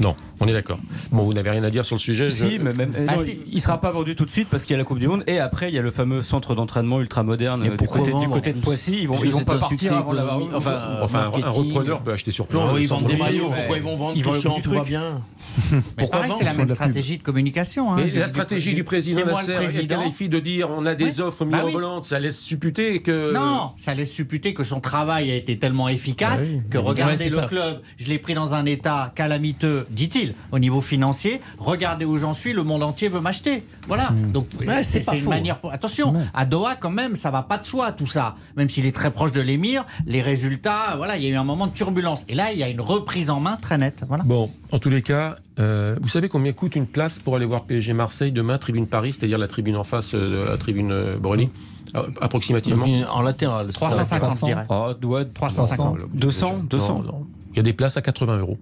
Non. 0.00 0.14
on 0.40 0.46
est 0.48 0.52
d'accord. 0.52 0.78
Bon, 1.12 1.22
vous 1.22 1.32
n'avez 1.34 1.50
rien 1.50 1.62
à 1.64 1.70
dire 1.70 1.84
sur 1.84 1.96
le 1.96 2.00
sujet 2.00 2.30
Si, 2.30 2.56
je- 2.56 2.62
mais 2.62 2.72
même, 2.72 2.92
Ah, 3.08 3.16
non, 3.16 3.18
si. 3.22 3.38
il 3.50 3.60
sera 3.60 3.80
pas 3.80 3.90
vendu 3.90 4.14
tout 4.16 4.24
de 4.24 4.30
suite 4.30 4.48
parce 4.50 4.64
qu'il 4.64 4.72
y 4.72 4.74
a 4.74 4.78
la 4.78 4.84
Coupe 4.84 4.98
du 4.98 5.08
Monde 5.08 5.22
et 5.26 5.38
après 5.38 5.68
il 5.68 5.74
y 5.74 5.78
a 5.78 5.82
le 5.82 5.90
fameux 5.90 6.22
centre 6.22 6.54
d'entraînement 6.54 7.00
ultra 7.00 7.22
moderne 7.22 7.60
Mais 7.62 7.70
du 7.76 7.86
côté, 7.88 8.12
du 8.12 8.28
côté 8.28 8.52
de 8.52 8.60
Poissy. 8.60 8.98
Ils 9.02 9.08
vont, 9.08 9.16
ils 9.22 9.30
vont 9.30 9.44
pas 9.44 9.58
partir 9.58 9.78
succès 9.78 9.94
avant 9.94 10.12
l'avoir. 10.12 10.40
Enfin, 10.54 10.98
Enfin, 11.02 11.30
un- 11.44 11.50
repreneur 11.50 12.00
peut 12.02 12.12
acheter 12.12 12.30
sur 12.30 12.46
plan. 12.46 12.76
Ils 12.76 12.86
vendent 12.88 13.06
des 13.06 13.14
de 13.14 13.18
maillots. 13.18 13.50
Pourquoi 13.54 13.76
ils 13.76 13.82
vont 13.82 13.96
vendre 13.96 14.12
Ils 14.16 14.24
vont 14.24 14.32
Tout 14.62 14.70
va 14.72 14.84
bien. 14.84 15.22
Pourquoi 15.96 16.24
c'est 16.26 16.44
la 16.44 16.54
même 16.54 16.66
de 16.66 16.70
la 16.70 16.76
pub 16.76 16.90
stratégie 16.90 17.18
de 17.18 17.22
communication. 17.22 17.92
hein, 17.94 18.00
la 18.14 18.26
stratégie 18.26 18.74
du 18.74 18.84
président 18.84 19.26
Nasser 19.26 20.28
de 20.28 20.38
dire 20.38 20.68
on 20.70 20.86
a 20.86 20.94
des 20.94 21.04
Oui. 21.04 21.20
offres 21.20 21.44
Bah 21.44 21.58
oui. 21.60 21.66
mirobolantes, 21.66 22.06
ça 22.06 22.18
laisse 22.18 22.40
supputer 22.40 23.02
que. 23.02 23.32
Non, 23.32 23.72
ça 23.76 23.94
laisse 23.94 24.10
supputer 24.12 24.54
que 24.54 24.64
son 24.64 24.80
travail 24.80 25.30
a 25.30 25.34
été 25.34 25.58
tellement 25.58 25.88
efficace 25.88 26.56
que 26.70 26.78
regardez 26.78 27.28
le 27.28 27.36
ça. 27.36 27.46
club, 27.46 27.80
je 27.98 28.06
l'ai 28.08 28.18
pris 28.18 28.34
dans 28.34 28.54
un 28.54 28.64
état 28.66 29.12
calamiteux, 29.14 29.86
dit-il, 29.90 30.34
au 30.52 30.58
niveau 30.58 30.80
financier. 30.80 31.40
Regardez 31.58 32.04
où 32.04 32.16
j'en 32.18 32.32
suis, 32.32 32.52
le 32.52 32.62
monde 32.62 32.82
entier 32.82 33.08
veut 33.08 33.20
m'acheter. 33.20 33.62
Voilà. 33.88 34.10
Donc 34.32 34.46
Ouais, 34.66 34.82
c'est 34.82 35.04
une 35.12 35.22
faux. 35.22 35.30
manière. 35.30 35.58
Pour... 35.58 35.72
Attention, 35.72 36.14
à 36.34 36.44
Doha 36.44 36.76
quand 36.76 36.90
même, 36.90 37.16
ça 37.16 37.30
va 37.30 37.42
pas 37.42 37.58
de 37.58 37.64
soi 37.64 37.92
tout 37.92 38.06
ça. 38.06 38.36
Même 38.56 38.68
s'il 38.68 38.86
est 38.86 38.92
très 38.94 39.10
proche 39.10 39.32
de 39.32 39.40
l'émir, 39.40 39.84
les 40.06 40.22
résultats, 40.22 40.94
voilà, 40.96 41.16
il 41.16 41.22
y 41.24 41.26
a 41.26 41.30
eu 41.30 41.36
un 41.36 41.44
moment 41.44 41.66
de 41.66 41.72
turbulence. 41.72 42.24
Et 42.28 42.34
là, 42.34 42.52
il 42.52 42.58
y 42.58 42.62
a 42.62 42.68
une 42.68 42.80
reprise 42.80 43.30
en 43.30 43.40
main 43.40 43.56
très 43.60 43.78
nette. 43.78 44.04
Voilà. 44.08 44.24
Bon, 44.24 44.50
en 44.72 44.78
tous 44.78 44.90
les 44.90 45.02
cas, 45.02 45.29
euh, 45.58 45.96
vous 46.00 46.08
savez 46.08 46.28
combien 46.28 46.52
coûte 46.52 46.76
une 46.76 46.86
place 46.86 47.18
pour 47.18 47.36
aller 47.36 47.46
voir 47.46 47.64
PSG 47.64 47.92
Marseille 47.92 48.32
demain, 48.32 48.58
tribune 48.58 48.86
Paris, 48.86 49.14
c'est-à-dire 49.18 49.38
la 49.38 49.48
tribune 49.48 49.76
en 49.76 49.84
face 49.84 50.14
euh, 50.14 50.44
de 50.44 50.50
la 50.50 50.56
tribune 50.56 50.92
euh, 50.92 51.16
Brony, 51.18 51.50
euh, 51.96 52.02
approximativement? 52.20 52.86
Donc, 52.86 53.06
en 53.10 53.22
latéral. 53.22 53.66
c'est 53.68 53.78
ça. 53.78 53.86
350, 53.86 54.38
je 54.40 54.44
dirais. 54.44 54.66
Oh, 54.68 54.92
doit 55.00 55.22
être 55.22 55.34
350. 55.34 55.98
200, 56.14 56.52
Non, 56.56 56.62
200. 56.64 57.02
non. 57.02 57.26
Il 57.52 57.56
y 57.56 57.60
a 57.60 57.62
des 57.62 57.72
places 57.72 57.96
à 57.96 58.02
80 58.02 58.38
euros. 58.38 58.58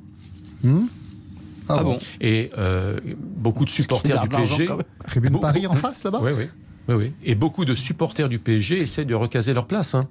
Ah 1.69 1.83
bon 1.83 1.99
Et 2.21 2.51
euh, 2.57 2.99
beaucoup 3.37 3.65
de 3.65 3.71
supporters 3.71 4.21
du 4.23 4.29
PSG. 4.29 4.69
Tribune 5.07 5.39
Paris 5.41 5.67
en 5.67 5.75
face 5.75 6.05
là-bas? 6.05 6.21
Oui, 6.23 6.33
oui. 6.37 6.45
Oui, 6.89 6.95
oui. 6.95 7.13
Et 7.23 7.35
beaucoup 7.35 7.67
de 7.67 7.75
supporters 7.75 8.31
du 8.31 8.39
PSG 8.39 8.79
essaient 8.81 9.05
de 9.05 9.15
recaser 9.15 9.53
leur 9.53 9.67
place. 9.67 9.95
hein. 9.95 10.09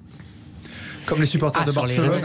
Comme 1.08 1.20
les 1.20 1.26
supporters 1.26 1.62
Ah, 1.62 1.66
de 1.68 1.72
Barcelone. 1.72 2.20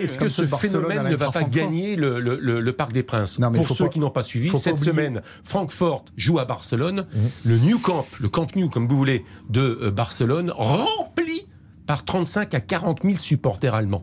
Est-ce 0.00 0.18
que, 0.18 0.28
ce 0.28 0.46
phénomène 0.46 1.08
ne 1.08 1.16
va 1.16 1.30
pas 1.30 1.42
gagner 1.44 1.96
le, 1.96 2.20
le- 2.20 2.38
le- 2.40 2.60
le 2.60 2.72
Parc 2.72 2.92
des 2.92 3.02
Princes 3.02 3.38
Non, 3.38 3.50
Pour 3.52 3.68
ceux 3.68 3.84
pas- 3.84 3.90
qui 3.90 3.98
n'ont 4.00 4.10
pas 4.10 4.22
suivi, 4.22 4.50
pas 4.50 4.58
cette 4.58 4.78
semaine, 4.78 5.22
Francfort 5.42 6.04
joue 6.16 6.38
à 6.38 6.44
Barcelone. 6.44 7.06
Mhm. 7.14 7.30
Le 7.44 7.58
New 7.58 7.78
Camp, 7.78 8.06
le 8.20 8.28
Camp 8.28 8.54
Nou, 8.56 8.68
comme 8.68 8.88
vous 8.88 8.96
voulez, 8.96 9.24
de 9.50 9.78
euh, 9.82 9.90
Barcelone, 9.90 10.52
rempli 10.56 11.46
par 11.86 12.04
35 12.04 12.54
à 12.54 12.60
40 12.60 13.02
000 13.02 13.16
supporters 13.16 13.74
allemands. 13.74 14.02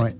Ouais. 0.00 0.14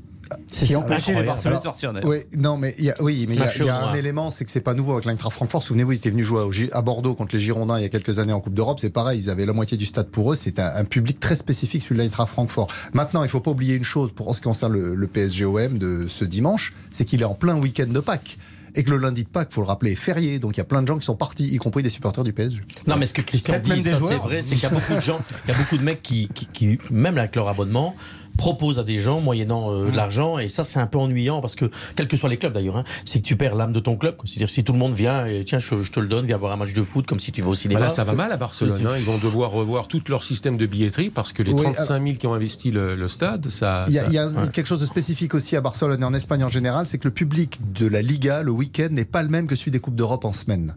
C'est 0.47 0.67
qui 0.67 0.77
empêché 0.77 1.15
les. 1.15 1.23
Barcelonais 1.25 1.59
de 1.59 1.63
sortir. 1.63 1.93
Oui, 2.05 2.19
non, 2.37 2.57
mais 2.57 2.75
il 2.79 2.85
y 2.85 2.91
a, 2.91 2.95
oui, 3.01 3.27
mais 3.29 3.35
il 3.35 3.39
y 3.39 3.43
a, 3.43 3.45
Match 3.45 3.57
il 3.59 3.67
y 3.67 3.69
a 3.69 3.75
au 3.75 3.77
un 3.77 3.81
noir. 3.83 3.97
élément, 3.97 4.31
c'est 4.31 4.45
que 4.45 4.51
c'est 4.51 4.61
pas 4.61 4.75
nouveau 4.75 4.93
avec 4.93 5.05
l'Eintracht 5.05 5.33
Francfort. 5.33 5.63
Souvenez-vous, 5.63 5.93
ils 5.93 5.97
étaient 5.97 6.11
venus 6.11 6.27
jouer 6.27 6.71
à 6.73 6.83
Bordeaux 6.83 7.15
contre 7.15 7.35
les 7.35 7.41
Girondins 7.41 7.79
il 7.79 7.83
y 7.83 7.87
a 7.87 7.89
quelques 7.89 8.19
années 8.19 8.33
en 8.33 8.41
Coupe 8.41 8.55
d'Europe. 8.55 8.79
C'est 8.81 8.91
pareil, 8.91 9.21
ils 9.21 9.31
avaient 9.31 9.47
la 9.47 9.53
moitié 9.53 9.77
du 9.77 9.87
stade 9.87 10.09
pour 10.09 10.33
eux. 10.33 10.37
C'est 10.37 10.59
un, 10.59 10.75
un 10.77 10.85
public 10.85 11.21
très 11.21 11.35
spécifique, 11.35 11.83
celui 11.83 11.97
de 11.97 12.03
l'Eintracht 12.03 12.29
Francfort. 12.31 12.69
Maintenant, 12.93 13.23
il 13.23 13.29
faut 13.29 13.41
pas 13.41 13.51
oublier 13.51 13.75
une 13.75 13.85
chose 13.85 14.13
pour 14.13 14.29
en 14.29 14.33
ce 14.33 14.41
qui 14.41 14.45
concerne 14.45 14.73
le, 14.73 14.95
le 14.95 15.07
PSGOM 15.07 15.79
de 15.79 16.07
ce 16.09 16.25
dimanche, 16.25 16.73
c'est 16.91 17.05
qu'il 17.05 17.21
est 17.23 17.27
en 17.27 17.35
plein 17.35 17.57
week-end 17.57 17.87
de 17.89 18.01
Pâques. 18.01 18.39
Et 18.77 18.83
que 18.83 18.91
le 18.91 18.97
lundi 18.97 19.23
de 19.23 19.29
Pâques, 19.29 19.53
faut 19.53 19.61
le 19.61 19.69
rappeler, 19.69 19.93
est 19.93 19.95
férié. 19.95 20.41
Donc 20.41 20.57
il 20.57 20.59
y 20.59 20.61
a 20.61 20.65
plein 20.65 20.83
de 20.83 20.89
gens 20.89 20.99
qui 20.99 21.05
sont 21.05 21.15
partis, 21.15 21.47
y 21.47 21.59
compris 21.59 21.85
des 21.85 21.91
supporters 21.91 22.25
du 22.25 22.33
PSG. 22.33 22.61
Non, 22.89 22.97
mais 22.97 23.07
ce 23.07 23.13
que 23.13 23.23
Christian 23.23 23.61
dit, 23.63 23.83
c'est 23.83 23.93
vrai, 23.93 24.43
c'est 24.43 24.55
qu'il 24.57 24.65
y 24.65 24.67
a 24.67 24.71
beaucoup 24.71 24.95
de 24.95 25.01
gens, 25.01 25.21
il 25.47 25.53
y 25.53 25.55
a 25.55 25.57
beaucoup 25.57 25.77
de 25.77 25.85
mecs 25.85 26.03
qui, 26.03 26.29
qui, 26.35 26.47
qui, 26.47 26.79
même 26.91 27.17
avec 27.17 27.37
leur 27.37 27.49
abonnement, 27.49 27.95
proposent 28.37 28.79
à 28.79 28.85
des 28.85 28.99
gens 28.99 29.21
moyennant 29.21 29.73
euh, 29.73 29.91
de 29.91 29.97
l'argent 29.97 30.39
et 30.39 30.49
ça 30.49 30.65
c'est 30.65 30.79
un 30.81 30.87
peu 30.87 30.99
ennuyant 30.99 31.41
parce 31.41 31.55
que 31.57 31.71
quels 31.97 32.09
que 32.09 32.17
soient 32.17 32.29
les 32.29 32.37
clubs 32.39 32.53
d'ailleurs, 32.53 32.77
hein, 32.77 32.85
c'est 33.05 33.21
que 33.21 33.25
tu 33.27 33.37
perds 33.37 33.55
l'âme 33.55 33.73
de 33.73 33.81
ton 33.81 33.97
club. 33.97 34.17
C'est-à-dire 34.25 34.51
si 34.51 34.65
tout 34.65 34.73
le 34.73 34.79
monde 34.79 34.93
vient 34.95 35.27
et 35.27 35.45
tiens 35.45 35.59
je, 35.59 35.83
je 35.83 35.93
te 35.93 36.01
le 36.01 36.07
donne, 36.09 36.27
viens 36.27 36.37
voir 36.37 36.53
un 36.53 36.57
match 36.57 36.73
de 36.73 36.83
foot 36.83 37.07
comme 37.07 37.21
si 37.21 37.33
tu 37.33 37.43
vas 37.43 37.51
au 37.51 37.55
cinéma. 37.55 37.81
Voilà, 37.81 37.95
ça 37.95 38.03
va 38.05 38.13
mal 38.13 38.33
à 38.33 38.37
Barcelone. 38.37 38.87
hein. 38.87 38.95
Ils 38.99 39.05
vont 39.05 39.19
devoir 39.19 39.51
revoir 39.51 39.89
tout 39.89 40.03
leur 40.09 40.25
système 40.25 40.57
de 40.57 40.67
billetterie 40.67 41.11
parce 41.11 41.33
que 41.33 41.43
les 41.43 41.53
Oui, 41.53 41.63
35 41.63 42.03
000 42.05 42.17
qui 42.17 42.27
ont 42.27 42.35
investi 42.35 42.71
le, 42.71 42.95
le 42.95 43.09
stade, 43.09 43.49
ça. 43.49 43.85
Il 43.89 43.95
y 43.95 43.99
a, 43.99 44.03
ça- 44.05 44.09
il 44.11 44.15
y 44.15 44.19
a 44.19 44.47
quelque 44.49 44.67
chose 44.67 44.81
de 44.81 44.87
spécifique 44.87 45.35
aussi 45.35 45.57
à 45.57 45.61
Barcelone 45.61 46.03
et 46.03 46.05
en 46.05 46.15
Espagne 46.15 46.43
en 46.45 46.49
général, 46.49 46.87
c'est 46.87 46.99
que 46.99 47.09
le 47.09 47.15
public 47.15 47.61
de 47.75 47.87
la 47.87 48.03
Liga 48.03 48.43
le 48.43 48.51
week-end 48.53 48.89
n'est 48.91 49.05
pas 49.05 49.23
le 49.23 49.29
même 49.29 49.47
que 49.47 49.57
celui 49.57 49.71
des 49.71 49.81
Coupes 49.81 49.95
d'Europe 49.97 50.25
en 50.25 50.33
semaine. 50.33 50.75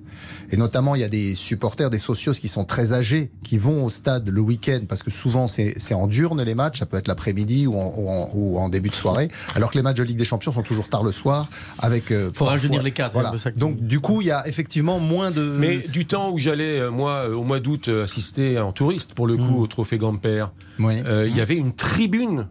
Et 0.50 0.58
notamment, 0.58 0.96
il 0.96 1.02
y 1.02 1.04
a 1.04 1.10
des 1.10 1.36
supporters, 1.36 1.90
des 1.90 2.00
socios 2.00 2.34
qui 2.34 2.48
sont 2.48 2.66
très 2.66 2.94
âgés, 2.94 3.32
qui 3.44 3.58
vont 3.58 3.86
au 3.86 3.90
stade 3.90 4.30
le 4.30 4.42
week-end 4.42 4.82
parce 4.88 5.04
que 5.04 5.12
souvent 5.12 5.48
c'est 5.48 5.74
c'est 5.78 5.94
en 5.94 6.08
diurne 6.08 6.42
les 6.44 6.56
matchs, 6.56 6.80
ça 6.80 6.86
peut 6.86 6.98
être 6.98 7.08
l'après-midi 7.08 7.47
ou, 7.68 7.80
en- 7.80 7.94
ou 7.96 8.10
en, 8.10 8.30
ou 8.34 8.58
en 8.60 8.68
début 8.68 8.90
de 8.90 8.96
soirée, 8.96 9.30
alors 9.56 9.72
que 9.72 9.78
les 9.78 9.82
matchs 9.84 9.98
de 9.98 10.04
Ligue 10.04 10.18
des 10.18 10.26
Champions 10.26 10.52
sont 10.52 10.64
toujours 10.64 10.90
tard 10.90 11.04
le 11.04 11.12
soir 11.14 11.48
avec. 11.80 12.12
euh, 12.12 12.30
Faut 12.34 12.44
rajeunir 12.46 12.84
les 12.84 12.92
cadres, 12.92 13.14
Voilà. 13.14 13.32
Donc 13.56 13.80
du 13.80 14.00
coup, 14.02 14.22
il 14.22 14.28
y 14.28 14.32
a 14.32 14.48
effectivement 14.48 15.00
moins 15.00 15.32
de. 15.32 15.42
Mais 15.58 15.78
du 15.78 16.06
temps 16.06 16.32
où 16.32 16.38
j'allais, 16.38 16.80
euh, 16.80 16.92
moi, 16.92 17.12
euh, 17.30 17.34
au 17.36 17.44
mois 17.44 17.60
d'août, 17.60 17.88
euh, 17.88 18.04
assister 18.04 18.60
en 18.60 18.72
touriste, 18.74 19.14
pour 19.14 19.28
le 19.28 19.38
coup, 19.38 19.62
au 19.62 19.68
Trophée 19.68 19.98
Gamper, 19.98 20.46
Oui. 20.80 20.96
euh, 21.06 21.28
il 21.30 21.36
y 21.38 21.42
avait 21.42 21.56
une 21.56 21.72
tribune. 21.74 22.48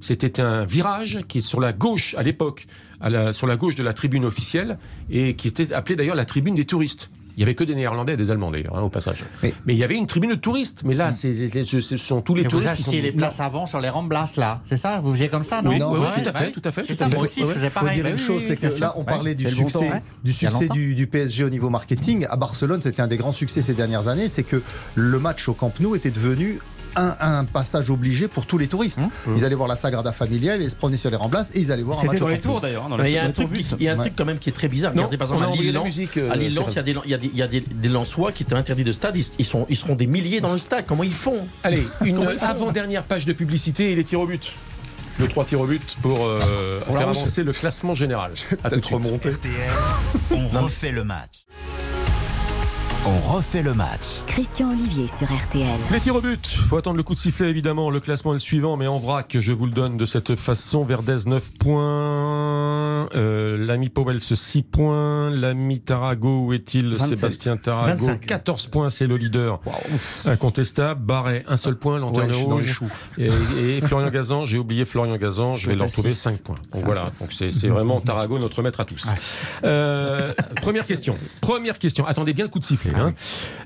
C'était 0.00 0.40
un 0.40 0.64
virage 0.64 1.18
qui 1.26 1.38
est 1.38 1.42
sur 1.42 1.58
la 1.60 1.72
gauche 1.72 2.14
à 2.16 2.22
l'époque, 2.22 2.66
sur 3.32 3.46
la 3.48 3.56
gauche 3.56 3.74
de 3.74 3.82
la 3.82 3.92
tribune 3.92 4.24
officielle, 4.24 4.78
et 5.10 5.34
qui 5.34 5.48
était 5.48 5.72
appelée 5.72 5.96
d'ailleurs 5.96 6.14
la 6.14 6.24
tribune 6.24 6.54
des 6.54 6.64
touristes. 6.66 7.10
Il 7.38 7.42
y 7.42 7.44
avait 7.44 7.54
que 7.54 7.62
des 7.62 7.76
Néerlandais 7.76 8.14
et 8.14 8.16
des 8.16 8.32
Allemands 8.32 8.50
d'ailleurs, 8.50 8.76
hein, 8.76 8.80
au 8.82 8.88
passage. 8.88 9.22
Mais- 9.44 9.54
Mais, 9.64 9.74
il 9.74 9.78
y 9.78 9.84
avait 9.84 9.94
une 9.94 10.08
tribune 10.08 10.30
de 10.30 10.34
touristes. 10.34 10.82
Mais 10.84 10.94
là, 10.94 11.12
c'est- 11.12 11.46
c'est- 11.48 11.64
ce 11.64 11.80
ce 11.80 11.96
sont 11.96 12.20
tous 12.20 12.34
les 12.34 12.40
Et 12.40 12.44
vous 12.46 12.50
touristes 12.50 12.74
qui 12.74 12.82
sont. 12.82 12.88
achetiez 12.90 13.00
les 13.00 13.12
places 13.12 13.38
avant 13.38 13.64
sur 13.66 13.80
les 13.80 13.88
Ramblas, 13.88 14.34
là. 14.36 14.60
C'est 14.64 14.76
ça? 14.76 14.98
Vous 14.98 15.12
faisiez 15.12 15.28
comme 15.28 15.44
ça, 15.44 15.62
non? 15.62 15.70
Oui, 15.70 15.78
Non, 15.78 15.92
oui, 15.92 16.00
ouais, 16.00 16.06
oui, 16.16 16.22
tout 16.24 16.28
à 16.28 16.32
fait, 16.32 16.44
ouais. 16.46 16.50
tout 16.50 16.62
à 16.64 16.72
fait. 16.72 16.82
C'est 16.82 16.94
tout 16.94 16.98
ça, 16.98 17.08
moi 17.08 17.22
aussi, 17.22 17.40
je 17.42 17.46
faisais 17.46 17.66
Il 17.66 17.70
faut 17.70 17.78
pareil. 17.80 17.94
dire 18.02 18.06
une 18.10 18.16
chose, 18.18 18.42
c'est 18.44 18.56
que 18.56 18.66
là, 18.80 18.92
on 18.96 19.04
parlait 19.04 19.36
du 19.36 19.48
succès, 19.48 20.02
du 20.24 20.32
succès 20.32 20.68
du 20.68 21.06
PSG 21.06 21.44
au 21.44 21.48
niveau 21.50 21.70
marketing. 21.70 22.26
À 22.28 22.34
Barcelone, 22.34 22.82
c'était 22.82 23.02
un 23.02 23.06
des 23.06 23.16
grands 23.16 23.30
succès 23.30 23.62
ces 23.62 23.74
dernières 23.74 24.08
années, 24.08 24.28
c'est 24.28 24.42
que 24.42 24.60
le 24.96 25.18
match 25.20 25.48
au 25.48 25.54
Camp 25.54 25.72
Nou 25.78 25.94
était 25.94 26.10
devenu 26.10 26.58
un, 26.98 27.16
un 27.20 27.44
passage 27.44 27.90
obligé 27.90 28.28
pour 28.28 28.46
tous 28.46 28.58
les 28.58 28.66
touristes. 28.66 29.00
Ils 29.34 29.44
allaient 29.44 29.54
voir 29.54 29.68
la 29.68 29.76
Sagrada 29.76 30.12
Familiale, 30.12 30.60
ils 30.62 30.70
se 30.70 30.76
prenaient 30.76 30.96
sur 30.96 31.10
les 31.10 31.16
remplaces 31.16 31.50
et 31.54 31.60
ils 31.60 31.72
allaient 31.72 31.82
voir 31.82 31.98
un 32.00 32.04
match 32.04 32.18
dans 32.18 32.28
les 32.28 32.40
tours 32.40 32.60
d'ailleurs. 32.60 32.84
hein, 32.90 32.96
il 33.04 33.10
y 33.10 33.18
a 33.18 33.24
un 33.24 33.30
truc, 33.30 33.52
qui- 33.52 33.66
il 33.78 33.84
y 33.84 33.88
a 33.88 33.92
un 33.92 33.96
Ouais. 33.96 34.00
truc 34.06 34.14
quand 34.16 34.24
même 34.24 34.38
qui 34.38 34.48
est 34.48 34.52
très 34.52 34.68
bizarre. 34.68 34.92
Non, 34.92 35.02
Regardez 35.02 35.16
par 35.18 35.26
exemple 35.28 35.44
à 35.44 35.46
envoyé 35.48 35.62
Lille, 35.64 35.72
la 35.74 35.78
Lens, 35.80 35.84
musique, 35.86 36.16
euh, 36.16 36.30
à 36.30 36.36
Lille, 36.36 36.54
Lens, 36.54 36.66
il 36.70 36.76
y 36.76 36.78
a 36.78 36.82
des, 36.82 36.94
il 37.04 37.10
y 37.10 37.14
a 37.14 37.18
des, 37.18 37.26
il 37.32 37.36
y 37.38 37.42
a 37.42 37.46
des, 37.48 37.60
des 37.60 37.88
Lensois 37.88 38.32
qui 38.32 38.42
étaient 38.42 38.54
interdits 38.54 38.84
de 38.84 38.92
stade. 38.92 39.16
Ils, 39.16 39.24
ils 39.38 39.44
sont, 39.44 39.66
ils 39.68 39.76
seront 39.76 39.94
des 39.94 40.06
milliers 40.06 40.40
dans 40.40 40.52
le 40.52 40.58
stade. 40.58 40.84
Comment 40.86 41.04
ils 41.04 41.12
font? 41.14 41.46
Allez, 41.62 41.86
une 42.04 42.18
avant-dernière 42.40 43.02
page 43.04 43.24
de 43.24 43.32
publicité 43.32 43.92
et 43.92 43.94
les 43.96 44.04
tirs 44.04 44.20
au 44.20 44.26
but. 44.26 44.52
Le 45.20 45.26
3 45.26 45.44
tirs 45.46 45.60
au 45.60 45.66
but 45.66 45.96
pour 46.00 46.24
euh, 46.26 46.78
faire 46.80 47.08
avancer 47.08 47.42
le 47.42 47.52
classement 47.52 47.94
général. 47.94 48.30
À 48.64 48.70
tout 48.70 48.76
de 48.76 48.80
Peut-être 48.80 48.84
suite. 48.84 49.04
remonter. 49.04 49.30
RTL, 49.32 49.52
on 50.32 50.48
refait 50.60 50.92
le 50.92 51.02
match. 51.02 51.44
On 53.06 53.20
refait 53.20 53.62
le 53.62 53.74
match. 53.74 54.22
Christian 54.26 54.70
Olivier 54.70 55.06
sur 55.08 55.26
RTL. 55.32 55.66
Les 55.92 56.00
tirs 56.00 56.16
au 56.16 56.20
but, 56.20 56.46
faut 56.46 56.76
attendre 56.76 56.96
le 56.96 57.02
coup 57.02 57.14
de 57.14 57.18
sifflet 57.18 57.48
évidemment, 57.48 57.90
le 57.90 58.00
classement 58.00 58.32
est 58.32 58.34
le 58.34 58.40
suivant, 58.40 58.76
mais 58.76 58.86
en 58.86 58.98
vrac, 58.98 59.36
je 59.40 59.52
vous 59.52 59.64
le 59.66 59.70
donne 59.72 59.96
de 59.96 60.04
cette 60.04 60.34
façon, 60.36 60.84
Verdez 60.84 61.16
9 61.24 61.52
points, 61.58 63.08
euh, 63.14 63.56
l'ami 63.56 63.88
Powell 63.88 64.20
6 64.20 64.62
points, 64.62 65.30
l'ami 65.30 65.80
Tarago, 65.80 66.46
où 66.46 66.52
est-il? 66.52 66.90
27. 66.94 67.16
Sébastien 67.16 67.56
Tarago 67.56 68.06
25. 68.06 68.26
14 68.26 68.66
points, 68.66 68.90
c'est 68.90 69.06
le 69.06 69.16
leader 69.16 69.60
incontestable, 70.26 71.00
Barret 71.00 71.44
un 71.48 71.56
seul 71.56 71.76
point, 71.76 71.98
lanterne 71.98 72.30
Ouais, 72.32 72.36
rouge, 72.36 72.80
et, 73.16 73.28
et 73.76 73.80
Florian 73.80 74.10
Gazan, 74.10 74.44
j'ai 74.44 74.58
oublié 74.58 74.84
Florian 74.84 75.16
Gazan, 75.16 75.56
je 75.56 75.68
vais 75.68 75.76
leur 75.76 75.88
six. 75.88 76.12
5 76.12 76.42
points. 76.42 76.56
Donc 76.74 76.84
voilà, 76.84 77.12
donc 77.20 77.32
c'est 77.32 77.52
c'est 77.52 77.68
vraiment 77.68 78.00
Tarago 78.08 78.38
notre 78.38 78.62
maître 78.62 78.80
à 78.80 78.84
tous. 78.84 79.06
Euh, 79.64 80.32
première 80.60 80.86
question, 80.86 81.16
première 81.40 81.78
question, 81.78 82.04
attendez 82.06 82.32
bien 82.34 82.44
le 82.44 82.50
coup 82.50 82.58
de 82.58 82.64
sifflet. 82.64 82.87
Hein. 82.94 83.14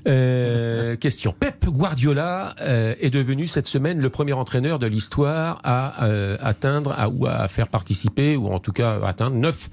Euh, 0.07 0.95
question. 0.95 1.33
Pep 1.37 1.65
Guardiola 1.65 2.55
euh, 2.61 2.95
est 2.99 3.09
devenu 3.09 3.47
cette 3.47 3.67
semaine 3.67 3.99
le 3.99 4.09
premier 4.09 4.33
entraîneur 4.33 4.79
de 4.79 4.87
l'histoire 4.87 5.59
à 5.63 6.05
euh, 6.05 6.37
atteindre 6.41 6.93
à, 6.97 7.09
ou 7.09 7.25
à 7.25 7.47
faire 7.47 7.67
participer 7.67 8.35
ou 8.35 8.47
en 8.47 8.59
tout 8.59 8.71
cas 8.71 8.99
à 9.01 9.07
atteindre 9.07 9.35
neuf 9.35 9.69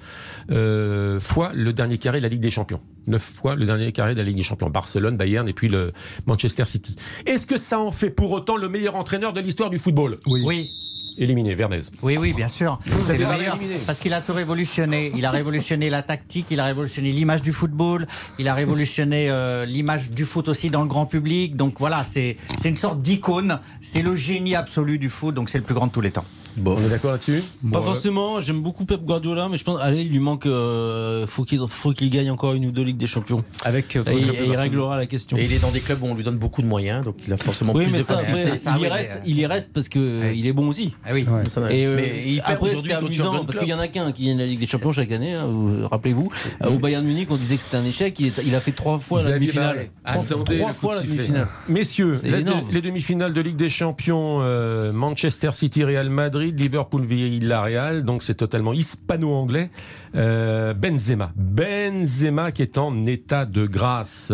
fois 1.19 1.51
le 1.53 1.73
dernier 1.73 1.97
carré 1.97 2.19
de 2.19 2.23
la 2.23 2.29
Ligue 2.29 2.41
des 2.41 2.51
Champions. 2.51 2.81
Neuf 3.07 3.21
fois 3.21 3.55
le 3.55 3.65
dernier 3.65 3.91
carré 3.91 4.13
de 4.13 4.19
la 4.19 4.25
Ligue 4.25 4.37
des 4.37 4.43
Champions. 4.43 4.69
Barcelone, 4.69 5.17
Bayern 5.17 5.47
et 5.47 5.53
puis 5.53 5.69
le 5.69 5.91
Manchester 6.25 6.65
City. 6.65 6.95
Est-ce 7.25 7.45
que 7.45 7.57
ça 7.57 7.79
en 7.79 7.91
fait 7.91 8.09
pour 8.09 8.31
autant 8.31 8.57
le 8.57 8.69
meilleur 8.69 8.95
entraîneur 8.95 9.33
de 9.33 9.41
l'histoire 9.41 9.69
du 9.69 9.79
football? 9.79 10.17
Oui. 10.27 10.43
Oui, 10.45 10.71
Éliminé, 11.17 11.55
Vernez. 11.55 11.79
oui, 12.01 12.17
oui, 12.17 12.33
bien 12.33 12.47
sûr. 12.47 12.79
C'est 12.85 13.11
avez 13.11 13.23
le 13.23 13.27
meilleur 13.27 13.57
parce 13.85 13.99
qu'il 13.99 14.13
a 14.13 14.21
tout 14.21 14.33
révolutionné. 14.33 15.11
Il 15.15 15.25
a 15.25 15.31
révolutionné 15.31 15.89
la 15.89 16.01
tactique, 16.01 16.47
il 16.51 16.59
a 16.59 16.65
révolutionné 16.65 17.11
l'image 17.11 17.41
du 17.41 17.53
football, 17.53 18.07
il 18.39 18.47
a 18.47 18.53
révolutionné 18.53 19.29
euh, 19.29 19.65
l'image 19.65 20.11
du 20.11 20.25
foot 20.25 20.47
aussi 20.47 20.69
dans 20.69 20.81
le 20.81 20.87
grand 20.87 21.05
public. 21.05 21.55
Donc 21.55 21.75
voilà, 21.79 22.03
c'est 22.05 22.37
c'est 22.57 22.69
une 22.69 22.77
sorte 22.77 23.01
d'icône. 23.01 23.59
C'est 23.81 24.01
le 24.01 24.15
génie 24.15 24.55
absolu 24.55 24.97
du 24.97 25.09
foot, 25.09 25.35
donc 25.35 25.49
c'est 25.49 25.57
le 25.57 25.63
plus 25.63 25.75
grand 25.75 25.87
de 25.87 25.91
tous 25.91 26.01
les 26.01 26.11
temps. 26.11 26.25
On 26.65 26.77
est 26.77 26.89
d'accord 26.89 27.11
là-dessus 27.11 27.41
Pas 27.71 27.79
Bon, 27.79 27.81
forcément, 27.81 28.41
j'aime 28.41 28.61
beaucoup 28.61 28.85
Pep 28.85 29.01
Guardiola, 29.03 29.47
mais 29.49 29.57
je 29.57 29.63
pense, 29.63 29.79
allez, 29.81 30.01
il 30.01 30.09
lui 30.11 30.19
manque, 30.19 30.45
euh, 30.45 31.25
faut 31.27 31.43
qu'il 31.43 31.59
faut 31.69 31.91
qu'il 31.93 32.09
gagne 32.09 32.29
encore 32.31 32.53
une 32.53 32.65
ou 32.65 32.71
deux 32.71 32.83
Ligues 32.83 32.97
des 32.97 33.07
Champions. 33.07 33.43
Avec 33.63 33.95
euh, 33.95 34.03
Et, 34.11 34.45
il 34.47 34.55
réglera 34.55 34.97
la 34.97 35.05
question. 35.05 35.37
Et 35.37 35.45
il 35.45 35.53
est 35.53 35.59
dans 35.59 35.71
des 35.71 35.79
clubs 35.79 36.01
où 36.01 36.07
on 36.07 36.15
lui 36.15 36.23
donne 36.23 36.37
beaucoup 36.37 36.61
de 36.61 36.67
moyens, 36.67 37.03
donc 37.03 37.15
il 37.27 37.33
a 37.33 37.37
forcément 37.37 37.73
Oui, 37.73 37.83
plus 37.85 37.91
mais 37.93 37.97
de 37.99 38.03
ça, 38.03 38.15
patience. 38.15 38.29
après, 38.39 38.57
Ça, 38.57 38.73
il, 38.77 38.83
y 38.83 38.87
reste, 38.87 39.11
mais, 39.15 39.21
il 39.29 39.37
y 39.39 39.45
reste 39.45 39.71
parce 39.73 39.89
que 39.89 39.99
euh, 39.99 40.33
il 40.33 40.45
est 40.47 40.53
bon 40.53 40.67
aussi. 40.67 40.93
Ah 41.05 41.09
oui. 41.13 41.25
Ouais. 41.29 41.47
Ça, 41.47 41.61
Et 41.71 41.85
euh, 41.85 41.95
mais 41.95 42.23
il 42.25 42.37
perd 42.41 42.51
après, 42.51 42.75
c'était 42.75 42.93
amusant 42.93 43.45
parce 43.45 43.57
qu'il 43.57 43.67
y 43.69 43.73
en 43.73 43.79
a 43.79 43.87
qu'un 43.87 44.11
qui 44.11 44.25
gagne 44.25 44.37
la 44.39 44.45
Ligue 44.45 44.59
des 44.59 44.67
Champions 44.67 44.91
chaque 44.91 45.11
année. 45.11 45.33
hein, 45.33 45.45
vous- 45.47 45.87
Rappelez-vous, 45.87 46.31
Euh, 46.63 46.69
au 46.69 46.77
Bayern 46.79 47.05
Munich, 47.05 47.27
on 47.31 47.35
disait 47.35 47.55
que 47.55 47.61
c'était 47.61 47.77
un 47.77 47.85
échec. 47.85 48.19
Il, 48.19 48.27
est- 48.27 48.43
il 48.45 48.55
a 48.55 48.59
fait 48.59 48.71
trois 48.71 48.99
fois 48.99 49.19
la 49.19 49.25
Xavier 49.25 49.39
demi-finale. 49.39 49.89
Barret. 50.05 50.23
Trois, 50.45 50.73
fois 50.73 50.95
de 50.95 51.01
la 51.01 51.07
demi-finale. 51.07 51.47
Messieurs, 51.69 52.19
la- 52.23 52.37
les 52.71 52.81
demi-finales 52.81 53.33
de 53.33 53.41
Ligue 53.41 53.55
des 53.55 53.69
Champions, 53.69 54.39
euh, 54.41 54.91
Manchester 54.91 55.51
City, 55.53 55.83
Real 55.83 56.09
Madrid, 56.09 56.40
Liverpool, 56.49 57.05
Villarreal, 57.05 58.03
donc 58.03 58.23
c'est 58.23 58.35
totalement 58.35 58.73
hispano-anglais. 58.73 59.69
Euh, 60.15 60.73
Benzema, 60.73 61.31
Benzema 61.35 62.51
qui 62.51 62.61
est 62.61 62.77
en 62.77 63.03
état 63.03 63.45
de 63.45 63.65
grâce. 63.65 64.33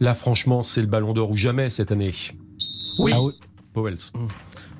Là, 0.00 0.14
franchement, 0.14 0.62
c'est 0.62 0.80
le 0.80 0.86
Ballon 0.86 1.12
d'Or 1.12 1.30
ou 1.30 1.36
jamais 1.36 1.70
cette 1.70 1.92
année. 1.92 2.12
Oui. 2.98 3.12
Ah 3.14 3.22
oui. 3.22 3.32
Powells. 3.72 4.10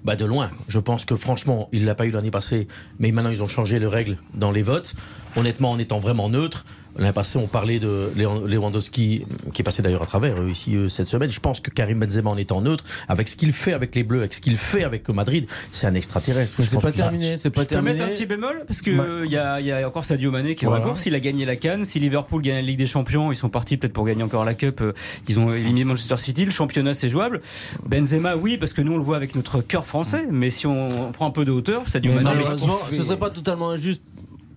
Bah 0.04 0.14
de 0.14 0.24
loin. 0.24 0.50
Je 0.68 0.78
pense 0.78 1.04
que 1.04 1.16
franchement, 1.16 1.68
il 1.72 1.84
l'a 1.84 1.94
pas 1.94 2.06
eu 2.06 2.10
l'année 2.10 2.30
passée, 2.30 2.68
mais 2.98 3.10
maintenant 3.12 3.30
ils 3.30 3.42
ont 3.42 3.48
changé 3.48 3.78
les 3.78 3.86
règles 3.86 4.18
dans 4.34 4.52
les 4.52 4.62
votes. 4.62 4.94
Honnêtement, 5.36 5.72
en 5.72 5.78
étant 5.78 5.98
vraiment 5.98 6.28
neutre, 6.28 6.64
l'année 6.98 7.12
passée 7.12 7.38
on 7.38 7.46
parlait 7.46 7.78
de 7.78 8.10
Lewandowski, 8.16 9.24
qui 9.52 9.62
est 9.62 9.64
passé 9.64 9.82
d'ailleurs 9.82 10.02
à 10.02 10.06
travers 10.06 10.36
ici 10.48 10.76
cette 10.88 11.06
semaine. 11.08 11.30
Je 11.30 11.40
pense 11.40 11.60
que 11.60 11.70
Karim 11.70 12.00
Benzema 12.00 12.30
en 12.30 12.36
étant 12.36 12.60
neutre, 12.60 12.84
avec 13.08 13.28
ce 13.28 13.36
qu'il 13.36 13.52
fait 13.52 13.72
avec 13.72 13.94
les 13.94 14.02
Bleus, 14.02 14.18
avec 14.20 14.34
ce 14.34 14.40
qu'il 14.40 14.56
fait 14.56 14.84
avec 14.84 15.08
Madrid, 15.08 15.46
c'est 15.72 15.86
un 15.86 15.94
extraterrestre. 15.94 16.62
C'est 16.62 16.80
pas 16.80 16.92
terminé, 16.92 17.36
c'est 17.38 17.50
pas 17.50 17.62
Je 17.62 17.66
peux 17.68 17.74
mettre 17.76 17.88
un 17.88 17.96
terminé. 17.96 18.12
petit 18.14 18.26
bémol 18.26 18.64
parce 18.66 18.82
que 18.82 19.24
il 19.24 19.30
y, 19.30 19.36
a, 19.36 19.60
il 19.60 19.66
y 19.66 19.72
a 19.72 19.86
encore 19.86 20.04
Sadio 20.04 20.30
Mané 20.30 20.54
qui 20.54 20.64
est 20.64 20.68
Voilà. 20.68 20.84
en 20.84 20.88
course. 20.88 21.06
Il 21.06 21.14
a 21.14 21.20
gagné 21.20 21.44
la 21.44 21.56
Cannes. 21.56 21.84
Si 21.84 21.98
Liverpool 21.98 22.42
gagne 22.42 22.56
la 22.56 22.62
Ligue 22.62 22.78
des 22.78 22.86
Champions, 22.86 23.32
ils 23.32 23.36
sont 23.36 23.48
partis 23.48 23.76
peut-être 23.76 23.92
pour 23.92 24.04
gagner 24.06 24.22
encore 24.22 24.44
la 24.44 24.54
Cup. 24.54 24.80
Euh, 24.80 24.92
Ils 25.28 25.38
ont 25.38 25.52
éliminé 25.52 25.84
Manchester 25.84 26.16
City. 26.18 26.44
Le 26.44 26.50
championnat 26.50 26.94
c'est 26.94 27.08
jouable. 27.08 27.40
Benzema, 27.86 28.36
oui, 28.36 28.56
parce 28.56 28.72
que 28.72 28.82
nous 28.82 28.92
on 28.94 28.98
le 28.98 29.02
voit 29.04 29.16
avec 29.16 29.34
notre 29.34 29.60
cœur 29.60 29.84
français. 29.86 30.26
Mais 30.30 30.50
si 30.50 30.66
on 30.66 31.12
prend 31.12 31.26
un 31.26 31.30
peu 31.30 31.44
de 31.44 31.52
hauteur, 31.52 31.88
Sadio 31.88 32.12
Mais 32.12 32.22
Mané. 32.22 32.44
ce 32.46 33.02
serait 33.02 33.16
pas 33.18 33.30
totalement 33.30 33.70
injuste 33.70 34.00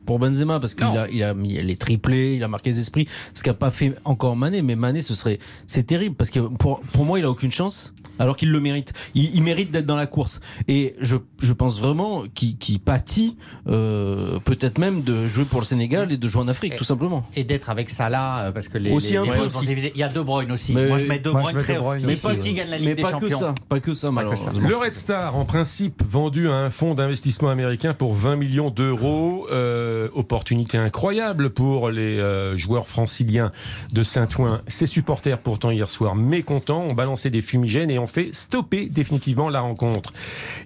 pour 0.09 0.17
Benzema 0.17 0.59
parce 0.59 0.73
qu'il 0.73 0.87
a, 0.87 1.07
il 1.11 1.21
a 1.21 1.35
mis 1.35 1.61
les 1.61 1.75
triplés, 1.75 2.33
il 2.35 2.43
a 2.43 2.47
marqué 2.47 2.71
les 2.71 2.79
esprits, 2.79 3.07
ce 3.35 3.43
qu'a 3.43 3.53
pas 3.53 3.69
fait 3.69 3.93
encore 4.05 4.35
Mané. 4.35 4.63
Mais 4.63 4.75
Mané, 4.75 5.03
ce 5.03 5.13
serait, 5.13 5.37
c'est 5.67 5.83
terrible 5.83 6.15
parce 6.15 6.31
que 6.31 6.39
pour, 6.39 6.79
pour 6.79 7.05
moi, 7.05 7.19
il 7.19 7.25
a 7.25 7.29
aucune 7.29 7.51
chance. 7.51 7.93
Alors 8.17 8.35
qu'il 8.35 8.51
le 8.51 8.59
mérite. 8.59 8.91
Il, 9.15 9.33
il 9.33 9.41
mérite 9.43 9.71
d'être 9.71 9.85
dans 9.85 9.95
la 9.95 10.05
course. 10.05 10.41
Et 10.67 10.95
je, 10.99 11.15
je 11.41 11.53
pense 11.53 11.79
vraiment 11.79 12.23
qu'il 12.33 12.79
pâtit, 12.81 13.37
euh, 13.67 14.39
peut-être 14.39 14.77
même 14.77 15.03
de 15.03 15.25
jouer 15.27 15.45
pour 15.45 15.61
le 15.61 15.65
Sénégal 15.65 16.11
et 16.11 16.17
de 16.17 16.27
jouer 16.27 16.41
en 16.41 16.47
Afrique, 16.49 16.75
tout 16.75 16.83
simplement. 16.83 17.23
Et 17.35 17.43
d'être 17.43 17.69
avec 17.69 17.89
Salah, 17.89 18.39
euh, 18.47 18.51
parce 18.51 18.67
que 18.67 18.77
les, 18.77 18.91
Aussi 18.91 19.13
les, 19.13 19.19
aussi. 19.19 19.65
divisés. 19.65 19.91
Il 19.95 19.99
y 20.01 20.03
a 20.03 20.09
De 20.09 20.21
Bruyne 20.21 20.51
aussi. 20.51 20.73
Mais- 20.73 20.87
Moi 20.87 20.97
je 20.97 21.07
mets 21.07 21.19
De 21.19 21.29
Moi, 21.29 21.41
Bruyne 21.43 21.57
très 21.59 21.77
haut. 21.77 21.97
City 21.99 22.27
ouais. 22.27 22.53
gagne 22.53 22.69
la 22.69 22.77
Ligue 22.77 22.87
Mais 22.89 22.95
des 22.95 23.03
pas 23.03 23.13
que 23.13 23.19
Champions. 23.29 23.39
ça, 23.39 23.55
pas 23.69 23.79
que 23.79 23.93
ça, 23.93 24.11
malheureusement. 24.11 24.67
Le 24.67 24.75
Red 24.75 24.95
Star, 24.95 25.35
en 25.37 25.45
principe, 25.45 26.01
vendu 26.05 26.49
à 26.49 26.55
un 26.55 26.69
fonds 26.69 26.95
d'investissement 26.95 27.49
américain 27.49 27.93
pour 27.93 28.15
20 28.15 28.35
millions 28.35 28.69
d'euros. 28.69 29.47
Euh, 29.51 29.98
opportunité 30.13 30.77
incroyable 30.77 31.49
pour 31.49 31.89
les 31.89 32.19
euh, 32.19 32.57
joueurs 32.57 32.87
franciliens 32.87 33.51
de 33.91 34.03
Saint-Ouen. 34.03 34.61
Ses 34.67 34.87
supporters, 34.87 35.39
pourtant, 35.39 35.71
hier 35.71 35.89
soir, 35.89 36.15
mécontents, 36.15 36.83
ont 36.83 36.93
balancé 36.93 37.29
des 37.29 37.41
fumigènes 37.41 37.91
et 37.91 37.99
ont 37.99 38.07
fait 38.07 38.29
stopper 38.33 38.87
définitivement 38.87 39.49
la 39.49 39.61
rencontre. 39.61 40.13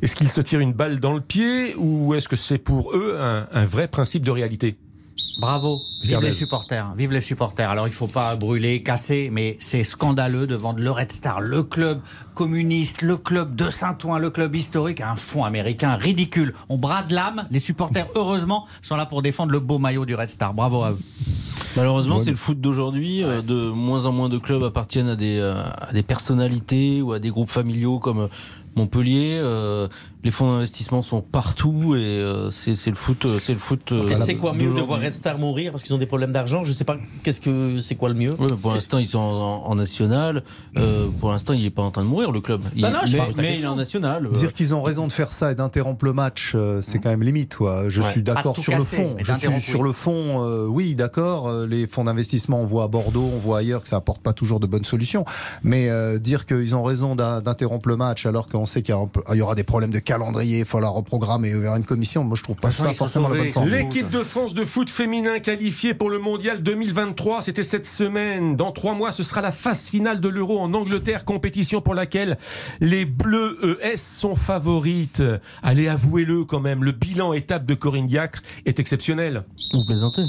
Est-ce 0.01 0.15
qu'ils 0.15 0.29
se 0.29 0.41
tirent 0.41 0.59
une 0.59 0.73
balle 0.73 0.99
dans 0.99 1.13
le 1.13 1.21
pied 1.21 1.75
ou 1.77 2.13
est-ce 2.13 2.27
que 2.29 2.35
c'est 2.35 2.57
pour 2.57 2.95
eux 2.95 3.17
un, 3.19 3.47
un 3.51 3.65
vrai 3.65 3.87
principe 3.87 4.23
de 4.23 4.31
réalité? 4.31 4.77
Bravo, 5.39 5.81
vive 6.03 6.21
les 6.21 6.31
supporters, 6.31 6.93
vive 6.95 7.11
les 7.11 7.21
supporters. 7.21 7.69
Alors 7.69 7.87
il 7.87 7.93
faut 7.93 8.07
pas 8.07 8.35
brûler, 8.35 8.83
casser, 8.83 9.29
mais 9.31 9.57
c'est 9.59 9.83
scandaleux 9.83 10.45
de 10.47 10.55
vendre 10.55 10.79
le 10.79 10.91
Red 10.91 11.11
Star, 11.11 11.41
le 11.41 11.63
club 11.63 11.99
communiste, 12.35 13.01
le 13.01 13.17
club 13.17 13.55
de 13.55 13.69
Saint-Ouen, 13.69 14.19
le 14.19 14.29
club 14.29 14.55
historique, 14.55 15.01
à 15.01 15.11
un 15.11 15.15
fonds 15.15 15.43
américain 15.43 15.95
ridicule. 15.95 16.53
On 16.69 16.77
brade 16.77 17.11
l'âme, 17.11 17.47
les 17.51 17.59
supporters 17.59 18.05
heureusement 18.15 18.67
sont 18.81 18.95
là 18.95 19.05
pour 19.07 19.21
défendre 19.23 19.51
le 19.51 19.59
beau 19.59 19.79
maillot 19.79 20.05
du 20.05 20.13
Red 20.15 20.29
Star. 20.29 20.53
Bravo 20.53 20.83
à 20.83 20.91
eux. 20.91 20.99
Malheureusement, 21.75 22.19
c'est 22.19 22.29
le 22.31 22.35
foot 22.37 22.61
d'aujourd'hui. 22.61 23.23
euh, 23.23 23.41
De 23.41 23.65
moins 23.65 24.05
en 24.05 24.11
moins 24.11 24.29
de 24.29 24.37
clubs 24.37 24.63
appartiennent 24.63 25.09
à 25.09 25.15
des, 25.15 25.39
euh, 25.39 25.55
à 25.81 25.91
des 25.93 26.03
personnalités 26.03 27.01
ou 27.01 27.13
à 27.13 27.19
des 27.19 27.29
groupes 27.29 27.49
familiaux 27.49 27.97
comme 27.97 28.19
euh, 28.19 28.27
Montpellier. 28.75 29.39
Euh, 30.23 30.25
les 30.25 30.31
fonds 30.31 30.53
d'investissement 30.53 31.01
sont 31.01 31.21
partout 31.21 31.95
et 31.95 31.99
euh, 31.99 32.49
c'est 32.51 32.89
le 32.89 32.95
foot. 32.95 33.25
euh, 33.25 33.39
C'est 33.41 33.53
le 33.53 33.59
foot. 33.59 33.91
euh, 33.91 34.07
Et 34.09 34.15
c'est 34.15 34.35
quoi 34.35 34.53
mieux 34.53 34.73
de 34.73 34.81
voir 34.81 35.01
Red 35.01 35.13
Star 35.13 35.37
mourir 35.37 35.71
parce 35.71 35.83
qu'ils 35.83 35.93
ont 35.93 35.97
des 35.97 36.05
problèmes 36.05 36.31
d'argent? 36.31 36.63
Je 36.63 36.71
sais 36.71 36.83
pas. 36.85 36.97
Qu'est-ce 37.23 37.41
que 37.41 37.79
c'est 37.79 37.95
quoi 37.95 38.09
le 38.09 38.15
mieux 38.15 38.31
pour 38.61 38.73
l'instant, 38.73 38.97
ils 38.99 39.07
sont 39.07 39.19
en, 39.19 39.65
en 39.65 39.75
national. 39.75 40.43
Euh, 40.77 41.07
pour 41.19 41.31
l'instant, 41.31 41.53
il 41.53 41.63
n'est 41.63 41.69
pas 41.69 41.81
en 41.81 41.91
train 41.91 42.03
de 42.03 42.07
mourir, 42.07 42.31
le 42.31 42.41
club. 42.41 42.61
Il- 42.75 42.81
Bah 42.81 42.91
non, 42.91 42.99
je 43.05 43.17
mais 43.17 43.23
mais 43.37 43.57
il 43.57 43.63
est 43.63 43.67
en 43.67 43.75
national. 43.75 44.27
euh, 44.27 44.31
Dire 44.31 44.53
qu'ils 44.53 44.73
ont 44.73 44.81
raison 44.81 45.07
de 45.07 45.11
faire 45.11 45.31
ça 45.33 45.51
et 45.51 45.55
d'interrompre 45.55 46.05
le 46.05 46.13
match, 46.13 46.53
euh, 46.55 46.81
c'est 46.81 46.99
quand 46.99 47.09
même 47.09 47.23
limite. 47.23 47.55
Quoi. 47.57 47.89
Je 47.89 48.01
Ouais. 48.01 48.11
suis 48.11 48.23
d'accord 48.23 48.57
sur 48.57 48.73
le 48.75 48.83
fond. 48.83 49.15
Je 49.19 49.33
suis 49.33 49.61
sur 49.61 49.83
le 49.83 49.91
fond, 49.91 50.43
euh, 50.43 50.65
oui, 50.67 50.95
d'accord. 50.95 51.47
euh, 51.49 51.65
les 51.67 51.87
fonds 51.87 52.03
d'investissement, 52.05 52.61
on 52.61 52.65
voit 52.65 52.83
à 52.85 52.87
Bordeaux, 52.87 53.29
on 53.33 53.37
voit 53.37 53.59
ailleurs 53.59 53.81
que 53.83 53.89
ça 53.89 53.97
apporte 53.97 54.21
pas 54.21 54.33
toujours 54.33 54.59
de 54.59 54.67
bonnes 54.67 54.85
solutions. 54.85 55.25
Mais 55.63 55.89
euh, 55.89 56.17
dire 56.19 56.45
qu'ils 56.45 56.75
ont 56.75 56.83
raison 56.83 57.15
d'in- 57.15 57.41
d'interrompre 57.41 57.89
le 57.89 57.97
match 57.97 58.25
alors 58.25 58.47
qu'on 58.47 58.65
sait 58.65 58.81
qu'il 58.81 58.95
y 59.33 59.41
aura 59.41 59.55
des 59.55 59.63
problèmes 59.63 59.91
de 59.91 59.99
calendrier, 60.13 60.59
il 60.59 60.65
faut 60.65 60.79
la 60.79 60.89
reprogrammer 60.89 61.53
vers 61.53 61.75
une 61.75 61.85
commission, 61.85 62.23
moi 62.23 62.37
je 62.37 62.43
trouve 62.43 62.57
pas 62.57 62.69
ça 62.69 62.93
forcément 62.93 63.29
la 63.29 63.51
bonne. 63.51 63.67
L'équipe 63.67 64.11
de 64.11 64.19
France 64.19 64.53
de 64.53 64.63
foot 64.63 64.87
féminin 64.87 65.39
qualifiée 65.39 65.95
pour 65.95 66.11
le 66.11 66.19
mondial 66.19 66.61
2023, 66.61 67.41
c'était 67.41 67.63
cette 67.63 67.87
semaine. 67.87 68.55
Dans 68.55 68.71
trois 68.71 68.93
mois, 68.93 69.11
ce 69.11 69.23
sera 69.23 69.41
la 69.41 69.51
phase 69.51 69.89
finale 69.89 70.19
de 70.19 70.29
l'Euro 70.29 70.59
en 70.59 70.71
Angleterre, 70.75 71.25
compétition 71.25 71.81
pour 71.81 71.95
laquelle 71.95 72.37
les 72.79 73.05
Bleus 73.05 73.57
ES 73.81 73.97
sont 73.97 74.35
favorites. 74.35 75.23
Allez, 75.63 75.87
avouez-le 75.87 76.45
quand 76.45 76.59
même, 76.59 76.83
le 76.83 76.91
bilan 76.91 77.33
étape 77.33 77.65
de 77.65 77.73
Corinne 77.73 78.05
Diacre 78.05 78.43
est 78.67 78.79
exceptionnel. 78.79 79.45
Vous 79.73 79.83
plaisantez. 79.83 80.25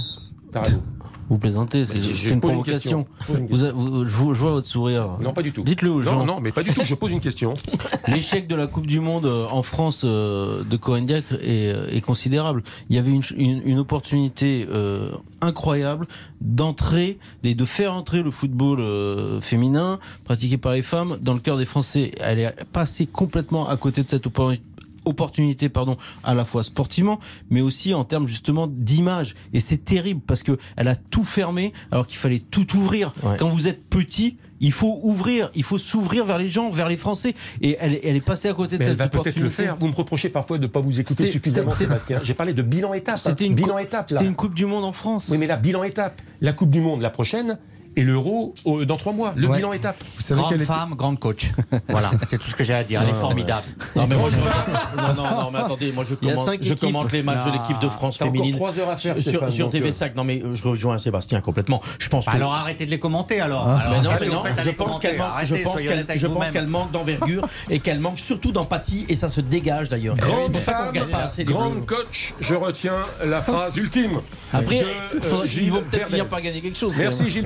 Vous 1.28 1.38
plaisantez, 1.38 1.86
c'est 1.86 2.01
je- 2.01 2.14
je 2.14 2.28
une 2.28 2.40
provocation. 2.40 3.06
Je 3.20 3.26
pose 3.26 3.38
une 3.40 3.46
Vous 3.48 3.64
a- 3.64 3.72
vous- 3.72 4.05
je, 4.05 4.10
vous- 4.10 4.34
je 4.34 4.38
vois 4.40 4.51
votre 4.52 4.66
sourire. 4.66 5.16
Non, 5.20 5.32
pas 5.32 5.42
du 5.42 5.52
tout. 5.52 5.62
Dites-le 5.62 5.90
aux 5.90 6.02
gens. 6.02 6.18
Non, 6.20 6.26
non, 6.34 6.40
mais 6.40 6.52
pas 6.52 6.62
du 6.62 6.72
tout. 6.72 6.82
Je 6.84 6.94
pose 6.94 7.12
une 7.12 7.20
question. 7.20 7.55
L'échec 8.09 8.46
de 8.46 8.55
la 8.55 8.66
Coupe 8.66 8.86
du 8.86 9.01
Monde 9.01 9.26
euh, 9.26 9.46
en 9.48 9.62
France 9.62 10.05
euh, 10.05 10.62
de 10.64 10.76
Cohen 10.76 11.02
Diacre 11.02 11.34
est, 11.34 11.72
euh, 11.74 11.86
est 11.90 12.01
considérable. 12.02 12.62
Il 12.90 12.96
y 12.96 12.98
avait 12.98 13.10
une, 13.10 13.22
ch- 13.22 13.38
une, 13.38 13.62
une 13.64 13.78
opportunité 13.78 14.66
euh, 14.70 15.12
incroyable 15.40 16.06
d'entrer 16.40 17.18
et 17.42 17.55
de 17.55 17.64
faire 17.64 17.94
entrer 17.94 18.22
le 18.22 18.30
football 18.30 18.80
euh, 18.80 19.40
féminin 19.40 19.98
pratiqué 20.24 20.59
par 20.59 20.72
les 20.72 20.82
femmes 20.82 21.16
dans 21.22 21.32
le 21.32 21.40
cœur 21.40 21.56
des 21.56 21.64
Français. 21.64 22.10
Elle 22.20 22.38
est 22.40 22.55
passée 22.72 23.06
complètement 23.06 23.68
à 23.68 23.76
côté 23.76 24.02
de 24.02 24.09
cette 24.09 24.26
opportunité 24.26 24.62
opportunité, 25.05 25.68
pardon, 25.68 25.97
à 26.22 26.35
la 26.35 26.44
fois 26.44 26.62
sportivement, 26.64 27.18
mais 27.51 27.60
aussi 27.60 27.94
en 27.94 28.05
termes 28.05 28.26
justement 28.26 28.66
d'image. 28.66 29.35
Et 29.52 29.60
c'est 29.60 29.78
terrible 29.85 30.20
parce 30.26 30.43
que 30.43 30.59
elle 30.76 30.89
a 30.89 30.97
tout 30.97 31.24
fermé 31.24 31.72
alors 31.90 32.06
qu'il 32.06 32.18
fallait 32.18 32.43
tout 32.51 32.76
ouvrir. 32.76 33.12
Ouais. 33.22 33.36
Quand 33.39 33.48
vous 33.48 33.68
êtes 33.68 33.89
petit, 33.89 34.36
il 34.60 34.72
faut 34.72 35.01
ouvrir, 35.02 35.51
il 35.55 35.62
faut 35.62 35.78
s'ouvrir 35.78 36.24
vers 36.24 36.39
les 36.39 36.48
gens, 36.48 36.70
vers 36.70 36.89
les 36.89 36.97
Français. 36.97 37.35
Et 37.60 37.76
elle, 37.81 37.98
elle 38.02 38.16
est 38.16 38.24
passée 38.24 38.48
à 38.48 38.55
côté 38.55 38.76
de 38.76 38.82
Mais 38.82 38.85
elle 38.86 38.90
cette 38.93 38.98
va 38.98 39.09
peut-être 39.09 39.24
le 39.36 39.43
opportunité. 39.47 39.62
faire. 39.64 39.76
Vous 39.76 39.89
me 39.89 39.94
reprochez 39.94 40.28
parfois 40.31 40.56
de 40.59 40.62
ne 40.62 40.68
pas 40.68 40.81
vous 40.81 40.98
écouter 41.01 41.26
suffisamment, 41.28 41.72
Sébastien. 41.72 42.20
J'ai 42.22 42.35
parlé 42.35 42.55
de 42.55 42.62
bilan 42.62 42.94
étape. 42.94 43.14
hein. 43.16 43.18
C'était 43.18 43.44
une, 43.47 43.55
bilan 43.55 43.74
coupe- 43.76 43.82
étape. 43.82 44.10
c'était 44.10 44.24
une 44.24 44.35
Coupe 44.36 44.55
du 44.55 44.64
Monde 44.64 44.85
en 44.85 44.93
France. 44.93 45.28
Oui, 45.31 45.39
mais 45.39 45.47
là, 45.47 45.56
bilan 45.56 45.82
étape. 45.82 46.22
La 46.40 46.52
Coupe 46.52 46.70
du 46.70 46.81
Monde 46.81 47.02
la 47.02 47.10
prochaine 47.10 47.59
et 47.96 48.02
l'Euro 48.02 48.54
dans 48.86 48.96
trois 48.96 49.12
mois. 49.12 49.32
Le 49.36 49.48
Ouais. 49.48 49.56
bilan 49.56 49.72
étape. 49.72 50.02
Vous 50.16 50.22
savez 50.22 50.40
Grande 50.40 50.54
était- 50.54 50.64
femme, 50.64 50.94
grande 50.96 51.18
coach. 51.18 51.50
voilà, 51.88 52.10
c'est 52.28 52.38
tout 52.38 52.48
ce 52.48 52.54
que 52.54 52.64
j'ai 52.64 52.74
à 52.74 52.84
dire. 52.84 53.02
Elle 53.02 53.10
est 53.10 53.14
formidable. 53.14 53.62
Non, 53.96 54.06
mais 54.08 54.16
moi, 54.16 54.28
je... 54.30 54.36
non, 55.00 55.14
non, 55.22 55.42
non, 55.42 55.50
mais 55.52 55.58
attendez, 55.60 55.92
moi 55.92 56.04
je 56.04 56.14
Il 56.20 56.28
y 56.28 56.30
a 56.30 56.34
commente, 56.34 56.46
cinq 56.46 56.58
je 56.62 56.72
équipes. 56.72 56.80
commente 56.80 57.12
les 57.12 57.22
matchs 57.22 57.44
de 57.46 57.52
l'équipe 57.52 57.78
de 57.78 57.88
France 57.88 58.18
féminine 58.18 58.54
trois 58.54 58.78
heures 58.78 58.90
à 58.90 58.96
faire, 58.96 59.14
sur, 59.14 59.22
sur, 59.22 59.30
Stéphane, 59.32 59.50
sur 59.50 59.68
donc, 59.70 59.74
euh. 59.82 59.90
TV5. 59.90 60.12
Non, 60.16 60.24
mais 60.24 60.42
euh, 60.42 60.54
je 60.54 60.62
rejoins 60.64 60.98
Sébastien 60.98 61.40
complètement. 61.40 61.80
Je 61.98 62.08
pense 62.08 62.26
que. 62.26 62.30
Alors 62.30 62.52
arrêtez 62.54 62.86
de 62.86 62.90
les 62.90 62.98
commenter 62.98 63.40
alors. 63.40 63.64
Ah. 63.68 63.78
Alors, 63.78 63.90
Mais 63.98 64.02
non, 64.02 64.10
qu'est-ce 64.10 64.24
mais 64.24 64.34
non, 64.34 64.42
je 64.62 66.26
pense 66.26 66.50
qu'elle 66.50 66.66
manque, 66.66 66.90
d'envergure 66.92 67.46
et 67.70 67.78
qu'elle 67.80 68.00
manque 68.00 68.18
surtout 68.18 68.52
d'empathie 68.52 69.06
et 69.08 69.14
ça 69.14 69.28
se 69.28 69.40
dégage 69.40 69.88
d'ailleurs. 69.88 70.16
Grande 70.16 70.56
femme, 70.56 70.92
grande 71.40 71.86
coach, 71.86 72.34
je 72.40 72.54
retiens 72.54 72.94
la 73.24 73.40
phrase 73.40 73.76
ultime. 73.76 74.20
Après, 74.52 74.84
il 75.14 75.20
faudrait- 75.20 75.38
euh, 75.38 75.42
ils 75.44 75.50
Gilles 75.50 75.70
vont 75.70 75.82
peut-être 75.90 76.06
finir 76.08 76.26
par 76.26 76.40
gagner 76.40 76.60
quelque 76.60 76.78
chose. 76.78 76.94
Merci. 76.96 77.28
Gilles 77.30 77.42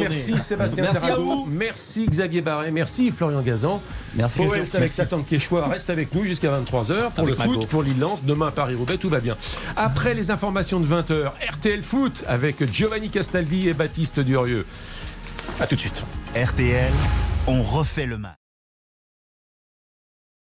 Merci 0.00 0.38
Sébastien 0.40 0.82
Merci 0.84 0.96
à 0.98 1.00
Tarago, 1.08 1.22
vous. 1.24 1.46
merci 1.50 2.06
Xavier 2.06 2.40
Barret, 2.42 2.70
merci 2.70 3.10
Florian 3.10 3.42
Gazan. 3.42 3.80
Merci. 4.14 4.38
Powell 4.38 4.64
avec 4.74 4.90
sa 4.90 5.06
tante 5.06 5.26
Quechua 5.26 5.66
reste 5.68 5.90
avec 5.90 6.14
nous 6.14 6.24
jusqu'à 6.24 6.50
23h 6.50 7.10
pour 7.12 7.24
Avec 7.24 7.30
le 7.30 7.34
foot, 7.36 7.46
Mago. 7.56 7.66
pour 7.66 7.82
l'Île-Lance, 7.82 8.24
demain 8.24 8.50
Paris-Roubaix, 8.50 8.98
tout 8.98 9.08
va 9.08 9.20
bien. 9.20 9.36
Après 9.76 10.14
les 10.14 10.30
informations 10.30 10.80
de 10.80 10.86
20h, 10.86 11.30
RTL 11.52 11.82
Foot 11.82 12.24
avec 12.28 12.70
Giovanni 12.72 13.10
Castaldi 13.10 13.68
et 13.68 13.74
Baptiste 13.74 14.20
Durieux. 14.20 14.66
A 15.60 15.66
tout 15.66 15.74
de 15.76 15.80
suite. 15.80 16.02
RTL, 16.36 16.92
on 17.46 17.62
refait 17.62 18.06
le 18.06 18.18
match. 18.18 18.41